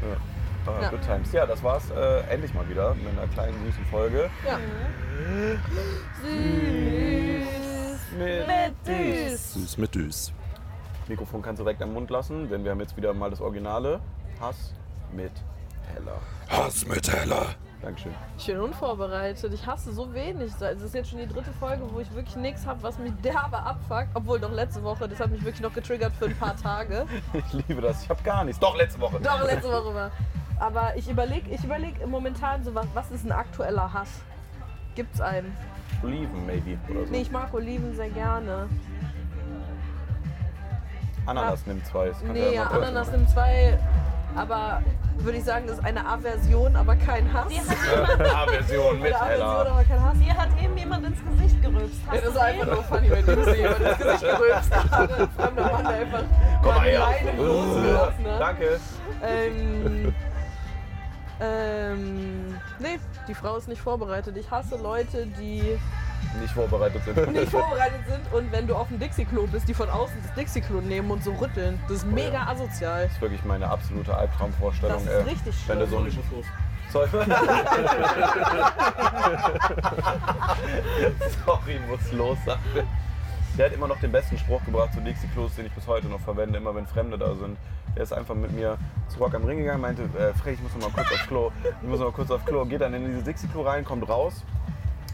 Ah, 0.69 0.83
Ja. 0.83 0.91
Good 0.91 1.03
times. 1.03 1.33
Ja, 1.33 1.47
das 1.47 1.63
war's 1.63 1.91
äh, 1.91 2.21
endlich 2.31 2.53
mal 2.55 2.69
wieder 2.69 2.95
mit 2.95 3.09
einer 3.19 3.27
kleinen 3.29 3.55
süßen 3.67 3.85
Folge. 3.87 4.29
Ja. 4.47 4.59
Süß. 6.23 8.19
Mit 8.19 8.75
Süß. 8.85 9.55
Süß 9.55 9.79
mit 9.79 9.95
Düs. 9.95 10.33
Mikrofon 11.09 11.41
kannst 11.43 11.61
du 11.61 11.65
direkt 11.65 11.81
am 11.83 11.93
Mund 11.95 12.11
lassen, 12.11 12.49
denn 12.51 12.65
wir 12.65 12.71
haben 12.73 12.81
jetzt 12.81 12.97
wieder 12.97 13.15
mal 13.15 13.31
das 13.31 13.41
Originale. 13.41 14.01
Hass 14.41 14.75
mit 15.13 15.33
Heller. 15.95 16.21
Hass 16.49 16.87
mit 16.87 17.11
Heller. 17.11 17.47
Dankeschön. 17.81 18.13
Schön 18.39 18.59
unvorbereitet. 18.61 19.53
Ich 19.53 19.67
hasse 19.67 19.93
so 19.93 20.13
wenig. 20.13 20.53
Es 20.61 20.83
ist 20.83 20.95
jetzt 20.95 21.11
schon 21.11 21.21
die 21.21 21.29
dritte 21.29 21.53
Folge, 21.53 21.83
wo 21.93 22.01
ich 22.01 22.13
wirklich 22.13 22.35
nichts 22.37 22.67
habe, 22.67 22.83
was 22.83 22.99
mich 22.99 23.13
derbe 23.23 23.57
abfuckt. 23.59 24.09
Obwohl 24.15 24.41
doch 24.41 24.53
letzte 24.53 24.83
Woche, 24.83 25.09
das 25.09 25.21
hat 25.21 25.31
mich 25.31 25.45
wirklich 25.45 25.61
noch 25.63 25.73
getriggert 25.73 26.13
für 26.19 26.27
ein 26.27 26.37
paar 26.37 26.57
Tage. 26.57 27.07
Ich 27.33 27.53
liebe 27.69 27.81
das. 27.81 28.03
Ich 28.03 28.11
habe 28.11 28.23
gar 28.23 28.45
nichts. 28.45 28.59
Doch, 28.59 28.77
letzte 28.77 29.01
Woche. 29.01 29.21
Doch, 29.21 29.45
letzte 29.45 29.71
Woche 29.71 29.95
war. 29.95 30.11
Aber 30.59 30.97
ich 30.97 31.09
überlege 31.09 31.49
ich 31.51 31.63
überleg 31.63 32.05
momentan 32.07 32.65
so, 32.65 32.75
was, 32.75 32.87
was 32.95 33.11
ist 33.13 33.25
ein 33.25 33.33
aktueller 33.33 33.93
Hass? 33.93 34.09
Gibt's 34.97 35.21
einen? 35.21 35.57
Oliven, 36.03 36.47
maybe. 36.47 36.77
Oder 36.91 37.07
so. 37.07 37.13
Nee, 37.13 37.21
ich 37.23 37.31
mag 37.31 37.55
Oliven 37.55 37.95
sehr 37.95 38.11
gerne. 38.11 38.69
Ananas 41.27 41.67
nimmt 41.67 41.87
zwei. 41.87 42.09
Das 42.09 42.23
Nee, 42.23 42.55
ja, 42.55 42.65
kurz 42.65 42.83
Ananas 42.83 43.13
nimmt 43.13 43.31
zwei. 43.31 43.79
Aber 44.35 44.83
würde 45.25 45.39
ich 45.39 45.45
sagen, 45.45 45.67
das 45.67 45.79
ist 45.79 45.85
eine 45.85 46.07
Aversion, 46.07 46.77
aber 46.77 46.97
kein 46.97 47.31
Hass. 47.33 47.49
Dir 47.49 47.61
hat, 47.61 48.21
A-Version 48.35 49.01
mit 49.01 49.13
Eine 49.15 49.21
Aversion, 49.23 49.49
Heller. 49.49 49.71
aber 49.71 49.85
kein 49.85 50.03
Hass. 50.05 50.19
dir 50.19 50.35
hat 50.37 50.49
eben 50.63 50.77
jemand 50.79 51.07
ins 51.07 51.19
Gesicht 51.25 51.63
gerülpst. 51.63 52.01
Hast 52.07 52.15
Ja, 52.15 52.21
das 52.21 52.31
ist 52.31 52.39
einfach 52.39 52.67
nur 52.67 52.83
funny, 52.85 53.11
wenn 53.11 53.27
du 53.27 53.45
sie 53.45 53.57
jemand 53.59 53.81
ins 53.81 53.99
Gesicht 53.99 54.21
gerülpst 54.23 54.75
hat. 54.75 55.11
Ein 55.21 55.29
fremder 55.37 55.73
Mann, 55.73 55.85
der 55.85 55.93
einfach 55.95 56.23
Komm 56.63 56.75
mal 56.75 56.81
her. 56.89 57.05
alleine 57.07 57.33
losgelassen 57.43 58.27
hat. 58.27 58.41
Danke. 58.41 58.81
Ähm, 59.23 60.15
ähm, 61.41 62.55
nee, 62.79 62.99
die 63.29 63.35
Frau 63.35 63.57
ist 63.57 63.69
nicht 63.69 63.81
vorbereitet. 63.81 64.37
Ich 64.37 64.51
hasse 64.51 64.77
Leute, 64.77 65.27
die 65.27 65.79
Nicht 66.41 66.53
vorbereitet 66.53 67.03
sind. 67.05 67.33
nicht 67.33 67.51
vorbereitet 67.51 68.01
sind 68.09 68.33
und 68.33 68.53
wenn 68.53 68.67
du 68.67 68.75
auf 68.75 68.89
dem 68.89 68.99
Dixie-Klo 68.99 69.47
bist, 69.47 69.69
die 69.69 69.75
von 69.75 69.89
außen 69.91 70.17
das 70.23 70.35
Dixie-Klo 70.35 70.81
nehmen 70.81 71.11
und 71.11 71.25
so 71.25 71.33
rütteln. 71.33 71.81
Das 71.89 71.99
ist 71.99 72.07
mega 72.07 72.47
asozial. 72.47 73.05
Das 73.05 73.13
ist 73.13 73.21
wirklich 73.21 73.45
meine 73.45 73.69
absolute 73.69 74.17
Albtraumvorstellung. 74.17 75.05
Das 75.05 75.05
ist 75.05 75.11
ey. 75.11 75.23
richtig 75.23 75.55
Wenn 75.69 75.79
du 75.81 75.87
so 75.87 75.99
ein. 75.99 76.11
Sorry. 76.91 77.09
Sorry, 81.47 81.79
muss 81.89 82.13
los 82.13 82.39
sein. 82.47 82.59
Der 83.59 83.67
hat 83.67 83.75
immer 83.75 83.89
noch 83.89 83.99
den 83.99 84.13
besten 84.13 84.39
Spruch 84.39 84.65
gebracht 84.65 84.95
zu 84.95 85.01
Dixie 85.01 85.27
Klos, 85.29 85.57
den 85.57 85.67
ich 85.67 85.73
bis 85.73 85.87
heute 85.89 86.07
noch 86.07 86.21
verwende, 86.21 86.59
immer 86.59 86.75
wenn 86.77 86.87
Fremde 86.87 87.19
da 87.19 87.35
sind. 87.35 87.59
Der 87.97 88.05
ist 88.05 88.13
einfach 88.13 88.37
mit 88.37 88.53
mir 88.53 88.79
zu 89.09 89.19
Rock 89.19 89.35
am 89.35 89.45
Ring 89.45 89.59
gegangen, 89.59 89.81
meinte, 89.81 90.03
äh, 90.03 90.33
Fred, 90.35 90.55
ich 90.55 90.63
muss 90.63 90.73
noch 90.75 90.83
mal 90.83 90.91
kurz 90.93 91.13
aufs 91.13 91.27
Klo. 91.27 91.51
Ich 91.83 91.89
muss 91.89 91.99
noch 91.99 92.07
mal 92.07 92.13
kurz 92.13 92.31
aufs 92.31 92.45
Klo. 92.45 92.65
Geht 92.65 92.83
dann 92.83 92.95
in 92.95 93.05
dieses 93.07 93.25
Dixie 93.25 93.49
Klo 93.49 93.63
rein, 93.63 93.85
kommt 93.85 94.09
raus. 94.09 94.45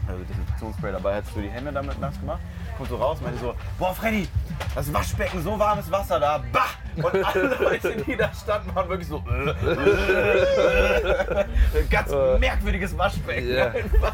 Also 0.07 0.23
Desinfektionsspray 0.23 0.91
dabei, 0.91 1.15
hat 1.15 1.25
für 1.25 1.41
die 1.41 1.49
Hände 1.49 1.71
damit 1.71 1.99
nass 1.99 2.19
gemacht. 2.19 2.39
Kommt 2.77 2.89
so 2.89 2.97
raus, 2.97 3.19
meinte 3.21 3.39
so, 3.39 3.55
boah 3.79 3.93
Freddy, 3.95 4.27
das 4.75 4.93
Waschbecken, 4.93 5.41
so 5.41 5.57
warmes 5.57 5.89
Wasser 5.89 6.19
da, 6.19 6.43
bah! 6.51 6.65
Und 6.97 7.25
alle 7.25 7.55
Leute, 7.59 7.95
die 8.05 8.15
da 8.17 8.29
standen, 8.33 8.73
waren 8.75 8.87
wirklich 8.89 9.07
so, 9.07 9.23
äh, 9.29 9.49
äh, 9.49 11.41
äh. 11.41 11.45
ganz 11.89 12.11
merkwürdiges 12.39 12.97
Waschbecken 12.97 13.49
Ja. 13.55 13.67
einfach. 13.67 14.13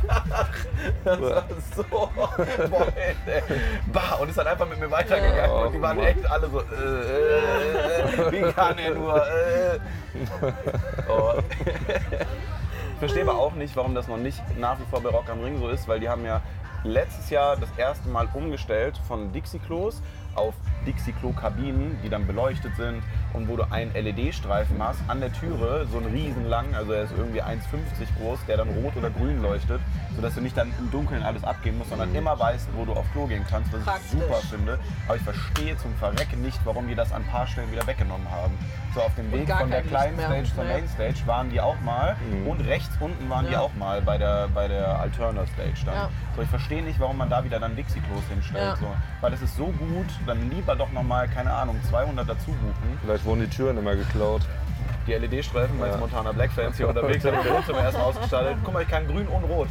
Das 1.04 1.22
war 1.22 1.44
so, 1.76 1.84
boah, 1.84 2.30
ey, 2.96 3.16
bah! 3.92 4.16
Und 4.20 4.30
ist 4.30 4.38
dann 4.38 4.48
einfach 4.48 4.68
mit 4.70 4.80
mir 4.80 4.90
weitergegangen 4.92 5.36
Ja. 5.38 5.52
und 5.52 5.74
die 5.74 5.82
waren 5.82 6.00
echt 6.00 6.26
alle 6.32 6.48
so, 6.50 6.62
äh, 6.62 6.64
äh, 6.64 8.28
äh, 8.28 8.32
wie 8.32 8.52
kann 8.54 8.78
er 8.78 8.94
nur, 8.94 9.18
äh. 9.28 9.80
Oh. 11.10 11.34
Verstehe 13.02 13.24
aber 13.24 13.40
auch 13.40 13.56
nicht, 13.56 13.76
warum 13.76 13.96
das 13.96 14.08
noch 14.08 14.18
nicht 14.18 14.40
nach 14.60 14.80
wie 14.80 14.84
vor 14.86 15.02
bei 15.02 15.10
Rock 15.10 15.28
am 15.28 15.42
Ring 15.42 15.58
so 15.58 15.70
ist, 15.70 15.88
weil 15.88 16.00
die 16.00 16.08
haben 16.08 16.24
ja 16.24 16.40
letztes 16.84 17.32
Jahr 17.32 17.58
das 17.58 17.70
erste 17.76 18.08
Mal 18.10 18.30
umgestellt 18.32 18.96
von 19.08 19.32
Dixie-Klos 19.32 20.04
auf 20.36 20.54
Dixie-Klo-Kabinen, 20.86 21.98
die 22.04 22.10
dann 22.10 22.26
beleuchtet 22.26 22.76
sind 22.76 23.04
und 23.34 23.48
wo 23.48 23.56
du 23.56 23.64
einen 23.72 23.94
LED-Streifen 23.94 24.76
hast 24.82 25.00
an 25.08 25.20
der 25.20 25.32
Türe, 25.32 25.86
so 25.92 25.98
einen 26.00 26.08
riesenlangen, 26.08 26.74
also 26.76 26.92
er 26.94 27.04
ist 27.04 27.14
irgendwie 27.18 27.42
1,50 27.42 27.60
groß, 28.20 28.40
der 28.48 28.58
dann 28.58 28.70
rot 28.70 28.96
oder 28.98 29.10
grün 29.10 29.42
leuchtet, 29.42 29.80
sodass 30.16 30.36
du 30.36 30.42
nicht 30.42 30.58
dann 30.58 30.72
im 30.80 30.92
Dunkeln 30.92 31.24
alles 31.24 31.44
abgeben 31.44 31.78
musst, 31.78 31.90
sondern 31.92 32.14
immer 32.16 32.38
weißt, 32.40 32.70
wo 32.76 32.86
du 32.86 32.94
auf 32.94 33.06
Klo 33.12 33.28
gehen 33.28 33.46
kannst, 33.50 33.72
was 33.74 33.84
Praktisch. 33.84 34.06
ich 34.14 34.20
super 34.20 34.36
finde. 34.50 34.80
Aber 35.08 35.16
ich 35.16 35.22
verstehe 35.24 35.78
zum 35.78 35.94
Verrecken 35.96 36.42
nicht, 36.42 36.60
warum 36.66 36.88
die 36.88 36.96
das 36.96 37.12
an 37.14 37.22
ein 37.22 37.28
paar 37.28 37.48
Stellen 37.48 37.72
wieder 37.72 37.86
weggenommen 37.86 38.30
haben. 38.32 38.58
So 38.94 39.02
auf 39.02 39.14
dem 39.16 39.32
Weg 39.32 39.50
von 39.50 39.70
der 39.70 39.84
kleinen 39.84 40.18
Licht 40.18 40.30
mehr. 40.30 40.46
Stage 40.46 40.56
zur. 40.56 40.64
Main 40.66 40.88
Stage 40.90 41.28
waren 41.28 41.50
die 41.50 41.62
auch 41.62 41.80
mal 41.82 42.16
und 42.46 42.60
rechts 42.62 42.90
unten 43.00 43.30
waren 43.30 43.46
die 43.48 43.54
Ja. 43.54 43.62
auch 43.62 43.74
mal 43.76 44.02
bei 44.02 44.18
der, 44.18 44.50
bei 44.54 44.68
der 44.68 45.00
Alterna 45.00 45.46
Stage 45.48 45.86
dann. 45.86 45.96
Ja. 45.96 46.10
So, 46.36 46.42
ich 46.42 46.50
verstehe 46.50 46.84
nicht, 46.84 47.00
warum 47.00 47.18
man 47.18 47.30
da 47.30 47.44
wieder 47.44 47.60
dann 47.60 47.76
Dixie-Klos 47.76 48.24
hinstellt. 48.30 48.64
Ja. 48.64 48.76
So. 48.76 48.88
Weil 49.22 49.32
es 49.34 49.42
ist 49.42 49.56
so 49.56 49.68
gut, 49.68 50.08
dann 50.28 50.50
lieber 50.50 50.76
doch 50.76 50.92
nochmal, 50.92 51.28
keine 51.28 51.52
Ahnung, 51.54 51.80
200 51.90 52.28
dazu 52.30 52.52
buchen. 52.52 53.00
Vielleicht 53.04 53.26
wurden 53.26 53.42
die 53.42 53.48
Türen 53.50 53.78
immer 53.78 53.96
geklaut. 53.96 54.42
Die 55.08 55.14
LED-Streifen 55.14 55.80
bei 55.80 55.88
Ja. 55.90 55.98
Montana 55.98 56.32
Black 56.32 56.52
Fans 56.52 56.78
hier 56.78 56.88
unterwegs 56.88 57.24
sind, 57.24 57.34
im 57.46 57.54
Wohnzimmer 57.54 57.80
erstmal 57.82 58.06
ausgestaltet. 58.06 58.58
Guck 58.64 58.74
mal, 58.74 58.84
ich 58.84 58.90
kann 58.90 59.08
grün 59.08 59.28
und 59.28 59.44
rot. 59.46 59.68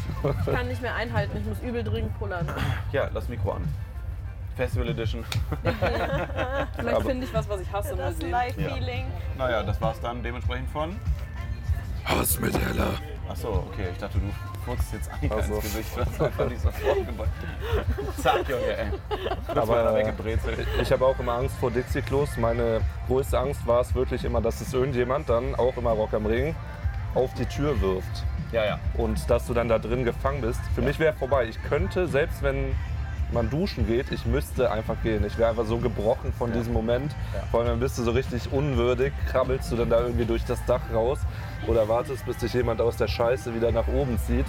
Ich 0.46 0.52
kann 0.52 0.66
nicht 0.68 0.82
mehr 0.82 0.94
einhalten, 0.94 1.36
ich 1.38 1.44
muss 1.46 1.60
übel 1.60 1.84
dringend 1.84 2.18
pullern. 2.18 2.46
Ja, 2.92 3.08
lass 3.12 3.28
Mikro 3.28 3.52
an. 3.52 3.62
Festival 4.56 4.88
Edition. 4.88 5.24
Vielleicht 6.76 7.02
finde 7.02 7.26
ich 7.26 7.32
was, 7.32 7.48
was 7.48 7.60
ich 7.60 7.72
hasse. 7.72 7.94
Das. 7.96 8.20
Live-Feeling. 8.20 9.06
Naja, 9.38 9.62
das 9.62 9.80
war's 9.80 10.00
dann 10.00 10.22
dementsprechend 10.22 10.68
von. 10.70 10.96
Hass 12.04 12.40
mit 12.40 12.52
Heller. 12.58 12.94
Achso, 13.28 13.64
okay, 13.72 13.88
ich 13.92 13.98
dachte, 13.98 14.18
du 14.18 14.26
furzt 14.64 14.92
jetzt 14.92 15.10
Annika 15.10 15.36
Ach 15.38 15.44
so. 15.44 15.54
ins 15.54 15.62
Gesicht. 15.62 15.88
Das 15.96 16.08
ist 16.08 16.20
einfach 16.22 16.48
nicht 16.48 16.60
so 16.62 16.70
vorgebracht. 16.70 17.28
Zack, 18.22 18.48
Junge, 18.48 18.76
ey. 18.76 18.86
Aber 19.48 19.62
Aber 19.62 19.82
da 19.82 19.94
weggebrezelt. 19.96 20.66
ich 20.80 20.92
habe 20.92 21.06
auch 21.06 21.18
immer 21.18 21.32
Angst 21.34 21.56
vor 21.58 21.70
Dixie-Klos. 21.70 22.36
Meine 22.36 22.80
größte 23.06 23.38
Angst 23.38 23.66
war 23.66 23.80
es 23.80 23.94
wirklich 23.94 24.24
immer, 24.24 24.40
dass 24.40 24.60
es 24.60 24.72
irgendjemand 24.72 25.28
dann, 25.28 25.54
auch 25.54 25.76
immer 25.76 25.90
Rock 25.90 26.14
am 26.14 26.26
Ring, 26.26 26.54
auf 27.14 27.32
die 27.34 27.46
Tür 27.46 27.80
wirft. 27.80 28.24
Ja, 28.52 28.64
ja. 28.64 28.78
Und 28.94 29.28
dass 29.30 29.46
du 29.46 29.54
dann 29.54 29.68
da 29.68 29.78
drin 29.78 30.04
gefangen 30.04 30.40
bist. 30.40 30.60
Für 30.74 30.82
mich 30.82 30.98
wäre 30.98 31.14
vorbei. 31.14 31.44
Ich 31.46 31.62
könnte, 31.62 32.08
selbst 32.08 32.42
wenn 32.42 32.74
man 33.32 33.48
duschen 33.48 33.86
geht, 33.86 34.10
ich 34.10 34.26
müsste 34.26 34.70
einfach 34.72 34.96
gehen. 35.04 35.24
Ich 35.24 35.38
wäre 35.38 35.50
einfach 35.50 35.64
so 35.66 35.78
gebrochen 35.78 36.32
von 36.36 36.52
diesem 36.52 36.72
Moment. 36.72 37.12
Ja. 37.32 37.42
Vor 37.50 37.60
allem 37.60 37.68
dann 37.68 37.80
bist 37.80 37.96
du 37.98 38.02
so 38.02 38.10
richtig 38.10 38.52
unwürdig, 38.52 39.12
krabbelst 39.30 39.70
du 39.70 39.76
dann 39.76 39.88
da 39.90 40.00
irgendwie 40.00 40.24
durch 40.24 40.44
das 40.44 40.64
Dach 40.66 40.80
raus 40.92 41.20
oder 41.66 41.88
wartest, 41.88 42.26
bis 42.26 42.36
dich 42.38 42.54
jemand 42.54 42.80
aus 42.80 42.96
der 42.96 43.08
Scheiße 43.08 43.54
wieder 43.54 43.72
nach 43.72 43.88
oben 43.88 44.18
zieht. 44.18 44.46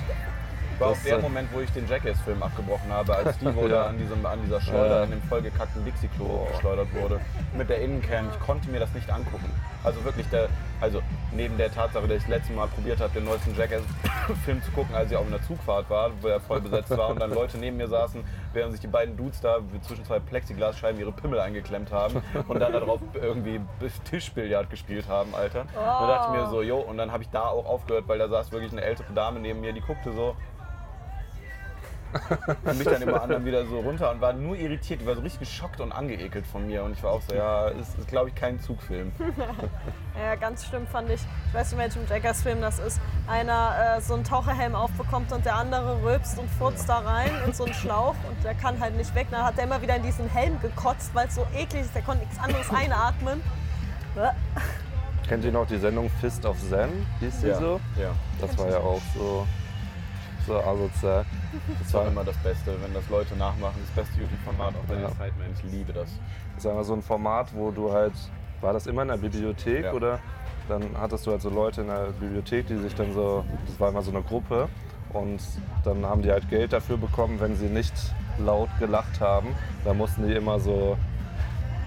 War 0.82 0.90
auch 0.90 0.98
der 1.06 1.18
äh, 1.18 1.22
Moment, 1.22 1.50
wo 1.54 1.60
ich 1.60 1.72
den 1.72 1.88
Jackass-Film 1.88 2.42
abgebrochen 2.44 2.92
habe, 2.92 3.16
als 3.16 3.36
Steve 3.36 3.62
Ja. 3.62 3.68
da 3.68 3.86
an, 3.88 3.98
diesem, 3.98 4.26
an 4.26 4.40
dieser 4.44 4.60
Schleuder 4.62 4.98
Ja. 5.00 5.04
in 5.04 5.12
dem 5.12 5.22
vollgekackten 5.24 5.86
Dixie-Klo 5.86 6.48
geschleudert 6.52 6.88
wurde. 6.94 7.20
Mit 7.56 7.70
der 7.70 7.82
Innencam. 7.82 8.28
Ich 8.34 8.40
konnte 8.46 8.70
mir 8.70 8.80
das 8.80 8.92
nicht 8.94 9.10
angucken. 9.10 9.50
Also 9.84 10.04
wirklich, 10.04 10.28
der, 10.30 10.48
also 10.80 11.02
neben 11.32 11.58
der 11.58 11.72
Tatsache, 11.74 12.08
dass 12.08 12.18
ich 12.18 12.24
das 12.24 12.30
letzte 12.30 12.54
Mal 12.54 12.68
probiert 12.68 13.00
habe, 13.00 13.12
den 13.14 13.24
neuesten 13.26 13.56
Jackass-Film 13.56 14.62
zu 14.64 14.72
gucken, 14.72 14.94
als 14.96 15.12
ich 15.12 15.18
auf 15.18 15.26
einer 15.26 15.42
Zugfahrt 15.42 15.90
war, 15.90 16.12
wo 16.22 16.28
er 16.28 16.40
voll 16.40 16.62
besetzt 16.62 16.90
war 16.96 17.10
und 17.10 17.20
dann 17.20 17.34
Leute 17.34 17.58
neben 17.58 17.78
mir 17.78 17.88
saßen, 17.88 18.24
während 18.54 18.74
sich 18.74 18.82
die 18.82 18.88
beiden 18.88 19.18
Dudes 19.18 19.42
da 19.42 19.58
zwischen 19.82 20.06
zwei 20.06 20.20
Plexiglasscheiben 20.20 21.00
ihre 21.00 21.12
Pimmel 21.12 21.40
eingeklemmt 21.40 21.92
haben 21.92 22.22
und 22.48 22.60
dann 22.60 22.74
darauf 22.74 23.00
irgendwie 23.14 23.60
Tischbillard 24.10 24.70
gespielt 24.70 25.08
haben, 25.08 25.34
Alter. 25.36 25.62
Und 25.62 25.70
da 25.76 26.08
dachte 26.08 26.34
ich 26.36 26.42
mir 26.42 26.50
so, 26.50 26.62
jo, 26.62 26.78
und 26.78 26.98
dann 26.98 27.12
habe 27.12 27.24
ich 27.24 27.30
da 27.30 27.44
auch 27.46 27.66
aufgehört, 27.66 28.06
weil 28.08 28.20
da 28.20 28.28
saß 28.28 28.52
wirklich 28.52 28.72
eine 28.72 28.82
ältere 28.82 29.12
Dame 29.14 29.40
neben 29.40 29.62
mir, 29.62 29.74
die 29.74 29.82
guckte 29.82 30.12
so, 30.14 30.36
und 32.64 32.78
mich 32.78 32.88
dann 32.88 33.02
immer 33.02 33.22
anderen 33.22 33.46
wieder 33.46 33.66
so 33.66 33.80
runter 33.80 34.12
und 34.12 34.22
war 34.22 34.34
nur 34.34 34.56
irritiert. 34.56 35.02
Die 35.02 35.06
war 35.06 35.16
so 35.16 35.22
richtig 35.22 35.40
geschockt 35.40 35.80
und 35.82 35.92
angeekelt 35.92 36.46
von 36.48 36.66
mir. 36.68 36.84
Und 36.84 36.94
ich 36.94 37.04
war 37.04 37.12
auch 37.12 37.22
so, 37.22 37.36
ja, 37.36 37.68
ist, 37.70 37.98
ist 37.98 38.08
glaube 38.08 38.30
ich, 38.30 38.36
kein 38.36 38.60
Zugfilm. 38.60 39.12
Ja, 40.20 40.36
ganz 40.36 40.66
schlimm 40.66 40.86
fand 40.88 41.10
ich, 41.10 41.22
ich 41.48 41.54
weiß 41.54 41.72
nicht, 41.72 41.80
welchem 41.80 42.06
Jackass-Film 42.08 42.62
das 42.62 42.80
ist, 42.80 43.00
einer 43.28 43.96
äh, 43.98 44.02
so 44.02 44.14
einen 44.14 44.24
Taucherhelm 44.26 44.76
aufbekommt 44.76 45.32
und 45.32 45.46
der 45.46 45.56
andere 45.56 46.04
rülpst 46.04 46.38
und 46.38 46.50
furzt 46.52 46.88
da 46.90 47.00
rein 47.00 47.32
in 47.46 47.54
so 47.54 47.64
einen 47.64 47.74
Schlauch 47.74 48.14
und 48.30 48.44
der 48.44 48.54
kann 48.54 48.80
halt 48.80 48.96
nicht 48.98 49.16
weg. 49.16 49.28
Dann 49.32 49.44
hat 49.44 49.58
er 49.58 49.64
immer 49.64 49.82
wieder 49.82 49.96
in 49.96 50.04
diesen 50.04 50.28
Helm 50.30 50.60
gekotzt, 50.62 51.16
weil 51.16 51.28
es 51.28 51.36
so 51.36 51.48
eklig 51.56 51.84
ist, 51.84 51.96
der 51.96 52.02
konnte 52.02 52.26
nichts 52.26 52.38
anderes 52.40 52.70
einatmen. 52.76 53.42
Kennt 55.28 55.46
ihr 55.46 55.52
noch 55.52 55.66
die 55.66 55.78
Sendung 55.78 56.10
Fist 56.20 56.46
of 56.46 56.58
Zen? 56.70 57.06
Hieß 57.22 57.40
die 57.42 57.48
Ja. 57.48 57.58
so? 57.58 57.80
Ja. 57.98 58.10
Das 58.42 58.58
war 58.58 58.70
ja 58.70 58.78
auch 58.80 59.02
so, 59.16 59.48
so 60.46 60.58
asozial. 60.58 61.26
Das 61.80 61.94
war 61.94 62.08
immer 62.08 62.24
das 62.24 62.38
Beste, 62.38 62.76
wenn 62.82 62.94
das 62.94 63.08
Leute 63.10 63.36
nachmachen. 63.36 63.76
Das 63.96 64.06
beste 64.06 64.22
YouTube-Format 64.22 64.74
auch 64.76 64.88
bei 64.88 64.96
Ja. 64.96 65.08
den 65.08 65.12
Sidemen. 65.12 65.56
Ich 65.58 65.72
liebe 65.72 65.94
das. 65.94 66.10
Das 66.56 66.66
ist 66.66 66.70
einfach 66.70 66.84
so 66.84 66.94
ein 66.94 67.02
Format, 67.02 67.54
wo 67.56 67.72
du 67.72 67.92
halt, 67.92 68.14
war 68.62 68.74
das 68.74 68.88
immer 68.88 69.02
in 69.04 69.10
der 69.10 69.18
Bibliothek 69.18 69.86
Ja. 69.86 69.94
oder? 69.94 70.20
Dann 70.68 70.84
hattest 71.00 71.26
du 71.28 71.32
halt 71.32 71.42
so 71.42 71.50
Leute 71.50 71.82
in 71.82 71.88
der 71.88 72.08
Bibliothek, 72.20 72.68
die 72.68 72.78
sich 72.78 72.94
dann 72.96 73.14
so, 73.14 73.44
das 73.68 73.80
war 73.80 73.90
immer 73.90 74.02
so 74.02 74.12
eine 74.12 74.22
Gruppe 74.22 74.70
und 75.12 75.42
dann 75.84 76.06
haben 76.06 76.22
die 76.22 76.32
halt 76.32 76.50
Geld 76.50 76.72
dafür 76.72 76.98
bekommen, 76.98 77.40
wenn 77.40 77.56
sie 77.56 77.66
nicht 77.68 77.94
laut 78.38 78.70
gelacht 78.80 79.20
haben. 79.20 79.50
Da 79.84 79.94
mussten 79.94 80.28
die 80.28 80.34
immer 80.34 80.60
so 80.60 80.98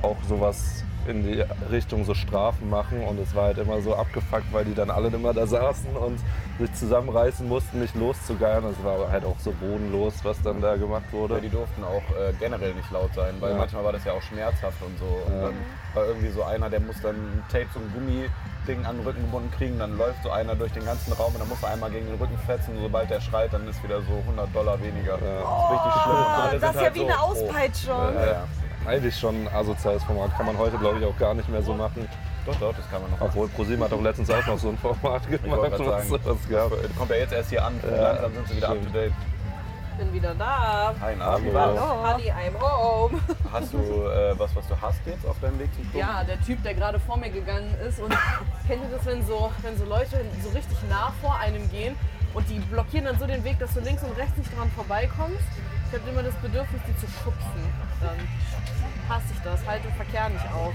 auch 0.02 0.16
sowas 0.28 0.84
in 1.08 1.22
die 1.22 1.44
Richtung 1.70 2.04
so 2.04 2.14
Strafen 2.14 2.68
machen 2.70 3.02
und 3.04 3.18
es 3.20 3.34
war 3.34 3.44
halt 3.44 3.58
immer 3.58 3.80
so 3.80 3.94
abgefuckt, 3.94 4.52
weil 4.52 4.64
die 4.64 4.74
dann 4.74 4.90
alle 4.90 5.08
immer 5.08 5.32
da 5.34 5.46
saßen 5.46 5.96
und 5.96 6.18
sich 6.58 6.72
zusammenreißen 6.74 7.48
mussten, 7.48 7.80
nicht 7.80 7.94
loszugeiern. 7.94 8.64
Es 8.64 8.82
war 8.84 9.10
halt 9.10 9.24
auch 9.24 9.38
so 9.38 9.52
bodenlos, 9.52 10.14
was 10.22 10.40
dann 10.42 10.60
da 10.60 10.76
gemacht 10.76 11.04
Ja, 11.12 11.18
wurde. 11.18 11.40
die 11.40 11.48
durften 11.48 11.84
auch 11.84 12.02
äh, 12.16 12.32
generell 12.38 12.74
nicht 12.74 12.90
laut 12.90 13.12
sein, 13.14 13.34
weil 13.40 13.52
Ja. 13.52 13.58
manchmal 13.58 13.84
war 13.84 13.92
das 13.92 14.04
ja 14.04 14.12
auch 14.12 14.22
schmerzhaft 14.22 14.80
und 14.82 14.98
so. 14.98 15.04
Und 15.04 15.32
Ja. 15.34 15.42
dann 15.46 15.54
war 15.94 16.06
irgendwie 16.06 16.30
so 16.30 16.42
einer, 16.42 16.70
der 16.70 16.80
muss 16.80 17.00
dann 17.02 17.14
ein 17.16 17.44
Tape, 17.50 17.66
so 17.72 17.80
ein 17.80 17.92
Gummiding 17.94 18.84
an 18.86 18.96
den 18.98 19.06
Rücken 19.06 19.20
gebunden 19.22 19.50
kriegen, 19.56 19.78
dann 19.78 19.96
läuft 19.98 20.22
so 20.22 20.30
einer 20.30 20.54
durch 20.54 20.72
den 20.72 20.84
ganzen 20.84 21.12
Raum 21.12 21.32
und 21.34 21.40
dann 21.40 21.48
muss 21.48 21.62
er 21.62 21.70
einmal 21.70 21.90
gegen 21.90 22.06
den 22.06 22.16
Rücken 22.16 22.38
fetzen. 22.46 22.76
Und 22.76 22.82
sobald 22.82 23.10
der 23.10 23.20
schreit, 23.20 23.52
dann 23.52 23.66
ist 23.68 23.82
wieder 23.82 24.00
so 24.02 24.14
100 24.26 24.54
Dollar 24.54 24.80
weniger. 24.80 25.18
Ja. 25.18 25.18
Das 25.20 25.64
ist 25.64 25.70
richtig 25.70 26.02
schlimm. 26.02 26.16
Oh, 26.16 26.44
das 26.52 26.54
ist 26.54 26.74
ja 26.74 26.80
halt 26.82 26.94
wie 26.94 26.98
so, 27.00 27.04
eine 27.06 27.16
oh. 27.16 27.24
Auspeitschung. 27.30 28.14
Ja, 28.14 28.26
ja. 28.26 28.44
Eigentlich 28.86 29.16
schon 29.18 29.34
ein 29.46 29.48
asoziales 29.48 30.04
Format, 30.04 30.36
kann 30.36 30.46
man 30.46 30.58
heute 30.58 30.76
glaube 30.78 30.98
ich 30.98 31.04
auch 31.06 31.16
gar 31.18 31.34
nicht 31.34 31.48
mehr 31.48 31.62
so 31.62 31.74
machen. 31.74 32.06
Doch, 32.44 32.54
doch, 32.56 32.74
das 32.76 32.88
kann 32.90 33.00
man 33.00 33.10
noch. 33.10 33.20
Obwohl 33.22 33.48
ProSieben 33.48 33.82
hat 33.82 33.92
doch 33.92 34.02
letztens 34.02 34.30
auch 34.30 34.46
noch 34.46 34.58
so 34.58 34.68
ein 34.68 34.76
Format 34.78 35.22
Ich 35.30 35.42
gemacht, 35.42 35.62
gerade 35.62 35.78
was 35.78 36.08
sagen, 36.08 36.36
es 36.42 36.48
gab. 36.50 36.70
das 36.70 36.96
kommt 36.96 37.10
ja 37.10 37.16
jetzt 37.16 37.32
erst 37.32 37.50
hier 37.50 37.64
an. 37.64 37.80
Ja, 37.82 38.12
Langsam 38.12 38.34
sind 38.34 38.48
sie 38.48 38.56
wieder 38.56 38.68
up 38.68 38.76
stimmt. 38.76 38.92
to 38.92 38.98
date. 39.00 39.12
Bin 39.96 40.12
wieder 40.12 40.34
da. 40.34 40.92
Hi, 41.00 41.14
wie 41.16 41.20
Hallo. 41.20 41.54
war's? 41.54 42.14
Honey, 42.14 42.30
I'm 42.32 42.60
home. 42.60 43.20
Hast 43.52 43.72
du 43.72 43.78
äh, 43.78 44.38
was, 44.38 44.54
was 44.56 44.66
du 44.66 44.74
hast 44.80 45.00
jetzt 45.06 45.24
auf 45.24 45.38
deinem 45.40 45.58
Weg 45.60 45.72
zum 45.74 45.88
Club? 45.90 46.02
Ja, 46.02 46.24
der 46.24 46.40
Typ, 46.42 46.62
der 46.64 46.74
gerade 46.74 46.98
vor 46.98 47.16
mir 47.16 47.30
gegangen 47.30 47.72
ist. 47.86 48.00
Und 48.00 48.10
kennt 48.66 48.82
ihr 48.82 48.96
das, 48.96 49.06
wenn 49.06 49.24
so, 49.24 49.50
wenn 49.62 49.78
so 49.78 49.84
Leute 49.84 50.20
so 50.42 50.50
richtig 50.50 50.76
nah 50.90 51.12
vor 51.22 51.36
einem 51.38 51.70
gehen 51.70 51.94
und 52.34 52.46
die 52.50 52.58
blockieren 52.58 53.06
dann 53.06 53.18
so 53.18 53.26
den 53.26 53.44
Weg, 53.44 53.58
dass 53.60 53.72
du 53.72 53.80
links 53.80 54.02
und 54.02 54.14
rechts 54.18 54.36
nicht 54.36 54.50
dran 54.58 54.68
vorbeikommst? 54.74 55.38
Ich 55.88 56.00
habe 56.00 56.10
immer 56.10 56.22
das 56.22 56.34
Bedürfnis, 56.36 56.82
die 56.88 56.96
zu 56.98 57.06
schubsen. 57.06 57.62
Dann 58.00 58.16
hasse 59.08 59.26
ich 59.32 59.40
das. 59.42 59.66
Halte 59.66 59.88
Verkehr 59.92 60.28
nicht 60.28 60.46
auf. 60.52 60.74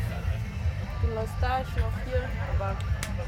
Ich 0.95 1.07
bin 1.07 1.16
los 1.16 1.30
da, 1.41 1.62
ich 1.62 1.70
bin 1.70 1.84
auch 1.84 1.99
hier. 2.05 2.24
Aber 2.55 2.76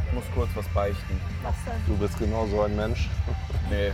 Ich 0.08 0.14
muss 0.14 0.24
kurz 0.34 0.50
was 0.56 0.68
beichten. 0.70 1.22
Was 1.44 1.56
denn? 1.66 1.82
Du 1.88 1.98
bist 1.98 2.18
genau 2.18 2.46
so 2.48 2.62
ein 2.64 2.76
Mensch. 2.76 3.10
Nee, 3.70 3.92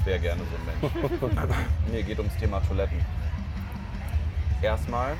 ich 0.00 0.06
wäre 0.06 0.18
gerne 0.18 0.42
so 0.42 0.56
ein 0.56 1.10
Mensch. 1.10 1.32
nee, 1.92 2.02
geht 2.02 2.18
ums 2.18 2.36
Thema 2.36 2.60
Toiletten. 2.60 2.98
Erstmal, 4.60 5.16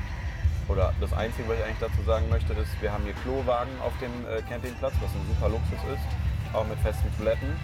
oder 0.67 0.93
das 0.99 1.13
Einzige, 1.13 1.47
was 1.47 1.57
ich 1.57 1.63
eigentlich 1.63 1.79
dazu 1.79 2.03
sagen 2.05 2.27
möchte, 2.29 2.51
ist, 2.53 2.69
wir 2.81 2.91
haben 2.91 3.03
hier 3.03 3.13
Klowagen 3.23 3.71
auf 3.81 3.93
dem 3.99 4.11
äh, 4.27 4.41
Campingplatz, 4.49 4.93
was 5.01 5.11
ein 5.11 5.25
super 5.27 5.49
Luxus 5.49 5.79
ist, 5.93 6.55
auch 6.55 6.65
mit 6.67 6.77
festen 6.79 7.09
Toiletten. 7.15 7.55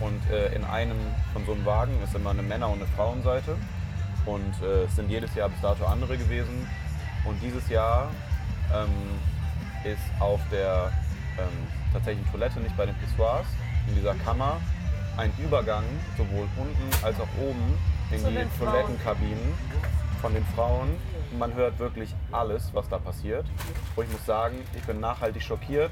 Und 0.00 0.30
äh, 0.30 0.54
in 0.54 0.64
einem 0.64 0.98
von 1.32 1.44
so 1.44 1.52
einem 1.52 1.64
Wagen 1.64 1.92
ist 2.02 2.14
immer 2.14 2.30
eine 2.30 2.42
Männer- 2.42 2.68
und 2.68 2.80
eine 2.80 2.86
Frauenseite. 2.96 3.56
Und 4.26 4.54
äh, 4.62 4.84
es 4.84 4.96
sind 4.96 5.10
jedes 5.10 5.34
Jahr 5.34 5.48
bis 5.48 5.60
dato 5.60 5.84
andere 5.84 6.16
gewesen. 6.16 6.66
Und 7.24 7.40
dieses 7.42 7.68
Jahr 7.68 8.10
ähm, 8.74 8.88
ist 9.84 10.02
auf 10.20 10.40
der 10.50 10.90
ähm, 11.38 11.66
tatsächlichen 11.92 12.30
Toilette, 12.30 12.60
nicht 12.60 12.76
bei 12.76 12.86
den 12.86 12.94
Pissoirs, 12.96 13.46
in 13.88 13.94
dieser 13.94 14.14
Kammer, 14.14 14.56
ein 15.16 15.32
Übergang 15.38 15.84
sowohl 16.16 16.48
unten 16.56 17.04
als 17.04 17.18
auch 17.20 17.28
oben 17.40 17.78
in 18.10 18.20
Zu 18.20 18.30
die. 18.30 18.58
Toilettenkabinen 18.58 19.54
von 20.20 20.34
den 20.34 20.44
Frauen. 20.54 20.96
Man 21.38 21.54
hört 21.54 21.78
wirklich 21.78 22.14
alles, 22.32 22.70
was 22.72 22.88
da 22.88 22.98
passiert. 22.98 23.46
Und 23.96 24.04
ich 24.04 24.12
muss 24.12 24.26
sagen, 24.26 24.56
ich 24.74 24.82
bin 24.82 25.00
nachhaltig 25.00 25.42
schockiert, 25.42 25.90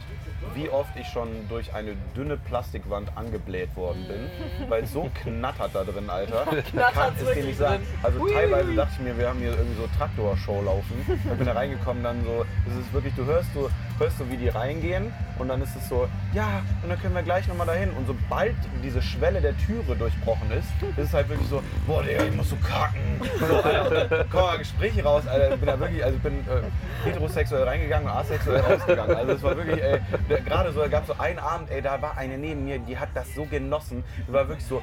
wie 0.55 0.68
oft 0.68 0.91
ich 0.97 1.07
schon 1.09 1.28
durch 1.49 1.74
eine 1.74 1.95
dünne 2.16 2.36
Plastikwand 2.36 3.16
angebläht 3.16 3.74
worden 3.76 4.07
bin. 4.09 4.68
Weil 4.68 4.84
es 4.84 4.93
so 4.93 5.11
knattert 5.22 5.74
da 5.74 5.84
drin, 5.84 6.11
Alter. 6.11 6.45
Knattert's 6.45 6.95
Kann 6.95 7.14
es 7.20 7.34
dir 7.34 7.45
nicht 7.45 7.59
sagen. 7.59 7.86
Also 8.03 8.20
Hui, 8.20 8.32
teilweise 8.32 8.74
dachte 8.74 8.93
ich 8.95 9.05
mir, 9.05 9.18
wir 9.18 9.28
haben 9.28 9.39
hier 9.39 9.51
irgendwie 9.51 9.80
so 9.80 9.89
Traktorshow 9.97 10.62
laufen. 10.62 10.95
Ich 11.09 11.36
bin 11.39 11.47
da 11.47 11.53
reingekommen, 11.53 12.03
dann 12.03 12.24
so, 12.24 12.45
es 12.68 12.86
ist 12.86 12.93
wirklich, 12.93 13.14
du 13.14 13.24
hörst 13.24 13.53
so, 13.55 13.70
hörst 13.99 14.18
so, 14.18 14.30
wie 14.30 14.36
die 14.36 14.49
reingehen 14.49 15.12
und 15.38 15.49
dann 15.49 15.62
ist 15.62 15.74
es 15.76 15.88
so, 15.88 16.09
ja, 16.32 16.62
und 16.82 16.88
dann 16.88 17.01
können 17.01 17.14
wir 17.14 17.22
gleich 17.22 17.46
nochmal 17.49 17.66
dahin. 17.66 17.90
Und 17.90 18.07
sobald 18.07 18.55
diese 18.82 19.01
Schwelle 19.01 19.40
der 19.40 19.57
Türe 19.59 19.96
durchbrochen 19.96 20.51
ist, 20.53 20.68
ist 20.96 21.09
es 21.09 21.14
halt 21.14 21.28
wirklich 21.28 21.49
so, 21.49 21.62
boah, 21.86 22.03
Digga, 22.03 22.24
ich 22.24 22.34
muss 22.34 22.51
so 22.51 22.57
kacken. 22.57 23.01
So, 23.38 23.57
Alter, 23.57 24.24
kommen 24.24 24.44
mal 24.44 24.59
Gespräche 24.59 25.03
raus, 25.03 25.26
Alter. 25.26 25.55
Ich 25.55 25.61
bin 25.61 25.66
da 25.66 25.80
wirklich, 25.80 26.05
also 26.05 26.16
ich 26.16 26.22
bin 26.22 26.34
äh, 26.40 27.07
heterosexuell 27.09 27.62
reingegangen 27.64 28.09
und 28.09 28.16
asexuell 28.16 28.61
rausgegangen. 28.61 29.16
Also 29.16 29.32
es 29.32 29.42
war 29.42 29.57
wirklich, 29.57 29.82
ey, 29.82 30.01
gerade 30.44 30.72
so, 30.72 30.80
da 30.80 30.88
gab 30.88 31.03
es 31.03 31.09
so 31.09 31.14
einen 31.18 31.38
Abend, 31.38 31.70
ey, 31.70 31.82
da 31.82 32.01
war 32.03 32.16
eine 32.16 32.36
neben 32.36 32.64
mir, 32.64 32.78
die 32.78 32.99
hat 32.99 33.11
das 33.14 33.34
so 33.34 33.44
genossen. 33.44 34.05
Die 34.26 34.32
war 34.32 34.49
wirklich 34.49 34.66
so, 34.66 34.82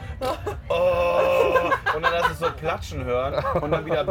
oh, 0.69 1.95
und 1.95 2.01
dann 2.01 2.13
hast 2.13 2.41
du 2.41 2.45
so 2.45 2.51
Platschen 2.51 3.03
hören 3.03 3.43
und 3.61 3.71
dann 3.71 3.85
wieder, 3.85 4.05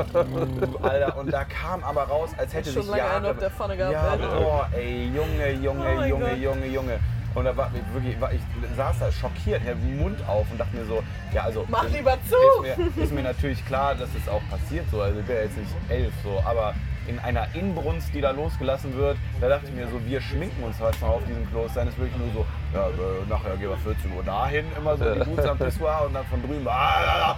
Alter, 0.82 1.16
und 1.16 1.32
da 1.32 1.44
kam 1.44 1.82
aber 1.82 2.04
raus, 2.04 2.30
als 2.36 2.52
hätte 2.52 2.70
Schon 2.70 2.82
sich 2.82 2.90
lange 2.90 3.02
Jahre... 3.02 3.30
auf 3.30 3.38
der 3.38 3.50
Pfanne 3.50 3.76
gehabt, 3.76 3.92
Ja, 3.92 4.16
boah, 4.16 4.68
ey, 4.72 4.93
Junge, 4.94 5.50
Junge, 5.52 5.96
Oh 5.98 6.04
Junge, 6.04 6.28
Gott. 6.30 6.38
Junge, 6.38 6.66
Junge. 6.66 7.00
Und 7.34 7.44
da 7.46 7.56
war 7.56 7.70
ich 7.74 7.94
wirklich, 7.94 8.20
war, 8.20 8.32
ich 8.32 8.40
saß 8.76 9.00
da 9.00 9.10
schockiert, 9.10 9.60
hatte 9.62 9.74
den 9.74 9.98
Mund 9.98 10.18
auf 10.28 10.46
und 10.52 10.58
dachte 10.58 10.76
mir 10.76 10.84
so, 10.84 11.02
ja 11.32 11.42
also 11.42 11.64
Mach 11.68 11.88
lieber 11.88 12.16
zu! 12.28 12.36
Ist 12.64 12.96
mir, 12.96 13.02
ist 13.02 13.12
mir 13.12 13.22
natürlich 13.22 13.64
klar, 13.66 13.96
dass 13.96 14.08
es 14.14 14.28
auch 14.28 14.42
passiert 14.48 14.84
so, 14.90 15.00
also 15.00 15.18
ich 15.18 15.26
bin 15.26 15.34
ja 15.36 15.42
jetzt 15.42 15.56
nicht 15.56 15.70
elf 15.88 16.12
so, 16.22 16.40
aber 16.46 16.74
in 17.08 17.18
einer 17.18 17.46
Inbrunst, 17.54 18.14
die 18.14 18.20
da 18.20 18.30
losgelassen 18.30 18.96
wird, 18.96 19.18
da 19.40 19.48
dachte 19.48 19.66
ich 19.66 19.72
mir 19.74 19.88
so, 19.88 20.00
wir 20.06 20.20
schminken 20.20 20.62
uns 20.62 20.78
heute 20.80 20.98
noch 21.00 21.08
auf 21.08 21.24
diesem 21.26 21.46
Kloster, 21.50 21.80
dann 21.80 21.88
ist 21.88 21.98
wirklich 21.98 22.16
nur 22.16 22.32
so, 22.32 22.46
ja, 22.72 22.86
äh, 22.88 22.92
nachher 23.28 23.56
gehen 23.56 23.68
wir 23.68 23.76
14 23.78 24.12
Uhr 24.16 24.22
dahin, 24.22 24.64
immer 24.78 24.96
so 24.96 25.04
die 25.12 25.24
Boots 25.24 25.44
am 25.44 25.58
Pissoir 25.58 26.04
und 26.06 26.14
dann 26.14 26.24
von 26.26 26.40
drüben, 26.40 26.66
ah, 26.68 27.36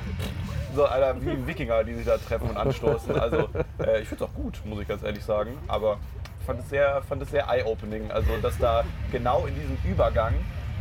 so, 0.75 0.85
Alter, 0.85 1.17
wie 1.23 1.47
Wikinger, 1.47 1.83
die 1.85 1.95
sich 1.95 2.05
da 2.05 2.19
treffen 2.19 2.51
und 2.51 2.57
anstoßen. 2.57 3.19
Also, 3.19 3.49
äh, 3.79 4.03
ich 4.03 4.09
finde 4.09 4.25
es 4.25 4.31
auch 4.31 4.35
gut, 4.35 4.61
muss 4.67 4.83
ich 4.83 4.87
ganz 4.87 5.03
ehrlich 5.03 5.25
sagen. 5.25 5.57
Aber 5.69 5.97
fand 6.47 6.61
es 6.61 6.69
sehr, 6.71 7.03
fand 7.09 7.23
es 7.23 7.31
sehr 7.31 7.47
eye-opening. 7.49 8.11
Also, 8.11 8.31
dass 8.41 8.57
da 8.59 8.85
genau 9.13 9.45
in 9.47 9.55
diesem 9.55 9.77
Übergang 9.85 10.35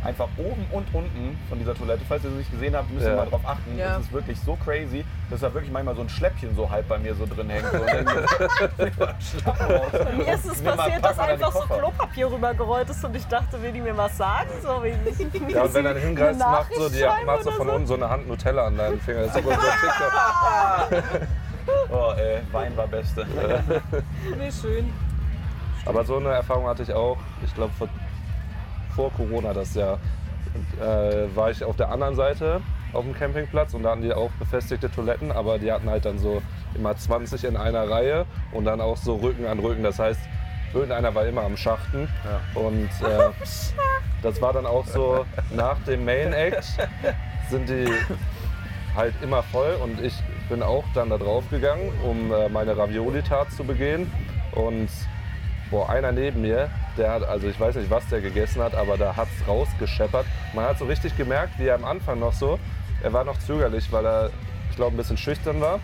einfach 0.04 0.28
oben 0.36 0.64
und 0.70 0.86
unten 0.94 1.36
von 1.48 1.58
dieser 1.58 1.74
Toilette, 1.74 2.02
falls 2.08 2.22
ihr 2.22 2.30
es 2.30 2.36
nicht 2.36 2.50
gesehen 2.52 2.76
habt, 2.76 2.88
müsst 2.92 3.06
ihr 3.06 3.10
Ja. 3.10 3.16
mal 3.16 3.26
drauf 3.28 3.40
achten. 3.44 3.76
Ja. 3.76 3.94
Das 3.96 4.02
ist 4.02 4.12
wirklich 4.12 4.38
so 4.40 4.56
crazy, 4.64 5.04
dass 5.30 5.40
da 5.40 5.52
wirklich 5.52 5.72
manchmal 5.72 5.96
so 5.96 6.02
ein 6.02 6.08
Schläppchen 6.08 6.54
so 6.54 6.70
halb 6.70 6.86
bei 6.86 6.98
mir 6.98 7.12
so 7.16 7.26
drin 7.26 7.50
hängt. 7.50 7.64
So, 7.72 7.78
dann 7.78 8.06
raus. 9.00 9.92
Mir 10.16 10.34
ist 10.34 10.44
es 10.46 10.62
passiert, 10.62 11.04
dass 11.04 11.18
einfach 11.18 11.50
so. 11.52 11.60
Klopapier 11.62 12.30
rübergerollt 12.30 12.88
ist 12.90 13.04
und 13.04 13.16
ich 13.16 13.26
dachte, 13.26 13.60
will 13.60 13.72
die 13.72 13.80
mir 13.80 13.96
was 13.96 14.16
sagen? 14.16 14.50
So 14.62 14.80
wie 14.84 14.90
Ja, 15.52 15.62
und 15.62 15.74
wenn 15.74 15.86
er 15.86 15.94
hingreist, 15.98 16.40
Eine 16.40 16.52
macht 16.52 16.74
so, 16.74 16.88
die, 16.88 17.04
macht 17.24 17.42
so 17.42 17.50
von 17.50 17.66
so? 17.66 17.72
unten 17.74 17.86
so 17.88 17.94
eine 17.94 18.08
Hand 18.08 18.28
Nutella 18.28 18.66
an 18.66 18.76
deinen 18.76 19.00
Finger. 19.00 19.22
Das 19.22 19.34
ist 19.36 19.44
aber 19.44 19.54
so 19.54 19.60
TikTok. 19.60 21.28
Oh, 21.90 22.12
ey, 22.16 22.40
Wein 22.52 22.76
war 22.76 22.86
Beste. 22.86 23.26
nee, 24.38 24.50
schön. 24.52 24.92
Aber 25.86 26.04
so 26.04 26.16
eine 26.16 26.28
Erfahrung 26.30 26.66
hatte 26.66 26.82
ich 26.82 26.92
auch, 26.92 27.16
ich 27.44 27.54
glaube 27.54 27.72
vor, 27.78 27.88
vor 28.94 29.12
Corona 29.12 29.52
das 29.52 29.74
Jahr, 29.74 29.98
äh, 30.80 31.34
war 31.36 31.50
ich 31.50 31.62
auf 31.64 31.76
der 31.76 31.90
anderen 31.90 32.14
Seite 32.14 32.60
auf 32.92 33.04
dem 33.04 33.14
Campingplatz 33.14 33.74
und 33.74 33.82
da 33.82 33.90
hatten 33.90 34.02
die 34.02 34.12
auch 34.12 34.30
befestigte 34.38 34.90
Toiletten, 34.90 35.30
aber 35.30 35.58
die 35.58 35.70
hatten 35.70 35.88
halt 35.90 36.04
dann 36.04 36.18
so 36.18 36.40
immer 36.74 36.96
20 36.96 37.44
in 37.44 37.56
einer 37.56 37.88
Reihe 37.90 38.24
und 38.52 38.64
dann 38.64 38.80
auch 38.80 38.96
so 38.96 39.16
Rücken 39.16 39.46
an 39.46 39.58
Rücken. 39.58 39.82
Das 39.82 39.98
heißt, 39.98 40.20
irgendeiner 40.72 41.14
war 41.14 41.26
immer 41.26 41.42
am 41.42 41.56
Schachten 41.56 42.08
Ja. 42.24 42.60
und 42.60 42.88
äh, 43.06 43.30
das 44.22 44.40
war 44.40 44.52
dann 44.52 44.66
auch 44.66 44.86
so, 44.86 45.24
nach 45.54 45.76
dem 45.86 46.04
Main 46.04 46.32
Act 46.32 46.64
sind 47.50 47.68
die 47.68 47.86
halt 48.96 49.14
immer 49.22 49.42
voll 49.42 49.76
und 49.82 50.00
ich 50.00 50.14
bin 50.48 50.62
auch 50.62 50.84
dann 50.94 51.10
da 51.10 51.18
drauf 51.18 51.44
gegangen, 51.50 51.92
um 52.02 52.32
äh, 52.32 52.48
meine 52.48 52.76
Ravioli-Tat 52.76 53.52
zu 53.52 53.62
begehen 53.64 54.10
und 54.52 54.88
boah, 55.70 55.88
einer 55.90 56.12
neben 56.12 56.40
mir, 56.40 56.70
der 56.96 57.12
hat, 57.12 57.24
also 57.24 57.48
ich 57.48 57.58
weiß 57.58 57.76
nicht, 57.76 57.90
was 57.90 58.06
der 58.08 58.20
gegessen 58.20 58.62
hat, 58.62 58.74
aber 58.74 58.96
da 58.96 59.16
hat's 59.16 59.46
rausgescheppert. 59.46 60.26
Man 60.54 60.64
hat 60.64 60.78
so 60.78 60.84
richtig 60.84 61.16
gemerkt, 61.16 61.58
wie 61.58 61.66
er 61.66 61.74
am 61.74 61.84
Anfang 61.84 62.18
noch 62.18 62.32
so, 62.32 62.58
er 63.02 63.12
war 63.12 63.24
noch 63.24 63.38
zögerlich, 63.38 63.90
weil 63.92 64.06
er, 64.06 64.30
glaube 64.76 64.94
ein 64.94 64.98
bisschen 64.98 65.16
schüchtern 65.16 65.60
war, 65.60 65.80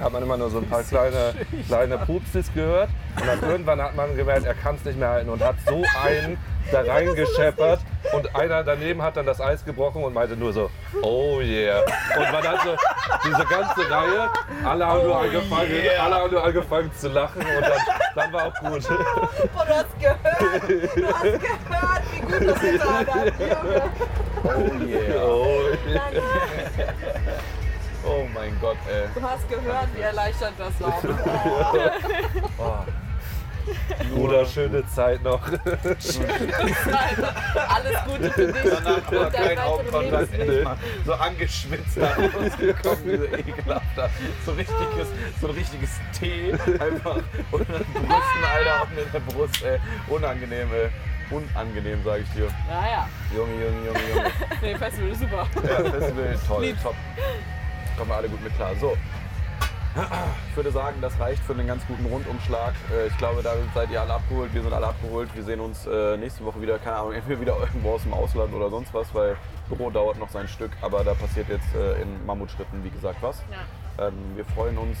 hat 0.00 0.12
man 0.12 0.22
immer 0.22 0.36
nur 0.36 0.50
so 0.50 0.58
ein 0.58 0.68
paar 0.68 0.82
kleine, 0.82 1.34
kleine 1.66 1.98
Pupsis 1.98 2.52
gehört. 2.54 2.90
Und 3.18 3.26
dann 3.26 3.50
irgendwann 3.50 3.80
hat 3.80 3.96
man 3.96 4.16
gemerkt, 4.16 4.44
er 4.44 4.54
kann 4.54 4.76
es 4.76 4.84
nicht 4.84 4.98
mehr 4.98 5.08
halten 5.08 5.28
und 5.28 5.42
hat 5.42 5.56
so 5.66 5.82
einen 6.04 6.36
da 6.70 6.80
reingescheppert. 6.82 7.80
Und 8.12 8.34
einer 8.34 8.64
daneben 8.64 9.02
hat 9.02 9.16
dann 9.16 9.26
das 9.26 9.40
Eis 9.40 9.64
gebrochen 9.64 10.02
und 10.02 10.14
meinte 10.14 10.36
nur 10.36 10.52
so, 10.52 10.70
oh 11.02 11.40
yeah. 11.40 11.80
Und 12.16 12.32
man 12.32 12.42
hat 12.42 12.62
so 12.62 12.76
diese 13.24 13.44
ganze 13.44 13.90
Reihe, 13.90 14.30
alle 14.64 14.86
haben, 14.86 15.02
nur, 15.04 15.20
angefangen, 15.20 15.72
alle 16.00 16.14
haben 16.14 16.30
nur 16.30 16.44
angefangen 16.44 16.90
zu 16.96 17.08
lachen 17.08 17.42
und 17.42 17.62
dann, 17.62 17.80
dann 18.14 18.32
war 18.32 18.46
auch 18.46 18.54
gut. 18.54 18.88
Oh, 18.90 19.64
du 19.66 19.74
hast 19.74 20.00
gehört, 20.00 20.18
du 20.24 21.06
hast 21.06 21.34
gehört, 21.34 22.02
wie 22.12 22.20
gut 22.20 22.48
das 22.48 22.60
getan 22.60 23.06
hat. 23.06 23.32
Oh 24.44 24.84
yeah. 24.86 25.22
Oh, 25.22 25.60
Daniel, 25.84 26.22
Oh 28.06 28.26
mein 28.32 28.58
Gott, 28.60 28.76
ey. 28.90 29.08
Du 29.14 29.28
hast 29.28 29.48
gehört, 29.48 29.88
wie 29.94 30.00
erleichtert 30.00 30.54
das 30.56 30.80
war. 30.80 31.00
Bruder, 31.02 32.86
schöne 34.52 34.86
Zeit 34.88 35.22
noch. 35.22 35.40
Alles 35.42 35.60
Gute 38.06 38.30
für 38.30 38.52
dich 38.52 38.62
Danach 38.62 39.12
war 39.12 39.30
kein 39.30 39.62
Hauptkontakt. 39.62 40.28
So 41.04 41.12
angeschwitzt 41.14 41.96
nach 41.96 42.16
uns 42.16 42.56
gekommen, 42.56 43.02
diese 43.04 43.26
ekelhafter. 43.26 44.10
So, 44.44 44.52
richtiges, 44.52 45.08
so 45.40 45.48
ein 45.48 45.54
richtiges 45.54 45.90
Tee 46.18 46.52
einfach 46.52 47.18
unter 47.50 47.72
den 47.72 47.86
Brüsten, 47.92 48.44
Alter, 48.54 48.82
unten 48.82 48.98
in 48.98 49.12
der 49.12 49.20
Brust, 49.20 49.62
ey. 49.64 49.78
Unangenehm, 50.08 50.68
ey. 50.72 50.88
Unangenehm, 51.30 52.00
sag 52.04 52.20
ich 52.22 52.28
dir. 52.30 52.48
Naja, 52.68 53.08
Junge, 53.34 53.52
Junge, 53.52 53.86
Junge, 53.86 54.00
Junge. 54.14 54.30
nee, 54.62 54.76
Festival 54.76 55.10
ist 55.10 55.20
super. 55.20 55.46
Ja, 55.56 55.90
Festival, 55.90 56.38
toll, 56.46 56.64
Lieb. 56.64 56.76
top. 56.82 56.94
Kommen 57.96 58.10
wir 58.10 58.16
alle 58.16 58.28
gut 58.28 58.42
mit 58.42 58.54
klar. 58.56 58.70
So. 58.80 58.96
Ich 60.50 60.56
würde 60.56 60.70
sagen, 60.70 60.96
das 61.00 61.18
reicht 61.18 61.42
für 61.42 61.52
einen 61.54 61.66
ganz 61.66 61.84
guten 61.86 62.04
Rundumschlag. 62.06 62.74
Äh, 62.92 63.06
Ich 63.08 63.16
glaube, 63.18 63.42
da 63.42 63.54
seid 63.74 63.90
ihr 63.90 64.00
alle 64.00 64.14
abgeholt. 64.14 64.52
Wir 64.54 64.62
sind 64.62 64.72
alle 64.72 64.86
abgeholt. 64.88 65.28
Wir 65.34 65.42
sehen 65.42 65.60
uns 65.60 65.86
äh, 65.86 66.16
nächste 66.16 66.44
Woche 66.44 66.60
wieder. 66.60 66.78
Keine 66.78 66.96
Ahnung, 66.96 67.12
entweder 67.14 67.40
wieder 67.40 67.56
irgendwo 67.60 67.92
aus 67.94 68.02
dem 68.02 68.12
Ausland 68.12 68.52
oder 68.54 68.70
sonst 68.70 68.92
was, 68.94 69.12
weil 69.14 69.36
Büro 69.68 69.90
dauert 69.90 70.18
noch 70.18 70.28
sein 70.30 70.46
Stück. 70.48 70.70
Aber 70.82 71.02
da 71.04 71.14
passiert 71.14 71.48
jetzt 71.48 71.74
äh, 71.74 72.00
in 72.02 72.24
Mammutschritten, 72.26 72.84
wie 72.84 72.90
gesagt, 72.90 73.18
was. 73.22 73.42
Ja, 73.98 74.06
Ähm, 74.08 74.14
Wir 74.36 74.44
freuen 74.44 74.78
uns. 74.78 74.98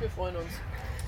wir 0.00 0.08
freuen 0.10 0.36
uns. 0.36 0.52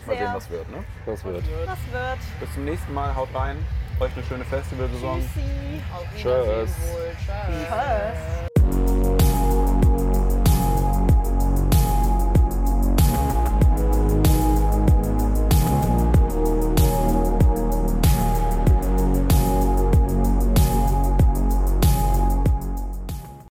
Mal 0.06 0.16
sehen, 0.16 0.26
Sehr. 0.26 0.34
was 0.34 0.50
wird. 0.50 0.70
Ne? 0.70 0.84
Das 1.06 1.24
wird. 1.24 1.36
das 1.66 1.92
wird. 1.92 2.18
Bis 2.40 2.54
zum 2.54 2.64
nächsten 2.64 2.92
Mal. 2.94 3.14
Haut 3.14 3.28
rein. 3.34 3.56
Euch 4.00 4.10
eine 4.16 4.24
schöne 4.24 4.44
Festivalsaison. 4.46 5.20
Tschüssi. 5.20 5.82
Auf 5.94 6.04
Tschüss. 6.16 6.24
Wiedersehen 6.24 6.74
wohl. 6.92 7.12
Tschüss. 8.56 9.30
Tschüss. 9.30 9.39